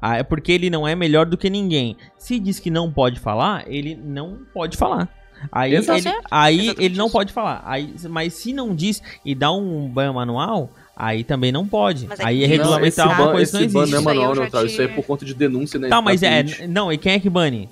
Ah, 0.00 0.16
é 0.16 0.22
porque 0.22 0.52
ele 0.52 0.70
não 0.70 0.86
é 0.86 0.94
melhor 0.94 1.26
do 1.26 1.36
que 1.36 1.50
ninguém. 1.50 1.96
Se 2.18 2.38
diz 2.40 2.58
que 2.58 2.70
não 2.70 2.90
pode 2.90 3.20
falar, 3.20 3.64
ele 3.66 3.94
não 3.94 4.38
pode 4.54 4.76
falar. 4.76 5.08
Aí, 5.50 5.74
ele, 5.74 5.86
aí 6.30 6.58
Exatamente 6.68 6.82
ele 6.84 6.96
não 6.98 7.06
isso. 7.06 7.12
pode 7.12 7.32
falar. 7.32 7.62
Aí, 7.64 7.94
mas 8.08 8.34
se 8.34 8.52
não 8.52 8.74
diz 8.74 9.02
e 9.24 9.34
dá 9.34 9.50
um 9.50 9.88
ban 9.88 10.12
manual, 10.12 10.70
aí 10.94 11.24
também 11.24 11.50
não 11.50 11.66
pode. 11.66 12.06
Mas 12.06 12.20
é 12.20 12.24
aí 12.26 12.42
é 12.42 12.46
isso- 12.46 12.56
regulamentar 12.56 13.06
esse 13.06 13.14
uma 13.14 13.26
ban- 13.26 13.32
coisa 13.32 13.50
que 13.52 13.56
não 13.58 13.64
esse 13.64 13.72
ban 13.74 13.80
existe. 13.82 13.92
não 13.92 13.98
é 13.98 14.00
Isso 14.02 14.08
aí 14.10 14.16
manual 14.16 14.34
já 14.34 14.40
neutral, 14.42 14.62
te- 14.64 14.70
isso 14.72 14.80
aí 14.82 14.86
é 14.86 14.90
por 14.90 15.04
conta 15.06 15.24
de 15.24 15.34
denúncia, 15.34 15.78
né? 15.80 15.88
Tá, 15.88 16.02
mas 16.02 16.22
é. 16.22 16.66
Não, 16.68 16.92
e 16.92 16.98
quem 16.98 17.12
é 17.14 17.20
que 17.20 17.30
bane? 17.30 17.68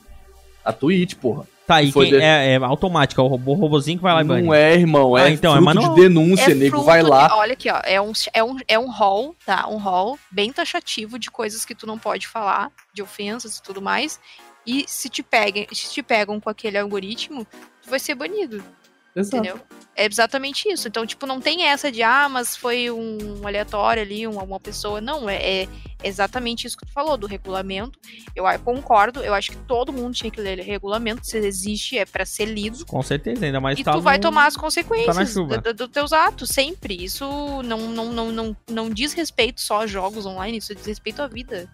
A 0.65 0.73
Twitch, 0.73 1.15
porra. 1.17 1.45
Tá, 1.69 1.83
e 1.83 1.93
Foi 1.93 2.07
quem 2.09 2.19
de- 2.19 2.25
é, 2.25 2.55
é 2.55 2.57
automático, 2.57 3.21
é 3.21 3.25
o 3.25 3.27
robô, 3.27 3.53
robozinho 3.53 3.99
que 3.99 4.03
vai 4.03 4.15
lá 4.15 4.23
e 4.23 4.25
bane. 4.25 4.47
Não 4.47 4.55
é, 4.55 4.73
irmão, 4.75 5.19
é, 5.19 5.25
Ah, 5.25 5.31
então, 5.31 5.55
é 5.55 5.61
manual. 5.61 5.95
de 5.95 6.01
denúncia, 6.01 6.55
nego. 6.55 6.71
fruto 6.71 6.87
Vai 6.87 7.03
de- 7.05 7.11
lá. 7.11 7.37
olha 7.37 7.53
aqui, 7.53 7.71
ó. 7.71 7.79
É 7.85 8.01
um, 8.01 8.13
é, 8.33 8.43
um, 8.43 8.57
é 8.67 8.79
um 8.79 8.89
hall, 8.91 9.37
tá? 9.45 9.69
Um 9.69 9.77
hall 9.77 10.19
bem 10.33 10.51
taxativo 10.51 11.19
de 11.19 11.31
coisas 11.31 11.67
que 11.67 11.75
tu 11.75 11.87
não 11.87 11.99
pode 11.99 12.27
falar, 12.27 12.73
de 12.95 13.03
ofensas 13.03 13.59
e 13.59 13.63
tudo 13.63 13.83
mais. 13.83 14.19
E 14.67 14.87
se 14.89 15.11
te, 15.11 15.23
peguem, 15.23 15.67
se 15.71 15.91
te 15.93 16.03
pegam 16.03 16.41
com 16.41 16.49
aquele 16.49 16.79
algoritmo, 16.79 17.47
tu 17.83 17.91
vai 17.91 17.99
ser 17.99 18.15
banido. 18.15 18.65
Exato. 19.15 19.37
Entendeu? 19.37 19.61
É 19.97 20.07
exatamente 20.07 20.69
isso. 20.69 20.87
Então, 20.87 21.05
tipo, 21.05 21.27
não 21.27 21.41
tem 21.41 21.65
essa 21.65 21.91
de, 21.91 22.03
ah, 22.05 22.29
mas 22.29 22.57
foi 22.57 22.89
um 22.89 23.45
aleatório 23.45 24.01
ali, 24.03 24.27
uma, 24.29 24.45
uma 24.45 24.61
pessoa. 24.61 25.01
Não, 25.01 25.29
é, 25.29 25.65
é 25.65 25.69
exatamente 26.05 26.69
isso 26.69 26.77
que 26.77 26.87
tu 26.87 26.93
falou, 26.93 27.17
do 27.17 27.27
regulamento. 27.27 27.99
Eu 28.37 28.47
ah, 28.47 28.57
concordo, 28.59 29.21
eu 29.21 29.35
acho 29.35 29.51
que 29.51 29.57
todo 29.57 29.93
mundo 29.93 30.15
tinha 30.15 30.31
que 30.31 30.41
ler 30.41 30.61
regulamento. 30.61 31.27
Se 31.27 31.39
existe, 31.39 31.99
é 31.99 32.05
pra 32.07 32.25
ser 32.25 32.45
lido. 32.45 32.87
Com 32.87 33.03
certeza, 33.03 33.45
ainda 33.45 33.61
mais 33.61 33.77
E 33.77 33.83
tá 33.83 33.93
tu 33.93 34.01
vai 34.01 34.19
no- 34.19 34.23
tomar 34.23 34.47
as 34.47 34.55
tá 34.55 34.61
consequências 34.61 35.33
chuva. 35.33 35.59
dos 35.59 35.75
do 35.75 35.89
teus 35.89 36.13
atos, 36.13 36.51
sempre. 36.51 36.95
Isso 36.95 37.25
não, 37.65 37.79
não, 37.91 38.13
não, 38.13 38.31
não, 38.31 38.57
não 38.71 38.91
diz 38.91 39.13
respeito 39.15 39.61
só 39.61 39.83
a 39.83 39.87
jogos 39.89 40.27
online, 40.27 40.59
isso 40.59 40.75
diz 40.77 40.87
respeito 40.87 41.21
à 41.23 41.27
vida. 41.27 41.69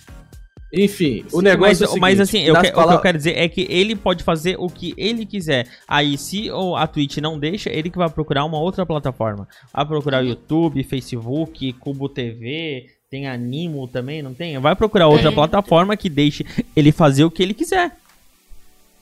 Enfim, 0.77 1.25
o 1.33 1.39
Sim, 1.39 1.43
negócio 1.45 1.61
mas, 1.61 1.81
é 1.81 1.85
o 1.85 1.89
seguinte, 1.89 2.01
mas 2.01 2.21
assim, 2.21 2.41
eu 2.43 2.55
que- 2.55 2.69
o 2.69 2.87
que 2.89 2.95
eu 2.95 3.01
quero 3.01 3.19
dizer 3.19 3.39
é 3.39 3.49
que 3.49 3.67
ele 3.71 3.95
pode 3.95 4.23
fazer 4.25 4.57
o 4.59 4.69
que 4.69 4.95
ele 4.97 5.25
quiser. 5.25 5.67
Aí, 5.87 6.17
se 6.19 6.51
o- 6.51 6.77
a 6.77 6.87
Twitch 6.87 7.19
não 7.19 7.39
deixa, 7.39 7.71
ele 7.71 7.91
que 7.91 7.99
vai 7.99 8.09
procurar 8.11 8.45
uma 8.45 8.59
outra 8.59 8.85
plataforma. 8.85 9.47
Vai 9.73 9.87
procurar 9.87 10.23
o 10.23 10.27
YouTube, 10.27 10.83
Facebook, 10.85 11.73
Cubo 11.75 12.09
TV, 12.09 12.87
tem 13.11 13.29
Animo 13.29 13.87
também, 13.87 14.23
não 14.23 14.35
tem? 14.35 14.59
Vai 14.59 14.75
procurar 14.75 15.07
outra 15.09 15.29
Tem. 15.29 15.35
plataforma 15.35 15.97
que 15.97 16.09
deixe 16.09 16.45
ele 16.75 16.91
fazer 16.93 17.25
o 17.25 17.31
que 17.31 17.43
ele 17.43 17.55
quiser. 17.55 17.93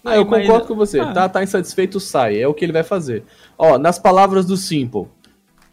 Não, 0.05 0.12
eu 0.12 0.23
Aí, 0.23 0.28
mas- 0.28 0.47
concordo 0.47 0.66
com 0.66 0.74
você. 0.74 0.99
Ah. 1.01 1.12
Tá, 1.12 1.28
tá 1.28 1.43
insatisfeito, 1.43 2.01
sai. 2.01 2.39
É 2.40 2.49
o 2.49 2.53
que 2.53 2.65
ele 2.65 2.73
vai 2.73 2.82
fazer. 2.82 3.23
Ó, 3.57 3.78
nas 3.78 3.99
palavras 3.99 4.44
do 4.44 4.57
Simple. 4.57 5.07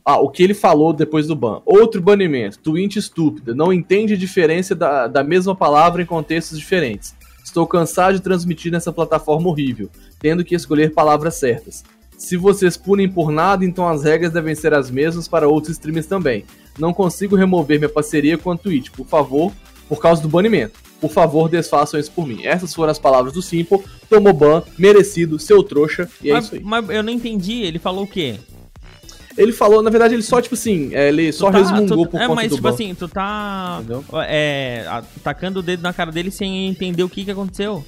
Ah, 0.03 0.19
o 0.19 0.29
que 0.29 0.41
ele 0.41 0.53
falou 0.53 0.93
depois 0.93 1.27
do 1.27 1.35
ban. 1.35 1.61
Outro 1.65 2.01
banimento. 2.01 2.59
Twitch 2.59 2.95
estúpida. 2.95 3.53
Não 3.53 3.71
entende 3.71 4.13
a 4.13 4.17
diferença 4.17 4.73
da, 4.73 5.07
da 5.07 5.23
mesma 5.23 5.55
palavra 5.55 6.01
em 6.01 6.05
contextos 6.05 6.57
diferentes. 6.57 7.15
Estou 7.43 7.65
cansado 7.67 8.13
de 8.13 8.21
transmitir 8.21 8.71
nessa 8.71 8.91
plataforma 8.91 9.49
horrível, 9.49 9.89
tendo 10.19 10.43
que 10.43 10.55
escolher 10.55 10.93
palavras 10.93 11.35
certas. 11.35 11.83
Se 12.17 12.35
vocês 12.35 12.75
punem 12.75 13.07
por 13.07 13.31
nada, 13.31 13.63
então 13.63 13.87
as 13.87 14.03
regras 14.03 14.33
devem 14.33 14.53
ser 14.53 14.73
as 14.73 14.91
mesmas 14.91 15.27
para 15.27 15.47
outros 15.47 15.73
streamers 15.73 16.05
também. 16.05 16.43
Não 16.77 16.93
consigo 16.93 17.35
remover 17.35 17.79
minha 17.79 17.89
parceria 17.89 18.37
com 18.37 18.51
a 18.51 18.57
Twitch, 18.57 18.89
por 18.89 19.07
favor, 19.07 19.53
por 19.87 19.99
causa 19.99 20.21
do 20.21 20.27
banimento. 20.27 20.79
Por 20.99 21.09
favor, 21.09 21.49
desfaçam 21.49 21.99
isso 21.99 22.11
por 22.11 22.27
mim. 22.27 22.45
Essas 22.45 22.73
foram 22.73 22.91
as 22.91 22.99
palavras 22.99 23.33
do 23.33 23.41
Simple. 23.41 23.83
Tomou 24.09 24.33
ban, 24.33 24.63
merecido, 24.77 25.39
seu 25.39 25.63
trouxa, 25.63 26.09
e 26.21 26.29
é 26.29 26.33
mas, 26.33 26.45
isso 26.45 26.55
aí. 26.55 26.61
mas 26.63 26.89
eu 26.89 27.01
não 27.01 27.11
entendi, 27.11 27.61
ele 27.61 27.79
falou 27.79 28.03
o 28.03 28.07
quê? 28.07 28.35
Ele 29.41 29.51
falou, 29.53 29.81
na 29.81 29.89
verdade, 29.89 30.13
ele 30.15 30.21
só, 30.21 30.41
tipo 30.41 30.55
assim, 30.55 30.89
é, 30.93 31.07
ele 31.07 31.31
só 31.31 31.49
tá- 31.49 31.57
resmungou 31.59 32.05
tu- 32.05 32.11
por 32.11 32.17
É, 32.21 32.23
conta 32.27 32.35
mas 32.35 32.49
do 32.49 32.55
tipo 32.55 32.67
ban. 32.67 32.73
assim, 32.73 32.93
tu 32.93 33.07
tá 33.07 33.77
Entendeu? 33.79 34.03
é, 34.27 34.85
atacando 34.87 35.59
o 35.59 35.63
dedo 35.63 35.81
na 35.81 35.93
cara 35.93 36.11
dele 36.11 36.29
sem 36.29 36.67
entender 36.67 37.03
o 37.03 37.09
que 37.09 37.23
que 37.23 37.31
aconteceu. 37.31 37.83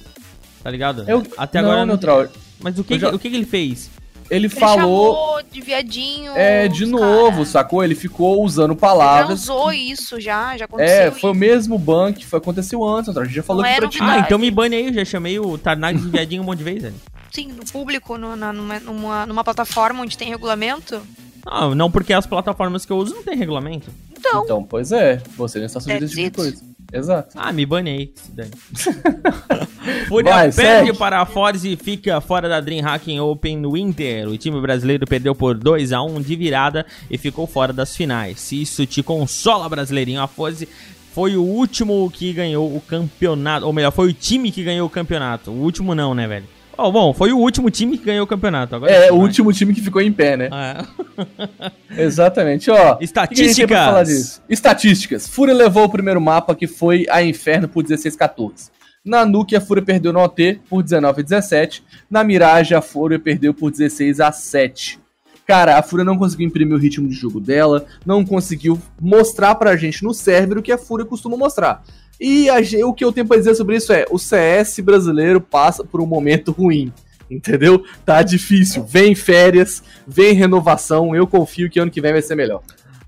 tá 0.62 0.70
ligado? 0.70 1.04
Eu, 1.08 1.26
Até 1.36 1.60
não, 1.60 1.70
agora 1.70 1.84
neutral. 1.84 2.26
Mas 2.60 2.78
o 2.78 2.84
que, 2.84 2.96
já- 2.98 3.10
que- 3.10 3.16
o 3.16 3.18
que, 3.18 3.28
que 3.28 3.36
ele 3.36 3.44
fez? 3.44 3.90
Ele 4.30 4.46
Ele 4.46 4.48
falou. 4.48 5.42
de 5.50 5.60
viadinho. 5.60 6.32
É, 6.36 6.68
de 6.68 6.86
novo, 6.86 7.32
cara. 7.38 7.44
sacou? 7.44 7.82
Ele 7.84 7.94
ficou 7.96 8.42
usando 8.42 8.70
Já 8.72 8.78
palavras. 8.78 9.42
usou 9.42 9.72
isso, 9.72 10.18
já, 10.20 10.56
já 10.56 10.64
aconteceu 10.64 10.94
É, 10.96 11.10
foi 11.10 11.30
o 11.30 11.32
isso. 11.32 11.40
mesmo 11.40 11.76
ban 11.78 12.12
que 12.12 12.24
foi, 12.24 12.38
aconteceu 12.38 12.82
antes. 12.82 13.14
A 13.14 13.24
gente 13.24 13.34
já 13.34 13.42
falou 13.42 13.62
Não 13.62 13.68
era 13.68 13.80
pra 13.80 13.88
ti. 13.90 13.98
Ah, 14.00 14.20
então 14.20 14.38
me 14.38 14.50
bane 14.50 14.76
aí, 14.76 14.86
eu 14.86 14.94
já 14.94 15.04
chamei 15.04 15.38
o 15.38 15.58
Tarnag 15.58 15.98
de 15.98 16.08
viadinho 16.08 16.40
um 16.42 16.46
monte 16.46 16.58
de 16.58 16.64
vezes, 16.64 16.82
velho. 16.82 16.94
Sim, 17.30 17.48
no 17.48 17.64
público, 17.66 18.16
no- 18.16 18.36
na- 18.36 18.52
numa, 18.52 18.78
numa, 18.78 19.26
numa 19.26 19.42
plataforma 19.44 20.00
onde 20.02 20.16
tem 20.16 20.28
regulamento. 20.30 21.02
Não, 21.44 21.74
não 21.74 21.90
porque 21.90 22.12
as 22.12 22.26
plataformas 22.26 22.84
que 22.84 22.92
eu 22.92 22.96
uso 22.98 23.14
não 23.14 23.22
tem 23.22 23.36
regulamento. 23.36 23.90
Então, 24.18 24.44
Então, 24.44 24.62
pois 24.64 24.92
é, 24.92 25.20
você 25.36 25.58
não 25.58 25.66
está 25.66 25.80
sujeito 25.80 26.02
a 26.02 26.06
esse 26.06 26.14
tipo 26.14 26.30
de 26.30 26.36
coisa. 26.36 26.72
Exato. 26.92 27.30
Ah, 27.36 27.52
me 27.52 27.64
bane 27.64 27.90
aí. 27.90 28.12
se 28.14 28.30
dane. 28.32 28.50
Fúria 30.08 30.32
Vai, 30.32 30.52
perde 30.52 30.86
segue. 30.86 30.98
para 30.98 31.20
a 31.20 31.26
Force 31.26 31.66
e 31.72 31.76
fica 31.76 32.20
fora 32.20 32.48
da 32.48 32.60
DreamHack 32.60 33.18
Open 33.18 33.62
Winter. 33.66 34.28
O 34.28 34.36
time 34.36 34.60
brasileiro 34.60 35.06
perdeu 35.06 35.34
por 35.34 35.56
2 35.56 35.92
a 35.92 36.02
1 36.02 36.20
de 36.20 36.36
virada 36.36 36.86
e 37.10 37.16
ficou 37.16 37.46
fora 37.46 37.72
das 37.72 37.96
finais. 37.96 38.38
Se 38.40 38.60
isso 38.60 38.84
te 38.86 39.02
consola, 39.02 39.68
brasileirinho, 39.68 40.20
a 40.20 40.28
Force 40.28 40.68
foi 41.14 41.36
o 41.36 41.42
último 41.42 42.10
que 42.10 42.32
ganhou 42.32 42.76
o 42.76 42.80
campeonato. 42.80 43.66
Ou 43.66 43.72
melhor, 43.72 43.90
foi 43.90 44.08
o 44.10 44.12
time 44.12 44.52
que 44.52 44.62
ganhou 44.62 44.86
o 44.86 44.90
campeonato. 44.90 45.50
O 45.50 45.62
último 45.62 45.94
não, 45.94 46.14
né, 46.14 46.28
velho? 46.28 46.46
Oh, 46.76 46.90
bom, 46.90 47.12
foi 47.12 47.32
o 47.32 47.38
último 47.38 47.70
time 47.70 47.98
que 47.98 48.04
ganhou 48.04 48.24
o 48.24 48.26
campeonato. 48.26 48.74
Agora 48.74 48.90
É, 48.90 49.12
o 49.12 49.16
último 49.16 49.52
time 49.52 49.74
que 49.74 49.80
ficou 49.80 50.00
em 50.00 50.12
pé, 50.12 50.36
né? 50.36 50.48
É. 50.52 52.02
Exatamente, 52.02 52.70
ó. 52.70 52.96
Estatísticas. 53.00 54.42
Estatísticas. 54.48 55.28
Fúria 55.28 55.54
levou 55.54 55.84
o 55.84 55.88
primeiro 55.88 56.20
mapa, 56.20 56.54
que 56.54 56.66
foi 56.66 57.06
a 57.10 57.22
Inferno, 57.22 57.68
por 57.68 57.84
16-14. 57.84 58.70
Na 59.04 59.26
Nuke, 59.26 59.56
a 59.56 59.60
Fúria 59.60 59.82
perdeu 59.82 60.12
no 60.12 60.20
OT 60.20 60.60
por 60.68 60.82
19 60.82 61.20
a 61.20 61.24
17. 61.24 61.84
Na 62.10 62.22
Mirage, 62.22 62.74
a 62.74 62.80
Fúria 62.80 63.18
perdeu 63.18 63.52
por 63.52 63.70
16 63.70 64.20
a 64.20 64.30
7. 64.30 65.00
Cara, 65.46 65.76
a 65.76 65.82
Fúria 65.82 66.04
não 66.04 66.16
conseguiu 66.16 66.46
imprimir 66.46 66.74
o 66.74 66.78
ritmo 66.78 67.08
de 67.08 67.14
jogo 67.14 67.40
dela, 67.40 67.84
não 68.06 68.24
conseguiu 68.24 68.80
mostrar 69.00 69.56
pra 69.56 69.76
gente 69.76 70.04
no 70.04 70.14
server 70.14 70.56
o 70.56 70.62
que 70.62 70.70
a 70.70 70.78
Fúria 70.78 71.04
costuma 71.04 71.36
mostrar. 71.36 71.82
E 72.24 72.48
a 72.48 72.58
o 72.86 72.94
que 72.94 73.04
eu 73.04 73.12
tenho 73.12 73.26
pra 73.26 73.36
dizer 73.36 73.56
sobre 73.56 73.74
isso 73.74 73.92
é: 73.92 74.04
o 74.08 74.16
CS 74.16 74.78
brasileiro 74.78 75.40
passa 75.40 75.82
por 75.82 76.00
um 76.00 76.06
momento 76.06 76.52
ruim. 76.52 76.92
Entendeu? 77.28 77.82
Tá 78.04 78.22
difícil. 78.22 78.84
Vem 78.84 79.14
férias, 79.14 79.82
vem 80.06 80.32
renovação. 80.32 81.16
Eu 81.16 81.26
confio 81.26 81.68
que 81.68 81.80
ano 81.80 81.90
que 81.90 82.00
vem 82.00 82.12
vai 82.12 82.22
ser 82.22 82.36
melhor. 82.36 82.62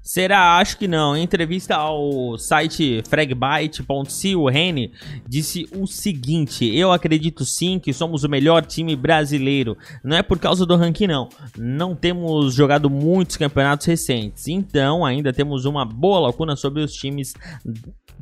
Será? 0.04 0.58
Acho 0.58 0.76
que 0.76 0.86
não. 0.86 1.16
Em 1.16 1.22
entrevista 1.22 1.74
ao 1.74 2.36
site 2.36 3.02
fragbyte.co, 3.08 4.38
o 4.38 4.50
Rene 4.50 4.92
disse 5.26 5.66
o 5.74 5.86
seguinte: 5.86 6.66
Eu 6.76 6.92
acredito 6.92 7.42
sim 7.46 7.78
que 7.78 7.90
somos 7.90 8.22
o 8.22 8.28
melhor 8.28 8.66
time 8.66 8.94
brasileiro. 8.94 9.78
Não 10.04 10.14
é 10.14 10.22
por 10.22 10.38
causa 10.38 10.66
do 10.66 10.76
ranking, 10.76 11.06
não. 11.06 11.30
Não 11.56 11.94
temos 11.94 12.52
jogado 12.52 12.90
muitos 12.90 13.38
campeonatos 13.38 13.86
recentes. 13.86 14.46
Então, 14.46 15.06
ainda 15.06 15.32
temos 15.32 15.64
uma 15.64 15.86
boa 15.86 16.20
lacuna 16.20 16.54
sobre 16.54 16.82
os 16.82 16.92
times 16.92 17.32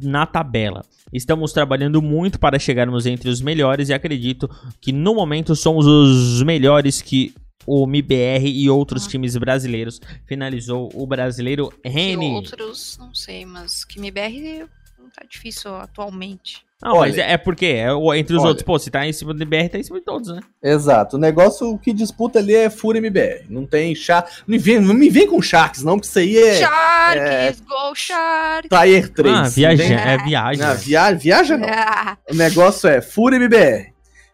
na 0.01 0.25
tabela. 0.25 0.85
Estamos 1.13 1.53
trabalhando 1.53 2.01
muito 2.01 2.39
para 2.39 2.61
chegarmos 2.61 3.07
entre 3.07 3.29
os 3.29 3.41
melhores 3.41 3.89
e 3.89 3.93
acredito 3.93 4.49
que 4.81 4.93
no 4.93 5.17
momento 5.17 5.57
somos 5.57 5.85
os 5.85 6.45
melhores 6.45 7.03
que 7.03 7.35
o 7.67 7.87
MIBR 7.87 8.45
e 8.47 8.69
outros 8.71 9.07
times 9.07 9.37
brasileiros. 9.37 10.01
Finalizou 10.27 10.91
o 10.95 11.07
brasileiro 11.07 11.71
que 11.83 11.89
Rene. 11.89 12.33
outros, 12.33 12.97
não 12.99 13.15
sei, 13.15 13.45
mas 13.47 13.85
que 13.85 13.99
MBR 13.99 14.67
não 14.99 15.09
tá 15.11 15.23
difícil 15.29 15.75
atualmente. 15.75 16.65
Não, 16.83 16.97
mas 16.97 17.15
Olha. 17.15 17.23
é, 17.23 17.33
é 17.35 17.37
porque 17.37 17.67
é, 17.67 17.87
entre 18.19 18.35
os 18.35 18.41
Olha. 18.43 18.49
outros, 18.49 18.65
pô, 18.67 18.77
se 18.77 18.91
tá 18.91 19.07
em 19.07 19.13
cima 19.13 19.33
do 19.33 19.39
MIBR, 19.39 19.69
tá 19.69 19.79
em 19.79 19.85
cima 19.85 20.01
de 20.01 20.05
todos, 20.05 20.35
né? 20.35 20.41
Exato. 20.61 21.15
O 21.17 21.19
negócio 21.21 21.79
que 21.79 21.93
disputa 21.93 22.41
ali 22.41 22.57
é 22.57 22.69
Fúria 22.69 22.99
MBR. 22.99 23.45
Não 23.49 23.65
tem 23.65 23.95
chá. 23.95 24.25
Não 24.45 24.53
me 24.53 24.59
vem, 24.59 24.81
não 24.81 24.93
me 24.93 25.09
vem 25.09 25.29
com 25.29 25.41
Sharks, 25.41 25.85
não, 25.85 25.93
porque 25.95 26.09
isso 26.09 26.19
aí 26.19 26.37
é 26.37 26.55
Sharks, 26.57 27.61
Go 27.61 27.95
Sharks! 27.95 28.69
Tier 28.69 29.09
3. 29.11 29.33
ah, 29.37 29.43
viaja, 29.45 29.85
é 29.85 30.19
viagem. 30.19 30.67
Não, 30.67 30.75
via, 30.75 31.13
viaja 31.13 31.57
não. 31.57 31.69
Ah, 31.71 32.19
O 32.29 32.35
negócio 32.35 32.89
é 32.89 33.01
Fúria 33.01 33.37
MBR. 33.37 33.92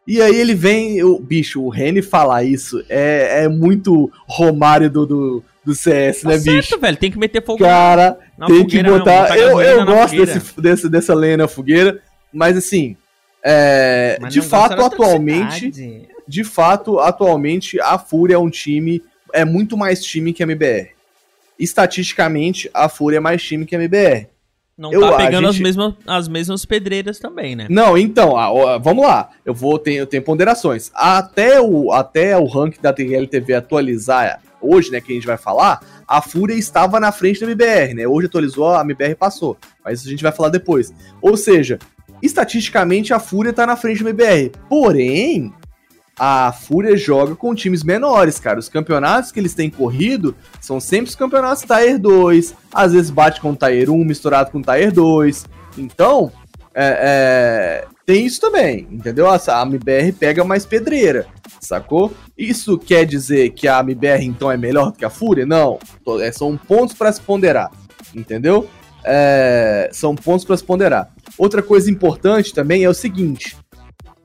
E 0.08 0.22
aí 0.22 0.40
ele 0.40 0.54
vem, 0.54 1.02
o 1.04 1.18
bicho, 1.18 1.62
o 1.62 1.68
Reni 1.68 2.00
falar 2.00 2.42
isso 2.42 2.82
é, 2.88 3.44
é 3.44 3.48
muito 3.48 4.10
Romário 4.26 4.88
do, 4.88 5.04
do, 5.04 5.44
do 5.62 5.74
CS, 5.74 6.22
Tá 6.22 6.30
né, 6.30 6.38
certo, 6.38 6.56
bicho? 6.56 6.78
velho, 6.80 6.96
tem 6.96 7.10
que 7.10 7.18
meter 7.18 7.44
fogo 7.44 7.58
Cara, 7.58 8.18
na 8.38 8.46
tem 8.46 8.66
que 8.66 8.82
botar. 8.82 9.24
botar 9.24 9.36
eu 9.36 9.60
eu 9.60 9.84
gosto 9.84 10.16
desse, 10.16 10.60
desse, 10.62 10.88
dessa 10.88 11.14
lenha 11.14 11.36
na 11.36 11.46
fogueira, 11.46 12.00
mas 12.32 12.56
assim, 12.56 12.96
é, 13.44 14.16
Mas 14.18 14.32
de 14.32 14.40
não 14.40 14.46
fato, 14.48 14.80
atualmente, 14.80 15.70
de 16.26 16.42
fato, 16.42 16.98
atualmente, 16.98 17.78
a 17.78 17.98
Fúria 17.98 18.36
é 18.36 18.38
um 18.38 18.48
time, 18.48 19.02
é 19.30 19.44
muito 19.44 19.76
mais 19.76 20.02
time 20.02 20.32
que 20.32 20.42
a 20.42 20.46
MBR. 20.46 20.88
Estatisticamente, 21.58 22.70
a 22.72 22.88
Fúria 22.88 23.18
é 23.18 23.20
mais 23.20 23.42
time 23.42 23.66
que 23.66 23.76
a 23.76 23.78
MBR. 23.78 24.26
Não 24.78 24.92
eu- 24.92 25.00
tá 25.00 25.16
pegando 25.16 25.48
as, 25.48 25.56
gente- 25.56 25.64
mesmas, 25.64 25.94
as 26.06 26.28
mesmas 26.28 26.64
pedreiras 26.64 27.18
também, 27.18 27.56
né? 27.56 27.66
Não, 27.68 27.98
então, 27.98 28.34
vamos 28.80 29.04
lá. 29.04 29.30
Eu 29.44 29.52
vou 29.52 29.76
ter, 29.78 29.94
eu 29.94 30.06
tenho 30.06 30.22
ponderações. 30.22 30.90
Até 30.94 31.60
o, 31.60 31.90
até 31.92 32.38
o 32.38 32.44
ranking 32.46 32.80
da 32.80 32.92
TLTV 32.92 33.54
atualizar 33.54 34.40
hoje, 34.60 34.90
né, 34.90 35.00
que 35.00 35.12
a 35.12 35.14
gente 35.14 35.26
vai 35.26 35.36
falar, 35.36 35.80
a 36.06 36.20
Fúria 36.22 36.54
estava 36.54 36.98
na 37.00 37.12
frente 37.12 37.40
da 37.40 37.46
MBR, 37.46 37.94
né? 37.94 38.06
Hoje 38.06 38.26
atualizou, 38.26 38.68
a 38.68 38.80
MBR 38.82 39.14
passou. 39.16 39.56
Mas 39.84 40.06
a 40.06 40.10
gente 40.10 40.22
vai 40.22 40.32
falar 40.32 40.48
depois. 40.48 40.92
Ou 41.20 41.36
seja, 41.36 41.78
estatisticamente 42.22 43.12
a 43.12 43.18
Fúria 43.18 43.52
tá 43.52 43.66
na 43.66 43.76
frente 43.76 44.02
da 44.02 44.10
MBR. 44.10 44.52
Porém, 44.68 45.52
a 46.18 46.52
Fúria 46.52 46.96
joga 46.96 47.36
com 47.36 47.54
times 47.54 47.84
menores, 47.84 48.40
cara. 48.40 48.58
Os 48.58 48.68
campeonatos 48.68 49.30
que 49.30 49.38
eles 49.38 49.54
têm 49.54 49.70
corrido 49.70 50.34
são 50.60 50.80
sempre 50.80 51.10
os 51.10 51.14
campeonatos 51.14 51.62
Tier 51.62 51.98
2. 51.98 52.54
Às 52.72 52.92
vezes 52.92 53.10
bate 53.10 53.40
com 53.40 53.52
o 53.52 53.56
Tier 53.56 53.90
1 53.90 54.04
misturado 54.04 54.50
com 54.50 54.58
o 54.58 54.62
Tier 54.62 54.92
2. 54.92 55.46
Então, 55.78 56.32
é, 56.74 57.84
é, 57.84 57.84
tem 58.04 58.24
isso 58.24 58.40
também, 58.40 58.86
entendeu? 58.90 59.28
A, 59.28 59.62
MBR 59.62 60.12
pega 60.12 60.44
mais 60.44 60.66
pedreira, 60.66 61.26
sacou? 61.60 62.12
Isso 62.36 62.78
quer 62.78 63.04
dizer 63.04 63.50
que 63.50 63.68
a 63.68 63.80
MBR 63.80 64.24
então 64.24 64.50
é 64.50 64.56
melhor 64.56 64.92
do 64.92 64.98
que 64.98 65.04
a 65.04 65.10
Fúria? 65.10 65.46
Não. 65.46 65.78
É, 66.20 66.32
são 66.32 66.56
pontos 66.56 66.94
para 66.96 67.12
se 67.12 67.20
ponderar, 67.20 67.70
entendeu? 68.14 68.68
É, 69.04 69.88
são 69.92 70.16
pontos 70.16 70.44
para 70.44 70.56
se 70.56 70.64
ponderar. 70.64 71.12
Outra 71.36 71.62
coisa 71.62 71.90
importante 71.90 72.52
também 72.52 72.82
é 72.82 72.88
o 72.88 72.94
seguinte. 72.94 73.56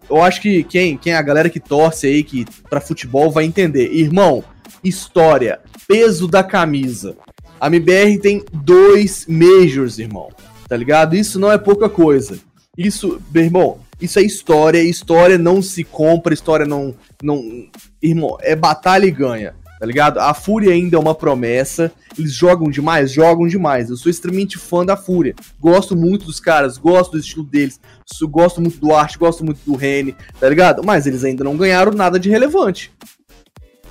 Eu 0.09 0.21
acho 0.21 0.41
que 0.41 0.63
quem, 0.63 0.97
quem 0.97 1.13
é 1.13 1.15
a 1.15 1.21
galera 1.21 1.49
que 1.49 1.59
torce 1.59 2.07
aí 2.07 2.23
que 2.23 2.45
para 2.69 2.81
futebol 2.81 3.31
vai 3.31 3.45
entender. 3.45 3.91
Irmão, 3.93 4.43
história, 4.83 5.59
peso 5.87 6.27
da 6.27 6.43
camisa. 6.43 7.15
A 7.59 7.67
MBR 7.67 8.19
tem 8.19 8.43
dois 8.51 9.25
majors, 9.27 9.99
irmão. 9.99 10.29
Tá 10.67 10.75
ligado? 10.75 11.15
Isso 11.15 11.39
não 11.39 11.51
é 11.51 11.57
pouca 11.57 11.87
coisa. 11.87 12.37
Isso, 12.77 13.21
meu 13.33 13.43
irmão, 13.43 13.79
isso 14.01 14.19
é 14.19 14.21
história. 14.23 14.81
História 14.83 15.37
não 15.37 15.61
se 15.61 15.83
compra, 15.83 16.33
história 16.33 16.65
não. 16.65 16.95
não 17.21 17.67
irmão, 18.01 18.37
é 18.41 18.55
batalha 18.55 19.05
e 19.05 19.11
ganha. 19.11 19.55
Tá 19.83 19.87
ligado? 19.87 20.17
A 20.19 20.33
Fúria 20.33 20.71
ainda 20.71 20.95
é 20.95 20.99
uma 20.99 21.13
promessa. 21.13 21.91
Eles 22.17 22.33
jogam 22.33 22.71
demais? 22.71 23.11
Jogam 23.11 23.45
demais. 23.45 23.89
Eu 23.89 23.97
sou 23.97 24.09
extremamente 24.09 24.57
fã 24.57 24.85
da 24.85 24.95
Fúria. 24.95 25.35
Gosto 25.59 25.93
muito 25.93 26.23
dos 26.25 26.39
caras, 26.39 26.77
gosto 26.77 27.11
do 27.11 27.17
estilo 27.19 27.43
deles. 27.43 27.81
Gosto 28.29 28.61
muito 28.61 28.77
do 28.79 28.95
Arte, 28.95 29.17
gosto 29.17 29.43
muito 29.43 29.59
do 29.65 29.75
Rene, 29.75 30.15
tá 30.39 30.47
ligado? 30.47 30.81
Mas 30.85 31.05
eles 31.05 31.25
ainda 31.25 31.43
não 31.43 31.57
ganharam 31.57 31.91
nada 31.91 32.17
de 32.17 32.29
relevante. 32.29 32.93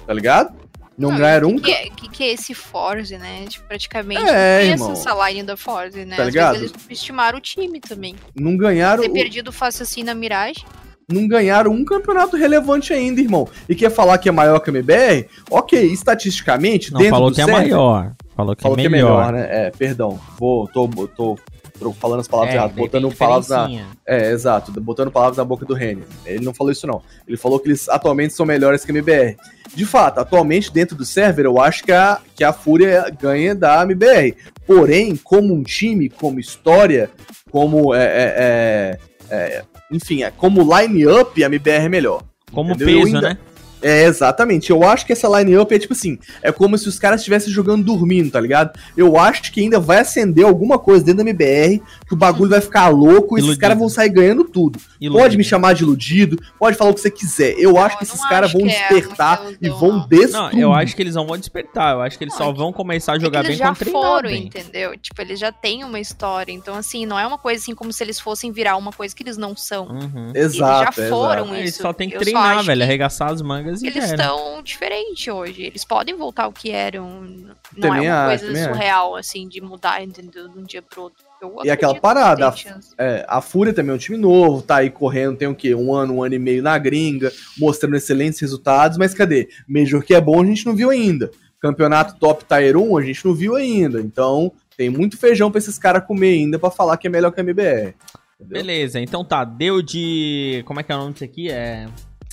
Tá 0.07 0.15
ligado? 0.15 0.55
Não, 0.97 1.11
ganharam 1.15 1.49
o 1.49 1.53
um. 1.53 1.57
que, 1.57 1.65
que, 1.65 1.73
é, 1.73 1.91
que, 1.91 2.09
que 2.09 2.25
é 2.25 2.33
esse 2.33 2.55
Forze, 2.55 3.19
né? 3.19 3.45
Tipo, 3.47 3.67
praticamente 3.69 4.23
É, 4.27 4.75
não 4.79 4.93
essa 4.93 5.29
line 5.29 5.43
da 5.43 5.59
Forze, 5.59 6.07
né? 6.07 6.17
Tá 6.17 6.23
Às 6.23 6.29
ligado? 6.29 6.53
vezes 6.59 6.71
eles 6.73 6.87
estimaram 7.01 7.37
o 7.37 7.41
time 7.41 7.79
também. 7.81 8.15
Não 8.35 8.57
ganharam. 8.57 9.03
Ter 9.03 9.11
o- 9.11 9.13
perdido 9.13 9.53
fácil 9.53 9.83
assim 9.83 10.03
na 10.03 10.15
Mirage. 10.15 10.65
Não 11.11 11.27
ganharam 11.29 11.71
um 11.73 11.85
campeonato 11.85 12.37
relevante 12.37 12.93
ainda, 12.93 13.21
irmão. 13.21 13.49
E 13.69 13.75
quer 13.75 13.91
falar 13.91 14.19
que 14.19 14.29
é 14.29 14.33
maior 14.33 14.59
que 14.61 14.71
a 14.71 14.73
MBR? 14.73 15.27
Ok, 15.51 15.81
estatisticamente, 15.83 16.93
Não, 16.93 16.99
dentro 17.01 17.15
falou 17.15 17.31
do 17.31 17.35
que 17.35 17.41
é 17.43 17.45
server- 17.45 17.61
maior. 17.63 18.13
Falou 18.35 18.57
que, 18.57 18.63
Falou 18.63 18.79
é, 18.79 18.81
que 18.81 18.87
é 18.87 18.91
melhor. 18.91 19.33
melhor, 19.33 19.33
né? 19.33 19.67
É, 19.67 19.71
perdão. 19.71 20.19
Vou, 20.39 20.67
tô, 20.69 20.89
tô, 21.15 21.39
tô 21.79 21.93
falando 21.93 22.21
as 22.21 22.29
palavras 22.29 22.55
É, 22.55 22.57
erradas, 22.57 22.77
botando 22.77 23.15
palavras 23.15 23.49
na. 23.49 23.69
É, 24.07 24.31
exato, 24.31 24.73
botando 24.81 25.11
palavras 25.11 25.37
na 25.37 25.45
boca 25.45 25.67
do 25.67 25.75
Reni. 25.75 26.03
Ele 26.25 26.43
não 26.45 26.55
falou 26.55 26.73
isso, 26.73 26.87
não. 26.87 27.03
Ele 27.29 27.37
falou 27.37 27.61
que 27.61 27.69
eles 27.69 27.89
atualmente 27.91 28.33
são 28.33 28.47
melhores 28.47 28.85
que 28.85 28.91
a 28.91 28.95
MBR. 28.95 29.37
De 29.75 29.85
fato, 29.85 30.19
atualmente, 30.19 30.73
dentro 30.73 30.97
do 30.97 31.05
server, 31.05 31.45
eu 31.45 31.61
acho 31.61 31.85
que 31.85 31.93
a, 31.93 32.19
que 32.35 32.43
a 32.43 32.53
Fúria 32.55 33.07
ganha 33.21 33.55
da 33.55 33.83
MBR. 33.83 34.35
Porém, 34.67 35.15
como 35.17 35.53
um 35.53 35.63
time, 35.63 36.09
como 36.09 36.41
história, 36.41 37.11
como. 37.51 37.95
É, 37.95 38.03
é, 38.05 38.99
é, 39.31 39.37
é, 39.37 39.63
enfim, 39.93 40.23
é, 40.23 40.31
como 40.31 40.63
line-up, 40.77 41.43
a 41.43 41.47
MBR 41.47 41.85
é 41.85 41.89
melhor. 41.89 42.23
Como 42.53 42.71
Entendeu? 42.73 42.89
Eu 42.99 43.03
peso, 43.05 43.17
ainda- 43.17 43.29
né? 43.31 43.39
É, 43.83 44.05
exatamente. 44.05 44.71
Eu 44.71 44.83
acho 44.85 45.05
que 45.07 45.13
essa 45.13 45.29
line-up 45.29 45.75
é 45.75 45.79
tipo 45.79 45.93
assim, 45.93 46.19
é 46.43 46.51
como 46.53 46.77
se 46.79 46.89
os 46.89 46.99
caras 46.99 47.21
estivessem 47.21 47.53
jogando 47.53 47.85
dormindo, 47.85 48.31
tá 48.31 48.41
ligado? 48.41 48.79
Eu 48.97 49.19
acho 49.19 49.53
que 49.53 49.61
ainda 49.61 49.81
vai 49.81 49.99
acender 50.01 50.45
alguma 50.45 50.79
coisa 50.79 51.05
dentro 51.05 51.25
da 51.25 51.31
MBR, 51.31 51.83
que 52.07 52.15
o 52.15 52.17
bagulho 52.17 52.51
vai 52.51 52.61
ficar 52.61 52.89
louco 52.89 53.39
e 53.39 53.43
esses 53.43 53.57
caras 53.57 53.79
vão 53.79 53.89
sair 53.89 54.09
ganhando 54.11 54.45
tudo. 54.45 54.79
Iludido. 55.01 55.23
Pode 55.23 55.37
me 55.37 55.45
chamar 55.45 55.75
de 55.75 55.83
iludido, 55.83 56.39
pode 56.59 56.77
falar 56.77 56.91
o 56.91 56.95
que 56.95 57.01
você 57.01 57.11
quiser. 57.11 57.55
Eu 57.59 57.77
acho 57.79 57.99
que 57.99 58.05
esses 58.05 58.21
não 58.21 58.29
caras 58.29 58.53
vão 58.53 58.63
é 58.63 58.65
despertar 58.69 59.43
muita 59.43 59.59
e 59.67 59.69
vão 59.69 59.93
não. 59.99 60.09
destruir. 60.09 60.53
Não, 60.53 60.61
eu 60.61 60.73
acho 60.73 60.95
que 60.97 61.03
eles 61.03 61.15
não 61.15 61.27
vão 61.27 61.37
despertar. 61.37 61.95
Eu 61.95 62.01
acho 62.03 62.17
que 62.17 62.25
eles 62.25 62.35
Não, 62.35 62.39
só 62.39 62.51
é 62.51 62.53
que- 62.53 62.59
vão 62.59 62.73
começar 62.73 63.13
a 63.13 63.15
É 63.17 63.19
que 63.19 63.25
jogar 63.25 63.39
eles 63.41 63.51
bem 63.51 63.59
já 63.59 63.67
quando 63.67 63.77
treinar 63.79 64.03
foram, 64.03 64.31
bem. 64.31 64.47
entendeu? 64.47 64.97
Tipo, 64.99 65.21
eles 65.23 65.39
já 65.41 65.51
têm 65.51 65.85
uma 65.85 65.99
história. 65.99 66.53
Então, 66.53 66.75
assim, 66.75 67.05
não 67.07 67.19
é 67.19 67.27
uma 67.27 67.39
coisa 67.39 67.61
assim 67.61 67.75
como 67.75 67.93
se 67.93 68.03
eles 68.05 68.21
fossem 68.21 68.53
virar 68.53 68.77
uma 68.77 68.93
coisa 68.93 69.15
que 69.15 69.23
eles 69.23 69.37
não 69.37 69.57
são. 69.57 69.87
Uhum. 69.89 70.31
Exato, 70.35 70.35
eles 70.37 70.57
já 70.57 70.93
foram 71.09 71.45
exato. 71.45 71.55
Eles 71.57 71.71
isso. 71.75 71.83
só 71.83 71.93
tem 71.93 72.09
que 72.09 72.17
Eu 72.17 72.21
treinar, 72.21 72.63
velho. 72.63 72.79
que 72.81 72.85
Arregaçar 72.85 73.31
as 73.31 73.41
mangas 73.43 73.72
Eles 73.81 74.11
estão 74.11 74.61
diferentes 74.63 75.33
hoje. 75.33 75.63
Eles 75.63 75.85
podem 75.85 76.17
voltar 76.17 76.45
ao 76.45 76.53
que 76.53 76.71
eram. 76.73 77.23
Não 77.23 77.81
Também 77.81 78.09
é 78.09 78.13
uma 78.13 78.27
acho, 78.27 78.29
coisa 78.29 78.47
também 78.47 78.63
acho. 78.65 78.75
surreal, 78.75 79.17
assim, 79.17 79.49
de 79.49 79.61
mudar, 79.61 80.03
entendeu? 80.03 80.49
De 80.49 80.59
um 80.59 80.65
dia 80.65 80.83
pro 80.83 81.03
outro. 81.05 81.25
Eu 81.41 81.57
E 81.65 81.71
aquela 81.71 81.99
parada, 81.99 82.53
chance. 82.53 82.95
É, 82.99 83.25
a 83.29 83.41
Fúria 83.41 83.73
também 83.73 83.93
é 83.93 83.95
um 83.95 83.99
time 83.99 84.17
novo, 84.19 84.63
tá 84.63 84.77
aí 84.77 84.91
correndo, 84.91 85.37
tem 85.37 85.49
o 85.49 85.55
quê? 85.55 85.75
Um 85.75 85.95
ano, 85.95 86.15
um 86.15 86.23
ano 86.23 86.35
e 86.35 86.39
meio 86.39 86.63
na 86.63 86.77
gringa, 86.79 87.33
mostrando 87.59 87.97
excelentes 87.97 88.39
resultados, 88.41 88.97
mas 88.97 89.13
cadê? 89.15 89.49
Major 89.69 90.03
que 90.05 90.15
é 90.15 90.21
bom 90.21 90.41
a 90.43 90.47
gente 90.47 90.67
não 90.67 90.75
viu 90.77 90.91
ainda. 90.91 91.31
Campeonato 91.61 92.17
top 92.19 92.45
Tier 92.45 92.77
1 92.77 92.97
a 92.97 93.03
gente 93.03 93.25
não 93.25 93.35
viu 93.35 93.57
ainda. 93.57 94.01
Então, 94.01 94.53
tem 94.77 94.89
muito 94.91 95.17
feijão 95.17 95.51
pra 95.51 95.59
esses 95.59 95.79
caras 95.79 96.05
comer 96.07 96.33
ainda 96.33 96.59
pra 96.59 96.71
falar 96.71 96.97
que 96.97 97.07
é 97.07 97.11
melhor 97.11 97.31
que 97.33 97.41
a 97.41 97.43
MBR. 97.45 97.95
Entendeu? 98.41 98.63
Beleza, 98.63 99.01
então 99.01 99.25
tá. 99.25 99.45
Deu 99.45 99.81
de. 99.81 100.63
Como 100.67 100.81
é 100.81 100.83
que 100.83 100.91
é 100.91 100.95
o 100.97 100.99
nome 100.99 101.13
disso 101.13 101.25
aqui? 101.25 101.51
É. 101.51 101.87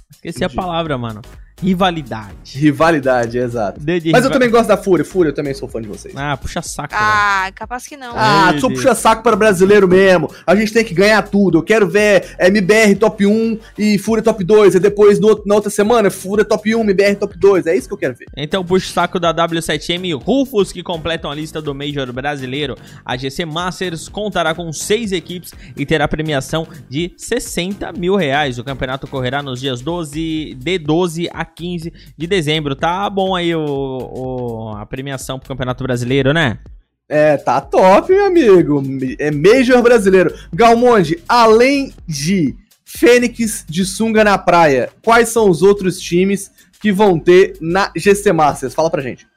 Esqueci 0.09 0.43
a 0.43 0.47
Entendi. 0.47 0.55
palavra, 0.55 0.97
mano. 0.97 1.21
Rivalidade. 1.61 2.33
Rivalidade, 2.55 3.37
exato. 3.37 3.79
Mas 3.85 4.03
eu 4.05 4.11
riva- 4.13 4.29
também 4.29 4.49
gosto 4.49 4.67
da 4.67 4.77
Fúria. 4.77 5.03
Fúria, 5.05 5.29
eu 5.29 5.33
também 5.33 5.53
sou 5.53 5.67
fã 5.67 5.81
de 5.81 5.87
vocês. 5.87 6.13
Ah, 6.15 6.35
puxa 6.37 6.61
saco. 6.61 6.93
velho. 6.93 7.01
Ah, 7.03 7.51
capaz 7.53 7.85
que 7.87 7.95
não. 7.97 8.13
Ah, 8.15 8.49
Meu 8.51 8.61
só 8.61 8.67
Deus. 8.67 8.79
puxa 8.79 8.95
saco 8.95 9.23
para 9.23 9.35
brasileiro 9.35 9.87
mesmo. 9.87 10.29
A 10.45 10.55
gente 10.55 10.71
tem 10.73 10.83
que 10.83 10.93
ganhar 10.93 11.21
tudo. 11.23 11.57
Eu 11.59 11.63
quero 11.63 11.87
ver 11.87 12.35
é, 12.37 12.47
MBR 12.47 12.95
top 12.95 13.25
1 13.25 13.59
e 13.77 13.97
Fúria 13.97 14.23
top 14.23 14.43
2. 14.43 14.75
E 14.75 14.79
depois, 14.79 15.19
no 15.19 15.41
na 15.45 15.55
outra 15.55 15.69
semana, 15.69 16.09
Fúria 16.09 16.43
top 16.45 16.75
1, 16.75 16.81
MBR 16.81 17.15
top 17.15 17.37
2. 17.37 17.67
É 17.67 17.75
isso 17.75 17.87
que 17.87 17.93
eu 17.93 17.97
quero 17.97 18.15
ver. 18.15 18.25
Então 18.35 18.63
puxa 18.63 18.91
saco 18.91 19.19
da 19.19 19.33
W7M 19.33 20.13
Rufus, 20.21 20.71
que 20.71 20.81
completam 20.83 21.29
a 21.31 21.35
lista 21.35 21.61
do 21.61 21.73
Major 21.75 22.11
brasileiro. 22.11 22.75
A 23.05 23.15
GC 23.17 23.45
Masters 23.45 24.07
contará 24.09 24.53
com 24.55 24.71
seis 24.73 25.11
equipes 25.11 25.51
e 25.75 25.85
terá 25.85 26.07
premiação 26.07 26.67
de 26.89 27.13
60 27.17 27.91
mil 27.93 28.15
reais. 28.15 28.57
O 28.59 28.63
campeonato 28.63 29.05
ocorrerá 29.05 29.41
nos 29.41 29.59
dias 29.59 29.81
12, 29.81 30.55
de 30.59 30.77
12 30.79 31.29
a 31.33 31.45
15 31.49 31.91
de 32.17 32.27
dezembro. 32.27 32.75
Tá 32.75 33.09
bom 33.09 33.35
aí 33.35 33.53
o, 33.55 33.59
o- 33.65 34.69
a 34.77 34.85
premiação 34.85 35.37
pro 35.39 35.47
Campeonato 35.49 35.83
Brasileiro, 35.83 36.31
né? 36.33 36.59
É, 37.07 37.37
tá 37.37 37.59
top, 37.59 38.11
meu 38.13 38.25
amigo. 38.25 38.81
É 39.17 39.31
Major 39.31 39.81
brasileiro. 39.81 40.33
Galmonde, 40.53 41.21
além 41.27 41.91
de 42.07 42.55
Fênix 42.85 43.65
de 43.67 43.83
sunga 43.85 44.23
na 44.23 44.37
praia, 44.37 44.89
quais 45.03 45.29
são 45.29 45.49
os 45.49 45.61
outros 45.61 45.99
times 45.99 46.51
que 46.81 46.91
vão 46.91 47.19
ter 47.19 47.57
na 47.59 47.91
GC 47.95 48.31
Masters? 48.31 48.73
Fala 48.73 48.89
pra 48.89 49.01
gente. 49.01 49.27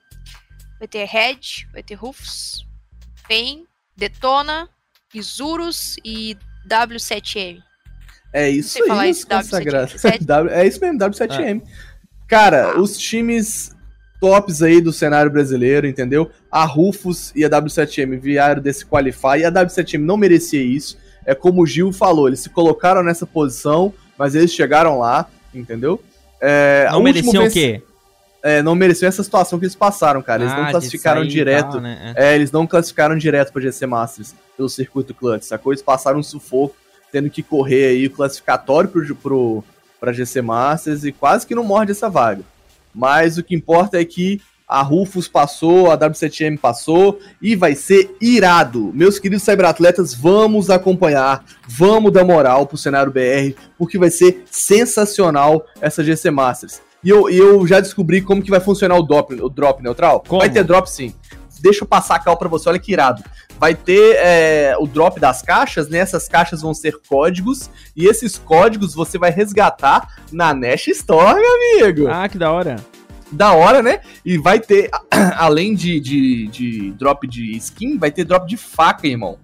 Vai 0.78 0.88
ter 0.88 1.04
Red, 1.04 1.38
vai 1.72 1.82
ter 1.82 1.94
Rufus, 1.94 2.66
Pain, 3.28 3.64
Detona, 3.96 4.68
Isurus 5.14 5.96
e 6.04 6.36
W7M. 6.68 7.58
É 8.34 8.48
isso 8.48 8.82
aí, 8.82 8.88
falar 8.88 9.04
meus 9.04 9.18
isso, 9.18 9.26
W7M. 9.28 9.36
consagrados. 9.42 10.00
Sete- 10.00 10.24
W- 10.26 10.54
é 10.54 10.66
isso 10.66 10.80
mesmo, 10.80 10.98
W7M. 10.98 11.62
Cara, 12.32 12.80
os 12.80 12.96
times 12.96 13.76
tops 14.18 14.62
aí 14.62 14.80
do 14.80 14.90
cenário 14.90 15.30
brasileiro, 15.30 15.86
entendeu? 15.86 16.30
A 16.50 16.64
Rufus 16.64 17.30
e 17.36 17.44
a 17.44 17.50
W7M 17.50 18.18
vieram 18.18 18.62
desse 18.62 18.86
qualify 18.86 19.40
e 19.40 19.44
a 19.44 19.52
W7M 19.52 19.98
não 19.98 20.16
merecia 20.16 20.62
isso. 20.62 20.96
É 21.26 21.34
como 21.34 21.60
o 21.60 21.66
Gil 21.66 21.92
falou, 21.92 22.28
eles 22.28 22.40
se 22.40 22.48
colocaram 22.48 23.02
nessa 23.02 23.26
posição, 23.26 23.92
mas 24.16 24.34
eles 24.34 24.50
chegaram 24.50 24.98
lá, 24.98 25.28
entendeu? 25.54 26.02
É, 26.40 26.88
Não 26.90 27.02
mereciam 27.02 27.44
o 27.44 27.50
quê? 27.50 27.82
É, 28.42 28.62
não 28.62 28.74
mereciam 28.74 29.08
essa 29.10 29.22
situação 29.22 29.58
que 29.58 29.66
eles 29.66 29.76
passaram, 29.76 30.22
cara. 30.22 30.42
Eles 30.42 30.54
Ah, 30.54 30.62
não 30.62 30.70
classificaram 30.70 31.26
direto. 31.26 31.72
tal, 31.72 31.80
né? 31.82 32.14
É. 32.16 32.32
É, 32.32 32.34
eles 32.34 32.50
não 32.50 32.66
classificaram 32.66 33.14
direto 33.14 33.52
pra 33.52 33.60
GC 33.60 33.84
Masters 33.84 34.34
pelo 34.56 34.70
circuito 34.70 35.12
clutch, 35.12 35.42
sacou? 35.42 35.70
Eles 35.70 35.82
passaram 35.82 36.18
um 36.18 36.22
sufoco, 36.22 36.74
tendo 37.12 37.28
que 37.28 37.42
correr 37.42 37.88
aí 37.88 38.06
o 38.06 38.10
classificatório 38.10 38.88
pro, 38.88 39.14
pro, 39.16 39.64
pra 40.02 40.12
GC 40.12 40.42
Masters 40.42 41.04
e 41.04 41.12
quase 41.12 41.46
que 41.46 41.54
não 41.54 41.62
morde 41.62 41.92
essa 41.92 42.10
vaga. 42.10 42.42
Mas 42.92 43.38
o 43.38 43.42
que 43.44 43.54
importa 43.54 44.00
é 44.00 44.04
que 44.04 44.40
a 44.66 44.82
Rufus 44.82 45.28
passou, 45.28 45.92
a 45.92 45.96
W7M 45.96 46.58
passou 46.58 47.20
e 47.40 47.54
vai 47.54 47.76
ser 47.76 48.16
irado. 48.20 48.90
Meus 48.92 49.20
queridos 49.20 49.44
cyberatletas, 49.44 50.12
vamos 50.12 50.70
acompanhar, 50.70 51.44
vamos 51.68 52.12
dar 52.12 52.24
moral 52.24 52.66
pro 52.66 52.76
cenário 52.76 53.12
BR, 53.12 53.54
porque 53.78 53.96
vai 53.96 54.10
ser 54.10 54.42
sensacional 54.50 55.64
essa 55.80 56.02
GC 56.02 56.32
Masters. 56.32 56.82
E 57.04 57.08
eu, 57.08 57.30
eu 57.30 57.64
já 57.64 57.78
descobri 57.78 58.22
como 58.22 58.42
que 58.42 58.50
vai 58.50 58.60
funcionar 58.60 58.96
o 58.96 59.02
drop, 59.02 59.34
o 59.40 59.48
drop 59.48 59.80
neutral. 59.84 60.24
Como? 60.26 60.40
Vai 60.40 60.50
ter 60.50 60.64
drop 60.64 60.90
sim. 60.90 61.14
Deixa 61.62 61.84
eu 61.84 61.88
passar 61.88 62.16
a 62.16 62.18
cal 62.18 62.36
pra 62.36 62.48
você, 62.48 62.68
olha 62.68 62.78
que 62.78 62.92
irado. 62.92 63.22
Vai 63.56 63.72
ter 63.72 64.16
é, 64.18 64.76
o 64.80 64.86
drop 64.86 65.20
das 65.20 65.42
caixas, 65.42 65.88
né? 65.88 65.98
Essas 65.98 66.26
caixas 66.26 66.60
vão 66.60 66.74
ser 66.74 67.00
códigos, 67.08 67.70
e 67.96 68.06
esses 68.06 68.36
códigos 68.36 68.94
você 68.94 69.16
vai 69.16 69.30
resgatar 69.30 70.16
na 70.32 70.52
Nash 70.52 70.88
Store, 70.88 71.40
meu 71.40 71.84
amigo. 71.84 72.08
Ah, 72.08 72.28
que 72.28 72.36
da 72.36 72.50
hora. 72.50 72.76
Da 73.30 73.52
hora, 73.52 73.80
né? 73.80 74.00
E 74.24 74.36
vai 74.36 74.58
ter, 74.58 74.90
além 75.38 75.74
de, 75.74 76.00
de, 76.00 76.48
de 76.48 76.90
drop 76.92 77.26
de 77.28 77.56
skin, 77.56 77.96
vai 77.96 78.10
ter 78.10 78.24
drop 78.24 78.46
de 78.46 78.56
faca, 78.56 79.06
irmão. 79.06 79.38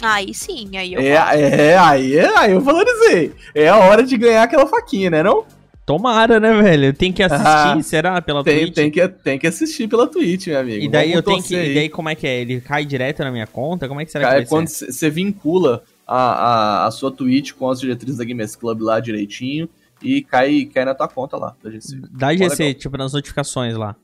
Aí 0.00 0.34
sim, 0.34 0.76
aí 0.76 0.94
eu 0.94 1.00
É, 1.00 1.12
é, 1.12 1.78
aí, 1.78 2.16
é, 2.16 2.38
aí 2.38 2.52
eu 2.52 2.60
valorizei. 2.60 3.34
É 3.54 3.68
a 3.68 3.78
hora 3.78 4.02
de 4.02 4.16
ganhar 4.16 4.42
aquela 4.42 4.66
faquinha, 4.66 5.10
né? 5.10 5.22
Não? 5.22 5.44
Tomara, 5.86 6.40
né, 6.40 6.60
velho? 6.60 6.92
Tem 6.92 7.12
que 7.12 7.22
assistir, 7.22 7.46
Ah, 7.46 7.78
será? 7.80 8.20
Pela 8.20 8.42
Tem, 8.42 8.62
Twitch? 8.64 8.74
tem, 8.74 8.90
que, 8.90 9.08
tem 9.08 9.38
que 9.38 9.46
assistir 9.46 9.86
pela 9.88 10.08
Twitch, 10.08 10.48
meu 10.48 10.58
amigo. 10.58 10.84
E 10.84 10.88
daí 10.88 11.12
Vamos 11.12 11.16
eu 11.16 11.22
tenho 11.22 11.42
que. 11.44 11.54
E 11.54 11.58
aí. 11.58 11.74
daí 11.74 11.88
como 11.88 12.08
é 12.08 12.14
que 12.16 12.26
é? 12.26 12.40
Ele 12.40 12.60
cai 12.60 12.84
direto 12.84 13.22
na 13.22 13.30
minha 13.30 13.46
conta? 13.46 13.86
Como 13.86 14.00
é 14.00 14.04
que 14.04 14.10
será 14.10 14.24
é 14.24 14.28
que 14.30 14.34
vai 14.38 14.46
quando 14.46 14.66
você 14.66 15.08
vincula 15.08 15.84
a, 16.04 16.16
a, 16.16 16.86
a 16.86 16.90
sua 16.90 17.12
Twitch 17.12 17.52
com 17.52 17.70
as 17.70 17.78
diretrizes 17.80 18.18
da 18.18 18.24
Gamers 18.24 18.56
Club 18.56 18.80
lá 18.82 18.98
direitinho 18.98 19.68
e 20.02 20.22
cai, 20.22 20.64
cai 20.74 20.84
na 20.84 20.92
tua 20.92 21.06
conta 21.06 21.36
lá 21.36 21.54
da 21.62 21.70
GC. 21.70 22.00
Da 22.10 22.34
GC, 22.34 22.62
legal. 22.64 22.80
tipo, 22.80 22.98
nas 22.98 23.12
notificações 23.12 23.76
lá. 23.76 23.94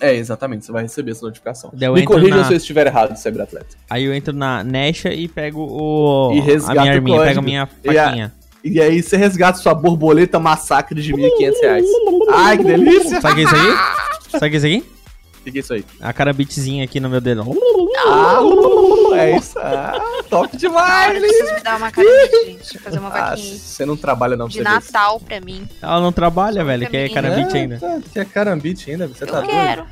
É, 0.00 0.14
exatamente, 0.14 0.66
você 0.66 0.72
vai 0.72 0.82
receber 0.82 1.12
essa 1.12 1.24
notificação. 1.24 1.72
Eu 1.80 1.94
Me 1.94 2.04
corrija 2.04 2.36
na- 2.36 2.44
se 2.44 2.52
eu 2.52 2.56
estiver 2.58 2.86
errado, 2.88 3.16
Cyberatleta. 3.16 3.68
Aí 3.88 4.04
eu 4.04 4.12
entro 4.12 4.34
na 4.34 4.62
Nesha 4.64 5.14
e 5.14 5.28
pego 5.28 5.60
o. 5.60 6.34
E 6.34 6.40
a 6.40 6.42
resgata 6.42 6.80
minha 6.82 6.92
arminha, 6.92 7.20
pego 7.22 7.38
a 7.38 7.42
minha 7.42 7.62
a- 7.62 7.66
faquinha. 7.66 8.34
E 8.64 8.80
aí 8.80 9.02
você 9.02 9.16
resgata 9.16 9.58
sua 9.58 9.74
borboleta 9.74 10.38
massacre 10.38 11.00
de 11.02 11.12
1.500 11.12 11.60
reais. 11.60 11.86
Ai, 12.32 12.56
que 12.58 12.64
delícia! 12.64 13.20
Sabe 13.20 13.32
o 13.32 13.34
que 13.34 13.40
é 13.40 13.44
isso 13.44 13.56
aqui? 13.56 14.28
Sabe 14.38 14.46
o 14.46 14.50
que 14.50 14.54
é 14.54 14.58
isso 14.58 14.66
aqui? 14.66 14.92
O 15.44 15.50
que, 15.52 15.58
é 15.58 15.60
isso 15.60 15.72
aí? 15.74 15.84
A 16.00 16.12
carambitezinha 16.12 16.84
aqui 16.84 17.00
no 17.00 17.08
meu 17.10 17.20
dedo. 17.20 17.44
Ah, 18.06 18.38
é 19.16 19.36
isso. 19.36 19.58
Ah, 19.58 20.00
top 20.30 20.50
Ah, 20.52 20.56
demais! 20.56 21.14
eu 21.16 21.20
preciso 21.20 21.54
me 21.54 21.60
dar 21.60 21.76
uma 21.76 21.90
carinha, 21.90 22.26
gente. 22.44 22.56
Deixa 22.58 22.76
eu 22.76 22.80
fazer 22.80 22.98
uma 23.00 23.08
Ah, 23.08 23.30
vaquinha. 23.30 23.58
você 23.58 23.84
não 23.84 23.96
trabalha 23.96 24.36
não, 24.36 24.46
pra 24.46 24.52
De. 24.56 24.62
Natal 24.62 25.18
pra 25.18 25.40
mim. 25.40 25.68
Ela 25.82 26.00
não 26.00 26.12
trabalha, 26.12 26.64
velho, 26.64 26.88
que 26.88 26.96
é 26.96 27.08
carambite 27.08 27.56
É, 27.56 27.60
ainda. 27.60 27.78
tá, 27.78 27.98
que 28.12 28.20
é 28.20 28.24
carambite 28.24 28.90
ainda, 28.90 29.08
você 29.08 29.26
tá 29.26 29.38
eu 29.38 29.42
doido. 29.42 29.50
quero. 29.50 29.84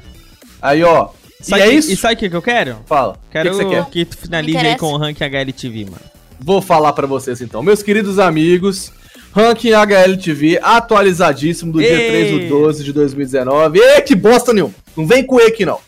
Aí, 0.63 0.85
ó. 0.85 1.09
Sabe 1.41 1.63
e 1.63 1.65
é 1.65 1.69
que- 1.71 1.75
isso? 1.75 1.91
E 1.93 1.97
sabe 1.97 2.15
o 2.15 2.17
que 2.19 2.31
que 2.31 2.37
eu 2.37 2.43
quero? 2.43 2.79
Fala. 2.87 3.17
Quero 3.31 3.49
o 3.49 3.53
que, 3.53 3.59
que 3.59 3.65
você 3.65 3.75
quer? 3.75 3.91
que 3.91 4.05
tu 4.05 4.19
finalize 4.19 4.59
aí 4.59 4.77
com 4.79 4.93
o 4.93 4.97
ranking 4.99 5.25
HLTV, 5.25 5.85
mano. 5.87 6.10
Vou 6.43 6.61
falar 6.63 6.93
pra 6.93 7.07
vocês 7.07 7.41
então. 7.41 7.63
Meus 7.63 7.83
queridos 7.83 8.19
amigos, 8.19 8.93
ranking 9.35 9.73
HLTV 9.73 10.59
atualizadíssimo 10.63 11.73
do 11.73 11.79
dia 11.81 11.89
Ei. 11.93 12.09
3 12.39 12.43
do 12.43 12.49
12 12.49 12.85
de 12.85 12.93
2019. 12.93 13.79
E 13.79 14.01
que 14.03 14.15
bosta 14.15 14.53
nenhum. 14.53 14.73
Não 14.97 15.07
vem 15.07 15.25
com 15.25 15.41
E 15.41 15.45
aqui 15.45 15.65
não. 15.67 15.79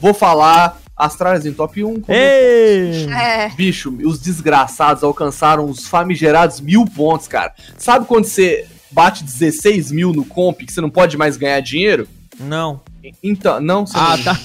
Vou 0.00 0.12
falar 0.12 0.80
Astralis 0.96 1.46
em 1.46 1.52
top 1.52 1.82
1. 1.84 2.00
como- 2.00 2.04
Ei! 2.16 3.06
É. 3.10 3.48
Bicho, 3.56 3.96
os 4.04 4.20
desgraçados 4.20 5.02
alcançaram 5.02 5.64
os 5.68 5.86
famigerados 5.88 6.60
mil 6.60 6.84
pontos, 6.84 7.26
cara. 7.26 7.52
Sabe 7.78 8.06
quando 8.06 8.24
você 8.26 8.66
bate 8.90 9.24
16 9.24 9.90
mil 9.90 10.12
no 10.12 10.24
comp 10.24 10.60
que 10.60 10.72
você 10.72 10.80
não 10.80 10.90
pode 10.90 11.16
mais 11.16 11.36
ganhar 11.36 11.58
dinheiro? 11.60 12.06
Não. 12.40 12.80
Então, 13.22 13.60
não, 13.60 13.86
você 13.86 13.96
Ah, 13.96 14.16
não- 14.16 14.24
tá. 14.24 14.40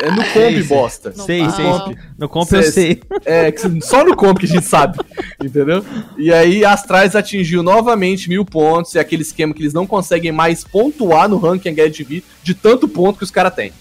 É 0.00 0.10
no 0.10 0.16
comp, 0.24 0.32
Sei, 0.32 0.62
bosta. 0.62 1.12
Não 1.14 1.24
sei, 1.26 1.40
fala. 1.40 1.52
sei. 1.52 1.64
Comp. 1.66 1.98
No 2.18 2.28
comp 2.28 2.52
eu 2.52 2.62
sei. 2.62 3.02
É, 3.26 3.52
só 3.82 4.02
no 4.04 4.16
comp 4.16 4.38
que 4.38 4.46
a 4.46 4.48
gente 4.48 4.64
sabe, 4.64 4.98
entendeu? 5.42 5.84
E 6.16 6.32
aí 6.32 6.64
Astrais 6.64 7.14
atingiu 7.14 7.62
novamente 7.62 8.28
mil 8.28 8.44
pontos, 8.44 8.94
é 8.96 9.00
aquele 9.00 9.22
esquema 9.22 9.52
que 9.52 9.60
eles 9.60 9.74
não 9.74 9.86
conseguem 9.86 10.32
mais 10.32 10.64
pontuar 10.64 11.28
no 11.28 11.36
ranking 11.36 11.68
HLTV 11.70 12.22
de 12.42 12.54
tanto 12.54 12.88
ponto 12.88 13.18
que 13.18 13.24
os 13.24 13.30
caras 13.30 13.54
têm. 13.54 13.72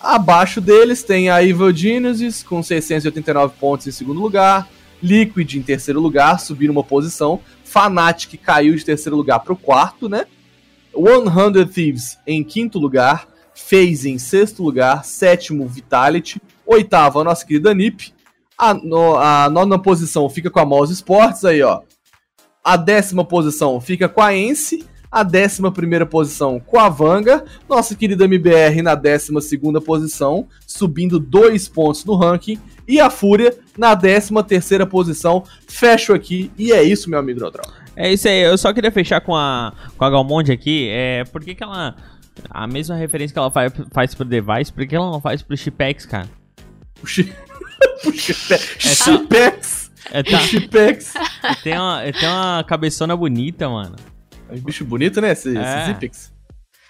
Abaixo 0.00 0.60
deles 0.60 1.02
tem 1.02 1.30
a 1.30 1.42
Evil 1.42 1.74
Genesis 1.74 2.42
com 2.42 2.62
689 2.62 3.54
pontos 3.60 3.86
em 3.86 3.92
segundo 3.92 4.20
lugar, 4.20 4.68
Liquid 5.02 5.54
em 5.54 5.62
terceiro 5.62 6.00
lugar, 6.00 6.40
subindo 6.40 6.70
uma 6.70 6.82
posição, 6.84 7.40
Fnatic 7.64 8.40
caiu 8.42 8.74
de 8.74 8.84
terceiro 8.84 9.16
lugar 9.16 9.40
pro 9.40 9.54
quarto, 9.56 10.08
né? 10.08 10.24
100 10.96 11.66
Thieves 11.66 12.18
em 12.26 12.42
quinto 12.42 12.78
lugar, 12.78 13.28
FaZe 13.54 14.10
em 14.10 14.18
sexto 14.18 14.62
lugar, 14.62 15.04
sétimo 15.04 15.66
Vitality, 15.66 16.40
oitavo 16.64 17.20
a 17.20 17.24
nossa 17.24 17.44
querida 17.46 17.74
NiP, 17.74 18.12
a, 18.58 18.74
no, 18.74 19.16
a 19.16 19.50
nona 19.50 19.78
posição 19.78 20.28
fica 20.28 20.50
com 20.50 20.60
a 20.60 20.64
Mouse 20.64 20.92
Sports 20.92 21.44
aí, 21.44 21.62
ó. 21.62 21.82
A 22.64 22.76
décima 22.76 23.24
posição 23.24 23.80
fica 23.80 24.08
com 24.08 24.20
a 24.20 24.34
Ence, 24.34 24.84
a 25.10 25.22
décima 25.22 25.70
primeira 25.72 26.04
posição 26.06 26.60
com 26.60 26.78
a 26.78 26.88
Vanga, 26.88 27.44
nossa 27.68 27.94
querida 27.94 28.24
MBR 28.24 28.82
na 28.82 28.94
décima 28.94 29.40
segunda 29.40 29.80
posição, 29.80 30.46
subindo 30.66 31.18
dois 31.18 31.68
pontos 31.68 32.04
no 32.04 32.16
ranking, 32.16 32.58
e 32.88 33.00
a 33.00 33.10
Fúria 33.10 33.56
na 33.76 33.94
décima 33.94 34.42
terceira 34.42 34.86
posição. 34.86 35.42
Fecho 35.66 36.12
aqui, 36.12 36.50
e 36.58 36.72
é 36.72 36.82
isso, 36.82 37.08
meu 37.10 37.18
amigo 37.18 37.40
Neutral. 37.40 37.66
É 37.94 38.12
isso 38.12 38.28
aí, 38.28 38.42
eu 38.42 38.58
só 38.58 38.72
queria 38.72 38.92
fechar 38.92 39.20
com 39.22 39.34
a, 39.34 39.72
com 39.96 40.04
a 40.04 40.10
Galmonde 40.10 40.52
aqui. 40.52 40.88
É, 40.90 41.24
por 41.24 41.42
que, 41.42 41.54
que 41.54 41.62
ela. 41.62 41.96
A 42.50 42.66
mesma 42.66 42.94
referência 42.94 43.32
que 43.32 43.38
ela 43.38 43.50
faz, 43.50 43.72
faz 43.92 44.14
pro 44.14 44.24
Device, 44.24 44.70
por 44.70 44.86
que 44.86 44.94
ela 44.94 45.10
não 45.10 45.20
faz 45.20 45.42
pro 45.42 45.56
Chipex, 45.56 46.04
cara? 46.04 46.28
O 47.02 47.06
Chi- 47.06 47.32
o 48.04 48.12
Chipe- 48.12 48.58
Chipex! 48.78 49.90
É, 50.10 50.20
O 50.20 50.24
tá, 50.24 50.38
Chipex! 50.40 51.14
tem, 51.64 51.78
uma, 51.78 52.02
tem 52.12 52.28
uma 52.28 52.62
cabeçona 52.64 53.16
bonita, 53.16 53.68
mano. 53.70 53.96
É 54.50 54.54
um 54.54 54.60
bicho 54.60 54.84
bonito, 54.84 55.20
né? 55.20 55.32
Esse, 55.32 55.56
É. 55.56 55.82
esse 55.82 55.92
Zipex. 55.92 56.32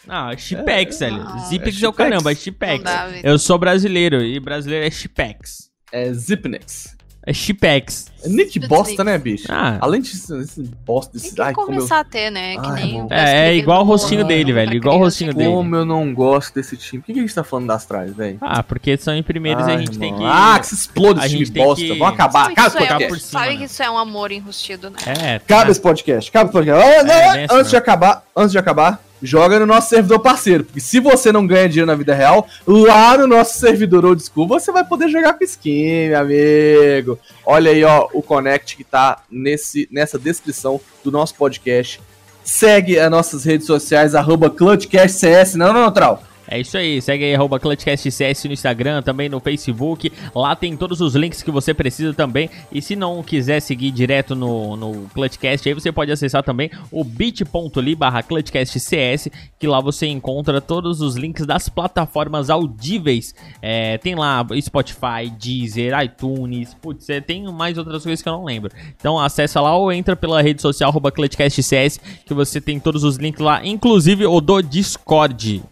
Não, 0.06 0.38
Chipex, 0.38 0.98
velho. 1.00 1.16
não, 1.24 1.38
Zipex 1.48 1.82
é 1.82 1.84
é, 1.84 1.88
o 1.88 1.92
caramba, 1.92 2.30
é 2.30 2.34
Chipex. 2.34 2.84
Eu 3.24 3.38
sou 3.38 3.58
brasileiro 3.58 4.22
e 4.22 4.38
brasileiro 4.38 4.86
é 4.86 4.90
Chipex. 4.90 5.70
É 5.90 6.12
Zipnex. 6.12 6.96
É 7.28 7.32
Chipex. 7.32 8.06
É 8.24 8.28
Nick 8.28 8.58
bosta, 8.68 9.02
né, 9.02 9.18
bicho? 9.18 9.46
Ah, 9.50 9.78
Além 9.80 10.00
de 10.00 10.10
esse 10.10 10.62
bosta 10.86 11.10
Tem 11.12 11.20
desse. 11.22 11.34
que 11.34 11.42
Ai, 11.42 11.52
como 11.52 11.72
eu, 11.72 11.74
começar 11.78 11.98
a 11.98 12.04
ter, 12.04 12.30
né? 12.30 12.54
Que 12.54 12.66
Ai, 12.70 13.06
É, 13.10 13.48
é 13.48 13.56
igual 13.56 13.82
o 13.82 13.84
rostinho 13.84 14.24
dele, 14.24 14.52
velho, 14.52 14.74
igual 14.74 14.94
o 14.96 14.98
rostinho 15.00 15.34
dele. 15.34 15.50
como 15.50 15.74
eu 15.74 15.84
não 15.84 16.14
gosto 16.14 16.54
desse 16.54 16.76
time. 16.76 17.02
Por 17.02 17.06
que, 17.12 17.18
a 17.18 17.22
gente 17.22 17.34
tá 17.34 17.42
falando 17.42 17.66
das 17.66 17.84
trás, 17.84 18.14
velho? 18.14 18.38
ah, 18.40 18.62
porque 18.62 18.96
são 18.96 19.12
em 19.14 19.24
primeiros 19.24 19.66
e 19.66 19.70
a 19.70 19.74
Ai, 19.74 19.78
gente 19.86 19.98
tem 19.98 20.14
que. 20.16 20.22
Ah, 20.24 20.56
que 20.60 20.66
se 20.68 20.74
explode 20.76 21.18
a 21.20 21.22
esse 21.26 21.30
time 21.34 21.44
gente 21.44 21.52
tem 21.54 21.64
bosta. 21.64 21.84
que- 21.84 21.88
Vamos 21.98 22.14
acabar. 22.14 22.50
Acaba 22.52 22.68
é, 22.68 22.78
podcast. 22.78 23.08
por 23.08 23.18
cima, 23.20 23.40
sabe 23.40 23.52
né? 23.52 23.58
que 23.58 23.64
isso 23.64 23.82
é 23.82 23.90
um 23.90 23.98
amor 23.98 24.30
enrustido, 24.30 24.90
né? 24.90 24.96
É, 25.04 25.38
tá. 25.40 25.44
Acaba 25.56 25.70
esse 25.72 25.80
podcast. 25.80 26.30
Acaba 26.30 26.44
esse 26.44 26.52
podcast. 26.52 26.84
Ah, 26.84 27.02
não, 27.02 27.12
É, 27.14 27.32
bem 27.32 27.44
assim 27.44 27.54
antes 27.56 27.70
de 27.70 27.76
acabar, 27.76 28.22
antes 28.36 28.52
de 28.52 28.58
acabar, 28.58 29.00
joga 29.22 29.58
no 29.58 29.66
nosso 29.66 29.88
servidor 29.88 30.20
parceiro. 30.20 30.64
Porque 30.64 30.80
se 30.80 31.00
você 31.00 31.32
não 31.32 31.46
ganha 31.46 31.68
dinheiro 31.68 31.86
na 31.86 31.94
vida 31.94 32.14
real, 32.14 32.46
lá 32.66 33.16
no 33.16 33.26
nosso 33.26 33.58
servidor 33.58 34.04
Old 34.04 34.22
School, 34.22 34.46
você 34.46 34.70
vai 34.72 34.84
poder 34.84 35.08
jogar 35.08 35.34
com 35.34 35.44
skin, 35.44 36.08
meu 36.08 36.20
amigo. 36.20 37.18
Olha 37.44 37.70
aí, 37.70 37.84
ó, 37.84 38.08
o 38.12 38.22
Connect 38.22 38.76
que 38.76 38.84
tá 38.84 39.22
nesse, 39.30 39.88
nessa 39.90 40.18
descrição 40.18 40.80
do 41.02 41.10
nosso 41.10 41.34
podcast. 41.34 42.00
Segue 42.44 42.98
as 42.98 43.10
nossas 43.10 43.44
redes 43.44 43.66
sociais, 43.66 44.14
arroba 44.14 44.48
ClutchCastCS, 44.48 45.56
não, 45.56 45.72
não, 45.72 45.82
Neutral. 45.82 46.22
É 46.48 46.60
isso 46.60 46.76
aí, 46.76 47.02
segue 47.02 47.24
aí 47.24 47.34
arroba 47.34 47.58
ClutchCastCS 47.58 48.44
no 48.44 48.52
Instagram, 48.52 49.02
também 49.02 49.28
no 49.28 49.40
Facebook. 49.40 50.12
Lá 50.34 50.54
tem 50.54 50.76
todos 50.76 51.00
os 51.00 51.14
links 51.14 51.42
que 51.42 51.50
você 51.50 51.74
precisa 51.74 52.14
também. 52.14 52.48
E 52.70 52.80
se 52.80 52.94
não 52.94 53.22
quiser 53.22 53.60
seguir 53.60 53.90
direto 53.90 54.34
no, 54.34 54.76
no 54.76 55.08
ClutchCast, 55.12 55.68
aí 55.68 55.74
você 55.74 55.90
pode 55.90 56.12
acessar 56.12 56.42
também 56.42 56.70
o 56.90 57.02
bit.ly 57.02 57.94
barra 57.94 58.22
ClutchCastCS, 58.22 59.28
que 59.58 59.66
lá 59.66 59.80
você 59.80 60.06
encontra 60.06 60.60
todos 60.60 61.00
os 61.00 61.16
links 61.16 61.44
das 61.46 61.68
plataformas 61.68 62.48
audíveis. 62.48 63.34
É, 63.60 63.98
tem 63.98 64.14
lá 64.14 64.46
Spotify, 64.60 65.30
Deezer, 65.38 65.98
iTunes, 66.02 66.74
putz, 66.74 67.08
é, 67.08 67.20
tem 67.20 67.44
mais 67.52 67.76
outras 67.76 68.02
coisas 68.04 68.22
que 68.22 68.28
eu 68.28 68.32
não 68.32 68.44
lembro. 68.44 68.70
Então 68.96 69.18
acessa 69.18 69.60
lá 69.60 69.76
ou 69.76 69.90
entra 69.92 70.14
pela 70.14 70.40
rede 70.40 70.62
social 70.62 70.90
arroba 70.90 71.10
ClutchCastCS, 71.10 72.00
que 72.24 72.34
você 72.34 72.60
tem 72.60 72.78
todos 72.78 73.02
os 73.02 73.16
links 73.16 73.40
lá, 73.40 73.66
inclusive 73.66 74.26
o 74.26 74.40
do 74.40 74.62
Discord. 74.62 75.62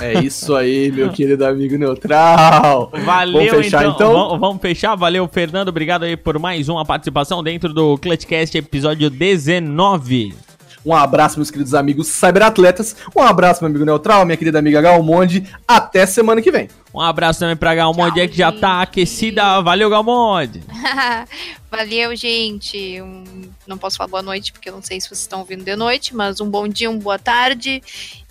É 0.00 0.20
isso 0.20 0.54
aí, 0.54 0.92
meu 0.92 1.10
querido 1.10 1.44
amigo 1.44 1.76
Neutral. 1.76 2.90
Valeu, 3.04 3.32
Vamos 3.32 3.64
fechar, 3.64 3.82
então. 3.82 3.92
então? 3.94 4.12
Vamos, 4.12 4.40
vamos 4.40 4.62
fechar. 4.62 4.94
Valeu, 4.96 5.28
Fernando. 5.28 5.68
Obrigado 5.68 6.04
aí 6.04 6.16
por 6.16 6.38
mais 6.38 6.68
uma 6.68 6.84
participação 6.84 7.42
dentro 7.42 7.72
do 7.72 7.98
Clutchcast 7.98 8.56
episódio 8.56 9.10
19. 9.10 10.47
Um 10.86 10.94
abraço, 10.94 11.36
meus 11.38 11.50
queridos 11.50 11.74
amigos 11.74 12.06
cyberatletas. 12.08 12.96
Um 13.14 13.22
abraço, 13.22 13.62
meu 13.62 13.68
amigo 13.70 13.84
Neutral, 13.84 14.24
minha 14.24 14.36
querida 14.36 14.58
amiga 14.58 14.80
Galmonde. 14.80 15.46
Até 15.66 16.06
semana 16.06 16.40
que 16.40 16.50
vem. 16.50 16.68
Um 16.94 17.00
abraço 17.00 17.40
também 17.40 17.54
pra 17.56 17.74
Galmonde 17.74 18.18
Tchau, 18.20 18.28
que 18.28 18.36
já 18.38 18.50
tá 18.50 18.80
aquecida. 18.82 19.60
Valeu, 19.60 19.90
Galmonde. 19.90 20.62
Valeu, 21.70 22.16
gente. 22.16 23.00
Um- 23.02 23.50
não 23.66 23.76
posso 23.76 23.98
falar 23.98 24.08
boa 24.08 24.22
noite, 24.22 24.50
porque 24.52 24.70
eu 24.70 24.72
não 24.72 24.80
sei 24.82 24.98
se 24.98 25.06
vocês 25.08 25.20
estão 25.20 25.40
ouvindo 25.40 25.62
de 25.62 25.76
noite, 25.76 26.16
mas 26.16 26.40
um 26.40 26.48
bom 26.48 26.66
dia, 26.66 26.88
uma 26.90 26.98
boa 26.98 27.18
tarde. 27.18 27.82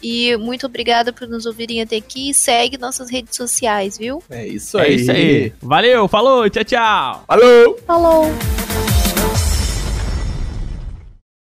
E 0.01 0.35
muito 0.37 0.65
obrigada 0.65 1.13
por 1.13 1.27
nos 1.27 1.45
ouvirem 1.45 1.79
até 1.81 1.97
aqui. 1.97 2.33
Segue 2.33 2.77
nossas 2.79 3.11
redes 3.11 3.35
sociais, 3.37 3.97
viu? 3.97 4.23
É 4.29 4.47
isso 4.47 4.79
É 4.79 4.83
aí. 4.83 4.95
isso 4.95 5.11
aí. 5.11 5.53
Valeu, 5.61 6.07
falou, 6.07 6.49
tchau, 6.49 6.63
tchau. 6.63 7.23
Falou! 7.27 7.79
Falou! 7.85 8.66